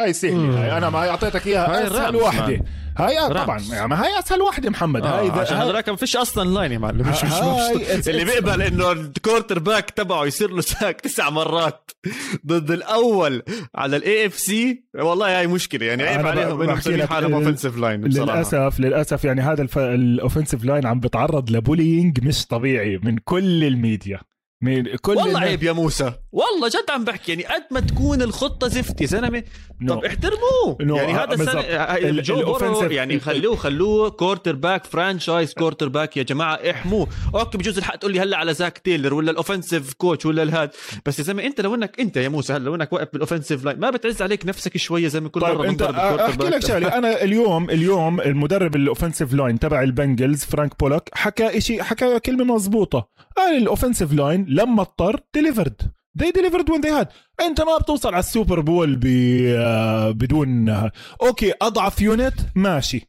هاي 0.00 0.12
سهلة 0.12 0.64
هاي. 0.64 0.78
أنا 0.78 0.90
ما 0.90 1.08
أعطيتك 1.08 1.46
إياها 1.46 1.86
أسهل 1.86 2.16
وحده 2.16 2.60
هاي 2.98 3.28
طبعا. 3.28 3.60
يعني 3.72 3.94
هاي 3.94 4.18
أسهل 4.18 4.42
وحده 4.42 4.70
محمد. 4.70 5.02
آه 5.06 5.20
هاي 5.20 5.30
عشان 5.30 5.56
هذاك 5.56 5.88
ما 5.88 5.96
فيش 5.96 6.16
أصلا 6.16 6.48
line 6.48 6.72
يا 6.72 6.78
معلم 6.78 7.08
مش 7.08 7.24
مش, 7.24 7.32
مش 7.98 8.08
اللي 8.08 8.24
بيقبل 8.24 8.62
إنه 8.62 8.92
ال 8.92 9.58
quarterback 9.58 9.90
تبعه 9.90 10.24
يصير 10.24 10.50
له 10.50 10.60
sack 10.60 11.00
تسع 11.00 11.30
مرات 11.30 11.90
ضد 12.46 12.70
الأول 12.70 13.42
على 13.74 13.96
ال 13.96 14.26
AFC 14.26 14.84
والله 14.94 15.38
هاي 15.38 15.46
مشكلة. 15.46 15.86
يعني 15.86 16.02
عيب 16.02 16.26
عليهم 16.26 16.62
إنهم 16.62 16.76
مسويين 16.76 17.06
حالهم 17.06 17.34
offensive 17.34 17.76
line 17.76 18.04
للأسف 18.04 18.80
للأسف 18.80 19.24
يعني 19.24 19.40
هذا 19.40 19.66
ال 19.76 19.85
offensive 19.85 20.64
line 20.64 20.86
عم 20.86 21.00
بتعرض 21.00 21.50
ل 21.50 21.58
bullying 21.58 22.24
مش 22.26 22.46
طبيعي 22.46 23.00
من 23.02 23.18
كل 23.18 23.64
الميديا. 23.64 24.20
من 24.62 24.96
كل 24.96 25.16
والله 25.16 25.40
عيب 25.40 25.62
يا 25.62 25.72
موسى. 25.72 26.12
والله 26.34 26.68
جد 26.68 26.90
عم 26.90 27.04
بحكي 27.04 27.32
يعني 27.32 27.44
قد 27.44 27.64
ما 27.70 27.80
تكون 27.80 28.22
الخطة 28.22 28.68
زفت 28.68 29.00
يا 29.00 29.06
زلمه 29.06 29.42
No. 29.82 29.88
طب 29.88 30.04
احترموه. 30.04 30.78
No. 30.82 30.96
يعني 30.96 31.12
هذا. 31.14 31.34
السنة 31.34 31.60
هاي 31.60 32.08
ال- 32.10 32.22
جو 32.22 32.42
بورو 32.44 32.82
يعني 32.82 33.20
خلوه 33.20 33.56
خلوه 33.56 34.10
quarterback 34.10 34.84
franchise 34.84 35.52
quarterback 35.54 36.16
يا 36.16 36.22
جماعة 36.22 36.54
احموه. 36.70 37.08
okay 37.34 37.58
بجوز 37.58 37.78
الحق 37.78 37.96
تقول 37.96 38.12
لي 38.12 38.20
هلأ 38.20 38.36
على 38.36 38.54
زاك 38.54 38.78
تيلر 38.78 39.14
ولا 39.14 39.30
ال 39.30 39.36
offensive 39.36 39.92
coach 39.92 40.26
ولا 40.26 40.42
الهاد. 40.42 40.70
بس 41.06 41.18
يا 41.18 41.24
زلمة 41.24 41.42
أنت 41.44 41.60
لو 41.60 41.74
انك 41.74 42.00
أنت 42.00 42.16
يا 42.16 42.28
موسى 42.28 42.52
هلأ 42.52 42.64
لو 42.64 42.74
إنك 42.74 42.92
واقف 42.92 43.08
بال 43.12 43.22
offensive 43.22 43.64
line 43.64 43.78
ما 43.80 43.90
بتعز 43.90 44.22
عليك 44.22 44.46
نفسك 44.46 44.76
شوية 44.76 45.08
زي 45.08 45.20
ما 45.20 45.28
كل 45.28 45.40
طيب 45.40 45.58
مرة 45.58 45.68
أنت 45.68 45.82
ال 45.82 45.87
quarter 45.87 46.24
أحكي 46.24 46.48
لك 46.48 46.66
شغلة. 46.66 46.88
أنا 46.98 47.22
اليوم 47.22 47.70
اليوم 47.70 48.20
المدرب 48.20 48.76
ال 48.76 48.82
offensive 48.82 49.32
line 49.34 49.58
تبع 49.58 49.82
البنجلز 49.82 50.44
فرانك 50.44 50.78
بولك 50.80 51.10
حكى 51.14 51.60
شيء 51.60 51.82
حكى 51.82 52.20
كلمة 52.20 52.44
مزبوطه 52.54 53.08
قال 53.36 53.56
ال 53.56 53.62
offensive 53.62 54.12
line 54.12 54.46
لما 54.48 54.82
اضطر 54.82 55.20
delivered 55.34 55.82
they 56.18 56.30
delivered 56.32 56.68
when 56.68 56.80
they 56.80 56.90
had. 57.00 57.06
أنت 57.40 57.60
ما 57.60 57.78
بتوصل 57.78 58.08
على 58.08 58.18
السوبر 58.20 58.60
بول 58.60 58.96
ب... 58.96 59.06
بدون 60.18 60.68
okay 61.22 61.52
أضعف 61.62 62.00
unit 62.00 62.34
ماشي. 62.54 63.06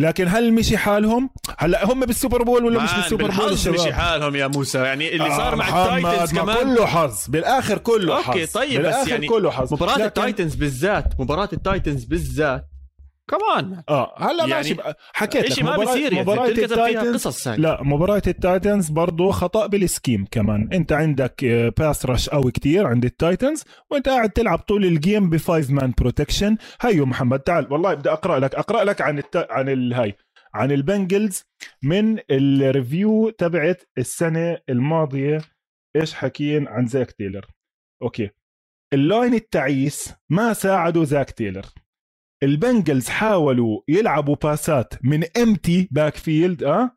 لكن 0.00 0.28
هل 0.28 0.52
مشي 0.52 0.78
حالهم؟ 0.78 1.30
هلا 1.58 1.92
هم 1.92 2.00
بالسوبر 2.00 2.42
بول 2.42 2.64
ولا 2.64 2.82
مش 2.84 2.94
بالسوبر 2.94 3.30
بول 3.30 3.52
الشباب؟ 3.52 3.80
مشي 3.80 3.92
حالهم 3.92 4.36
يا 4.36 4.46
موسى. 4.46 4.78
يعني 4.78 5.12
اللي 5.12 5.28
صار 5.30 5.52
آه، 5.52 5.56
مع 5.56 5.68
محمد، 5.68 5.96
التايتنز 5.96 6.34
ما 6.34 6.42
كمان. 6.42 6.56
كله 6.56 6.86
حظ. 6.86 7.26
بالآخر 7.28 7.78
كله 7.78 8.16
okay 8.16 8.46
حظ. 8.46 8.52
طيب 8.52 8.82
بس 8.82 9.08
يعني 9.08 9.26
كله 9.26 9.50
حظ. 9.50 9.72
مباراة 9.74 10.06
التايتنز 10.06 10.54
بالذات 10.54 11.20
مباراة 11.20 11.48
التايتنز 11.52 12.04
بالذات 12.04 12.66
كمان 13.30 13.82
آه 13.88 14.14
هلا 14.18 14.46
يعني 14.46 14.54
ماشي 14.54 14.76
حكيت 15.12 15.58
لك 15.58 15.62
ما 15.64 15.84
يعني 15.94 16.20
مباراة 16.20 16.48
التايتنز 16.48 17.26
قصص 17.26 17.48
هاي 17.48 17.56
لا 17.56 17.82
مباراة 17.82 18.22
التايتنز 18.26 18.88
برضو 18.88 19.30
خطأ 19.30 19.66
بال 19.66 19.81
scheme 19.81 20.26
كمان. 20.30 20.68
أنت 20.72 20.92
عندك 20.92 21.44
pass 21.78 22.06
rush 22.06 22.28
قوي 22.28 22.52
كتير 22.52 22.86
عند 22.86 23.04
التايتنز 23.04 23.64
وأنت 23.90 24.08
قاعد 24.08 24.30
تلعب 24.30 24.58
طول 24.58 24.84
ال 24.84 24.93
game 24.93 25.30
ب 25.30 25.38
five 25.38 25.70
man 25.70 25.92
protection 25.98 26.56
هيو 26.80 27.06
محمد 27.06 27.40
تعال 27.40 27.72
والله 27.72 27.94
بدي 27.94 28.10
أقرأ 28.10 28.38
لك 28.38 28.54
أقرأ 28.54 28.84
لك 28.84 29.00
عن 29.00 29.18
الت... 29.18 29.46
عن 29.50 29.68
الهاي 29.68 30.14
عن 30.54 30.72
البنجلز 30.72 31.44
من 31.82 32.18
ال 32.30 32.44
review 32.44 33.30
تبعت 33.30 33.82
السنة 33.98 34.58
الماضية. 34.68 35.40
إيش 35.96 36.14
حكين 36.14 36.68
عن 36.68 36.86
زاك 36.86 37.10
تيلر؟ 37.10 37.46
okay. 38.02 38.30
ال 38.92 39.00
line 39.00 39.34
التعيس 39.34 40.14
ما 40.30 40.52
ساعدوا 40.52 41.04
زاك 41.04 41.30
تيلر. 41.30 41.66
البنجلز 42.42 43.08
حاولوا 43.08 43.80
يلعبوا 43.88 44.36
باسات 44.42 44.94
من 45.04 45.24
empty 45.36 45.88
backfield 45.90 46.62
آه؟ 46.62 46.96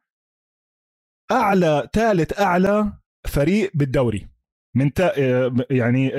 أعلى 1.31 1.89
ثالث 1.93 2.39
أعلى 2.39 2.93
فريق 3.27 3.71
بالدوري. 3.73 4.27
من 4.75 4.93
تا 4.93 5.13
آه، 5.17 5.55
يعني 5.69 6.11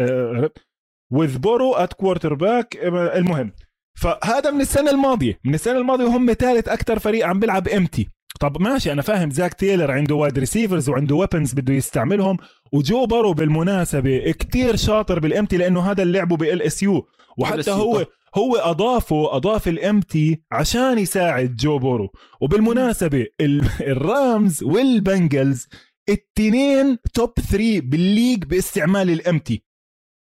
with 1.12 1.38
Burrow 1.38 1.74
at 1.74 1.92
quarterback 1.92 2.76
المهم. 3.16 3.52
فهذا 3.98 4.50
من 4.50 4.60
السنة 4.60 4.90
الماضية. 4.90 5.40
من 5.44 5.54
السنة 5.54 5.78
الماضية 5.78 6.04
وهم 6.04 6.32
ثالث 6.32 6.68
أكثر 6.68 6.98
فريق 6.98 7.26
عم 7.26 7.40
بيلعب 7.40 7.68
empty 7.68 8.08
طب 8.40 8.62
ماشي 8.62 8.92
أنا 8.92 9.02
فاهم. 9.02 9.30
زاك 9.30 9.54
تيلر 9.54 9.90
عنده 9.90 10.14
wide 10.14 10.38
receivers 10.38 10.88
وعنده 10.88 11.14
weapons 11.14 11.54
بده 11.54 11.74
يستعملهم 11.74 12.36
وجو 12.72 13.06
بارو 13.06 13.32
بالمناسبة 13.32 14.30
كتير 14.30 14.76
شاطر 14.76 15.18
بال 15.18 15.29
empty 15.29 15.56
لأنه 15.56 15.90
هذا 15.90 16.02
اللي 16.02 16.18
لعبه 16.18 16.36
ب 16.36 16.62
LSU 16.62 17.06
وحتى 17.38 17.70
هو. 17.70 18.06
هو 18.34 18.56
أضافه 18.56 19.36
أضاف 19.36 19.68
ال 19.68 19.81
empty 19.81 20.42
عشان 20.52 20.98
يساعد 20.98 21.56
جو 21.56 21.78
بورو. 21.78 22.08
وبالمناسبة 22.40 23.26
ال- 23.40 23.68
الرامز 23.92 24.62
والبنجلز 24.62 25.66
التنين 26.08 26.98
top 27.14 27.32
3 27.50 27.80
بال 27.80 27.96
league 27.96 28.44
باستعمال 28.44 29.10
ال 29.10 29.19
empty 29.19 29.64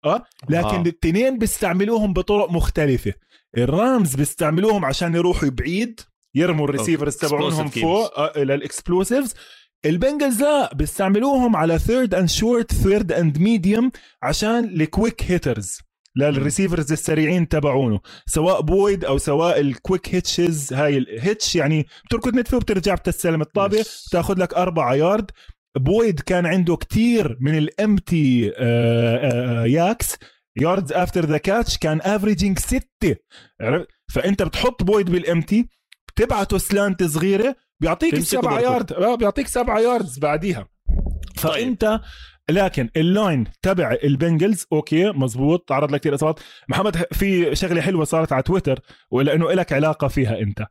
آه؟ 0.04 0.24
لكن 0.48 0.66
آه. 0.68 0.82
الاثنين 0.82 1.38
بيستعملوهم 1.38 2.12
بطرق 2.12 2.50
مختلفة. 2.50 3.14
الرامز 3.58 4.14
بيستعملوهم 4.14 4.84
عشان 4.84 5.14
يروحوا 5.14 5.48
بعيد 5.48 6.00
يرموا 6.34 6.64
ال 6.64 6.69
receivers 6.69 7.16
تبعونهم. 7.16 7.68
فوق 7.68 8.18
آه 8.18 8.38
لل 8.42 8.58
explosives 8.58 9.34
البنجلز 9.84 10.42
لا 10.42 10.74
بيستعملوهم 10.74 11.56
على 11.56 11.78
third 11.78 12.14
and 12.14 12.28
short 12.28 12.72
third 12.74 13.12
and 13.12 13.38
medium 13.38 13.90
عشان 14.22 14.64
ال 14.64 14.74
quick 14.74 15.22
hitters 15.22 15.78
لل 16.16 16.30
receivers 16.30 16.92
السريعين 16.92 17.48
تبعونه 17.48 18.00
سواء 18.26 18.60
بويد 18.60 19.04
أو 19.04 19.18
سواء 19.18 19.60
ال 19.60 19.69
quick 19.69 20.14
hitches 20.14 20.72
هاي 20.72 20.98
ال 20.98 21.08
hitch 21.08 21.56
يعني 21.56 21.86
بتركض 22.06 22.34
نتفه 22.34 22.56
وبترجع 22.56 22.94
بتستلم 22.94 23.40
الطابة 23.42 23.82
Yes. 23.82 24.10
تاخذ 24.10 24.38
لك 24.40 24.54
أربعة 24.54 24.94
يارد 24.94 25.30
بويد 25.78 26.20
كان 26.20 26.46
عنده 26.46 26.76
كتير 26.76 27.36
من 27.40 27.58
ال 27.58 27.74
empty 27.74 28.52
YACs 29.66 30.16
yards 30.60 30.92
after 30.92 31.24
the 31.26 31.38
catch 31.38 31.78
كان 31.78 32.00
averaging 32.02 32.58
ستة؟ 32.58 33.16
فأنت 34.14 34.42
بتحط 34.42 34.82
بويد 34.82 35.10
بال 35.10 35.27
empty 35.27 35.68
بتبعته 36.08 36.58
slant 36.58 37.02
صغيرة 37.04 37.56
بيعطيك 37.80 38.14
بركض. 38.54 38.62
يارد 38.72 38.92
آه، 38.92 39.14
بيعطيك 39.14 39.48
سبعة 39.48 39.78
yards 39.80 40.18
بعديها 40.18 40.68
فأنت 41.36 42.00
لكن 42.50 42.88
ال 42.96 43.06
line 43.06 43.44
تبع 43.62 43.96
البنجلز 44.04 44.66
okay 44.72 45.12
مزبوط 45.12 45.68
تعرض 45.68 45.92
لكثير 45.92 46.14
إصابات. 46.14 46.40
محمد 46.68 46.96
في 47.12 47.54
شغلة 47.56 47.80
حلوة 47.80 48.04
صارت 48.04 48.32
على 48.32 48.42
تويتر 48.42 48.80
ولأنه 49.10 49.52
لك 49.52 49.72
علاقة 49.72 50.08
فيها 50.08 50.40
أنت. 50.40 50.66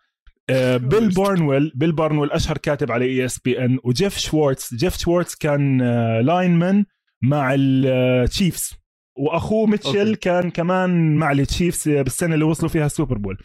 آه، 0.49 0.77
بيل 0.77 1.09
بارنويل 1.09 1.71
بيل 1.75 1.91
بارنويل 1.91 2.31
أشهر 2.31 2.57
كاتب 2.57 2.91
على 2.91 3.05
ESPN 3.05 3.79
وجيف 3.83 4.17
شوارتز 4.17 4.69
جيف 4.75 4.97
شوارتز 4.97 5.35
كان 5.35 5.81
آه، 5.81 6.21
lineman 6.21 6.85
مع 7.21 7.55
التشيفز 7.57 8.73
وأخوه 9.17 9.67
ميتشل 9.67 10.07
okay. 10.07 10.15
كان 10.15 10.51
كمان 10.51 11.15
مع 11.15 11.31
التشيفز 11.31 11.89
بالسنة 11.89 12.33
اللي 12.33 12.45
وصلوا 12.45 12.69
فيها 12.69 12.85
السوبر 12.85 13.17
بول. 13.17 13.37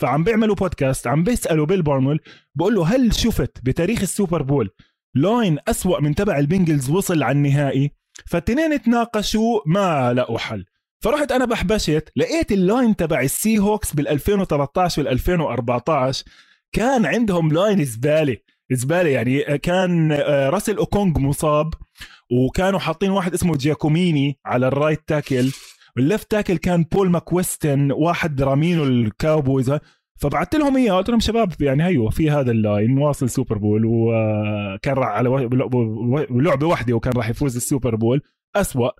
فعم 0.00 0.24
بيعملوا 0.24 0.54
بودكاست 0.54 1.06
عم 1.06 1.24
بيسألوا 1.24 1.66
بيل 1.66 1.82
بارنويل 1.82 2.18
بقول 2.54 2.74
له 2.74 2.86
هل 2.86 3.14
شفت 3.14 3.58
بتاريخ 3.64 4.00
السوبر 4.02 4.42
بول 4.42 4.70
line 5.16 5.58
أسوأ 5.68 6.00
من 6.00 6.14
تبع 6.14 6.38
البنجلز 6.38 6.90
وصل 6.90 7.22
على 7.22 7.36
النهائي 7.36 7.90
فالتنين 8.26 8.82
تناقشوا 8.82 9.60
ما 9.66 10.12
لقوا 10.12 10.38
حل 10.38 10.64
فرحت 11.04 11.32
أنا 11.32 11.44
بحبشت 11.44 12.12
لقيت 12.16 12.52
ال 12.52 12.61
line 12.61 12.96
تبع 12.96 13.20
السي 13.20 13.58
هوكس 13.58 13.94
بال 13.94 14.08
2013 14.08 15.02
وال 15.02 15.08
2014 15.08 16.24
كان 16.72 17.06
عندهم 17.06 17.52
line 17.52 17.84
زباله 17.84 18.36
زباله 18.72 19.10
يعني 19.10 19.58
كان 19.58 20.12
آه، 20.12 20.48
راسل 20.50 20.76
اوكونج 20.76 21.18
مصاب 21.18 21.74
وكانوا 22.32 22.78
حاطين 22.78 23.10
واحد 23.10 23.34
اسمه 23.34 23.56
جياكوميني 23.56 24.38
على 24.44 24.68
ال 24.68 24.73
right 24.73 25.00
tackle. 25.06 25.50
وال 25.96 26.07
left 26.07 26.30
tackle 26.30 26.56
كان 26.56 26.84
بول 26.92 27.10
ماكويستن 27.10 27.92
واحد 27.92 28.42
رامينه 28.42 28.82
الكاوبويز. 28.82 29.78
فبعت 30.18 30.54
لهم 30.54 30.76
اياه 30.76 30.92
قلت 30.92 31.08
لهم 31.10 31.20
شباب 31.20 31.52
يعني 31.60 31.84
هيو 31.84 32.10
في 32.10 32.30
هذا 32.30 32.50
ال 32.50 32.60
line 32.60 32.98
واصل 32.98 33.30
Super 33.30 33.58
Bowl 33.58 33.82
وكان 33.84 34.94
راح 34.94 35.08
على 35.08 35.48
لعبة 36.30 36.66
واحدة 36.66 36.94
وكان 36.94 37.12
راح 37.12 37.28
يفوز 37.28 37.56
ال 37.56 37.62
Super 37.62 37.94
Bowl. 37.94 38.22
أسوأ. 38.56 38.90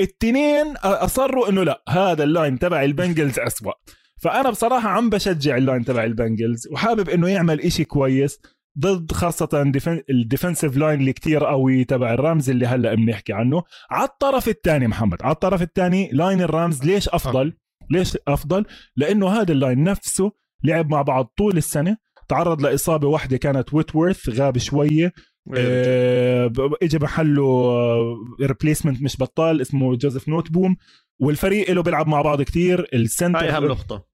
التنين 0.00 0.76
أصروا 0.84 1.48
إنه 1.48 1.62
لا 1.62 1.82
هذا 1.88 2.24
ال 2.24 2.31
line 2.31 2.58
تبع 2.58 2.82
البنجلز 2.82 3.38
أسوأ. 3.38 3.72
فأنا 4.16 4.50
بصراحة 4.50 4.88
عم 4.88 5.10
بشجع 5.10 5.56
ال 5.56 5.62
line 5.62 5.84
تبع 5.84 6.04
البنجلز 6.04 6.68
وحابب 6.72 7.08
إنه 7.08 7.28
يعمل 7.28 7.60
إشي 7.60 7.84
كويس 7.84 8.40
ضد 8.78 9.12
خاصة 9.12 9.62
defen... 9.66 10.02
ال 10.10 10.17
defensive 10.17 10.76
line 10.76 11.00
اللي 11.00 11.12
كتير 11.12 11.44
قوي 11.44 11.84
تبع 11.84 12.14
الرامز 12.14 12.50
اللي 12.50 12.66
هلأ 12.66 12.94
بنحكي 12.94 13.32
عنه. 13.32 13.62
على 13.90 14.08
الطرف 14.08 14.48
الثاني 14.48 14.86
محمد 14.86 15.22
على 15.22 15.32
الطرف 15.32 15.62
الثاني 15.62 16.10
line 16.12 16.40
الرامز 16.40 16.84
ليش 16.84 17.08
أفضل؟ 17.08 17.52
ليش 17.90 18.18
أفضل؟ 18.28 18.64
لأنه 18.96 19.28
هذا 19.28 19.52
ال 19.52 19.58
line 19.58 19.84
نفسه 19.84 20.32
لعب 20.64 20.90
مع 20.90 21.02
بعض 21.02 21.32
طول 21.38 21.56
السنة 21.56 21.96
تعرض 22.28 22.62
لإصابة 22.62 23.08
واحدة 23.08 23.36
كانت 23.36 23.74
ويتورث 23.74 24.28
غاب 24.28 24.58
شوية. 24.58 25.12
آه، 25.56 26.46
ب- 26.46 26.74
اجى 26.82 26.98
محله 26.98 27.82
replacement 28.42 29.02
مش 29.02 29.16
بطال 29.20 29.60
اسمه 29.60 29.96
جوزيف 29.96 30.28
نوت 30.28 30.50
بوم 30.52 30.76
والفريق 31.20 31.70
له 31.70 31.82
بيلعب 31.82 32.08
مع 32.08 32.22
بعض 32.22 32.42
كتير 32.42 32.86
ال 32.94 33.00
center 33.00 33.38
هاي 33.40 33.50
أهم 33.50 33.64
نقطة. 33.64 34.04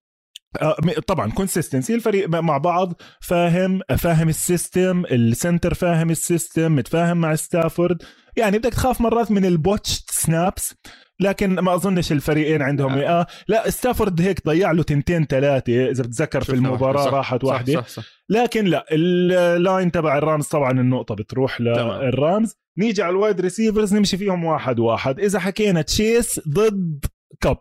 آه، 0.63 0.77
طبعا 1.07 1.31
consistency 1.31 1.95
الفريق 1.95 2.29
مع 2.29 2.59
بعض. 2.59 2.93
فاهم 3.21 3.81
فاهم 3.99 4.29
ال 4.29 4.40
system 4.40 5.05
ال 5.05 5.15
center 5.15 5.75
فاهم 5.75 6.11
ال 6.11 6.20
system 6.20 6.77
متفاهم 6.77 7.17
مع 7.17 7.35
ستافورد 7.35 8.03
يعني 8.39 8.59
بدك 8.59 8.73
تخاف 8.73 9.01
مرات 9.01 9.31
من 9.31 9.45
ال 9.45 9.52
botched 9.52 10.05
snaps 10.11 10.75
لكن 11.21 11.55
ما 11.55 11.75
أظنش 11.75 12.13
الفريقين 12.13 12.63
عندهم 12.63 12.93
آه. 12.93 13.21
آه. 13.21 13.27
لا 13.49 13.71
ستافورد 13.71 14.21
هيك 14.21 14.47
ضيع 14.47 14.73
له 14.73 14.83
تنتين 14.83 15.25
ثلاثة 15.25 15.91
إذا 15.91 16.03
بتتذكر 16.03 16.45
في 16.45 16.53
المباراة 16.53 17.03
واحدة، 17.03 17.11
صح، 17.11 17.15
راحت 17.15 17.43
صح، 17.43 17.49
واحدة 17.49 17.73
صح 17.73 17.89
صح 17.89 18.03
لكن 18.29 18.65
لا 18.65 18.85
ال 18.93 19.13
line 19.13 19.93
تبع 19.93 20.19
الرامز 20.19 20.47
طبعا 20.47 20.71
النقطة 20.71 21.15
بتروح. 21.15 21.61
للرامز 21.61 22.55
نيجي 22.79 23.03
على 23.03 23.11
ال 23.11 23.17
wide 23.17 23.41
receivers 23.41 23.95
نمشي 23.95 24.17
فيهم 24.17 24.45
واحد 24.45 24.79
واحد 24.79 25.21
إذا 25.21 25.39
حكينا 25.39 25.83
تشيس 25.83 26.41
ضد 26.49 27.05
كوب 27.41 27.59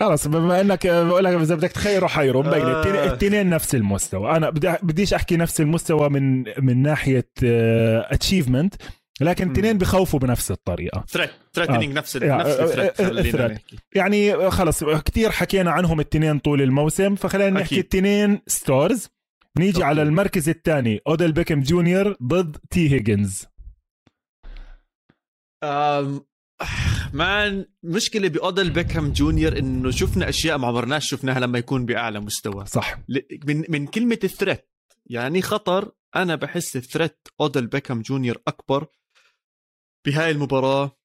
خلص 0.00 0.26
بما 0.28 0.60
إنك 0.60 0.86
بقول 0.86 1.24
لك 1.24 1.32
إذا 1.34 1.54
بدك 1.54 1.72
تخيروا 1.72 2.08
خيروا 2.08 2.42
مبين 2.42 2.62
آه. 2.62 3.04
التنين- 3.12 3.50
نفس 3.50 3.74
المستوى 3.74 4.30
أنا 4.36 4.50
بدي 4.50 4.72
بديش 4.82 5.14
أحكي 5.14 5.36
نفس 5.36 5.60
المستوى 5.60 6.08
من 6.08 6.44
من 6.64 6.82
ناحية 6.82 7.28
achievement 8.12 8.74
لكن 9.20 9.44
مم. 9.44 9.50
التنين 9.50 9.78
بخوفوا 9.78 10.20
بنفس 10.20 10.50
الطريقة 10.50 11.04
threat 11.08 11.30
threatening 11.54 11.92
نفس 11.96 12.16
نفس 12.16 12.50
آه، 12.50 12.64
ال 12.64 12.74
threat 12.74 13.34
آه، 13.34 13.58
يعني 13.94 14.50
خلص 14.50 14.84
كتير 14.84 15.30
حكينا 15.30 15.70
عنهم 15.70 16.00
التنين 16.00 16.38
طول 16.38 16.62
الموسم 16.62 17.14
فخلينا 17.14 17.60
نحكي. 17.60 17.80
التنين 17.80 18.40
stars 18.46 19.08
نيجي 19.58 19.74
أوكي. 19.76 19.84
على 19.84 20.02
المركز 20.02 20.48
الثاني 20.48 21.00
أوديل 21.06 21.32
بيكهام 21.32 21.60
جونيور 21.60 22.16
ضد 22.22 22.56
تي 22.70 22.92
هيجنز 22.92 23.46
man 27.12 27.66
مشكلة 27.82 28.28
بأودل 28.28 28.70
بيكهام 28.70 29.12
جونيور 29.12 29.58
إنه 29.58 29.90
شفنا 29.90 30.28
أشياء 30.28 30.58
ما 30.58 30.66
عمرناش 30.66 31.10
شفناها 31.10 31.40
لما 31.40 31.58
يكون 31.58 31.86
بأعلى 31.86 32.20
مستوى. 32.20 32.66
صح. 32.66 32.98
من 33.46 33.64
من 33.68 33.86
كلمة 33.86 34.18
ال 34.24 34.30
threat 34.30 34.68
يعني 35.06 35.42
خطر 35.42 35.92
أنا 36.16 36.34
بحس 36.34 36.76
ال 36.76 36.83
threat 36.83 37.28
أودل 37.40 37.66
بيكهام 37.66 38.02
جونيور 38.02 38.38
أكبر 38.48 38.86
بهاي 40.06 40.30
المباراة. 40.30 40.96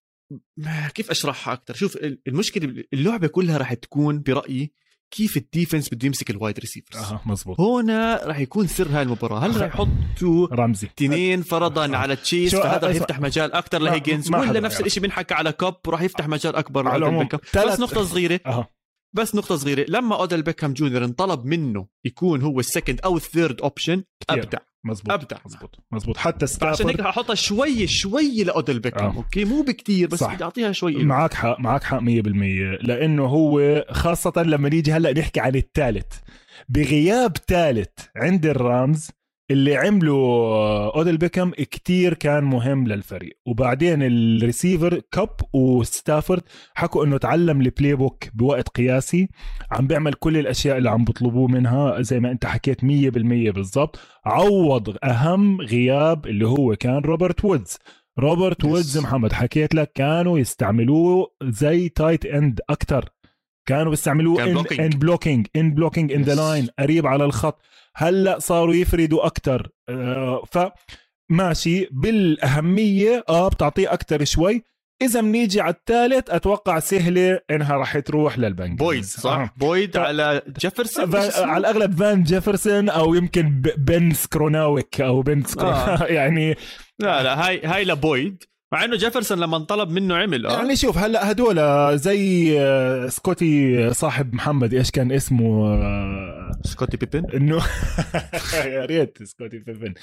كيف 0.93 1.11
أشرحها 1.11 1.53
أكثر 1.53 1.73
شوف 1.73 1.95
ال- 1.95 2.21
المشكلة 2.27 2.83
اللعبة 2.93 3.27
كلها 3.27 3.57
راح 3.57 3.73
تكون 3.73 4.21
برأيي 4.21 4.73
كيف 5.11 5.37
ال 5.37 5.44
defense 5.44 5.89
بده 5.93 6.07
يمسك 6.07 6.29
ال 6.29 6.35
wide 6.35 6.59
receivers؟ 6.59 6.97
أها 6.97 7.21
مزبوط. 7.25 7.59
هنا 7.61 8.21
راح 8.23 8.39
يكون 8.39 8.67
سر 8.67 8.87
هاي 8.89 9.01
المباراة. 9.01 9.39
هل 9.39 9.61
راح 9.61 9.67
يحطوا 9.67 10.47
رمزي. 10.51 10.87
تنين 10.95 11.41
فرضا 11.41 11.93
آه. 11.93 11.95
على 11.95 12.15
تشيس 12.15 12.55
فهذا 12.55 12.87
راح. 12.87 12.95
يفتح 12.95 13.19
مجال 13.19 13.53
أكثر 13.53 13.79
لهيجنز. 13.79 14.31
ولا 14.31 14.59
نفس. 14.59 14.81
الشيء 14.81 15.03
بنحكى 15.03 15.33
على 15.33 15.51
كوب 15.51 15.75
وراح 15.87 16.01
يفتح 16.01 16.27
مجال 16.27 16.55
أكبر 16.55 16.87
على 16.87 17.29
بس 17.55 17.79
نقطة 17.79 18.03
صغيرة. 18.03 18.39
أها. 18.45 18.67
بس 19.13 19.35
نقطة 19.35 19.55
صغيرة 19.55 19.85
لما 19.89 20.15
اودل 20.15 20.41
بيكهام 20.41 20.73
جونيور 20.73 21.05
انطلب 21.05 21.45
منه 21.45 21.87
يكون 22.05 22.41
هو 22.41 22.59
ال 22.59 22.65
second 22.65 23.01
أو 23.05 23.17
ال 23.17 23.25
third 23.25 23.61
option. 23.61 24.03
أبدع 24.29 24.57
مزبوط 24.83 25.11
أبدع. 25.11 25.37
مزبوط 25.45 25.75
مزبوط 25.91 26.17
حتى 26.17 26.45
هيك 26.45 26.49
ستافورد 26.51 27.01
رح 27.01 27.07
أحطها 27.07 27.35
شوي 27.35 27.87
شوي 27.87 28.43
لاودل 28.43 28.79
بيكهام 28.79 29.11
آه. 29.11 29.15
okay 29.15 29.45
مو 29.45 29.61
بكتير 29.61 30.07
بس. 30.07 30.23
بدي 30.23 30.43
اعطيها 30.43 30.71
شوي. 30.71 31.03
معك 31.03 31.33
حق 31.33 31.59
معك 31.59 31.83
حق 31.83 31.99
100% 31.99 32.03
لأنه 32.81 33.25
هو 33.25 33.85
خاصة 33.91 34.43
لما 34.43 34.69
نيجي 34.69 34.91
هلأ 34.91 35.13
نحكي 35.19 35.39
عن 35.39 35.55
الثالث 35.55 36.13
بغياب 36.69 37.37
ثالث 37.47 37.89
عند 38.15 38.45
الرامز 38.45 39.09
اللي 39.51 39.75
عمله 39.75 40.13
أوديل 40.95 41.17
بيكهام 41.17 41.51
كتير 41.51 42.13
كان 42.13 42.43
مهم 42.43 42.87
للفريق. 42.87 43.37
وبعدين 43.45 44.03
الريسيفر 44.03 45.01
كاب 45.11 45.29
وستافورد 45.53 46.41
حكوا 46.75 47.05
إنه 47.05 47.17
تعلم 47.17 47.61
ال 47.61 47.95
playbook 47.95 48.23
بوقت 48.33 48.69
قياسي. 48.69 49.29
عم 49.71 49.87
بيعمل 49.87 50.13
كل 50.13 50.37
الأشياء 50.37 50.77
اللي 50.77 50.89
عم 50.89 51.03
بيطلبوه 51.03 51.47
منها 51.47 52.01
زي 52.01 52.19
ما 52.19 52.31
أنت 52.31 52.45
حكيت 52.45 52.83
100% 52.83 53.51
بالضبط. 53.51 53.99
عوض 54.25 54.97
أهم 55.03 55.61
غياب 55.61 56.27
اللي 56.27 56.47
هو 56.47 56.75
كان 56.75 56.97
روبرت 56.97 57.45
وودز. 57.45 57.77
روبرت 58.19 58.61
Yes. 58.61 58.65
وودز 58.65 58.97
محمد 58.97 59.33
حكيت 59.33 59.75
لك 59.75 59.91
كانوا 59.95 60.39
يستعملوه 60.39 61.31
زي 61.43 61.89
tight 61.89 62.25
end 62.25 62.59
أكثر 62.69 63.05
كانوا 63.65 63.89
بيستعملوه 63.89 64.43
in 64.45 64.89
blocking 64.89 65.47
in 65.55 65.73
blocking 65.73 66.11
in 66.11 66.21
the. 66.21 66.35
line 66.35 66.67
قريب 66.79 67.07
على 67.07 67.25
الخط. 67.25 67.61
هلأ 67.95 68.39
صاروا 68.39 68.75
يفردوا 68.75 69.25
أكثر 69.25 69.69
ف 70.51 70.59
ماشي 71.29 71.87
بالأهمية 71.91 73.23
آه 73.29 73.47
بتعطيه 73.49 73.93
أكثر 73.93 74.23
شوي 74.23 74.63
إذا 75.01 75.21
بنيجي 75.21 75.61
على 75.61 75.73
الثالث 75.73 76.29
أتوقع 76.29 76.79
سهلة 76.79 77.39
إنها 77.51 77.77
راح 77.77 77.99
تروح 77.99 78.39
للبنجلز 78.39 78.77
بويد 78.79 79.03
صح 79.03 79.31
آه. 79.31 79.49
بويد. 79.57 79.97
على 79.97 80.41
جيفرسون 80.59 81.11
فان؟ 81.11 81.49
على 81.49 81.57
الأغلب 81.57 81.99
فان 81.99 82.23
جيفرسون 82.23 82.89
أو 82.89 83.13
يمكن 83.13 83.61
ب- 83.61 83.85
بن 83.85 84.13
سكروناويك 84.13 85.01
أو 85.01 85.21
بن 85.21 85.43
سكرو... 85.43 85.69
آه. 85.69 86.03
يعني 86.19 86.55
لا 86.99 87.23
لا 87.23 87.47
هاي 87.47 87.61
هاي 87.65 87.85
لبويد 87.85 88.43
مع 88.73 88.85
إنه 88.85 88.95
جيفرسون 88.95 89.39
لما 89.39 89.57
انطلب 89.57 89.89
منه 89.89 90.15
عمل 90.15 90.45
آه. 90.45 90.57
يعني 90.57 90.75
شوف 90.75 90.97
هلأ 90.97 91.31
هدول 91.31 91.57
زي 91.97 92.55
آه، 92.59 93.07
سكوتي 93.07 93.93
صاحب 93.93 94.33
محمد 94.33 94.73
إيش 94.73 94.91
كان 94.91 95.11
اسمه 95.11 95.73
آه، 95.73 96.51
سكوتي 96.63 96.97
بيبن؟ 96.97 97.29
إنه 97.35 97.61
يا 98.65 98.85
ريت 98.85 99.23
سكوتي 99.23 99.57
بيبن. 99.59 99.93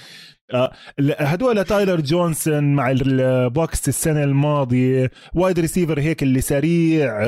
آه، 0.54 0.72
هدول 1.18 1.64
تايلر 1.64 2.00
جونسون 2.00 2.74
مع 2.74 2.90
البوكس 2.90 3.88
السنة 3.88 4.24
الماضية 4.24 5.10
wide 5.34 5.58
receiver 5.60 6.00
هيك 6.00 6.22
اللي 6.22 6.40
سريع 6.40 7.22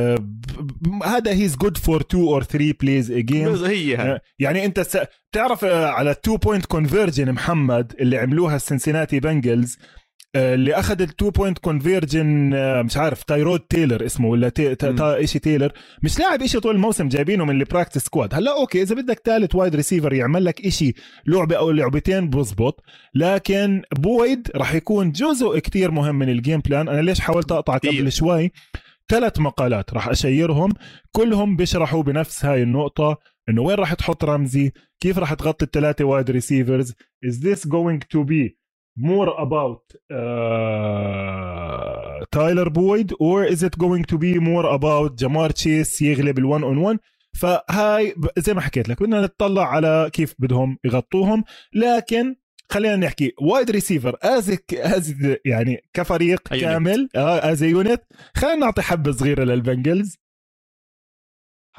هذا 1.05 1.31
he's 1.33 1.57
good 1.57 1.77
for 1.77 2.01
two 2.01 2.35
or 2.35 2.43
three 2.43 2.73
plays 2.73 3.11
a 3.11 3.19
game 3.19 3.53
بس 3.53 3.61
he. 3.61 3.97
هاي 3.97 4.19
يعني 4.39 4.65
أنت 4.65 4.81
س... 4.81 4.97
بتعرف 5.31 5.65
على 5.65 6.11
ال 6.11 6.17
two 6.17 6.37
point 6.37 6.67
conversion 6.67 7.33
محمد 7.33 7.93
اللي 8.01 8.19
عملوها 8.19 8.57
السنسيناتي 8.57 9.21
بنجلز 9.21 9.79
اللي 10.36 10.74
اخذ 10.74 11.02
ال 11.03 11.10
two 11.10 11.31
point 11.31 11.59
conversion 11.59 12.51
مش 12.85 12.97
عارف 12.97 13.23
تايرود 13.23 13.61
تايلر 13.61 14.07
اسمه 14.07 14.28
ولا 14.28 14.48
تي... 14.48 14.74
تا... 14.74 14.93
تا... 14.93 15.27
شيء 15.27 15.40
تايلر 15.40 15.73
مش 16.02 16.19
لاعب 16.19 16.47
شيء 16.47 16.61
طول 16.61 16.74
الموسم 16.74 17.09
جايبينه 17.09 17.44
من 17.44 17.61
ال 17.61 17.65
practice 17.65 18.05
squad 18.05 18.35
هلا 18.35 18.61
okay 18.61 18.83
إذا 18.82 18.94
بدك 18.94 19.20
ثالث 19.24 19.55
wide 19.55 19.77
receiver 19.77 20.12
يعمل 20.12 20.44
لك 20.44 20.69
شيء 20.69 20.94
لعبة 21.27 21.57
أو 21.57 21.70
لعبتين 21.70 22.31
بزبط. 22.31 22.85
لكن 23.15 23.82
بويد 23.98 24.51
راح 24.57 24.74
يكون 24.74 25.12
جزء 25.12 25.59
كتير 25.59 25.90
مهم 25.90 26.15
من 26.15 26.28
ال 26.29 26.35
game 26.35 26.61
plan 26.61 26.89
أنا 26.89 27.01
ليش 27.01 27.20
حاولت 27.20 27.52
كتير. 27.52 27.90
قبل 27.90 28.12
شوي؟ 28.12 28.52
ثلاث 29.09 29.40
مقالات 29.40 29.94
راح 29.94 30.09
أشيرهم. 30.09 30.73
كلهم 31.12 31.57
بيشرحوا 31.57 32.02
بنفس 32.02 32.44
هاي 32.44 32.62
النقطة 32.62 33.19
إنه 33.48 33.62
وين 33.62 33.77
راح 33.77 33.94
تحط 33.94 34.24
رمزي؟ 34.24 34.73
كيف 35.01 35.19
راح 35.19 35.35
تغطي 35.35 35.65
الثلاثة 35.65 36.05
wide 36.05 36.31
receivers 36.31 36.93
is 37.27 37.35
this 37.35 37.61
going 37.65 38.01
to 38.15 38.24
be 38.24 38.60
more 38.99 39.29
about 39.39 39.97
uh, 40.12 41.61
تايلر 42.33 42.69
بويد 42.69 43.12
or 43.12 43.47
is 43.53 43.62
it 43.62 43.79
going 43.79 44.05
to 44.12 44.17
be 44.19 44.39
more 44.39 44.67
about 44.79 45.15
جمار 45.19 45.51
تشيس 45.51 46.03
يغلب 46.03 46.39
ال 46.39 46.45
one 46.45 46.62
on 46.62 46.79
1 46.79 46.99
فهاي 47.33 48.15
زي 48.39 48.55
ما 48.55 48.61
حكيت 48.61 48.89
لك 48.89 49.03
بدنا 49.03 49.21
نطلع 49.21 49.67
على 49.67 50.11
كيف 50.12 50.35
بدهم 50.39 50.79
يغطوهم. 50.85 51.45
لكن 51.75 52.37
خلينا 52.73 52.97
نحكي 52.97 53.33
wide 53.41 53.71
receiver 53.71 54.17
as 54.23 54.57
as 54.73 55.15
يعني 55.45 55.83
كفريق 55.95 56.49
كامل 56.49 57.09
as 57.15 57.62
unit 57.62 58.03
خلينا 58.35 58.57
نعطي 58.57 58.83
حبة 58.83 59.12
صغيرة 59.12 59.45
للبنجلز. 59.45 60.17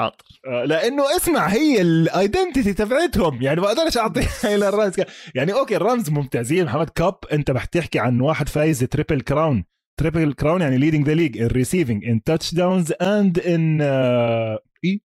حاضر. 0.01 0.15
آه، 0.47 0.65
لأنه 0.65 1.15
اسمع 1.17 1.47
هي 1.47 1.81
ال 1.81 1.91
identity 1.91 2.73
تبعتهم. 2.73 3.41
يعني 3.41 3.61
ما 3.61 3.67
أقدرش 3.67 3.97
أعطيها 3.97 4.29
إلى 4.55 4.69
الرامز 4.69 5.01
يعني 5.35 5.53
okay 5.53 5.75
الرامز 5.75 6.09
ممتازين. 6.09 6.65
محمد 6.65 6.89
كوب 6.89 7.15
أنت 7.31 7.51
رح 7.51 7.65
تحكي 7.65 7.99
عن 7.99 8.21
واحد 8.21 8.49
فايز 8.49 8.79
triple 8.79 9.21
crown 9.21 9.63
triple 9.99 10.33
crown 10.33 10.61
يعني 10.61 10.77
leading 10.77 11.07
the 11.07 11.13
league 11.13 11.41
in 11.41 11.47
receiving 11.47 12.05
in 12.05 12.23
touchdowns 12.23 12.93
and 13.01 13.39
in 13.39 13.81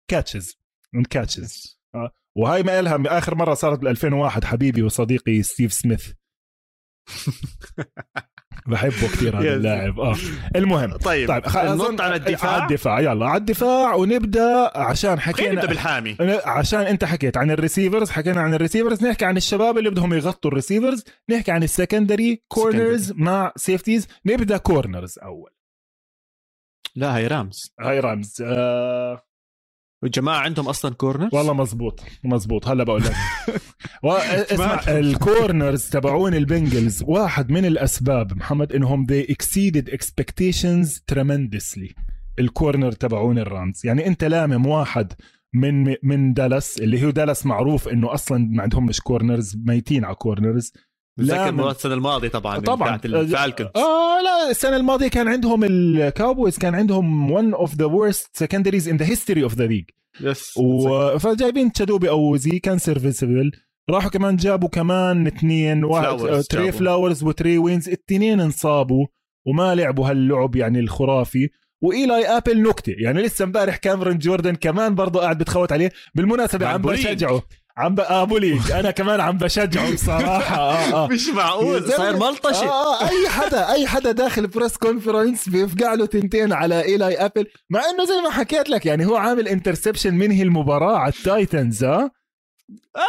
catches 0.07 0.57
in 0.95 1.03
catches 1.03 1.79
وهاي 2.37 2.63
ما 2.63 2.81
لها 2.81 3.17
آخر 3.17 3.35
مرة 3.35 3.53
صارت 3.53 3.79
بال 3.79 3.87
2001 3.87 4.43
حبيبي 4.43 4.83
وصديقي 4.83 5.43
ستيف 5.43 5.73
سميث. 5.73 6.11
بحبه 8.67 9.07
كثير 9.07 9.39
هذا. 9.39 9.53
اللاعب. 9.55 9.99
آه. 9.99 10.15
المهم. 10.55 10.97
طيب, 10.97 11.27
طيب 11.29 11.45
خ- 11.47 11.57
ننط 11.57 12.01
على 12.01 12.15
الدفاع. 12.15 12.51
على 12.51 12.63
الدفاع. 12.63 12.99
يلا 12.99 13.25
على 13.25 13.37
الدفاع 13.37 13.95
ونبدأ 13.95 14.71
عشان 14.77 15.19
حكينا 15.19 15.51
نبدأ 15.51 15.67
بالحامي. 15.67 16.17
عشان 16.45 16.79
أنت 16.79 17.05
حكيت 17.05 17.37
عن 17.37 17.51
ال 17.51 17.57
receivers 17.57 18.09
حكينا 18.09 18.41
عن 18.41 18.53
ال 18.53 18.58
receivers 18.58 19.03
نحكي 19.05 19.25
عن 19.25 19.37
الشباب 19.37 19.77
اللي 19.77 19.89
بدهم 19.89 20.13
يغطوا 20.13 20.51
ال 20.51 20.56
receivers 20.56 21.03
نحكي 21.29 21.51
عن 21.51 21.63
ال 21.63 21.71
secondary 21.71 22.43
corners 22.47 23.11
مع 23.15 23.51
safeties 23.55 24.07
نبدأ 24.25 24.57
corners 24.57 25.19
أول. 25.23 25.49
لا 26.95 27.17
هي 27.17 27.27
Rams. 27.27 27.73
هاي 27.81 27.99
Rams. 27.99 28.41
آه 28.45 29.21
والجماعة 30.03 30.37
عندهم 30.39 30.67
أصلا 30.69 30.93
corner 30.93 31.29
والله 31.33 31.53
مزبوط 31.53 32.03
مزبوط 32.23 32.67
هلا 32.67 32.83
بقول 32.83 33.03
لك. 33.03 33.13
و- 34.03 34.11
اسمع 34.53 34.81
ال 34.87 35.00
corners 35.00 35.89
تبعون 35.89 36.33
ال 36.33 36.42
Bengals 36.42 37.03
واحد 37.07 37.51
من 37.51 37.65
الأسباب 37.65 38.37
محمد 38.37 38.73
إنهم 38.73 39.07
they 39.07 39.25
exceeded 39.31 39.89
expectations 39.93 40.89
tremendously. 41.13 41.93
ال 42.39 42.46
corner 42.46 42.91
تبعون 42.91 43.37
ال 43.39 43.47
Rams 43.47 43.81
يعني 43.85 44.07
أنت 44.07 44.23
لامم 44.23 44.65
واحد 44.65 45.13
من 45.53 45.95
من 46.03 46.33
دالاس 46.33 46.77
اللي 46.81 47.05
هو 47.05 47.09
دالاس 47.09 47.45
معروف 47.45 47.87
إنه 47.87 48.13
أصلا 48.13 48.47
ما 48.51 48.63
عندهم 48.63 48.85
مش 48.85 49.01
corners 49.01 49.57
ميتين 49.65 50.05
على 50.05 50.15
corners 50.15 50.73
من- 51.17 51.53
مباراة 51.53 51.71
السنة 51.71 51.93
الماضية 51.93 52.27
طبعا 52.27 52.59
طبعا. 52.59 52.75
بتاعت 52.97 53.05
ال 53.05 53.13
Falcons 53.13 53.69
آه 53.75 54.21
لا 54.21 54.49
السنة 54.49 54.75
الماضية 54.75 55.07
كان 55.07 55.27
عندهم 55.27 55.63
ال 55.63 55.75
Cowboys 55.75 56.57
كان 56.57 56.75
عندهم 56.75 57.35
one 57.37 57.55
of 57.57 57.69
the 57.71 57.87
worst 57.89 58.43
secondaries 58.43 58.87
in 58.87 58.97
the 58.97 59.05
history 59.05 59.49
of 59.49 59.53
the 59.55 59.67
league. 59.67 59.91
Yes 60.21 60.57
و... 60.57 61.17
فجايبين 61.19 61.71
Chidobe 61.71 62.09
Awuzie 62.09 62.59
كان 62.59 62.77
serviceable 62.77 63.51
راحوا 63.89 64.09
كمان 64.09 64.35
جابوا 64.35 64.69
كمان 64.69 65.27
اثنين 65.27 65.83
واحد 65.83 66.03
Flowers 66.05 66.23
آه، 66.37 66.41
Tre 66.49 66.63
جابوا. 66.65 66.79
Flowers 66.79 67.23
و 67.23 67.30
Trae 67.30 67.57
Waynes 67.57 67.87
الاثنين 67.87 68.39
انصابوا 68.39 69.05
وما 69.47 69.75
لعبوا 69.75 70.09
هاللعب 70.09 70.55
يعني 70.55 70.79
الخرافي. 70.79 71.49
و 71.81 71.92
Eli 71.92 72.25
Apple 72.25 72.61
نكتة 72.61 72.93
يعني 72.97 73.21
لسه 73.21 73.45
امبارح 73.45 73.75
Cameron 73.77 74.17
Jordan 74.17 74.55
كمان 74.55 74.95
برضه 74.95 75.19
قاعد 75.19 75.37
بتخوت 75.37 75.71
عليه. 75.71 75.91
بالمناسبة 76.15 76.67
عم. 76.67 76.81
بشجعه. 76.81 77.41
عم 77.77 77.95
ب... 77.95 77.99
آه 77.99 78.23
bullying 78.23 78.71
أنا 78.79 78.91
كمان 78.91 79.21
عم 79.21 79.37
بشجعه 79.37 79.93
بصراحة. 79.93 80.55
آه 80.59 81.03
آه. 81.05 81.07
مش 81.13 81.27
معقول. 81.27 81.91
صاير 81.91 82.15
ملطشة. 82.15 82.65
آه 82.69 83.03
آه، 83.03 83.09
أي 83.09 83.29
حدا 83.29 83.71
أي 83.71 83.87
حدا 83.87 84.11
داخل 84.11 84.47
press 84.47 84.77
conference 84.77 85.49
بيفقع 85.49 85.93
له 85.93 86.05
تنتين 86.05 86.53
على 86.53 86.81
Eli 86.83 87.15
Apple. 87.25 87.45
مع 87.69 87.81
إنه 87.89 88.05
زي 88.05 88.21
ما 88.21 88.29
حكيت 88.29 88.69
لك 88.69 88.85
يعني 88.85 89.05
هو 89.05 89.15
عامل 89.15 89.47
interception 89.47 90.13
منهي 90.13 90.41
المباراة 90.43 90.97
على 90.97 91.13
ال 91.13 91.23
Titans 91.23 91.83
آه. 91.83 92.11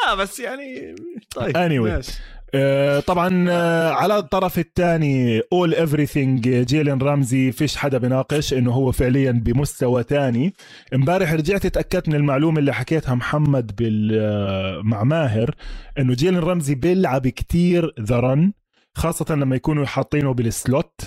آه 0.09 0.15
بس 0.15 0.41
يعني 0.41 0.95
طيب 1.37 1.57
Anyway. 1.57 1.93
ماشي. 1.93 2.13
آه، 2.55 3.01
طبعا 3.01 3.47
آه، 3.51 3.91
على 3.91 4.19
الطرف 4.19 4.59
الثاني 4.59 5.41
all 5.53 5.75
everything 5.75 6.49
Jalen 6.49 6.99
Ramsey 6.99 7.53
فيش 7.53 7.77
حدا 7.77 7.99
بناقش 7.99 8.55
إنه 8.55 8.73
هو 8.73 8.93
فعليا 8.93 9.33
بمستوى 9.33 10.03
تاني 10.05 10.55
امبارح 10.95 11.33
رجعت 11.33 11.67
اتأكدت 11.67 12.09
من 12.09 12.15
المعلومة 12.15 12.59
اللي 12.59 12.75
حكيتها 12.75 13.15
محمد 13.15 13.77
بال 13.77 14.11
آه، 14.21 14.81
مع 14.85 15.05
ماهر 15.05 15.55
إنه 15.99 16.15
Jalen 16.15 16.39
Ramsey 16.41 16.75
بيلعب 16.75 17.29
كتير 17.29 17.95
the 18.01 18.21
run 18.21 18.53
خاصة 18.95 19.35
لما 19.35 19.57
يكونوا 19.57 19.87
حاطينه 19.87 20.35
بال 20.35 20.57
slot 20.57 21.01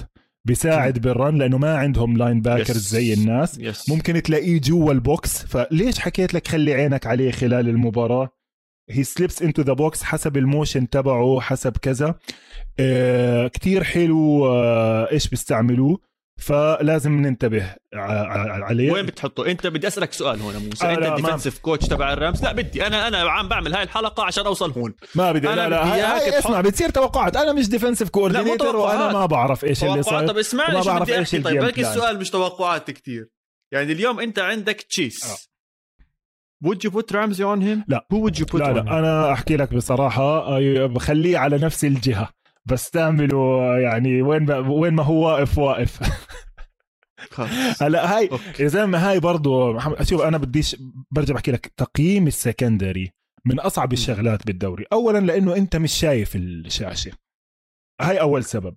بيساعد 0.46 1.00
بال 1.00 1.15
run 1.15 1.38
لأنه 1.38 1.58
ما 1.58 1.78
عندهم 1.78 2.18
linebackers 2.18 2.88
Yes. 2.88 2.92
زي 2.92 3.14
الناس. 3.14 3.58
Yes 3.60 3.90
ممكن 3.90 4.22
تلاقيه 4.22 4.62
جوا 4.62 4.92
ال 4.94 5.07
box 5.07 5.46
فليش 5.46 6.00
حكيت 6.00 6.34
لك 6.34 6.48
خلي 6.48 6.74
عينك 6.74 7.08
عليه 7.08 7.32
خلال 7.32 7.70
المباراة؟ 7.70 8.30
he 8.90 9.04
slips 9.04 9.42
into 9.42 9.62
the 9.62 9.74
box 9.74 10.04
حسب 10.04 10.38
ال 10.38 10.45
motion 10.45 10.90
تبعه 10.90 11.40
حسب 11.40 11.78
كذا. 11.78 12.16
آه 12.80 13.48
كتير 13.48 13.84
حلو 13.84 14.46
آه 14.48 15.12
إيش 15.12 15.28
بيستعملوه. 15.28 16.00
فلازم 16.40 17.12
ننتبه 17.22 17.76
عليه. 17.94 18.92
وين 18.92 19.06
بتحطه؟ 19.06 19.46
أنت 19.46 19.68
بدي 19.68 19.88
أسألك 19.88 20.14
سؤال 20.14 20.42
هون 20.42 20.58
موسى. 20.58 20.86
آه، 20.86 20.92
أنت 20.94 21.00
ما- 21.00 21.16
ال 21.16 21.20
defensive 21.20 21.60
coach 21.60 21.88
تبع 21.88 22.14
ال 22.14 22.19
Rams؟ 22.19 22.44
لا 22.44 22.52
بدي. 22.52 22.88
أنا 22.88 23.08
أنا 23.08 23.18
عم 23.18 23.48
بعمل 23.48 23.74
هاي 23.74 23.84
الحلقة 23.84 24.24
عشان 24.24 24.46
أوصل 24.46 24.72
هون. 24.72 24.94
ما 25.16 25.32
بدي. 25.32 25.48
لا 25.48 25.70
لا 25.70 25.94
هاي, 25.94 26.02
هاي 26.02 26.40
اسمع 26.40 26.62
بتصير 26.62 26.90
توقعات. 26.90 27.36
أنا 27.36 27.54
مش 27.54 27.70
defensive 27.70 28.10
coordinator 28.10 28.76
وأنا. 28.76 29.14
ما 29.14 29.26
بعرف 29.26 29.66
إيش 29.66 29.84
اللي 29.84 30.04
صار 30.04 30.28
طب 30.28 30.38
اسمعني 30.38 30.84
شو 30.84 30.90
بعرف 30.90 31.10
أحكي. 31.10 31.40
طيب 31.40 31.60
بلكي. 31.60 31.82
السؤال 31.82 32.20
مش 32.20 32.30
توقعات 32.30 32.92
كتير. 32.92 33.30
يعني 33.74 33.92
اليوم 33.92 34.20
أنت 34.20 34.40
عندك 34.40 34.82
Chase 34.82 35.47
would 36.66 36.78
you 36.84 36.92
put 36.92 37.12
Ramsey 37.12 37.44
on 37.44 37.62
him? 37.62 37.84
لا. 37.88 38.08
who 38.14 38.18
would 38.18 38.40
you 38.40 38.46
put 38.46 38.56
لا 38.60 38.74
on 38.74 38.78
him? 38.78 38.86
لا 38.86 39.00
أنا 39.00 39.34
أحكي 39.34 39.58
لك 39.58 39.74
بصراحة 39.74 40.24
آه، 40.24 40.86
بخليه 40.86 41.38
على 41.38 41.58
نفس 41.58 41.86
الجهة. 41.86 42.30
بستعمله 42.66 43.62
يعني 43.78 44.22
وين 44.22 44.44
ما 44.46 44.58
وين 44.58 44.94
ما 44.94 45.04
هو 45.04 45.26
واقف 45.26 45.58
واقف. 45.58 46.00
هلا 47.82 48.18
هاي. 48.18 48.30
يا 48.60 48.68
زلمه 48.68 48.98
هاي 49.10 49.20
برضو 49.20 49.74
محمد 49.74 50.04
شوف 50.04 50.22
أنا 50.22 50.38
بديش 50.38 50.76
برجع 51.12 51.34
بحكي 51.34 51.52
لك. 51.52 51.74
تقييم 51.78 52.28
السكندري 52.28 53.12
من 53.46 53.60
أصعب 53.60 53.94
الشغلات 53.94 54.48
بالدوري. 54.48 54.86
اولا 54.94 55.20
لأنه 55.20 55.56
أنت 55.56 55.76
مش 55.76 55.94
شايف 55.94 56.36
الشاشة. 56.36 57.12
هاي 58.02 58.22
أول 58.22 58.44
سبب. 58.44 58.76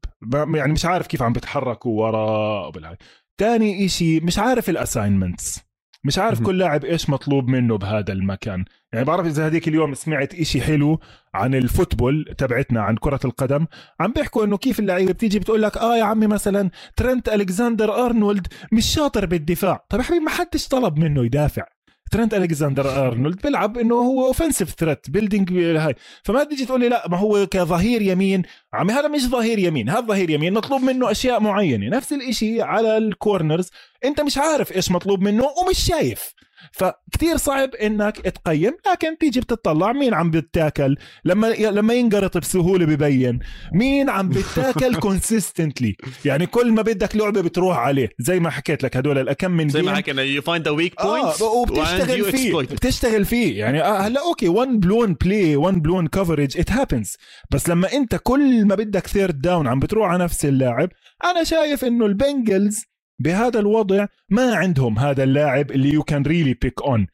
يعني 0.55 0.73
مش 0.73 0.85
عارف 0.85 1.07
كيف 1.07 1.23
عم 1.23 1.33
بتحركوا 1.33 2.01
ورا 2.01 2.67
وبالهاي. 2.67 2.97
تاني 3.41 3.87
إشي 3.87 4.21
مش 4.21 4.39
عارف 4.39 4.71
ال 4.71 4.78
assignments 4.78 5.61
مش 6.05 6.19
عارف. 6.19 6.43
كل 6.43 6.59
لاعب 6.59 6.85
إيش 6.85 7.11
مطلوب 7.11 7.49
منه 7.49 7.79
بهذا 7.79 8.13
المكان. 8.13 8.65
يعني 8.93 9.05
بعرف 9.05 9.27
إذا 9.27 9.47
هذيك 9.47 9.69
اليوم 9.69 9.95
سمعت 9.95 10.35
إشي 10.35 10.61
حلو 10.61 11.01
عن 11.35 11.55
ال 11.55 11.64
football 11.64 12.35
تبعتنا 12.39 12.83
عن 12.83 12.97
كرة 12.97 13.21
القدم 13.25 13.67
عم 14.01 14.13
بيحكوا 14.13 14.45
إنه 14.45 14.57
كيف 14.57 14.81
اللعيبة 14.81 15.13
بتيجي 15.13 15.39
بتقول 15.39 15.63
لك 15.63 15.77
آه 15.77 15.97
يا 15.97 16.05
عمي 16.05 16.27
مثلا 16.27 16.71
ترنت 16.97 17.29
الكساندر 17.29 18.07
أرنولد 18.07 18.47
مش 18.73 18.87
شاطر 18.87 19.27
بالدفاع. 19.27 19.85
طب 19.89 19.99
يا 19.99 20.05
حبيبي 20.05 20.25
ما 20.25 20.31
حدش 20.31 20.69
طلب 20.69 20.99
منه 20.99 21.25
يدافع. 21.25 21.65
ترنت 22.11 22.35
الكساندر 22.35 23.07
أرنولد 23.07 23.43
بيلعب 23.43 23.79
إنه 23.79 23.95
هو 23.95 24.27
offensive 24.27 24.71
threat 24.71 25.11
building 25.11 25.53
هاي. 25.53 25.95
فما 26.25 26.45
تيجي 26.45 26.65
تقول 26.65 26.81
لي 26.81 26.89
لا 26.89 27.09
ما 27.09 27.17
هو 27.17 27.47
كظهير 27.47 28.03
يمين. 28.03 28.43
عمي 28.73 28.93
هذا 28.93 29.09
مش 29.09 29.27
ظهير 29.27 29.59
يمين 29.59 29.89
هذا 29.89 30.01
ظهير 30.01 30.31
يمين 30.31 30.55
مطلوب 30.55 30.83
منه 30.83 31.11
أشياء 31.11 31.41
معينة. 31.41 31.97
نفس 31.97 32.13
الإشي 32.13 32.63
على 32.63 32.97
ال 32.97 33.06
corners 33.06 33.71
أنت 34.05 34.21
مش 34.21 34.39
عارف 34.39 34.73
إيش 34.77 34.91
مطلوب 34.91 35.21
منه 35.21 35.45
ومش 35.45 35.79
شايف. 35.79 36.35
فكتير 36.73 37.37
صعب 37.37 37.75
إنك 37.75 38.17
تقيم 38.17 38.73
لكن 38.93 39.19
تيجي 39.19 39.41
بتطلع 39.41 39.93
مين 39.93 40.15
عم 40.15 40.31
بتاكل 40.31 40.97
لما 41.25 41.47
لما 41.47 41.95
ينقرط 41.95 42.39
بسهولة 42.39 42.87
ببين. 42.87 43.39
مين 43.73 44.11
عم 44.11 44.29
بتاكل 44.29 44.95
consistently 44.95 45.97
يعني 46.25 46.47
كل 46.47 46.73
ما 46.73 46.83
بدك 46.83 47.17
لعبة 47.17 47.41
بتروح 47.41 47.79
عليه. 47.79 48.09
زي 48.19 48.41
ما 48.41 48.51
حكيت 48.51 48.83
لك 48.83 48.97
هدول 48.97 49.19
الكم 49.29 49.51
من 49.51 49.69
زي 49.69 49.83
ما. 49.83 49.95
حكينا 49.95 50.23
you 50.23 50.43
find 50.43 50.65
the 50.65 50.71
weak 50.71 51.03
points 51.03 51.43
وبتشتغل 51.43 52.33
فيه 52.33 52.59
بتشتغل 52.59 53.25
فيه. 53.25 53.59
يعني 53.59 53.83
آه 53.83 53.99
هلأ 53.99 54.21
okay 54.21 54.49
one 54.49 54.81
blown 54.81 55.15
play 55.15 55.57
one 55.57 55.81
blown 55.81 56.07
coverage 56.09 56.59
it 56.59 56.71
happens 56.73 57.17
بس 57.51 57.69
لما 57.69 57.93
أنت 57.93 58.21
كل 58.23 58.67
ما 58.67 58.75
بدك 58.75 59.07
third 59.07 59.41
down 59.41 59.67
عم 59.67 59.79
بتروح 59.79 60.09
على 60.11 60.25
نفس 60.25 60.45
اللاعب 60.45 60.89
أنا 61.25 61.45
شايف 61.45 61.85
إنه 61.85 62.07
ال 62.07 62.17
Bengals 62.17 62.90
بهذا 63.21 63.61
الوضع 63.61 64.07
ما 64.31 64.55
عندهم 64.55 64.99
هذا 64.99 65.25
اللاعب 65.25 65.71
اللي 65.71 65.89
you 65.95 66.03
can 66.03 66.23
really 66.23 66.55
pick 66.55 66.83
on 66.83 67.07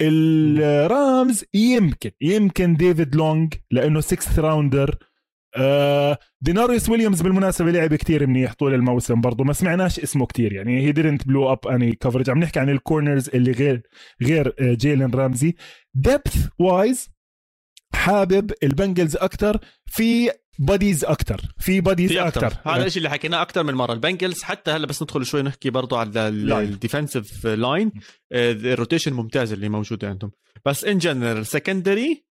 ال 0.00 0.29
Rams 0.29 1.44
يمكن 1.54 2.10
يمكن 2.20 2.76
David 2.76 3.16
Long 3.16 3.54
لأنه 3.70 4.00
6 4.00 4.42
rounder 4.42 4.98
آه 5.56 6.18
Darious 6.40 6.88
Williams 6.88 7.22
بالمناسبة 7.22 7.70
لعب 7.70 7.94
كتير 7.94 8.26
منيح 8.26 8.54
طول 8.54 8.74
الموسم 8.74 9.20
برضه 9.20 9.44
ما 9.44 9.52
سمعناش 9.52 10.00
اسمه 10.00 10.26
كتير 10.26 10.52
يعني 10.52 10.80
هي 10.80 10.92
didn't 10.92 11.22
blow 11.22 11.56
up 11.56 11.70
any 11.72 11.94
coverage. 12.06 12.28
عم 12.28 12.38
نحكي 12.38 12.60
عن 12.60 12.68
ال 12.70 12.77
corners 12.77 13.28
اللي 13.34 13.52
غير 13.52 13.82
غير 14.22 14.54
آه، 14.60 14.74
Jalen 14.74 15.10
Ramsey. 15.10 15.54
depth 15.94 16.48
wise 16.58 17.10
حابب 17.94 18.52
ال 18.62 18.69
Bengals 18.69 19.16
أكثر 19.16 19.58
في 19.86 20.30
bodies 20.58 21.04
أكثر 21.04 21.40
في 21.58 21.80
bodies 21.80 22.12
أكثر 22.16 22.54
هذا 22.66 22.86
الشيء 22.86 22.98
اللي 22.98 23.10
حكيناه 23.10 23.42
أكثر 23.42 23.62
من 23.62 23.74
مرة. 23.74 23.92
ال 23.92 23.98
Bengals 23.98 24.42
حتى 24.42 24.70
هلا 24.70 24.86
بس 24.86 25.02
ندخل 25.02 25.26
شوي 25.26 25.42
نحكي 25.42 25.70
برضو 25.70 25.96
على. 25.96 26.28
ال 26.28 26.40
defensive 26.40 27.46
line 27.46 27.92
ال 28.32 28.41
rotation 28.41 29.12
ممتاز 29.12 29.52
اللي 29.52 29.68
موجود 29.68 30.04
عندهم. 30.04 30.30
بس 30.66 30.84
in 30.84 30.98
general 30.98 31.46
secondary 31.46 32.26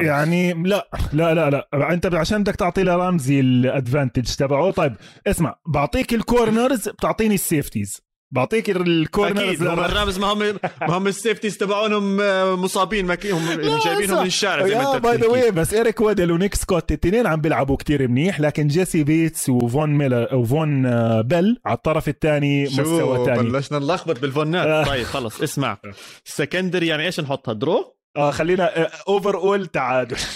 يعني 0.00 0.52
لا 0.52 0.88
لا 1.12 1.34
لا 1.34 1.50
لا. 1.50 1.92
أنت 1.92 2.14
عشان 2.14 2.42
بدك 2.42 2.56
تعطي 2.56 2.82
ل 2.82 2.90
Ramsey 2.90 3.40
ال 3.40 3.49
advantage 3.49 4.34
تبعه. 4.34 4.70
طيب 4.70 4.96
اسمع 5.26 5.58
بعطيك 5.66 6.14
الكورنرز 6.14 6.88
بتعطيني 6.88 7.34
السيفتيز 7.34 8.05
بعطيك 8.30 8.70
الكورنرز 8.70 9.62
الرامز 9.62 10.18
ما 10.18 10.26
هم 10.32 10.38
ما 10.80 10.96
هم 10.96 11.06
ال 11.06 11.12
safeties 11.12 11.58
تبعونهم 11.58 12.20
آه، 12.20 12.56
مصابين 12.56 13.06
ما 13.06 13.14
هم 13.14 13.60
جايبينهم. 13.84 14.20
من 14.20 14.26
الشارع 14.26 14.66
زي 14.66 14.74
ما 14.74 14.94
انت 14.94 15.02
by 15.02 15.16
the 15.16 15.26
way 15.26 15.50
بس 15.50 15.74
Eric 15.74 16.00
Weddle 16.00 16.32
و 16.32 16.36
Nick 16.36 16.54
Scott 16.54 16.90
الاثنين 16.90 17.26
عم 17.26 17.40
بيلعبوا 17.40 17.76
كتير 17.76 18.08
منيح 18.08 18.40
لكن 18.40 18.66
Jessie 18.68 19.04
Bates 19.04 19.48
و 19.48 19.59
Von 19.59 19.90
Miller 19.90 20.34
و 20.34 20.44
Vonn 20.44 20.86
آه، 20.86 21.20
Bell 21.20 21.60
على 21.66 21.76
الطرف 21.76 22.08
الثاني 22.08 22.64
مستوى 22.64 23.26
ثاني. 23.26 23.50
بلشنا 23.50 23.78
نلخبط 23.78 24.20
بالفونات 24.20 24.66
آه. 24.66 24.84
طيب 24.84 25.04
خلص 25.04 25.40
اسمع. 25.40 25.78
secondary 26.24 26.86
يعني 26.86 27.06
إيش 27.06 27.20
نحطها؟ 27.20 27.54
draw 27.54 27.96
آه 28.16 28.30
خلينا 28.30 28.88
overall 29.08 29.66
تعادل. 29.66 30.16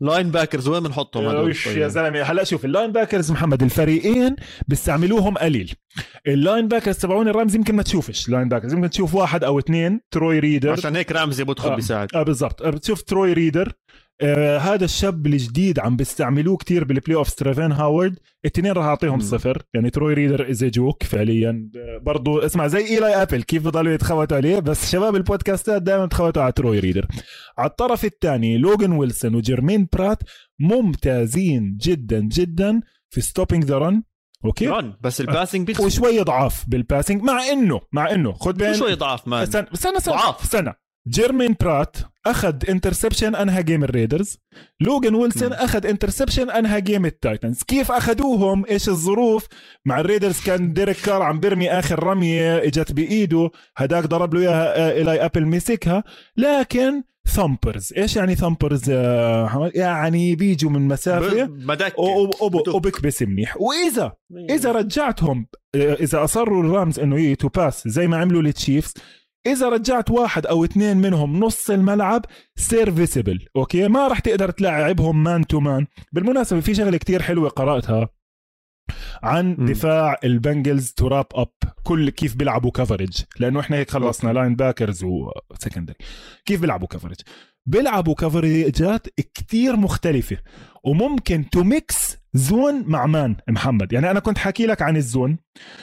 linebackers 0.00 0.68
وين 0.68 0.82
بنحطهم 0.82 1.26
هدول؟ 1.26 1.50
وش 1.50 1.68
طيب؟ 1.68 1.78
يا 1.78 1.88
زلمة. 1.88 2.22
هلا 2.22 2.44
شوف 2.44 2.64
ال 2.64 2.92
linebackers 2.92 3.32
محمد 3.32 3.62
الفريقين 3.62 4.36
بيستعملوهم 4.68 5.38
قليل. 5.38 5.74
ال 6.26 6.68
linebackers 6.68 6.98
تبعون 6.98 7.28
ال 7.28 7.33
Rams 7.33 7.54
يمكن 7.54 7.74
ما 7.74 7.82
تشوفش. 7.82 8.28
linebackers 8.28 8.72
يمكن 8.72 8.90
تشوف 8.90 9.14
واحد 9.14 9.44
أو 9.44 9.58
اثنين 9.58 10.00
Troy 10.10 10.38
Reeder 10.38 10.72
عشان 10.72 10.96
هيك 10.96 11.12
Ramsey 11.12 11.44
بدخل 11.44 11.70
آه. 11.70 11.74
بيساعد. 11.74 12.08
آه 12.14 12.22
بالضبط. 12.22 12.62
آه، 12.62 12.70
بتشوف 12.70 13.02
Troy 13.02 13.32
Reeder 13.32 13.72
آه 14.22 14.58
هذا 14.58 14.84
الشاب 14.84 15.26
الجديد 15.26 15.78
عم 15.78 15.96
بيستعملوه 15.96 16.56
كتير 16.56 16.84
بال 16.84 17.16
playoff 17.16 17.28
Travin 17.28 17.72
Howard 17.72 18.18
الاثنين 18.44 18.72
راح 18.72 18.84
أعطيهم. 18.84 19.20
صفر. 19.20 19.62
يعني 19.74 19.90
Troy 19.90 20.14
Reeder 20.14 20.50
is 20.50 20.64
joke 20.64 21.02
فعليا. 21.02 21.70
آه، 21.76 21.98
برضو 22.02 22.38
اسمع 22.38 22.66
زي 22.66 22.86
Eli 22.86 23.22
Apple 23.22 23.42
كيف 23.42 23.64
بضلوا 23.64 23.92
يتخوتوا 23.92 24.36
عليه؟ 24.36 24.58
بس 24.58 24.92
شباب 24.92 25.16
البودكاستات 25.16 25.82
دائما 25.82 26.06
تخوتوا 26.06 26.42
على 26.42 26.52
Troy 26.52 26.78
Reeder 26.78 27.06
على 27.58 27.70
الطرف 27.70 28.04
الثاني 28.04 28.58
Logan 28.58 28.92
Wilson 28.92 29.34
و 29.34 29.40
Germaine 29.40 29.88
Pratt 29.92 30.22
ممتازين 30.60 31.76
جدا 31.80 32.20
جدا 32.20 32.80
في 33.10 33.20
stopping 33.20 33.64
the 33.64 33.78
run 33.78 34.02
okay؟ 34.44 34.68
run 34.68 34.94
بس 35.00 35.20
ال 35.20 35.26
passing 35.26 35.66
بيدخل 35.66 35.84
وشوي 35.84 36.20
ضعاف 36.20 36.64
بال 36.68 36.80
passing 36.80 37.22
مع 37.22 37.42
إنه 37.52 37.80
مع 37.92 38.10
إنه 38.10 38.32
خد 38.32 38.56
بين 38.56 38.74
شوي 38.74 38.96
man 39.26 39.42
استنى 39.42 39.66
استنى 39.74 39.96
استنى 39.96 40.14
ضعاف. 40.14 40.42
استنى. 40.42 40.72
Germaine 41.08 41.56
Pratt 41.60 41.96
أخذ 42.26 42.54
interception 42.68 43.34
أنهى 43.34 43.62
game 43.62 43.84
ال 43.84 43.91
Raiders 43.91 44.38
Logan 44.80 45.14
Wilson. 45.14 45.52
أخذ 45.52 45.86
interception 45.86 46.50
أنهى 46.50 46.80
game 46.80 47.06
ال 47.06 47.14
Titans 47.14 47.62
كيف 47.62 47.92
أخذوهم؟ 47.92 48.64
إيش 48.70 48.88
الظروف؟ 48.88 49.46
مع 49.86 50.00
ال 50.00 50.05
Raiders 50.05 50.40
كان 50.40 50.72
Derek 50.72 50.96
Carr 50.96 51.22
عم 51.22 51.40
برمي 51.40 51.70
آخر 51.70 52.02
رمية 52.02 52.58
إجت 52.58 52.92
بإيده 52.92 53.50
هداك 53.76 54.04
ضرب 54.04 54.34
له 54.34 54.40
إياها 54.40 54.76
آه، 54.76 54.92
Eli 54.92 55.24
Apple 55.24 55.46
مسكها. 55.46 56.04
لكن 56.36 57.02
thumpers 57.28 57.92
إيش 57.96 58.16
يعني 58.16 58.36
محمد 58.42 59.70
يعني 59.74 60.34
بيجوا 60.34 60.70
من 60.70 60.88
مسافة 60.88 61.50
وبكبس 62.74 63.22
منيح. 63.22 63.56
واذا 63.60 64.12
إذا 64.50 64.72
رجعتهم 64.72 65.46
إذا 65.76 66.24
أصروا 66.24 66.62
الرامز 66.62 67.00
إنه 67.00 67.20
to 67.20 67.48
pass 67.48 67.88
زي 67.88 68.06
ما 68.06 68.16
عملوا 68.16 68.42
للتشيفز 68.42 68.94
إذا 69.48 69.68
رجعت 69.68 70.10
واحد 70.10 70.46
أو 70.46 70.64
اثنين 70.64 70.96
منهم 70.96 71.40
نص 71.40 71.70
الملعب 71.70 72.24
serviceable 72.56 73.46
okay؟ 73.56 73.88
ما 73.88 74.08
راح 74.08 74.18
تقدر 74.18 74.50
تلاعبهم 74.50 75.22
man 75.22 75.46
to 75.46 75.60
man 75.60 75.86
بالمناسبة 76.12 76.60
في 76.60 76.74
شغلة 76.74 76.96
كتير 76.96 77.22
حلوة 77.22 77.48
قرأتها 77.48 78.08
عن 79.22 79.56
م. 79.58 79.66
دفاع 79.66 80.16
البنجلز 80.24 80.92
to 80.92 81.08
wrap 81.08 81.26
up 81.34 81.52
كل 81.82 82.10
كيف 82.10 82.36
بيلعبوا 82.36 82.70
coverage 82.70 83.22
لأنه 83.40 83.60
إحنا 83.60 83.76
هيك 83.76 83.90
خلصنا 83.90 84.32
linebackers 84.32 84.56
و 84.56 85.04
secondary 85.04 85.96
كيف 86.46 86.60
بيلعبوا 86.60 86.88
coverage 86.88 87.16
بيلعبوا 87.68 88.14
coverage 88.14 88.96
ات 88.96 89.06
كتير 89.34 89.76
مختلفة. 89.76 90.36
وممكن 90.84 91.50
to 91.50 91.62
mix 91.62 92.16
zone 92.34 92.84
مع 92.86 93.06
man 93.06 93.36
محمد. 93.48 93.92
يعني 93.92 94.10
أنا 94.10 94.20
كنت 94.20 94.38
حكي 94.38 94.66
لك 94.66 94.82
عن 94.82 94.96
ال 94.96 95.04
zone 95.04 95.38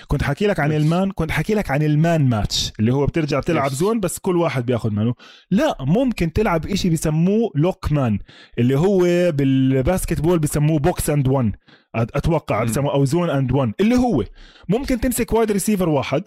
كنت 0.07 0.23
حكي 0.23 0.47
لك 0.47 0.59
عن 0.59 0.71
ال 0.71 0.81
man 0.81 1.11
كنت 1.11 1.31
حكي 1.31 1.53
لك 1.53 1.71
عن 1.71 1.83
ال 1.83 1.95
man 1.95 2.29
match 2.29 2.71
اللي 2.79 2.93
هو 2.93 3.05
بترجع 3.05 3.39
تلعب 3.39 3.71
zone 3.71 3.99
بس 3.99 4.19
كل 4.19 4.37
واحد 4.37 4.65
بياخذ 4.65 4.91
man 4.91 5.08
و 5.08 5.13
لا 5.51 5.77
ممكن 5.79 6.33
تلعب 6.33 6.65
إشي 6.65 6.89
بسموه 6.89 7.51
look 7.55 7.91
man 7.91 8.19
اللي 8.59 8.79
هو 8.79 8.99
بال 9.31 10.21
basketball 10.21 10.39
بسموه 10.39 10.79
box 10.79 11.09
and 11.09 11.27
1 11.27 11.55
أتوقع 11.95 12.63
بسموه 12.63 12.93
أو 12.93 13.05
zone 13.05 13.29
and 13.29 13.51
1 13.51 13.73
اللي 13.79 13.95
هو 13.95 14.23
ممكن 14.69 14.99
تمسك 14.99 15.33
wide 15.33 15.51
receiver 15.51 15.89
واحد 15.89 16.23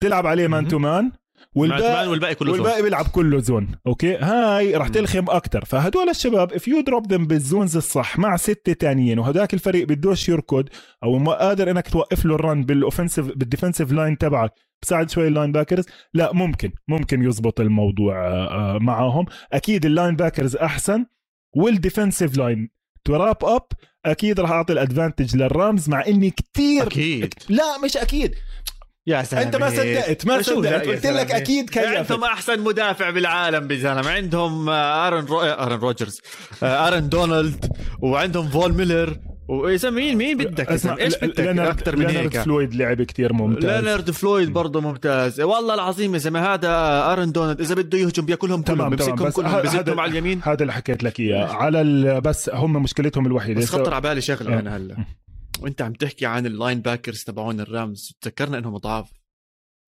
تلعب 0.00 0.26
عليه 0.26 0.46
man 0.48 0.68
to 0.68 0.78
man 0.78 1.12
والباقي 1.54 2.08
والباقي 2.08 2.34
كله 2.34 2.52
والباقي 2.52 2.74
zone. 2.76 2.82
بيلعب 2.84 3.06
كله 3.06 3.38
zone. 3.38 3.68
okay؟ 3.86 4.16
هاي 4.16 4.76
راح 4.76 4.88
تلخم 4.88 5.24
أكثر 5.28 5.64
فهدول 5.64 6.08
الشباب 6.08 6.52
if 6.52 6.68
you 6.68 6.80
drop 6.80 7.12
them 7.12 7.26
بال 7.26 7.40
zones 7.40 7.76
الصح 7.76 8.18
مع 8.18 8.36
ستة 8.36 8.72
تانيين 8.72 9.18
وهداك 9.18 9.54
الفريق 9.54 9.88
بدوش 9.88 10.28
يركض 10.28 10.68
أو 11.04 11.18
ما 11.18 11.32
قادر 11.32 11.70
إنك 11.70 11.88
توقف 11.88 12.24
له 12.24 12.34
ال 12.34 12.41
run 12.41 12.62
بال 12.64 12.75
offensive 12.75 13.26
بال 13.26 13.38
defensive 13.38 13.92
line 13.92 14.18
تبعك 14.18 14.52
بساعد 14.82 15.10
شوي 15.10 15.28
ال 15.28 15.52
linebackers 15.52 15.84
لا 16.14 16.32
ممكن 16.32 16.72
ممكن 16.88 17.22
يزبط 17.22 17.60
الموضوع 17.60 18.26
آه، 18.26 18.78
معاهم. 18.78 19.26
أكيد 19.52 19.86
ال 19.86 20.16
linebackers 20.16 20.56
أحسن 20.56 21.06
وال 21.56 21.70
defensive 21.70 22.36
line 22.38 22.70
to 23.04 23.16
wrap 23.16 23.44
up 23.44 23.62
أكيد 24.06 24.40
راح 24.40 24.50
أعطي 24.50 24.72
ال 24.72 24.78
advantage 24.78 25.36
للرامز 25.36 25.88
مع 25.88 26.06
إني 26.06 26.30
كثير 26.30 26.86
أكيد. 26.86 27.34
لا 27.48 27.78
مش 27.84 27.96
أكيد. 27.96 28.34
يا 29.06 29.22
سلام 29.22 29.42
أنت 29.42 29.56
ما 29.56 29.70
صدقت 29.70 30.26
ما 30.26 30.42
صدقت. 30.42 30.86
قلت 30.86 31.06
لك 31.06 31.30
أكيد 31.30 31.70
كيف 31.70 31.84
عندهم 31.84 32.24
أحسن 32.24 32.60
مدافع 32.60 33.10
بالعالم 33.10 33.66
بزلمة. 33.66 34.10
عندهم 34.10 34.68
آه، 34.68 35.06
آرن 35.06 35.24
رو... 35.24 35.40
آرن 35.40 35.78
روجرز 35.78 36.20
آه، 36.62 36.88
آرن 36.88 37.08
دونالد 37.08 37.72
وعندهم 38.02 38.48
فون 38.48 38.74
ميلر. 38.74 39.16
واذا 39.48 39.90
مين 39.90 40.16
مين 40.16 40.36
بدك؟ 40.36 40.72
اسمع 40.72 40.96
إيش 40.98 41.16
بدك؟ 41.16 41.40
أكثر 41.58 41.96
من 41.96 42.06
هيك. 42.06 42.38
فلويد 42.38 42.74
لعب 42.74 43.02
كثير 43.02 43.32
ممتاز. 43.32 43.64
لينارد 43.64 44.10
فلويد 44.10 44.52
برضه 44.52 44.80
ممتاز. 44.80 45.40
والله 45.40 45.74
العظيم 45.74 46.14
يا 46.14 46.18
زلمه 46.18 46.54
هذا 46.54 46.70
آرن 47.12 47.32
دونالد 47.32 47.60
إذا 47.60 47.74
بده 47.74 47.98
يهجم 47.98 48.26
بياكلهم 48.26 48.62
كلهم 48.62 48.90
بيمسكهم 48.90 49.30
كلهم 49.30 49.60
بزتهم 49.60 50.00
على 50.00 50.10
اليمين. 50.10 50.40
هذا 50.44 50.60
اللي 50.60 50.72
حكيت 50.72 51.04
لك 51.04 51.20
إياه. 51.20 51.46
على 51.46 52.20
بس 52.20 52.50
هم 52.54 52.82
مشكلتهم 52.82 53.26
الوحيدة. 53.26 53.60
بس 53.60 53.70
خطر 53.70 53.94
على 53.94 54.02
بالي 54.02 54.20
شغلة 54.20 54.58
أنا 54.58 54.76
هلا. 54.76 54.96
وانت 55.60 55.82
عم 55.82 55.92
تحكي 55.92 56.26
عن 56.26 56.46
ال 56.46 56.80
linebackers 56.80 57.24
تبعون 57.24 57.60
الرامز 57.60 58.12
تذكرنا 58.20 58.58
إنهم 58.58 58.76
ضعاف. 58.76 59.12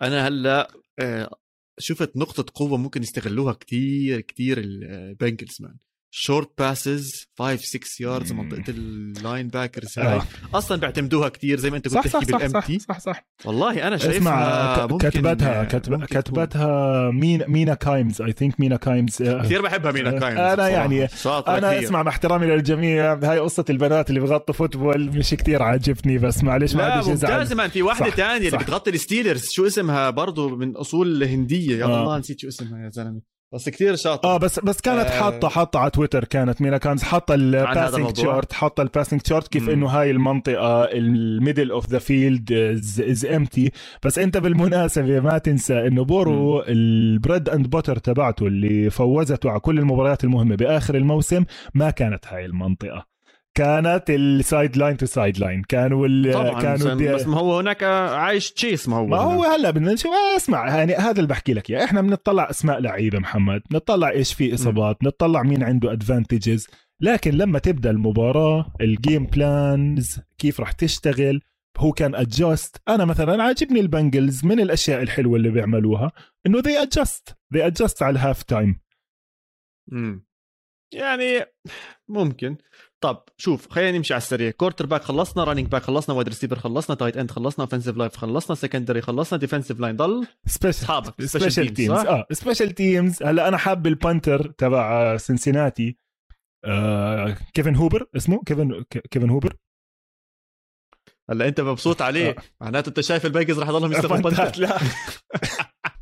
أنا 0.02 0.28
هلأ 0.28 0.70
آه، 0.98 1.30
شفت 1.78 2.16
نقطة 2.16 2.44
قوة 2.54 2.78
ممكن 2.78 3.02
يستغلوها 3.02 3.52
كتير 3.52 4.20
كتير 4.20 4.58
البنجلز 4.58 5.62
man 5.62 5.76
short 6.10 6.50
passes 6.58 7.26
5 7.38 7.56
6 7.56 8.02
yards 8.02 8.32
منطقة 8.32 8.64
ال 8.68 9.48
linebackers 9.48 9.98
هاي. 9.98 10.06
آه. 10.06 10.22
أصلا 10.54 10.80
بيعتمدوها 10.80 11.28
كثير 11.28 11.58
زي 11.58 11.70
ما 11.70 11.76
أنت 11.76 11.88
كنت 11.88 12.08
تحكي 12.08 12.32
بالام 12.32 12.60
تي 12.60 12.78
صح, 12.78 12.98
صح 12.98 13.00
صح. 13.00 13.26
والله 13.44 13.88
أنا 13.88 13.96
شايفها 13.96 14.86
كتبتها 14.86 15.64
كتبتها 16.04 17.10
مين 17.10 17.44
مينا 17.48 17.74
كايمز 17.74 18.22
I 18.22 18.32
think 18.32 18.60
مينا 18.60 18.76
كايمز 18.76 19.22
كثير 19.22 19.62
بحبها 19.62 19.92
مينا 19.92 20.10
كايمز 20.18 20.38
أنا 20.38 20.68
يعني 20.68 21.08
أنا 21.26 21.70
كثير. 21.74 21.84
اسمع 21.88 22.02
مع 22.02 22.10
احترامي 22.10 22.46
للجميع 22.46 23.14
هاي 23.14 23.38
قصة 23.38 23.64
البنات 23.70 24.08
اللي 24.10 24.20
بغطوا 24.20 24.54
football 24.54 25.18
مش 25.18 25.30
كثير 25.30 25.62
عاجبني 25.62 26.18
بس 26.18 26.44
معلش 26.44 26.74
ما 26.74 26.82
لا 26.82 26.96
ممتاز 27.04 27.52
في 27.52 27.82
واحدة 27.82 28.10
ثانية 28.10 28.46
اللي 28.46 28.58
بتغطي 28.58 28.90
الستيلرز 28.90 29.50
شو 29.50 29.66
اسمها؟ 29.66 30.10
برضه 30.10 30.56
من 30.56 30.76
أصول 30.76 31.22
هنديه 31.24 31.78
يا 31.78 31.84
آه. 31.84 32.02
الله 32.02 32.18
نسيت 32.18 32.40
شو 32.40 32.48
اسمها 32.48 32.84
يا 32.84 32.90
زلمة. 32.90 33.37
بس 33.54 33.68
كثير 33.68 33.96
شاطر. 33.96 34.28
آه 34.28 34.36
بس 34.36 34.58
بس 34.60 34.80
كانت 34.80 35.06
آه. 35.06 35.20
حاطه 35.20 35.48
حاطة 35.48 35.78
على 35.80 35.90
تويتر 35.90 36.24
كانت 36.24 36.62
مينا 36.62 36.78
كايمز 36.78 37.02
حاطة 37.02 37.34
ال 37.34 37.44
passing 37.44 38.16
chart 38.16 38.52
حاطة 38.52 38.82
ال 38.82 38.87
passing 38.87 39.20
chart 39.26 39.48
كيف 39.48 39.68
إنه 39.70 39.86
هاي 39.86 40.10
المنطقة 40.10 40.84
ال 40.84 40.97
middle 40.97 41.70
of 41.70 41.88
the 41.88 41.98
field 41.98 42.52
is 43.10 43.26
empty 43.26 43.70
بس 44.04 44.18
أنت 44.18 44.36
بالمناسبة 44.36 45.20
ما 45.20 45.38
تنسى 45.38 45.86
إنه 45.86 46.04
بورو 46.04 46.62
ال 46.62 46.77
bread 46.77 47.48
and 47.48 47.70
butter 47.70 47.96
تبعته 47.98 48.46
اللي 48.46 48.90
فوزته 48.90 49.50
على 49.50 49.60
كل 49.60 49.78
المباريات 49.78 50.24
المهمة 50.24 50.56
بآخر 50.56 50.94
الموسم 50.94 51.44
ما 51.74 51.90
كانت 51.90 52.26
هاي 52.26 52.44
المنطقة. 52.44 53.17
كانت 53.58 54.10
ال 54.10 54.76
sideline 54.76 54.96
to 54.96 55.06
sideline 55.06 55.62
كانوا 55.62 56.06
ال 56.06 56.32
طبعا 56.32 56.62
كانوا. 56.62 57.14
بس 57.14 57.26
ما 57.26 57.38
هو 57.38 57.58
هناك 57.58 57.82
عايش 57.82 58.52
تشيس 58.52 58.88
ما 58.88 58.96
هو. 58.96 59.06
ما 59.06 59.16
هو 59.16 59.44
هلا 59.44 59.70
بدنا 59.70 59.92
نشوف. 59.92 60.12
آه، 60.12 60.36
اسمع 60.36 60.76
يعني 60.76 60.94
هذا 60.94 61.16
اللي 61.16 61.26
بحكي 61.26 61.54
لك 61.54 61.70
إياه. 61.70 61.84
إحنا 61.84 62.00
بنطلع 62.02 62.50
أسماء 62.50 62.80
لعيبة 62.80 63.18
محمد. 63.18 63.62
نطلع 63.72 64.10
إيش 64.10 64.34
في 64.34 64.54
إصابات. 64.54 65.02
نطلع 65.02 65.42
مين 65.42 65.62
عنده 65.62 65.92
advantages 65.92 66.68
لكن 67.00 67.30
لما 67.30 67.58
تبدأ 67.58 67.90
المباراة 67.90 68.74
ال 68.80 68.89
game 68.89 69.26
plans 69.26 70.20
كيف 70.38 70.60
راح 70.60 70.72
تشتغل 70.72 71.40
who 71.78 71.92
can 71.92 72.14
adjust 72.14 72.82
أنا 72.88 73.04
مثلا 73.04 73.42
عاجبني 73.42 73.80
البنجلز 73.80 74.44
من 74.44 74.60
الأشياء 74.60 75.02
الحلوة 75.02 75.36
اللي 75.36 75.50
بيعملوها 75.50 76.12
إنه 76.46 76.58
they 76.58 76.82
adjust 76.82 77.36
they 77.54 77.66
adjust 77.66 78.02
على 78.02 78.12
ال 78.12 78.42
halftime 78.42 78.80
يعني 80.92 81.44
ممكن. 82.08 82.56
طب 83.00 83.24
شوف 83.36 83.68
خلينا 83.70 83.98
نمشي 83.98 84.14
على 84.14 84.20
السريع. 84.20 84.50
quarterback 84.50 85.02
خلصنا 85.02 85.44
running 85.44 85.68
back 85.68 85.82
خلصنا 85.82 86.14
wide 86.14 86.28
receiver 86.28 86.58
خلصنا 86.58 86.96
tight 86.96 87.16
end 87.16 87.30
خلصنا 87.30 87.64
offensive 87.64 87.96
line 87.96 88.16
خلصنا 88.16 88.56
secondary 88.56 89.00
خلصنا 89.00 89.38
defensive 89.38 89.80
line 89.80 89.96
ضل 89.96 90.26
اصحابك 90.64 91.24
special 91.24 91.68
teams 91.74 91.98
آه 91.98 92.26
special 92.32 92.70
teams 92.70 93.22
هلا 93.22 93.48
أنا 93.48 93.56
حاب 93.56 93.86
ال 93.86 93.95
punter 93.95 94.50
تبع 94.50 95.16
سنسيناتي 95.16 95.98
آه 96.64 97.36
كيفن 97.54 97.76
هوبر 97.76 98.06
اسمه 98.16 98.42
كيفن 98.46 98.84
كيفن 99.10 99.30
هوبر 99.30 99.56
هلا 101.30 101.48
أنت 101.48 101.60
مبسوط 101.60 102.02
عليه؟ 102.02 102.30
آه. 102.30 102.36
معناته 102.60 102.88
أنت 102.88 103.00
شايف 103.00 103.26
البايكرز 103.26 103.58
رح 103.58 103.68
يضلهم 103.68 103.92
يستخدموا 103.92 104.20
بانتر 104.30 104.60
لا. 104.60 104.78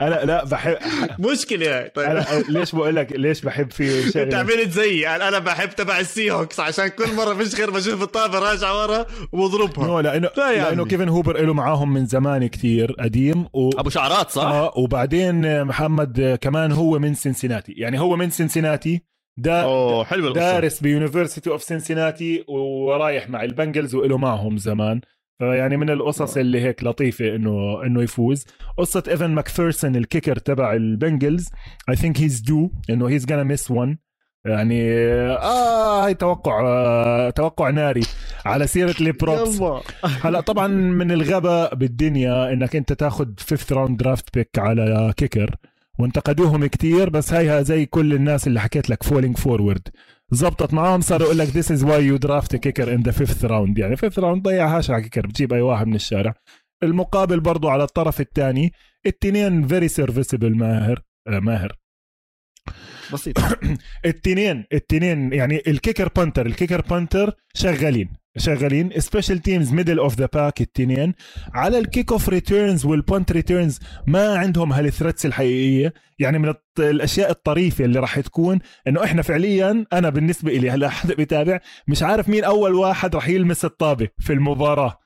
أنا 0.00 0.14
لا 0.24 0.44
بحب 0.44 0.76
مشكلة 1.18 1.86
طيب. 1.86 2.06
أنا 2.06 2.24
ليش 2.48 2.74
بقول 2.74 2.96
لك 2.96 3.12
ليش 3.12 3.40
بحب 3.40 3.72
فيه 3.72 4.10
شغله 4.10 4.24
أنت 4.24 4.34
عملت 4.34 4.70
زيي 4.70 5.00
يعني 5.00 5.28
أنا 5.28 5.38
بحب 5.38 5.70
تبع 5.70 5.98
السي 5.98 6.30
هوكس 6.30 6.60
عشان 6.60 6.88
كل 6.88 7.14
مرة 7.14 7.34
فيش 7.34 7.54
غير 7.54 7.70
بشوف 7.70 8.02
الطابة 8.02 8.38
راجعة 8.38 8.82
ورا 8.82 9.06
وبضربها 9.32 9.86
نو 9.86 10.00
لأنه 10.00 10.30
لا 10.36 10.50
يعني. 10.50 10.68
لأنه 10.68 10.84
كيفن 10.84 11.08
هوبر 11.08 11.40
له 11.40 11.54
معاهم 11.54 11.92
من 11.92 12.06
زمان 12.06 12.46
كثير 12.46 12.92
قديم 12.92 13.46
و... 13.52 13.70
أبو 13.78 13.90
شعرات 13.90 14.30
صح؟ 14.30 14.42
آه 14.42 14.72
وبعدين 14.76 15.64
محمد 15.64 16.38
كمان 16.40 16.72
هو 16.72 16.98
من 16.98 17.14
سنسناتي 17.14 17.72
يعني 17.72 18.00
هو 18.00 18.16
من 18.16 18.30
سنسناتي 18.30 19.02
دا 19.36 19.62
أوه 19.62 20.04
حلو 20.04 20.32
دارس 20.32 20.80
ب 20.80 20.86
University 20.86 21.50
of 21.50 21.62
Cincinnati 21.62 22.44
ورايح 22.48 23.30
مع 23.30 23.42
البنجلز 23.44 23.94
وله 23.94 24.18
معهم 24.18 24.58
زمان. 24.58 25.00
فيعني 25.42 25.76
من 25.76 25.90
القصص 25.90 26.36
اللي 26.36 26.60
هيك 26.60 26.84
لطيفة 26.84 27.36
انه 27.36 27.82
إنه 27.86 28.02
يفوز. 28.02 28.44
قصة 28.78 29.02
إيفن 29.08 29.30
ماكفيرسون 29.30 29.96
ال 29.96 30.02
kicker 30.02 30.36
تبع 30.36 30.72
البنجلز. 30.72 31.48
I 31.88 31.96
think 31.96 32.20
he's 32.20 32.40
due 32.40 32.70
إنه 32.90 33.08
he's 33.08 33.26
gonna 33.26 33.32
miss 33.32 33.70
one 33.70 33.98
يعني 34.46 34.92
آه 34.92 36.04
هاي 36.06 36.14
توقع 36.14 36.60
آه 36.64 37.30
توقع 37.30 37.70
ناري 37.70 38.00
على 38.46 38.66
سيرة 38.66 38.94
ال 39.00 39.09
props. 39.09 39.62
هلا 40.04 40.40
طبعا 40.40 40.66
من 40.68 41.12
الغباء 41.12 41.74
بالدنيا 41.74 42.52
إنك 42.52 42.76
أنت 42.76 42.92
تاخذ 42.92 43.26
fifth 43.38 43.72
round 43.72 43.96
draft 44.02 44.34
pick 44.34 44.58
على 44.58 45.12
kicker. 45.16 45.56
وانتقدوهم 45.98 46.66
كتير 46.66 47.10
بس 47.10 47.32
هاي 47.32 47.64
زي 47.64 47.86
كل 47.86 48.14
الناس 48.14 48.46
اللي 48.46 48.60
حكيت 48.60 48.90
لك 48.90 49.02
falling 49.02 49.36
forward 49.38 49.88
زبطت 50.32 50.74
معاهم 50.74 51.00
صاروا 51.00 51.26
يقول 51.26 51.38
لك 51.38 51.48
this 51.48 51.72
is 51.72 51.84
why 51.84 52.04
you 52.04 52.16
draft 52.16 52.56
kicker 52.56 52.94
in 52.94 53.02
the 53.02 53.12
fifth 53.12 53.44
round 53.44 53.78
يعني 53.78 53.96
fifth 53.96 54.18
round 54.18 54.42
ضيعهاش 54.42 54.90
على 54.90 55.02
kicker 55.02 55.26
بتجيب 55.26 55.52
أي 55.52 55.60
واحد 55.60 55.86
من 55.86 55.94
الشارع. 55.94 56.34
المقابل 56.82 57.40
برضو 57.40 57.68
على 57.68 57.84
الطرف 57.84 58.20
الثاني 58.20 58.72
التنين 59.06 59.66
very 59.66 59.88
serviceable 59.88 60.56
ماهر 60.56 61.02
آه 61.28 61.38
ماهر. 61.38 61.78
بسيط. 63.12 63.38
التنين 64.04 64.64
التنين 64.72 65.32
يعني 65.32 65.62
ال 65.66 65.72
kicker 65.72 66.08
punter 66.16 66.46
ال 66.46 66.51
kicker 66.51 66.80
punter 66.80 67.34
شغالين. 67.54 68.21
شغالين 68.36 69.00
special 69.00 69.38
teams 69.38 69.72
middle 69.72 69.98
of 69.98 70.18
the 70.18 70.28
pack 70.32 70.60
التنين. 70.60 71.14
على 71.54 71.78
ال 71.78 72.12
kickoff 72.12 72.28
returns 72.28 72.84
وال 72.84 73.00
punt 73.00 73.32
returns 73.32 73.78
ما 74.06 74.36
عندهم 74.38 74.72
هال 74.72 74.84
threats 74.84 75.26
الحقيقية. 75.26 75.94
يعني 76.18 76.38
من 76.38 76.54
الأشياء 76.78 77.30
الطريفة 77.30 77.84
اللي 77.84 77.98
راح 78.00 78.20
تكون 78.20 78.58
إنه 78.88 79.04
إحنا 79.04 79.22
فعليا 79.22 79.86
أنا 79.92 80.08
بالنسبة 80.08 80.52
لي 80.52 80.70
هلا 80.70 80.88
حدا 80.88 81.14
بيتابع 81.14 81.60
مش 81.88 82.02
عارف 82.02 82.28
مين 82.28 82.44
أول 82.44 82.74
واحد 82.74 83.14
راح 83.14 83.28
يلمس 83.28 83.64
الطابة 83.64 84.08
في 84.18 84.32
المباراة. 84.32 85.01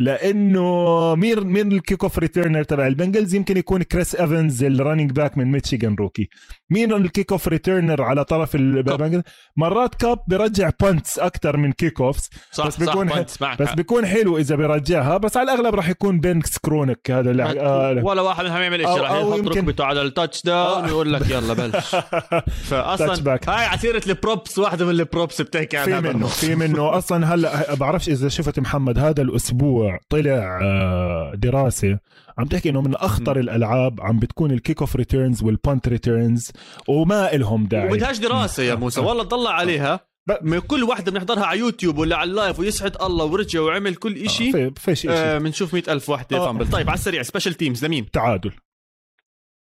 لأنه 0.00 1.14
مين 1.14 1.40
مين 1.40 1.72
ال 1.72 2.02
kickoff 2.02 2.18
returner 2.18 2.62
تبع 2.62 2.86
البنجلز؟ 2.86 3.34
يمكن 3.34 3.56
يكون 3.56 3.82
كريس 3.82 4.14
إيفنز 4.14 4.64
ال 4.64 4.70
running 4.70 5.10
back 5.12 5.38
من 5.38 5.52
ميتشيغان 5.52 5.94
روكي. 5.94 6.28
مين 6.70 6.92
ال 6.92 7.32
kickoff 7.32 7.48
returner 7.48 8.02
على 8.02 8.24
طرف 8.24 8.54
البنجلز 8.54 9.22
مرات 9.56 9.94
كاب 9.94 10.18
بيرجع 10.26 10.70
punts 10.80 11.18
أكثر 11.18 11.56
من 11.56 11.72
kickoffs 11.72 12.28
صح 12.52 12.66
بس 12.66 12.72
صح 12.74 12.80
بيكون 12.80 13.06
معك. 13.06 13.20
بس 13.60 13.68
حق. 13.68 13.76
بيكون 13.76 14.06
حلو 14.06 14.38
إذا 14.38 14.56
بيرجعها 14.56 15.16
بس 15.16 15.36
على 15.36 15.52
الأغلب 15.52 15.74
راح 15.74 15.88
يكون 15.88 16.20
بين 16.20 16.42
كرونك 16.64 17.10
هذا 17.10 17.30
اللي 17.30 17.42
آه 17.60 18.04
ولا 18.04 18.22
واحد 18.22 18.44
منهم 18.44 18.62
يعمل 18.62 18.78
شيء 18.78 18.86
راح 19.00 19.10
يحط 19.12 19.36
يمكن- 19.38 19.48
ركبته 19.48 19.84
على 19.84 20.02
ال 20.02 20.42
touchdown. 20.42 20.84
ويقول 20.84 21.12
لك 21.12 21.30
يلا 21.30 21.54
بلش. 21.54 21.96
فأصلا 22.70 23.38
هاي 23.48 23.64
ع 23.66 23.73
سيرة 23.73 24.02
ال 24.06 24.15
props 24.15 24.58
واحدة 24.58 24.84
من 24.84 24.90
ال 24.90 24.99
props 24.99 25.42
بتحكي 25.42 25.84
في 25.84 25.94
عنها. 25.94 26.12
منه 26.12 26.26
في 26.26 26.54
منه. 26.54 26.98
أصلا 26.98 27.34
هلأ 27.34 27.74
بعرفش 27.74 28.08
إذا 28.08 28.28
شفت 28.28 28.60
محمد 28.60 28.98
هذا 28.98 29.22
الأسبوع 29.22 29.89
طلع 30.08 30.60
آه، 30.62 31.32
دراسة 31.34 31.98
عم 32.38 32.44
تحكي 32.46 32.70
إنه 32.70 32.80
من 32.82 32.94
أخطر 32.94 33.38
الألعاب 33.38 34.00
عم 34.00 34.18
بتكون 34.18 34.50
ال 34.50 34.80
kickoff 34.80 34.96
returns 34.96 35.42
وال 35.42 35.57
punt 35.57 35.88
returns 35.88 36.50
وما 36.88 37.34
إلهم 37.34 37.66
داعي. 37.66 37.88
وبدهاش 37.88 38.18
دراسة 38.18 38.62
يا 38.62 38.74
موسى. 38.74 39.00
والله 39.00 39.24
طلع 39.24 39.50
عليها. 39.50 40.10
من 40.42 40.58
كل 40.58 40.82
واحدة 40.84 41.12
بنحضرها 41.12 41.44
على 41.44 41.58
يوتيوب 41.58 41.98
ولا 41.98 42.16
على 42.16 42.30
ال 42.30 42.36
live 42.36 42.58
ويسعد 42.58 43.02
الله 43.02 43.24
ورجع 43.24 43.60
وعمل 43.60 43.94
كل 43.94 44.16
إشي. 44.16 44.52
في 44.52 44.72
فيش 44.76 45.00
شيء 45.00 45.10
آه 45.10 45.38
بنشوف 45.38 45.74
مئة 45.74 45.92
ألف 45.92 46.10
وحدة 46.10 46.36
آه. 46.36 46.46
fumble. 46.46 46.70
طيب 46.70 46.90
على 46.90 46.98
السريع 46.98 47.22
special 47.22 47.54
teams 47.54 47.84
لمين 47.84 48.10
تعادل. 48.10 48.52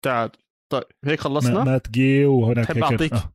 تعال 0.01 0.29
طيب 0.69 0.83
هيك 1.05 1.19
خلصنا؟ 1.19 1.63
ما 1.63 1.77
تجي 1.77 2.25
وهناك 2.25 2.67
تحب 2.67 2.83
أعطيك؟ 2.83 3.13
آه. 3.13 3.33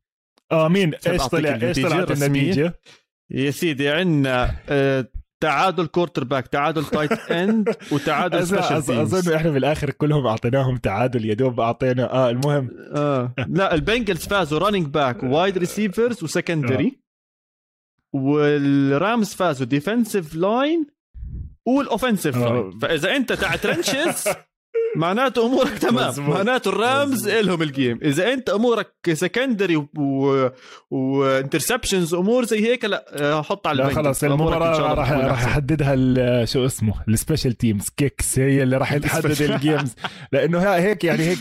آه 0.51 0.67
مين؟ 0.67 0.93
إيش 1.07 1.21
طلع 1.21 1.49
إيش 1.53 1.63
النتيجة 1.63 1.87
طلعت؟ 1.87 2.11
النتيجة؟ 2.11 2.79
يا 3.31 3.51
سيدي 3.51 3.89
عندنا 3.89 4.55
آه 4.69 5.07
تعادل 5.41 5.85
quarterback 5.87 6.47
تعادل 6.47 6.85
tight 6.85 7.11
end 7.11 7.69
وتعادل 7.91 8.47
special 8.47 8.83
teams 8.83 9.15
اظن 9.15 9.33
إحنا 9.33 9.49
بالآخر 9.51 9.89
كلهم 9.89 10.27
أعطيناهم 10.27 10.77
تعادل 10.77 11.25
يا 11.25 11.33
دوب 11.33 11.59
اعطينا 11.59 12.13
آه 12.13 12.29
المهم. 12.29 12.69
آه. 12.95 13.33
لا 13.47 13.73
البنجلز 13.73 14.27
فازوا 14.27 14.59
running 14.59 14.87
back 14.87 15.23
wide 15.23 15.57
receivers 15.57 16.23
و 16.23 16.30
secondary. 16.30 16.99
والرامز 18.13 19.33
فازوا 19.33 19.65
defensive 19.65 20.35
line 20.35 20.87
وال 21.65 21.78
offensive 21.78 22.37
آه. 22.37 22.49
line 22.53 22.79
فإذا 22.79 23.15
أنت 23.15 23.33
تاع 23.33 23.55
trenches 23.55 24.23
معناته 24.95 25.45
أمورك 25.45 25.77
تمام. 25.77 26.07
مزبوط. 26.07 26.35
معناته 26.35 26.69
الرامز. 26.69 27.27
إلهم 27.27 27.61
ال 27.61 27.67
game. 27.67 27.99
إذا 28.03 28.33
أنت 28.33 28.49
أمورك 28.49 28.91
secondary 29.13 29.75
و... 29.75 30.49
و 30.91 31.00
interceptions 31.00 32.13
أمور 32.13 32.45
زي 32.45 32.67
هيك 32.71 32.85
لا 32.85 33.05
آه، 33.13 33.41
حط 33.41 33.67
على 33.67 33.83
لا 33.83 34.13
المباراة 34.23 34.77
الله 34.77 34.93
راح 34.93 35.11
راح 35.11 35.59
ال- 35.71 36.49
شو 36.49 36.65
اسمه؟ 36.65 36.93
ال 37.07 37.13
special 37.13 37.53
teams 37.53 37.89
kicks 37.97 38.39
هي 38.39 38.63
اللي 38.63 38.77
راح 38.77 38.97
تحدد. 38.97 39.41
ال 39.41 39.50
games 39.50 39.95
لأنه 40.31 40.59
هيك 40.59 41.03
يعني 41.03 41.23
هيك 41.23 41.39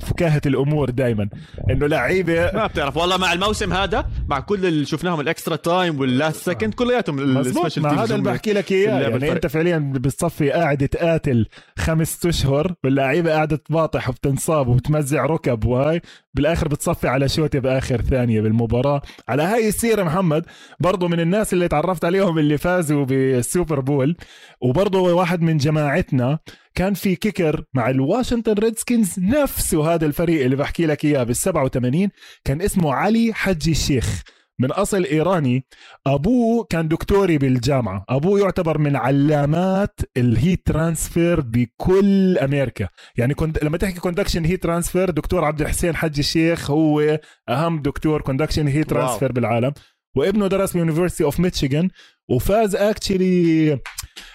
فكاهة 0.00 0.40
الأمور 0.46 0.90
دائما 0.90 1.28
إنه 1.70 1.86
لعيبة 1.86 2.50
ما 2.52 2.66
بتعرف. 2.66 2.96
والله 2.96 3.16
مع 3.16 3.32
الموسم 3.32 3.72
هذا 3.72 4.06
مع 4.28 4.40
كل 4.40 4.66
اللي 4.66 4.84
شفناهم 4.84 5.20
ال 5.20 5.26
extra 5.26 5.56
time 5.56 6.00
وال 6.00 6.12
last 6.12 6.36
second 6.46 6.74
كلياتهم 6.74 7.18
ال 7.38 7.44
special 7.44 7.82
teams 7.82 7.98
هذا 7.98 8.14
اللي 8.14 8.30
بحكي 8.30 8.52
لك 8.52 8.72
إياه. 8.72 9.00
يعني. 9.00 9.32
أنت 9.32 9.46
فعليا 9.46 9.92
بتصفي 9.94 10.50
قاعد 10.50 10.88
تقاتل 10.88 11.46
خمس 11.78 12.26
أشهر. 12.26 12.71
واللعيبه 12.84 13.30
قاعدة 13.32 13.56
تباطح 13.56 14.08
وبتنصاب 14.08 14.68
وبتمزع 14.68 15.26
ركب 15.26 15.64
وهاي 15.64 16.02
بالآخر 16.34 16.68
بتصفي 16.68 17.08
على 17.08 17.28
شوتة 17.28 17.60
بآخر 17.60 18.02
ثانية 18.02 18.40
بالمباراة. 18.40 19.02
على 19.28 19.42
هاي 19.42 19.68
السيره 19.68 20.02
محمد 20.02 20.46
برضو 20.80 21.08
من 21.08 21.20
الناس 21.20 21.52
اللي 21.52 21.68
تعرفت 21.68 22.04
عليهم 22.04 22.38
اللي 22.38 22.58
فازوا 22.58 23.04
بال 23.04 23.26
Super 23.26 23.80
Bowl 23.80 24.16
وبرضو 24.60 25.18
واحد 25.18 25.42
من 25.42 25.56
جماعتنا 25.56 26.38
كان 26.74 26.94
في 26.94 27.16
kicker 27.16 27.64
مع 27.74 27.90
ال 27.90 27.96
Washington 27.96 28.52
Redskins 28.52 29.14
نفسه 29.18 29.94
هذا 29.94 30.06
الفريق 30.06 30.44
اللي 30.44 30.56
بحكي 30.56 30.86
لك 30.86 31.04
إياه 31.04 31.22
بال 31.22 31.36
87 31.36 32.08
كان 32.44 32.62
اسمه 32.62 32.92
علي 32.94 33.34
حجي 33.34 33.70
الشيخ. 33.70 34.22
من 34.58 34.72
أصل 34.72 35.04
إيراني 35.04 35.64
أبوه 36.06 36.66
كان 36.70 36.88
دكتوري 36.88 37.38
بالجامعة. 37.38 38.04
أبوه 38.08 38.40
يعتبر 38.40 38.78
من 38.78 38.96
علامات 38.96 40.00
ال 40.16 40.26
heat 40.26 40.66
transfer 40.66 41.40
بكل 41.40 42.38
أمريكا. 42.38 42.88
يعني 43.16 43.34
كنت 43.34 43.64
لما 43.64 43.78
تحكي 43.78 44.00
conduction 44.00 44.44
heat 44.44 44.62
transfer 44.62 45.10
دكتور 45.10 45.44
عبد 45.44 45.60
الحسين 45.60 45.96
حج 45.96 46.18
الشيخ 46.18 46.70
هو 46.70 47.20
أهم 47.48 47.82
دكتور 47.82 48.20
conduction 48.20 48.68
heat. 48.68 48.90
transfer 48.90 49.32
بالعالم. 49.32 49.72
وابنه 50.16 50.46
درس 50.46 50.72
ب 50.72 50.77
University 50.77 51.24
of 51.24 51.40
Michigan 51.40 51.88
وفاز 52.28 52.76
actually 52.76 53.78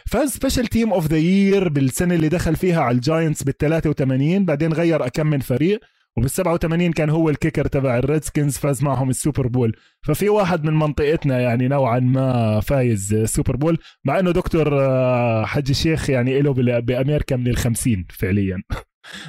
فاز 0.05 0.29
special 0.29 0.67
team 0.67 0.93
of 0.93 1.07
the 1.07 1.17
year 1.17 1.69
بالسنة 1.69 2.15
اللي 2.15 2.29
دخل 2.29 2.55
فيها 2.55 2.81
على 2.81 2.95
ال 2.95 3.02
Giants 3.02 3.43
بال 3.43 3.57
83 3.57 4.45
بعدين 4.45 4.73
غير 4.73 5.05
أكم 5.05 5.27
من 5.27 5.39
فريق. 5.39 5.79
وبال 6.17 6.29
87 6.29 6.91
كان 6.91 7.09
هو 7.09 7.29
ال 7.29 7.35
kicker 7.35 7.67
تبع 7.67 7.97
ال 7.97 8.04
Redskins 8.04 8.57
فاز 8.57 8.83
معهم 8.83 9.09
ال 9.09 9.16
Super 9.16 9.47
Bowl. 9.47 9.75
ففي 10.07 10.29
واحد 10.29 10.63
من 10.63 10.73
منطقتنا 10.73 11.39
يعني 11.39 11.67
نوعا 11.67 11.99
ما 11.99 12.59
فايز 12.59 13.15
Super 13.15 13.55
Bowl 13.55 13.77
مع 14.05 14.19
إنه 14.19 14.31
دكتور 14.31 14.79
آه، 14.81 15.45
حج 15.45 15.69
الشيخ 15.69 16.09
يعني 16.09 16.41
له 16.41 16.79
بأمريكا 16.79 17.35
من 17.35 17.47
الخمسين 17.47 18.05
فعليا. 18.09 18.61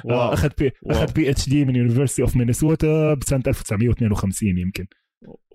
wow. 0.05 0.19
آه، 0.29 0.33
أخذ 0.33 0.49
بي 0.59 0.71
wow. 0.83 0.97
أخذ 1.03 1.13
PhD 1.13 1.65
من 1.65 1.75
University 1.75 2.21
of 2.21 2.35
Minnesota 2.35 3.13
بسنة 3.13 3.43
1952 3.47 4.57
يمكن. 4.57 4.85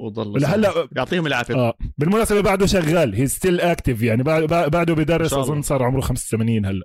وضل 0.01 0.43
لهلا 0.43 0.89
يعطيهم 0.97 1.27
العافية. 1.27 1.55
آه 1.55 1.75
بالمناسبة 1.99 2.41
بعده 2.41 2.67
شغال. 2.67 3.15
he's 3.15 3.27
still 3.27 3.61
active 3.61 4.03
يعني. 4.03 4.23
بعد- 4.23 4.43
بعد- 4.45 4.71
بعده 4.71 4.95
بدرس. 4.95 5.33
أظن 5.33 5.63
صار 5.63 5.83
عمره 5.83 6.01
85 6.01 6.67
هلأ. 6.67 6.85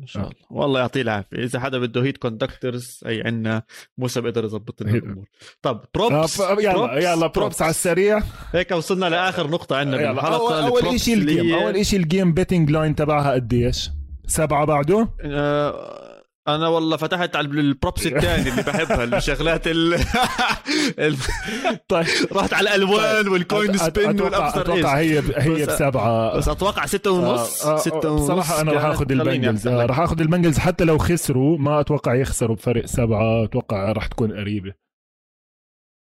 إن 0.00 0.06
شاء 0.06 0.22
الله. 0.22 0.34
والله 0.50 0.80
يعطيه 0.80 1.02
العافية. 1.02 1.36
إذا 1.44 1.60
حدا 1.60 1.78
بده 1.78 2.02
heat 2.02 2.18
conductors 2.18 3.00
أي 3.06 3.22
عندنا 3.22 3.62
موسى 3.98 4.20
بيقدر 4.20 4.44
يظبط 4.44 4.82
لنا 4.82 4.92
هي- 4.92 4.98
الأمور. 4.98 5.24
طب 5.62 5.76
آه، 5.76 5.88
props 5.94 6.42
ف- 6.42 6.58
يلا 6.58 6.98
يلا 7.12 7.26
props 7.26 7.62
على 7.62 7.70
السريع. 7.70 8.22
هيك 8.52 8.70
وصلنا 8.70 9.06
لآخر 9.06 9.50
نقطة 9.50 9.76
عندنا 9.76 10.12
بالحلقة. 10.12 10.60
اول, 10.64 10.84
أول 10.84 11.00
شيء 11.00 11.14
ال 11.14 11.22
game 11.22 11.54
أول 11.54 11.86
شيء 11.86 12.00
ال 12.00 12.07
game 12.07 12.34
betting 12.34 12.70
line 12.70 12.94
تبعها 12.94 13.32
قديش؟ 13.32 13.90
سبعة 14.26 14.64
بعده؟ 14.64 15.08
آه، 15.20 16.11
أنا 16.48 16.68
والله 16.68 16.96
فتحت 16.96 17.36
على 17.36 17.46
ال 17.48 17.58
props 17.58 18.06
الثاني 18.06 18.48
اللي 18.50 18.62
بحبها 18.62 19.04
الشغلات 19.04 19.62
ال... 19.66 19.98
طيب. 21.88 22.06
رحت 22.32 22.54
على 22.54 22.68
الألوان 22.74 23.28
وال 23.28 23.43
coin 23.43 23.72
أت- 23.72 23.80
أت- 23.80 23.84
spin 23.84 24.08
أتوقع 24.10 24.24
والابصر 24.24 24.60
أتوقع 24.60 24.98
هي 24.98 25.18
هي 25.18 25.62
بس- 25.66 25.68
بسبعة. 25.68 26.36
بس 26.36 26.48
أتوقع 26.48 26.86
ستة 26.86 27.10
ونص 27.10 27.66
آه، 27.66 27.74
آه، 27.74 27.78
ستة 27.78 28.10
ونص. 28.10 28.22
بصراحة 28.22 28.60
أنا 28.60 28.72
راح. 28.72 28.84
آخذ 28.84 29.04
خليني 29.06 29.22
البنجلز 29.22 29.68
آه،. 29.68 29.86
راح 29.86 30.00
آخذ 30.00 30.20
البنجلز 30.20 30.58
حتى 30.58 30.84
لو 30.84 30.98
خسروا 30.98 31.58
ما 31.58 31.80
أتوقع 31.80 32.14
يخسروا 32.14 32.56
بفرق 32.56 32.86
سبعة. 32.86 33.44
أتوقع 33.44 33.92
راح 33.92 34.06
تكون 34.06 34.32
قريبة. 34.32 34.72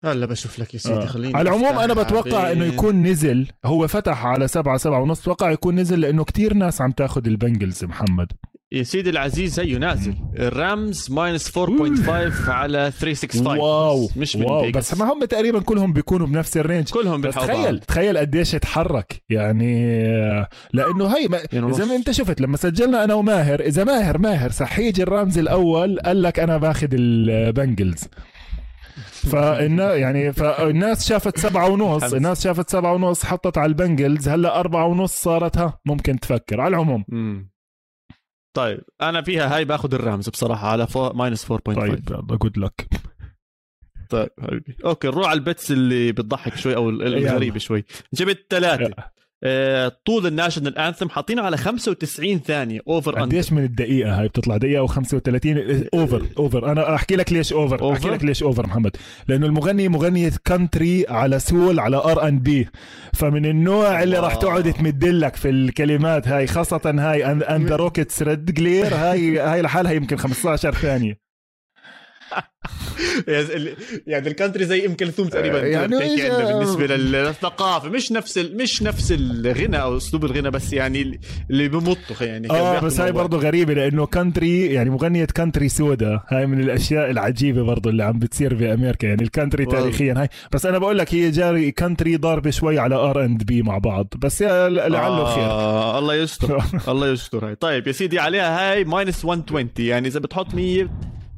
هلا 0.05 0.27
بشوف 0.27 0.59
لك 0.59 0.75
يا 0.75 0.79
سيدي 0.79 1.03
آه. 1.03 1.07
خليني 1.07 1.37
على 1.37 1.49
العموم 1.51 1.79
أنا 1.79 1.93
أفتح 1.93 2.03
بتوقع 2.09 2.53
إنه 2.53 2.65
بين- 2.65 2.73
يكون 2.75 3.03
نزل. 3.03 3.49
هو 3.65 3.89
فتح 3.89 4.27
على 4.27 4.49
سبعة 4.49 4.77
سبعة 4.77 5.01
ونص. 5.01 5.21
أتوقع 5.21 5.51
يكون 5.51 5.75
نزل 5.75 6.01
لأنه 6.01 6.25
كتير 6.25 6.55
ناس 6.55 6.81
عم 6.81 6.91
تاخذ 6.91 7.27
البنجلز 7.27 7.85
محمد. 7.85 8.33
يا 8.73 8.83
سيدي 8.83 9.11
العزيز 9.11 9.61
هيو 9.61 9.79
نازل 9.79 10.15
الرامز 10.39 11.11
minus 11.11 11.59
4.5 11.59 12.49
على 12.49 12.93
365 12.99 13.47
wow. 13.47 14.09
مش 14.17 14.37
من 14.37 14.45
wow. 14.45 14.71
بس 14.71 14.95
ما 14.95 15.13
هم 15.13 15.25
تقريبا 15.25 15.61
كلهم 15.61 15.93
بيكونوا 15.93 16.27
بنفس 16.27 16.57
ال 16.57 16.62
range. 16.62 16.91
كلهم 16.91 17.21
بس 17.21 17.35
تخيل 17.35 17.81
تخيل 17.81 18.19
قديش 18.19 18.55
اتحرك. 18.55 19.23
يعني 19.29 19.97
لأنه 20.73 21.17
هي 21.17 21.29
ما 21.29 21.39
يعني 21.53 21.71
إذا. 21.71 21.85
ما 21.85 21.97
أنت 21.97 22.11
شفت 22.11 22.41
لما 22.41 22.57
سجلنا 22.57 23.05
أنا 23.05 23.15
وماهر 23.15 23.61
إذا 23.61 23.85
ماهر 23.85 24.19
ماهر 24.19 24.51
صح 24.51 24.79
يجي 24.79 25.03
الرامز 25.03 25.39
الأول 25.39 26.01
قال 26.01 26.23
لك 26.23 26.41
أنا 26.41 26.57
باخذ 26.57 26.89
البنجلز. 26.93 28.09
فالنا 29.13 29.95
يعني 29.95 30.33
فالناس 30.33 31.09
شافت 31.09 31.39
سبعة 31.39 31.69
ونص. 31.69 32.15
الناس 32.15 32.45
شافت 32.45 32.71
سبعة 32.71 32.93
ونص 32.93 33.25
حطت 33.25 33.59
على 33.59 33.69
البنجلز 33.69 34.29
هلا 34.29 34.61
أربعة 34.61 34.87
ونص 34.87 35.13
صارت 35.13 35.59
ها 35.59 35.79
ممكن 35.87 36.21
تفكر 36.21 36.61
على 36.61 36.77
العموم. 36.77 37.05
طيب 38.55 38.81
أنا 39.03 39.23
فيها 39.23 39.57
هاي 39.57 39.65
باخذ 39.65 39.95
الرامز 39.95 40.29
بصراحة 40.29 40.69
على 40.69 40.87
minus 40.97 41.53
4.5 41.53 41.57
طيب 41.75 42.11
يلا 42.11 42.37
good 42.37 42.59
luck 42.59 42.89
طيب 44.11 44.31
حبيبي. 44.43 44.77
okay 44.85 45.09
نروح 45.09 45.29
على 45.29 45.39
ال 45.39 45.45
bets 45.45 45.71
اللي 45.71 46.13
بتضحك 46.13 46.57
شوي 46.57 46.77
أو 46.77 46.91
ال- 46.91 47.03
الغريبه 47.03 47.59
شوي. 47.59 47.85
جبت 48.15 48.47
ثلاثة. 48.51 48.95
طول 50.05 50.27
ال 50.27 50.33
national 50.33 50.79
anthem 50.79 51.09
حاطينه 51.09 51.43
على 51.43 51.57
95 51.57 52.39
ثانية 52.39 52.81
over 52.89 53.21
قديش 53.21 53.53
من 53.53 53.65
الدقيقة 53.65 54.21
هاي 54.21 54.29
بتطلع؟ 54.29 54.57
دقيقة 54.57 54.87
و35 54.87 54.97
over 55.95 56.27
over 56.39 56.73
أنا 56.73 56.95
أحكي 56.95 57.17
لك 57.17 57.33
ليش 57.33 57.53
over 57.53 57.93
أحكي؟ 57.93 58.09
لك 58.09 58.25
ليش 58.25 58.43
over 58.43 58.67
محمد. 58.67 58.97
لأنه 59.29 59.47
المغني 59.47 59.89
مغنية 59.89 60.33
country 60.45 61.07
على 61.09 61.39
soul 61.39 61.81
على 61.81 61.97
R&B 61.97 62.69
فمن 63.13 63.47
النوع 63.47 64.03
اللي 64.03 64.19
راح. 64.19 64.35
تقعد 64.35 64.73
تمدلك 64.73 65.37
في 65.37 65.51
الكلمات 65.51 66.29
هاي 66.29 66.47
خاصة 66.47 66.81
هاي 66.85 67.25
and 67.27 67.67
the 67.67 67.77
rocket's 67.77 68.23
red 68.23 68.45
glare 68.45 68.95
هاي 68.95 69.39
هاي 69.39 69.63
لحالها 69.63 69.93
يمكن 69.93 70.17
15 70.17 70.75
ثانية. 70.75 71.24
يعني 74.07 74.29
ال 74.29 74.33
country 74.33 74.65
زي 74.65 74.87
أم 74.87 74.95
كلثوم 74.95 75.29
تقريبا. 75.29 75.59
يعني 75.67 75.97
يعني 75.97 76.53
بالنسبة 76.55 76.87
للثقافة؟ 76.87 77.89
مش 77.89 78.13
نفس 78.13 78.39
ال... 78.39 78.57
مش 78.57 78.83
نفس 78.83 79.13
الغنى 79.13 79.83
أو 79.83 79.97
أسلوب 79.97 80.25
الغنى 80.25 80.51
بس 80.51 80.73
يعني 80.73 81.21
اللي 81.51 81.69
بمطه 81.69 82.25
يعني. 82.25 82.51
آه 82.51 82.81
بس 82.81 83.01
هاي. 83.01 83.13
برضه 83.13 83.39
غريبة 83.39 83.75
لأنه 83.75 84.07
country 84.07 84.67
يعني 84.67 84.91
مغنية 84.91 85.25
country 85.25 85.69
سودا 85.69 86.21
هاي 86.29 86.47
من 86.47 86.61
الأشياء 86.61 87.11
العجيبة 87.11 87.63
برضه 87.63 87.91
اللي 87.91 88.05
عم 88.05 88.19
بتصير 88.19 88.57
في 88.57 88.75
أمريكا 88.75 89.07
يعني 89.07 89.23
ال 89.23 89.28
country. 89.28 89.67
تاريخيا. 89.67 90.15
هاي 90.17 90.29
بس 90.53 90.67
أنا 90.67 90.79
بقول 90.79 90.99
لك 90.99 91.15
هي 91.15 91.31
جاري 91.31 91.71
country 91.71 92.17
ضاربة 92.17 92.51
شوي 92.51 92.79
على 92.79 92.95
R&B 92.95 93.63
مع 93.63 93.79
بعض 93.79 94.07
بس 94.19 94.43
لعله 94.43 95.25
خير. 95.35 95.45
آه 95.45 95.99
الله 95.99 96.15
يستر 96.15 96.63
الله 96.89 97.09
يستر 97.09 97.47
هاي. 97.49 97.55
طيب 97.55 97.87
يا 97.87 97.93
سيدي 97.93 98.19
عليها 98.19 98.73
هاي 98.73 98.85
minus 98.85 99.25
120 99.25 99.69
يعني 99.79 100.09
إذا 100.09 100.21
بتحط 100.21 100.55
100 100.55 100.89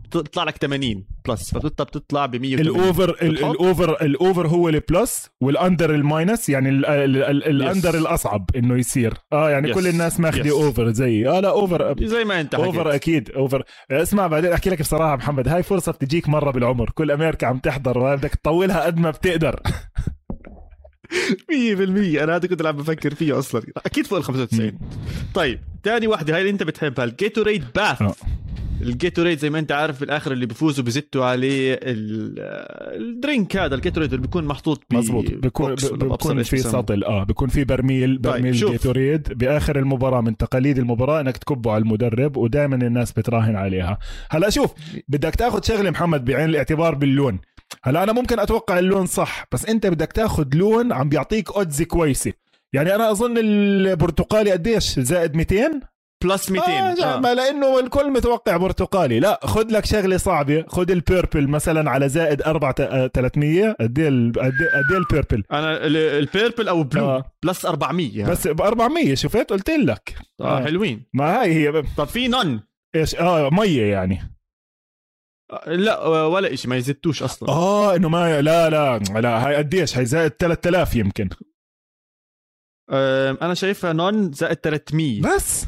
بتطلع 0.07 0.45
لك 0.45 0.57
80 0.57 1.05
plus 1.28 1.55
فبتطلع 1.55 1.85
بتطلع 1.85 2.27
ب 2.27 2.37
180 2.37 2.61
ال 2.77 2.82
over؟ 2.82 3.10
ال 3.23 3.36
over 3.36 3.90
الاوفر 4.03 4.47
هو 4.49 4.69
ال 4.68 4.81
plus 4.81 5.31
وال 5.40 5.56
under 5.56 5.94
ال 5.94 6.03
minus 6.03 6.48
يعني 6.49 6.69
ال- 6.69 6.87
ال- 6.87 7.16
ال- 7.24 7.45
ال 7.44 7.52
under 7.52 7.93
Yes. 7.93 7.95
الاصعب 7.95 8.51
إنه 8.57 8.78
يصير. 8.78 9.15
آه 9.33 9.51
يعني 9.51 9.73
Yes. 9.73 9.74
كل 9.74 9.87
الناس 9.87 10.20
ماخذه 10.20 10.49
Yes. 10.49 10.53
over 10.52 10.90
زي. 10.91 11.28
آه 11.28 11.41
لا 11.41 11.51
over 11.51 11.94
زي 12.07 12.24
ما 12.24 12.41
انت 12.41 12.55
حكيت. 12.55 12.66
over 12.66 12.94
أكيد 12.95 13.31
over 13.31 13.62
اسمع 13.91 14.27
بعدين 14.27 14.53
أحكي 14.53 14.70
لك 14.70 14.81
بصراحة 14.81 15.16
محمد 15.16 15.49
هاي 15.49 15.62
فرصة 15.62 15.93
بتجيك 15.93 16.28
مرة 16.28 16.51
بالعمر. 16.51 16.91
كل 16.91 17.11
أمريكا 17.11 17.47
عم 17.47 17.59
تحضر 17.59 18.16
بدك 18.16 18.35
تطولها 18.35 18.85
قد 18.85 18.99
ما 18.99 19.11
بتقدر. 19.11 19.61
100% 21.51 22.23
أنا 22.23 22.37
هذا 22.37 22.49
كنت 22.49 22.66
عم 22.66 22.77
بفكر 22.77 23.15
فيه 23.15 23.39
أصلا. 23.39 23.62
أكيد 23.87 24.07
فوق 24.07 24.19
ال 24.19 24.24
95 24.24 24.78
طيب 25.35 25.61
ثاني 25.85 26.07
وحده 26.07 26.35
هاي 26.35 26.41
اللي 26.41 26.51
أنت 26.51 26.62
بتحبها 26.62 27.05
ال 27.05 27.11
Gatorade 27.11 27.64
bath. 27.74 28.02
ال 28.86 28.92
Gatorade 28.92 29.39
زي 29.38 29.50
ما 29.50 29.58
انت 29.58 29.72
عارف 29.72 30.00
بالاخر 30.00 30.32
اللي 30.32 30.46
بيفوزوا 30.46 30.84
بزتوا 30.84 31.24
عليه 31.24 31.74
ال- 31.82 32.34
ال 33.02 33.11
drink 33.11 33.56
هذا 33.56 33.74
ال 33.74 33.79
Gatorade 33.79 34.12
اللي 34.12 34.22
بيكون 34.26 34.44
محطوط 34.44 34.82
ب 34.90 34.94
مزبوط 34.94 35.24
بيكون 35.30 35.74
بيكون 35.74 36.42
في. 36.42 36.56
سطل. 36.58 37.04
آه 37.04 37.24
بيكون 37.24 37.48
في 37.48 37.64
برميل 37.64 38.20
طيب، 38.22 38.22
برميل 38.34 38.56
شوف. 38.56 38.70
Gatorade 38.73 39.32
بآخر 39.38 39.78
المباراة 39.78 40.20
من 40.20 40.36
تقاليد 40.36 40.78
المباراة 40.78 41.20
إنك 41.20 41.36
تكبه 41.36 41.72
على 41.72 41.82
المدرب 41.82 42.36
ودائما 42.36 42.76
الناس 42.76 43.12
بتراهن 43.12 43.56
عليها. 43.56 43.98
هلا 44.30 44.50
شوف 44.50 44.70
بدك 45.08 45.34
تاخذ 45.34 45.62
شغلة 45.62 45.90
محمد 45.90 46.24
بعين 46.24 46.48
الاعتبار 46.48 46.94
باللون. 46.94 47.38
هلا 47.84 48.02
أنا 48.02 48.12
ممكن 48.12 48.38
أتوقع 48.38 48.78
اللون 48.78 49.06
صح 49.06 49.44
بس 49.52 49.66
أنت 49.66 49.86
بدك 49.86 50.12
تاخذ 50.12 50.46
لون 50.54 50.92
عم 50.92 51.08
بيعطيك 51.08 51.52
odds 51.52 51.82
كويسة. 51.82 52.32
يعني 52.72 52.94
أنا 52.94 53.10
أظن 53.10 53.38
البرتقالي 53.38 54.50
قديش؟ 54.50 55.00
زائد 55.00 55.36
200 55.36 55.80
plus 56.24 56.51
200 56.51 56.66
آه 56.72 57.16
آه. 57.16 57.20
ما 57.20 57.34
لأنه 57.34 57.78
الكل 57.80 58.10
متوقع 58.10 58.56
برتقالي. 58.56 59.20
لا 59.20 59.40
خذ 59.44 59.66
لك 59.70 59.84
شغلة 59.84 60.16
صعبة. 60.16 60.64
خذ 60.68 60.90
ال 60.90 60.99
purple 60.99 61.48
مثلا 61.48 61.90
على 61.90 62.09
زائد 62.09 62.43
4 62.43 62.72
300 63.09 63.72
قد 63.80 63.98
إيه 63.98 64.32
قد 64.32 64.60
إيه 64.90 64.98
البيربل 64.98 65.44
أنا 65.52 65.86
ال- 65.86 65.97
البيربل 65.97 66.68
أو 66.68 66.82
بلو 66.82 67.05
آه. 67.05 67.24
plus 67.44 67.66
400 67.66 68.24
بس 68.26 68.48
ب 68.48 68.60
400 68.60 69.14
شفت؟ 69.14 69.51
قلت 69.51 69.70
لك. 69.70 70.16
آه 70.40 70.59
آه. 70.59 70.64
حلوين. 70.64 71.06
ما 71.14 71.40
هاي 71.43 71.52
هي. 71.55 71.82
طب 71.97 72.05
في 72.06 72.28
none 72.28 72.60
إيش؟ 72.97 73.14
آه 73.14 73.51
مية 73.52 73.82
يعني. 73.93 74.32
لا 75.66 76.02
آه، 76.02 76.28
ولا 76.28 76.55
شيء 76.55 76.70
ما 76.70 76.76
يزتوش 76.76 77.22
أصلا. 77.22 77.48
آه 77.48 77.97
إنه 77.97 78.09
ما 78.09 78.40
لا 78.43 78.70
لا. 78.70 78.98
لا 78.98 79.47
هاي 79.48 79.55
قديش 79.56 79.97
هاي 79.98 80.06
زائد 80.06 80.30
3000 80.30 80.97
يمكن. 80.97 81.28
آه، 82.90 83.38
أنا 83.43 83.55
شايفها 83.55 83.93
none 83.93 84.32
زائد 84.32 84.56
300 84.56 85.22
بس. 85.22 85.66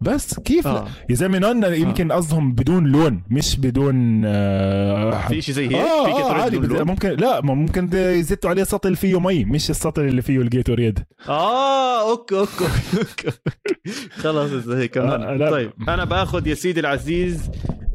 بس 0.00 0.40
كيف؟ 0.40 0.66
آه. 0.66 0.86
يا 1.10 1.14
زلمة 1.14 1.38
none 1.38 1.64
يمكن 1.74 2.12
قصدهم 2.12 2.52
بدون 2.52 2.86
لون 2.86 3.22
مش 3.30 3.56
بدون 3.56 4.22
آه 4.24 5.28
في 5.28 5.42
شيء 5.42 5.54
زي 5.54 5.66
هيك؟ 5.66 5.74
آه, 5.74 6.04
في 6.04 6.22
آه 6.22 6.32
عادي 6.32 6.58
بدون 6.58 6.68
بد- 6.70 6.76
لون؟ 6.78 6.86
ممكن 6.86 7.08
لا 7.10 7.40
ممكن 7.40 7.90
يزتوا 7.94 8.50
عليه 8.50 8.64
سطل 8.64 8.96
فيه 8.96 9.20
مي 9.20 9.44
مش 9.44 9.70
السطل 9.70 10.02
اللي 10.02 10.22
فيه 10.22 10.38
ال 10.40 10.46
Gatorade 10.46 10.98
آه 11.28 12.10
okay 12.10 12.38
okay 12.38 12.64
okay. 12.98 13.38
خلاص 14.10 14.50
إذا 14.52 14.78
هيك 14.78 14.98
آه، 14.98 15.16
كمان. 15.16 15.38
لا. 15.38 15.50
طيب 15.50 15.70
أنا 15.88 16.04
بآخذ 16.04 16.46
يا 16.46 16.54
سيدي 16.54 16.80
العزيز 16.80 17.50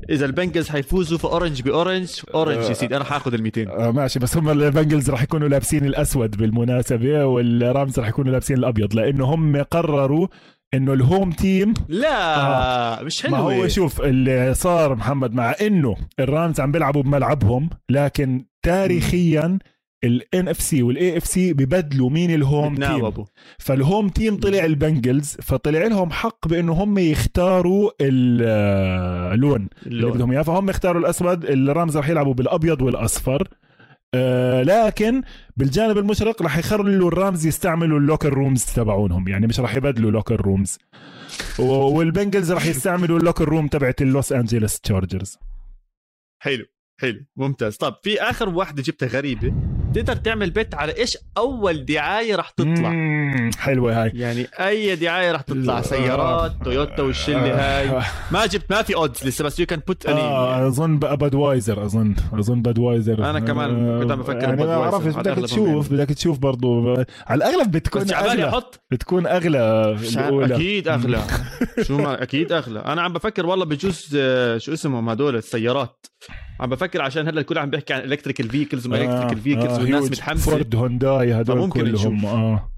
إذا 0.10 0.26
ال 0.26 0.31
Bengals 0.31 0.70
حيفوزوا 0.70 1.18
ف 1.18 1.24
orange 1.24 1.62
ب 1.62 1.68
orange 1.68 2.10
orange 2.34 2.64
يا 2.64 2.74
سيدي 2.74 2.96
أنا 2.96 3.04
حاخذ 3.04 3.34
ال 3.34 3.44
200 3.44 3.62
آه 3.70 3.92
ماشي 3.92 4.20
بس 4.20 4.38
هم 4.38 4.50
ال 4.50 4.57
Bengals 4.57 5.10
راح 5.10 5.24
يكونوا 5.24 5.48
لابسين 5.48 5.86
الأسود 5.86 6.38
بالمناسبة 6.38 7.26
وال 7.26 7.50
Rams 7.50 8.00
راح 8.00 8.08
يكونوا 8.08 8.32
لابسين 8.32 8.58
الأبيض 8.58 8.96
لأنه 8.96 9.26
هم 9.26 9.62
قرروا 9.62 10.28
إنه 10.74 10.94
ال 10.94 11.01
home 11.01 11.32
team 11.32 11.74
لا 11.90 13.04
مش 13.04 13.26
ما 13.26 13.38
حلوة. 13.38 13.56
هو 13.56 13.68
شوف 13.68 14.02
اللي 14.02 14.54
صار 14.54 14.96
محمد 14.96 15.34
مع 15.34 15.56
إنه 15.62 15.96
ال 16.20 16.28
Rams 16.28 16.60
عم 16.60 16.72
بيلعبوا 16.72 17.04
بملعبهم 17.04 17.70
لكن 17.90 18.46
تاريخيا 18.64 19.60
ال 20.04 20.48
NFC 20.48 20.84
وال 20.84 21.18
AFC 21.18 21.54
ببدلوا 21.54 22.10
مين 22.10 22.34
ال 22.34 22.42
home 22.42 22.76
team. 22.76 23.26
فال 23.58 23.75
home 23.75 24.10
team 24.10 24.38
طلع 24.38 24.66
ال 24.66 24.75
Bengals 24.75 25.38
فطلع 25.42 25.88
لهم 25.88 26.12
حق 26.12 26.48
بإنه 26.48 26.74
هم 26.74 26.98
يختاروا 26.98 27.92
اللون 28.02 29.68
اللي. 29.86 30.12
بدهم 30.12 30.32
إياه. 30.32 30.42
فهم 30.42 30.70
اختاروا 30.70 31.02
الأسود 31.02 31.46
ال 31.46 31.56
Rams 31.56 31.98
رح 31.98 32.10
يلعبوا 32.10 32.34
بالأبيض 32.34 32.82
والأصفر. 32.82 33.48
آه 34.16 34.64
لكن 34.64 35.22
بالجانب 35.58 35.98
المشرق 35.98 36.42
رح 36.42 36.58
يخلوا 36.58 37.08
ال 37.08 37.15
Rams 37.15 37.46
يستعملوا 37.46 38.00
ال 38.00 38.05
locker 38.05 38.34
rooms 38.34 38.66
تبعونهم. 38.66 39.28
يعني 39.28 39.48
مش 39.48 39.60
رح 39.60 39.76
يبدلوا 39.76 40.12
locker 40.12 40.42
rooms. 40.42 40.78
وال 41.60 41.80
Bengals 41.80 42.52
رح 42.52 42.66
يستعملوا 42.66 43.20
ال 43.20 43.24
locker 43.24 43.50
room 43.50 43.68
تبعت 43.68 44.02
ال 44.02 44.09
Los 44.09 44.32
Angeles 44.32 44.80
Chargers. 44.80 45.38
حلو 46.42 46.66
حلو 47.02 47.26
ممتاز. 47.36 47.78
طب 47.78 47.96
في 48.04 48.22
آخر 48.22 48.50
واحدة 48.50 48.84
جبتها 48.84 49.08
غريبة. 49.08 49.54
تقدر 49.94 50.16
تعمل 50.16 50.50
bet 50.52 50.76
على 50.76 50.98
إيش 50.98 51.18
أول 51.38 51.86
دعاية 51.86 52.36
راح 52.36 52.50
تطلع؟ 52.50 52.90
مم، 52.90 53.50
حلوة 53.60 54.04
هاي. 54.04 54.12
يعني 54.14 54.48
أي 54.60 54.96
دعاية 54.96 55.32
راح 55.32 55.42
تطلع؟ 55.42 55.82
سيارات 55.82 56.52
تويوتا 56.64 57.04
والشلة 57.04 57.54
هاي. 57.80 57.90
آه، 57.90 58.04
ما 58.32 58.46
جبت 58.46 58.72
ما 58.72 58.82
في 58.82 58.96
odds 58.96 59.28
لسه 59.28 59.44
بس 59.44 59.60
you 59.60 59.66
can 59.66 59.82
bet 59.88 60.06
آه 60.06 60.68
اظن 60.68 61.00
Budweiser 61.00 61.86
اظن 61.86 62.16
اظن 62.34 62.62
Budweiser 62.62 63.30
أنا 63.30 63.40
كمان 63.40 64.00
كنت 64.02 64.12
عم 64.12 64.20
بفكر 64.20 64.40
يعني 64.44 64.56
ما. 64.66 64.66
بعرفش 64.80 65.16
بدك 65.16 65.36
تشوف 65.44 65.94
بدك 65.94 66.10
تشوف 66.10 66.40
برضو. 66.40 66.94
على 67.28 67.38
الأغلب 67.38 67.72
بتكون 67.72 68.04
بس 68.04 68.14
أغلى. 68.14 68.50
أحط. 68.50 68.80
بتكون 68.92 69.28
أغلى 69.28 69.92
الأولى. 70.16 70.56
أكيد 70.56 70.88
أغلى. 70.88 71.22
شو 71.88 71.98
ما 71.98 72.24
أكيد 72.24 72.52
أغلى. 72.52 72.80
أنا 72.80 73.02
عم 73.02 73.14
بفكر 73.14 73.46
والله 73.46 73.66
بجوز 73.66 74.10
آه، 74.16 74.58
شو 74.58 74.74
اسمهم 74.74 75.10
هدول؟ 75.10 75.36
السيارات. 75.36 76.06
عم 76.64 76.70
بفكر 76.70 77.02
عشان 77.02 77.28
هلا 77.28 77.42
الكل 77.42 77.58
عم 77.58 77.70
بيحكي 77.70 77.94
عن 77.94 78.02
ال 78.02 78.06
electrical 78.06 78.50
vehicles 78.50 78.88
وما 78.88 78.98
ال 78.98 79.01
electrical 79.01 79.38
vehicles 79.38 79.80
والناس. 79.80 80.04
متحمسة. 80.12 80.52
فورد 80.52 80.76
هونداي 80.76 81.34
هدول 81.34 81.70
كلهم. 81.70 81.88
نشوف. 81.94 82.26
آه. 82.26 82.70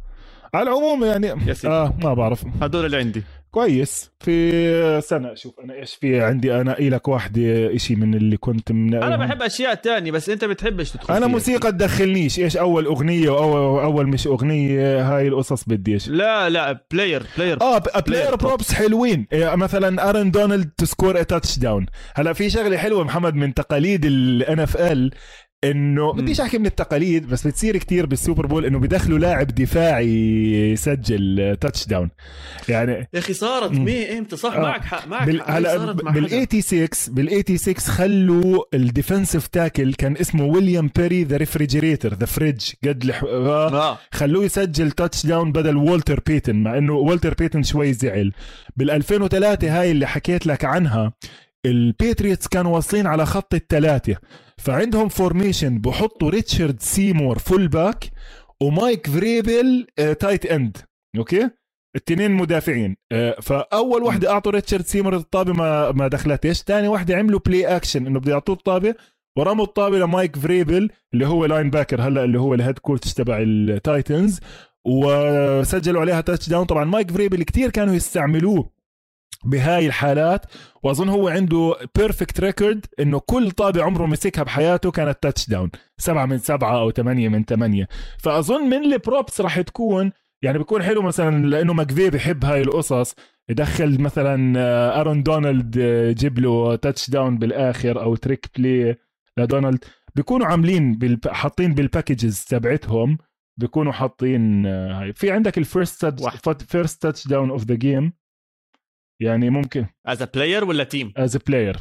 على 0.53 0.69
العموم 0.69 1.03
يعني 1.03 1.27
يا 1.27 1.53
سيدي. 1.53 1.73
آه 1.73 1.93
ما 2.03 2.13
بعرف. 2.13 2.45
هدول 2.61 2.85
اللي 2.85 2.97
عندي. 2.97 3.23
كويس. 3.55 4.11
في 4.19 5.01
سنة 5.01 5.35
شوف 5.35 5.59
أنا 5.59 5.73
إيش 5.73 5.95
في 5.95 6.21
عندي؟ 6.21 6.55
أنا 6.55 6.75
لك 6.79 7.07
واحدة 7.07 7.75
إشي 7.75 7.95
من 7.95 8.13
اللي 8.15 8.37
كنت 8.37 8.71
من 8.71 8.93
أنا 8.93 9.17
بحب 9.17 9.41
أشياء 9.41 9.73
تانية 9.73 10.11
بس 10.11 10.29
أنت 10.29 10.45
بتحبش 10.45 10.91
تدخل 10.91 11.13
أنا. 11.13 11.27
موسيقى 11.27 11.71
تدخلنيش. 11.71 12.39
إيش 12.39 12.57
أول 12.57 12.85
أغنية 12.85 13.29
واول 13.29 13.83
أول 13.83 14.07
مش 14.07 14.27
أغنية؟ 14.27 15.01
هاي 15.15 15.27
القصص 15.27 15.63
بديش 15.63 16.09
لا 16.09 16.49
لا 16.49 16.79
player 16.91 17.23
player 17.37 17.61
آه 17.61 17.83
player 18.07 18.31
props. 18.31 18.43
props 18.43 18.73
حلوين. 18.73 19.27
إيه، 19.33 19.55
مثلا 19.55 20.09
Aaron 20.09 20.31
Donald 20.31 20.69
to 20.77 20.85
score 20.85 21.23
touchdown 21.23 21.85
هلأ 22.15 22.33
في 22.33 22.49
شغلة 22.49 22.77
حلوة 22.77 23.03
محمد 23.03 23.35
من 23.35 23.53
تقاليد 23.53 24.05
ال 24.05 24.59
NFL 24.59 25.11
إنه. 25.71 26.13
بديش 26.13 26.41
أحكي 26.41 26.57
من 26.57 26.65
التقاليد 26.65 27.27
بس 27.27 27.47
بتصير 27.47 27.77
كتير 27.77 28.05
بال 28.05 28.17
Super 28.17 28.45
Bowl 28.45 28.65
إنه 28.65 28.79
بدخلوا 28.79 29.19
لاعب 29.19 29.47
دفاعي 29.47 30.07
يسجل 30.71 31.57
touchdown 31.61 32.09
يعني 32.69 32.91
يا 33.13 33.19
أخي 33.19 33.33
صارت. 33.33 33.71
مي 33.71 34.17
إمتى 34.17 34.35
صح 34.37 34.53
آه. 34.53 34.59
معك 34.61 34.85
حق 34.85 35.07
معك 35.07 35.27
بال 35.27 35.41
هلا 35.45 35.77
صارت 35.77 36.03
مع 36.03 36.11
بال 36.11 36.29
حدا. 36.29 36.61
86 36.61 37.15
بال 37.15 37.29
86 37.29 37.75
خلوا 37.75 38.63
ال 38.73 38.81
defensive 38.81 39.47
tackle 39.47 39.93
كان 39.93 40.17
اسمه 40.17 40.43
William 40.45 40.89
Perry 40.95 41.23
the 41.23 41.37
refrigerator 41.37 42.13
the 42.13 42.25
fridge 42.25 42.71
قد 42.87 43.05
لح... 43.05 43.23
آه 43.23 43.91
آه 43.91 43.97
خلوه 44.11 44.45
يسجل 44.45 44.91
touchdown 44.91 45.51
بدل 45.51 45.77
Walter 45.77 46.19
Payton 46.27 46.55
مع 46.55 46.77
إنه 46.77 46.93
Walter 46.93 47.33
Payton 47.33 47.63
شوي 47.63 47.93
زعل 47.93 48.31
بال 48.77 48.91
2003 48.91 49.81
هاي 49.81 49.91
اللي 49.91 50.07
حكيت 50.07 50.47
لك 50.47 50.65
عنها 50.65 51.13
ال 51.65 51.74
Patriots 51.74 52.47
كانوا 52.47 52.75
واصلين 52.75 53.07
على 53.07 53.25
خط 53.25 53.53
الثلاثه 53.53 54.15
فعندهم 54.57 55.09
formation 55.09 55.79
بحطوا 55.79 56.29
Richard 56.29 56.81
Seymour 56.81 57.39
fullback 57.39 58.11
و 58.61 58.70
Mike 58.70 59.07
Vrabel 59.07 59.87
آه، 59.99 60.13
tight 60.13 60.45
end 60.45 60.77
okay؟ 61.17 61.49
التنين 61.95 62.31
مدافعين. 62.31 62.95
آه، 63.11 63.35
فأول 63.41 64.03
وحده 64.03 64.31
أعطوا 64.31 64.51
Richard 64.51 64.85
Seymour 64.85 65.15
الطابة 65.15 65.53
ما 65.53 65.91
ما 65.91 66.07
دخلتش. 66.07 66.61
ثاني 66.61 66.87
وحده 66.87 67.15
عملوا 67.15 67.39
play 67.45 67.65
action 67.75 68.07
إنه 68.07 68.19
بده 68.19 68.31
يعطوه 68.31 68.55
الطابة. 68.55 68.95
ورموا 69.37 69.65
الطابة 69.65 69.97
ل 69.99 70.06
Mike 70.06 70.35
Vrabel 70.35 70.89
اللي 71.13 71.27
هو 71.27 71.45
linebacker 71.45 72.01
هلأ 72.01 72.23
اللي 72.23 72.39
هو 72.39 72.53
ال 72.53 72.58
head 72.58 72.79
coach 72.79 73.13
تبع 73.13 73.37
ال 73.39 73.53
Titans 73.53 74.39
وسجلوا 74.87 76.01
عليها 76.01 76.21
touchdown 76.21 76.65
طبعا 76.65 76.85
Mike 76.85 77.11
Vrabel 77.11 77.43
كتير 77.43 77.69
كانوا 77.69 77.93
يستعملوه. 77.95 78.74
بهاي 79.45 79.87
الحالات 79.87 80.45
وأظن 80.83 81.09
هو 81.09 81.27
عنده 81.27 81.75
perfect 81.95 82.39
record 82.39 82.85
إنه 82.99 83.19
كل 83.19 83.51
طابه 83.51 83.83
عمره 83.83 84.05
مسكها 84.05 84.43
بحياته 84.43 84.91
كانت 84.91 85.23
touchdown 85.23 85.71
سبعة 85.97 86.25
من 86.25 86.37
سبعة 86.37 86.79
أو 86.79 86.91
ثمانية 86.91 87.29
من 87.29 87.43
ثمانية 87.43 87.87
فأظن 88.19 88.69
من 88.69 88.93
ال 88.93 89.01
props 89.01 89.41
راح 89.41 89.61
تكون 89.61 90.11
يعني 90.41 90.57
بيكون 90.57 90.83
حلو 90.83 91.01
مثلا 91.01 91.45
لأنه 91.45 91.73
McVay 91.73 92.09
بحب 92.09 92.45
هاي 92.45 92.61
القصص 92.61 93.15
يدخل 93.49 94.01
مثلا 94.01 94.59
Aaron 95.01 95.23
Donald 95.23 95.79
جيب 96.17 96.39
له 96.39 96.75
touchdown 96.75 97.37
بالآخر 97.37 98.01
أو 98.01 98.15
trick 98.15 98.49
play 98.57 98.95
ل 99.37 99.43
Donald. 99.43 99.83
بيكونوا 100.15 100.47
عاملين 100.47 100.97
بالب... 100.97 101.27
حاطين 101.27 101.73
بال 101.73 101.88
packages 101.88 102.45
تبعتهم 102.45 103.17
بيكونوا 103.57 103.91
حاطين 103.91 104.65
آه، 104.65 105.01
هاي. 105.01 105.13
في 105.13 105.31
عندك 105.31 105.57
ال 105.57 106.05
first 106.67 107.01
first 107.01 107.27
touchdown 107.27 107.49
of 107.49 107.63
the 107.63 107.75
game 107.75 108.13
يعني 109.21 109.49
ممكن. 109.49 109.85
as 110.05 110.21
a 110.21 110.25
player 110.25 110.63
ولا 110.63 110.83
team 110.83 111.13
as 111.17 111.35
a 111.35 111.39
player 111.47 111.77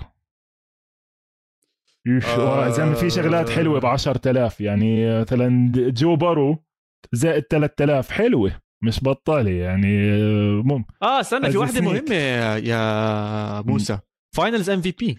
يا 2.06 2.70
زلمه 2.70 2.94
في 2.94 3.10
شغلات 3.10 3.50
حلوة 3.50 3.80
ب 3.80 3.86
10000 3.86 4.60
يعني 4.60 5.20
مثلا 5.20 5.72
Joe 5.74 6.16
Burrow 6.16 6.64
زائد 7.12 7.42
3000 7.42 8.10
حلوة 8.10 8.60
مش 8.84 9.04
بطالة 9.04 9.50
يعني 9.50 9.96
مم. 10.62 10.84
آه 11.02 11.20
استنى 11.20 11.50
في 11.52 11.58
واحدة 11.58 11.80
مهمة 11.80 12.14
يا 12.56 13.60
موسى. 13.62 13.98
فاينلز 14.36 14.70
ام 14.70 14.80
في 14.80 14.90
بي 14.92 15.18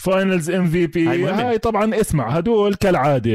فاينلز 0.00 0.50
ام 0.50 0.66
في 0.66 0.86
بي 0.86 1.08
هاي 1.28 1.58
طبعا 1.58 2.00
اسمع 2.00 2.28
هدول 2.30 2.74
كالعادة 2.74 3.30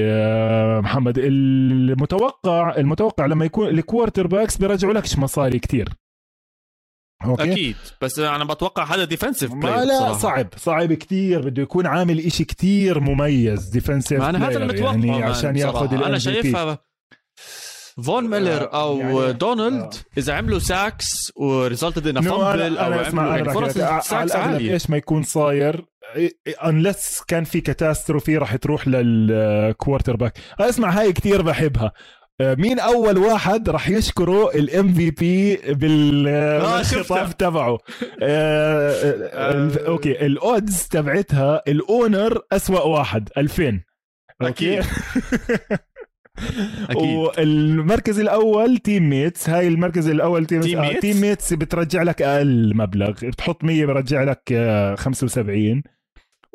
محمد. 0.82 1.18
المتوقع 1.18 2.76
المتوقع 2.78 3.26
لما 3.26 3.46
يكون 3.46 3.68
ال 3.68 4.28
quarterbacks 4.28 4.58
بيرجعوا 4.58 4.94
لكش 4.94 5.18
مصاري 5.18 5.60
كتير. 5.60 5.90
okay. 7.26 7.52
أكيد. 7.52 7.76
بس 8.02 8.20
أنا 8.20 8.44
بتوقع 8.46 8.84
هذا 8.84 9.04
defensive 9.04 9.54
ما 9.54 9.68
لا 9.68 9.84
بصراحة. 9.84 10.18
صعب 10.18 10.48
صعب 10.58 10.94
كثير 10.94 11.42
بده 11.42 11.62
يكون 11.62 11.86
عامل 11.86 12.20
إشي 12.20 12.44
كثير 12.46 13.00
مميز 13.00 13.70
defensive 13.70 14.22
أنا 14.22 14.50
هذا 14.50 14.58
اللي 14.58 14.74
متوقع 14.74 14.96
يعني 14.96 15.24
عشان 15.24 15.56
ياخذ 15.56 16.04
أنا 16.04 16.18
شايفها 16.18 16.80
Von 18.04 18.30
Miller 18.30 18.74
أو 18.74 18.98
يعني 18.98 19.34
Donald 19.34 19.94
آه. 19.94 20.20
إذا 20.20 20.34
عملوا 20.34 20.60
sacks 20.60 21.32
و 21.36 21.44
resulted 21.44 22.08
in 22.08 22.22
fumble 22.22 22.78
أو 22.78 22.94
عملوا 22.94 23.54
فرص 23.54 23.74
sacks 24.08 24.36
عالية. 24.36 24.74
إيش 24.74 24.90
ما 24.90 24.98
يكون 24.98 25.24
صاير 25.24 25.86
unless 26.66 27.22
كان 27.28 27.44
في 27.44 27.62
catastrophe 27.62 28.38
راح 28.38 28.56
تروح 28.56 28.88
لل 28.88 30.16
quarterback 30.16 30.40
أسمع 30.60 30.90
هاي 30.90 31.14
كثير 31.14 31.42
بحبها. 31.42 31.86
آه، 31.86 31.92
مين 32.42 32.80
أول 32.80 33.18
واحد 33.18 33.70
راح 33.70 33.90
يشكره 33.90 34.50
ال 34.50 34.94
MVP 34.94 35.56
بالخطاب 35.74 37.38
تبعه؟ 37.38 37.78
آه، 38.24 38.92
آه، 39.34 39.88
okay 39.88 40.26
ال 40.26 40.38
odds 40.38 40.88
تبعتها 40.88 41.62
ال 41.68 41.80
owner 41.80 42.42
أسوأ 42.52 42.82
واحد 42.82 43.30
2000 43.38 43.82
أكيد. 44.42 44.84
أكيد. 46.90 47.18
والمركز 47.18 48.20
الأول 48.20 48.78
team 48.78 49.10
mates 49.10 49.50
هاي 49.50 49.68
المركز 49.68 50.08
الأول 50.08 50.46
team, 50.46 50.62
team 50.62 50.82
mates, 50.82 51.00
team 51.02 51.22
mates 51.22 51.54
بترجع 51.54 52.04
لك 52.04 52.22
أقل 52.22 52.76
مبلغ. 52.76 53.12
بتحط 53.12 53.64
100 53.64 53.86
برجع 53.86 54.24
لك 54.24 54.54
75 54.98 55.84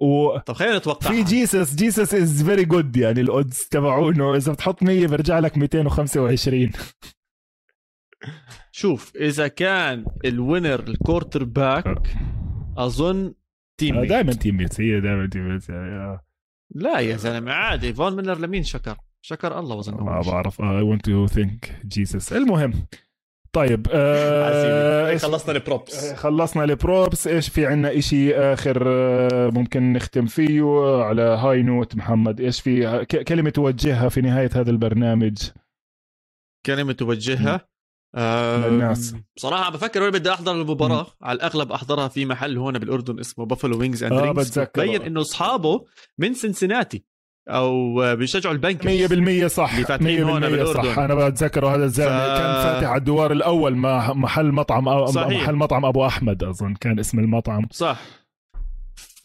و 0.03 0.39
طب 0.39 0.55
خلينا 0.55 0.79
نتوقع. 0.79 1.11
في 1.11 1.23
Jesus 1.23 1.75
Jesus 1.75 2.15
is 2.15 2.43
very 2.43 2.65
good 2.65 2.97
يعني 2.97 3.21
ال 3.21 3.28
odds 3.28 3.59
تبعه 3.71 4.11
انه 4.11 4.35
إذا 4.35 4.53
بتحط 4.53 4.83
100 4.83 5.07
برجع 5.07 5.39
لك 5.39 5.59
225 5.59 6.71
شوف 8.73 9.17
إذا 9.17 9.49
كان 9.49 10.05
ال 10.25 10.32
winner 10.32 10.74
ال 10.74 10.81
quarterback 10.81 12.17
أظن 12.79 13.35
team 13.81 13.97
mate 14.01 14.09
دائما 14.09 14.33
team 14.33 14.57
mates 14.57 14.81
هي 14.81 15.01
دائما 15.01 15.27
team 15.27 15.49
mates 15.49 15.71
آه. 15.71 16.21
لا 16.75 17.01
يا 17.01 17.17
زلمة 17.17 17.53
عادي. 17.53 17.95
Von 17.95 18.17
Miller 18.17 18.39
لمين 18.39 18.63
شكر؟ 18.63 18.97
شكر 19.25 19.59
الله 19.59 19.77
وزن 19.77 19.95
ما 19.95 20.21
بعرف 20.21 20.61
I 20.61 20.83
want 20.83 21.05
to 21.05 21.27
thank 21.27 21.81
Jesus 21.87 22.33
المهم 22.33 22.73
طيب 23.55 23.87
آه 23.91 25.17
خلصنا 25.17 25.53
ال 25.53 25.62
props 25.62 26.05
آه، 26.05 26.15
خلصنا 26.15 26.65
البروبس 26.65 27.27
إيش 27.27 27.49
في 27.49 27.67
عنا 27.67 27.99
إشي 27.99 28.35
آخر 28.37 28.83
آه 28.87 29.51
ممكن 29.51 29.93
نختم 29.93 30.27
فيه 30.27 30.63
على 31.05 31.23
هاي 31.23 31.63
note 31.63 31.97
محمد؟ 31.97 32.41
إيش 32.41 32.61
في 32.61 33.05
كلمة 33.29 33.51
توجهها 33.51 34.09
في 34.09 34.21
نهاية 34.21 34.51
هذا 34.55 34.71
البرنامج؟ 34.71 35.39
كلمة 36.67 36.93
توجهها؟ 36.93 37.69
آه 38.15 38.69
للناس 38.69 39.15
بصراحة 39.37 39.71
بفكر 39.71 40.03
وين 40.03 40.11
بدي 40.11 40.31
أحضر 40.31 40.53
المباراة. 40.53 41.03
م. 41.03 41.25
على 41.25 41.37
الأغلب 41.37 41.73
أحضرها 41.73 42.09
في 42.09 42.27
محل 42.27 42.59
هون 42.59 42.79
بالأردن 42.79 43.21
اسمه 43.21 43.47
Buffalo 43.47 43.79
Wings 43.79 44.03
and 44.03 44.13
آه 44.13 44.33
بتذكر 44.33 44.83
بين 44.83 45.03
إنه 45.03 45.21
أصحابه 45.21 45.85
من 46.19 46.35
سنسناتي 46.35 47.05
أو 47.49 47.95
بيشجعوا 48.17 48.55
ال 48.55 48.58
Bengals 48.58 48.83
100% 49.45 49.47
صح. 49.47 49.77
100% 49.77 50.65
صح. 50.65 50.99
أنا 50.99 51.29
بتذكر 51.29 51.67
هذا 51.67 51.85
الزلمة 51.85 52.25
ف... 52.25 52.39
كان 52.39 52.55
فاتح 52.63 52.89
على 52.89 52.99
الدوار 52.99 53.33
الأول 53.33 53.75
مع 53.77 54.13
محل 54.13 54.53
مطعم 54.53 54.89
أو 54.89 55.07
صحيح. 55.07 55.43
محل 55.43 55.55
مطعم 55.55 55.85
أبو 55.85 56.07
أحمد 56.07 56.45
أظن 56.45 56.75
كان 56.75 56.99
اسم 56.99 57.19
المطعم. 57.19 57.67
صح. 57.71 57.97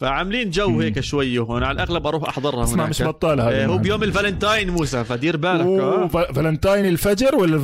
فعاملين 0.00 0.50
جو 0.50 0.80
هيك 0.80 1.00
شوي 1.00 1.38
هون 1.38 1.62
على 1.62 1.76
الأغلب 1.76 2.06
أروح 2.06 2.28
أحضرها 2.28 2.64
اسمع 2.64 2.86
مش 2.86 3.02
بطال 3.02 3.40
هذا 3.40 3.64
آه 3.64 3.66
هو 3.66 3.78
بيوم 3.78 4.02
الفالنتاين 4.02 4.70
موسى 4.70 5.04
فدير 5.04 5.36
بالك 5.36 5.66
آه. 5.66 6.06
فالنتاين 6.08 6.86
الفجر 6.86 7.36
ولا 7.36 7.56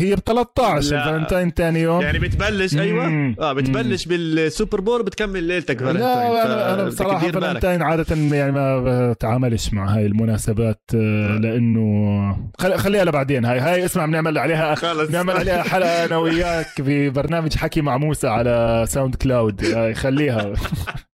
هي 0.00 0.16
ب 0.16 0.18
13 0.18 0.96
الفالنتاين 0.96 1.50
ثاني 1.50 1.80
يوم. 1.80 2.00
يعني 2.00 2.18
بتبلش 2.18 2.76
أيوه. 2.76 3.34
آه 3.40 3.52
بتبلش 3.52 4.04
بال 4.04 4.26
Super 4.26 4.80
Bowl 4.80 5.02
بتكمل 5.02 5.44
ليلتك 5.44 5.78
فالنتاين. 5.80 6.32
لا 6.32 6.46
أنا 6.46 6.74
أنا 6.74 6.84
بصراحة 6.84 7.30
فالنتاين 7.30 7.82
عادة 7.82 8.16
يعني 8.16 8.52
ما 8.52 9.12
بتعاملش 9.12 9.72
مع 9.72 9.96
هاي 9.96 10.06
المناسبات 10.06 10.80
آه، 10.94 10.98
آه. 11.34 11.38
لأنه 11.38 12.36
خليها 12.58 13.04
لبعدين 13.04 13.44
هاي 13.44 13.60
هاي 13.60 13.84
اسمع 13.84 14.06
بنعمل 14.06 14.38
عليها 14.38 14.74
بنعمل 15.04 15.36
عليها 15.36 15.62
حلقة 15.62 16.04
أنا 16.04 16.16
وياك 16.16 16.66
في 16.66 17.10
برنامج 17.10 17.56
حكي 17.56 17.80
مع 17.80 17.96
موسى 17.96 18.28
على 18.28 18.84
SoundCloud 18.88 19.92
خليها. 19.92 20.52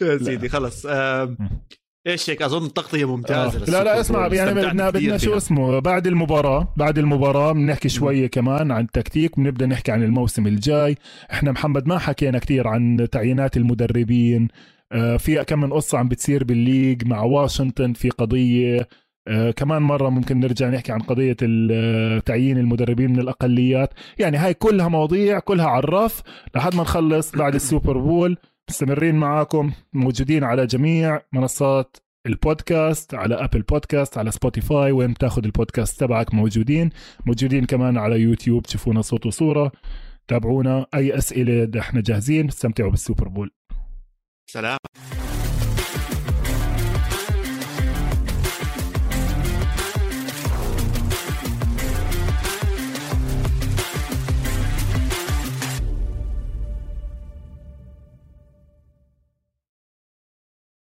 يا 0.00 0.18
سيدي 0.18 0.48
خلص 0.48 0.86
إيش 2.06 2.30
هيك؟ 2.30 2.42
أظن 2.42 2.72
تغطيه 2.72 3.04
ممتازة 3.16 3.62
آه. 3.62 3.70
لا 3.70 3.84
لا 3.84 4.00
اسمع 4.00 4.26
يعني 4.26 4.54
بدنا 4.54 4.90
بدنا 4.90 5.18
شو 5.18 5.36
اسمه 5.36 5.78
بعد 5.78 6.06
المباراة 6.06 6.74
بعد 6.76 6.98
المباراة 6.98 7.52
بنحكي 7.52 7.88
شوية 7.88 8.26
كمان 8.26 8.70
عن 8.70 8.84
التكتيك 8.84 9.36
بنبدأ 9.36 9.66
نحكي 9.66 9.92
عن 9.92 10.02
الموسم 10.02 10.46
الجاي. 10.46 10.96
إحنا 11.32 11.52
محمد 11.52 11.86
ما 11.86 11.98
حكينا 11.98 12.38
كثير 12.38 12.68
عن 12.68 13.08
تعيينات 13.12 13.56
المدربين. 13.56 14.48
آه 14.92 15.16
في 15.16 15.44
كم 15.44 15.60
من 15.60 15.72
قصة 15.72 15.98
عم 15.98 16.08
بتصير 16.08 16.44
بال 16.44 16.60
league 16.60 17.06
مع 17.06 17.22
واشنطن 17.22 17.92
في 17.92 18.10
قضية. 18.10 18.88
آه 19.28 19.50
كمان 19.50 19.82
مرة 19.82 20.08
ممكن 20.08 20.40
نرجع 20.40 20.68
نحكي 20.68 20.92
عن 20.92 21.00
قضية 21.00 21.36
آه، 21.42 22.18
تعيين 22.18 22.58
المدربين 22.58 23.10
من 23.10 23.20
الأقليات. 23.20 23.94
يعني 24.18 24.36
هاي 24.36 24.54
كلها 24.54 24.88
مواضيع 24.88 25.38
كلها 25.38 25.66
على 25.66 25.84
الرف 25.84 26.22
لحد 26.54 26.74
ما 26.74 26.82
نخلص 26.82 27.36
بعد 27.36 27.54
ال 27.54 27.61
Super 27.61 27.98
Bowl. 27.98 28.36
مستمرين 28.70 29.14
معاكم 29.14 29.72
موجودين 29.92 30.44
على 30.44 30.66
جميع 30.66 31.20
منصات 31.32 31.96
البودكاست 32.26 33.14
على 33.14 33.34
Apple 33.34 33.62
Podcasts 33.62 34.18
على 34.18 34.30
Spotify 34.30 34.92
وين 34.92 35.12
بتاخذ 35.12 35.44
البودكاست 35.44 36.00
تبعك 36.00 36.34
موجودين. 36.34 36.90
موجودين 37.26 37.64
كمان 37.64 37.98
على 37.98 38.20
يوتيوب 38.20 38.62
تشوفونا 38.62 39.02
صوت 39.02 39.26
وصورة 39.26 39.72
تابعونا. 40.28 40.86
أي 40.94 41.18
أسئلة 41.18 41.80
إحنا 41.80 42.00
جاهزين 42.00 42.48
استمتعوا 42.48 42.90
بال 42.90 43.01
Super 43.01 43.28
Bowl. 43.28 43.50
سلام. 44.50 44.78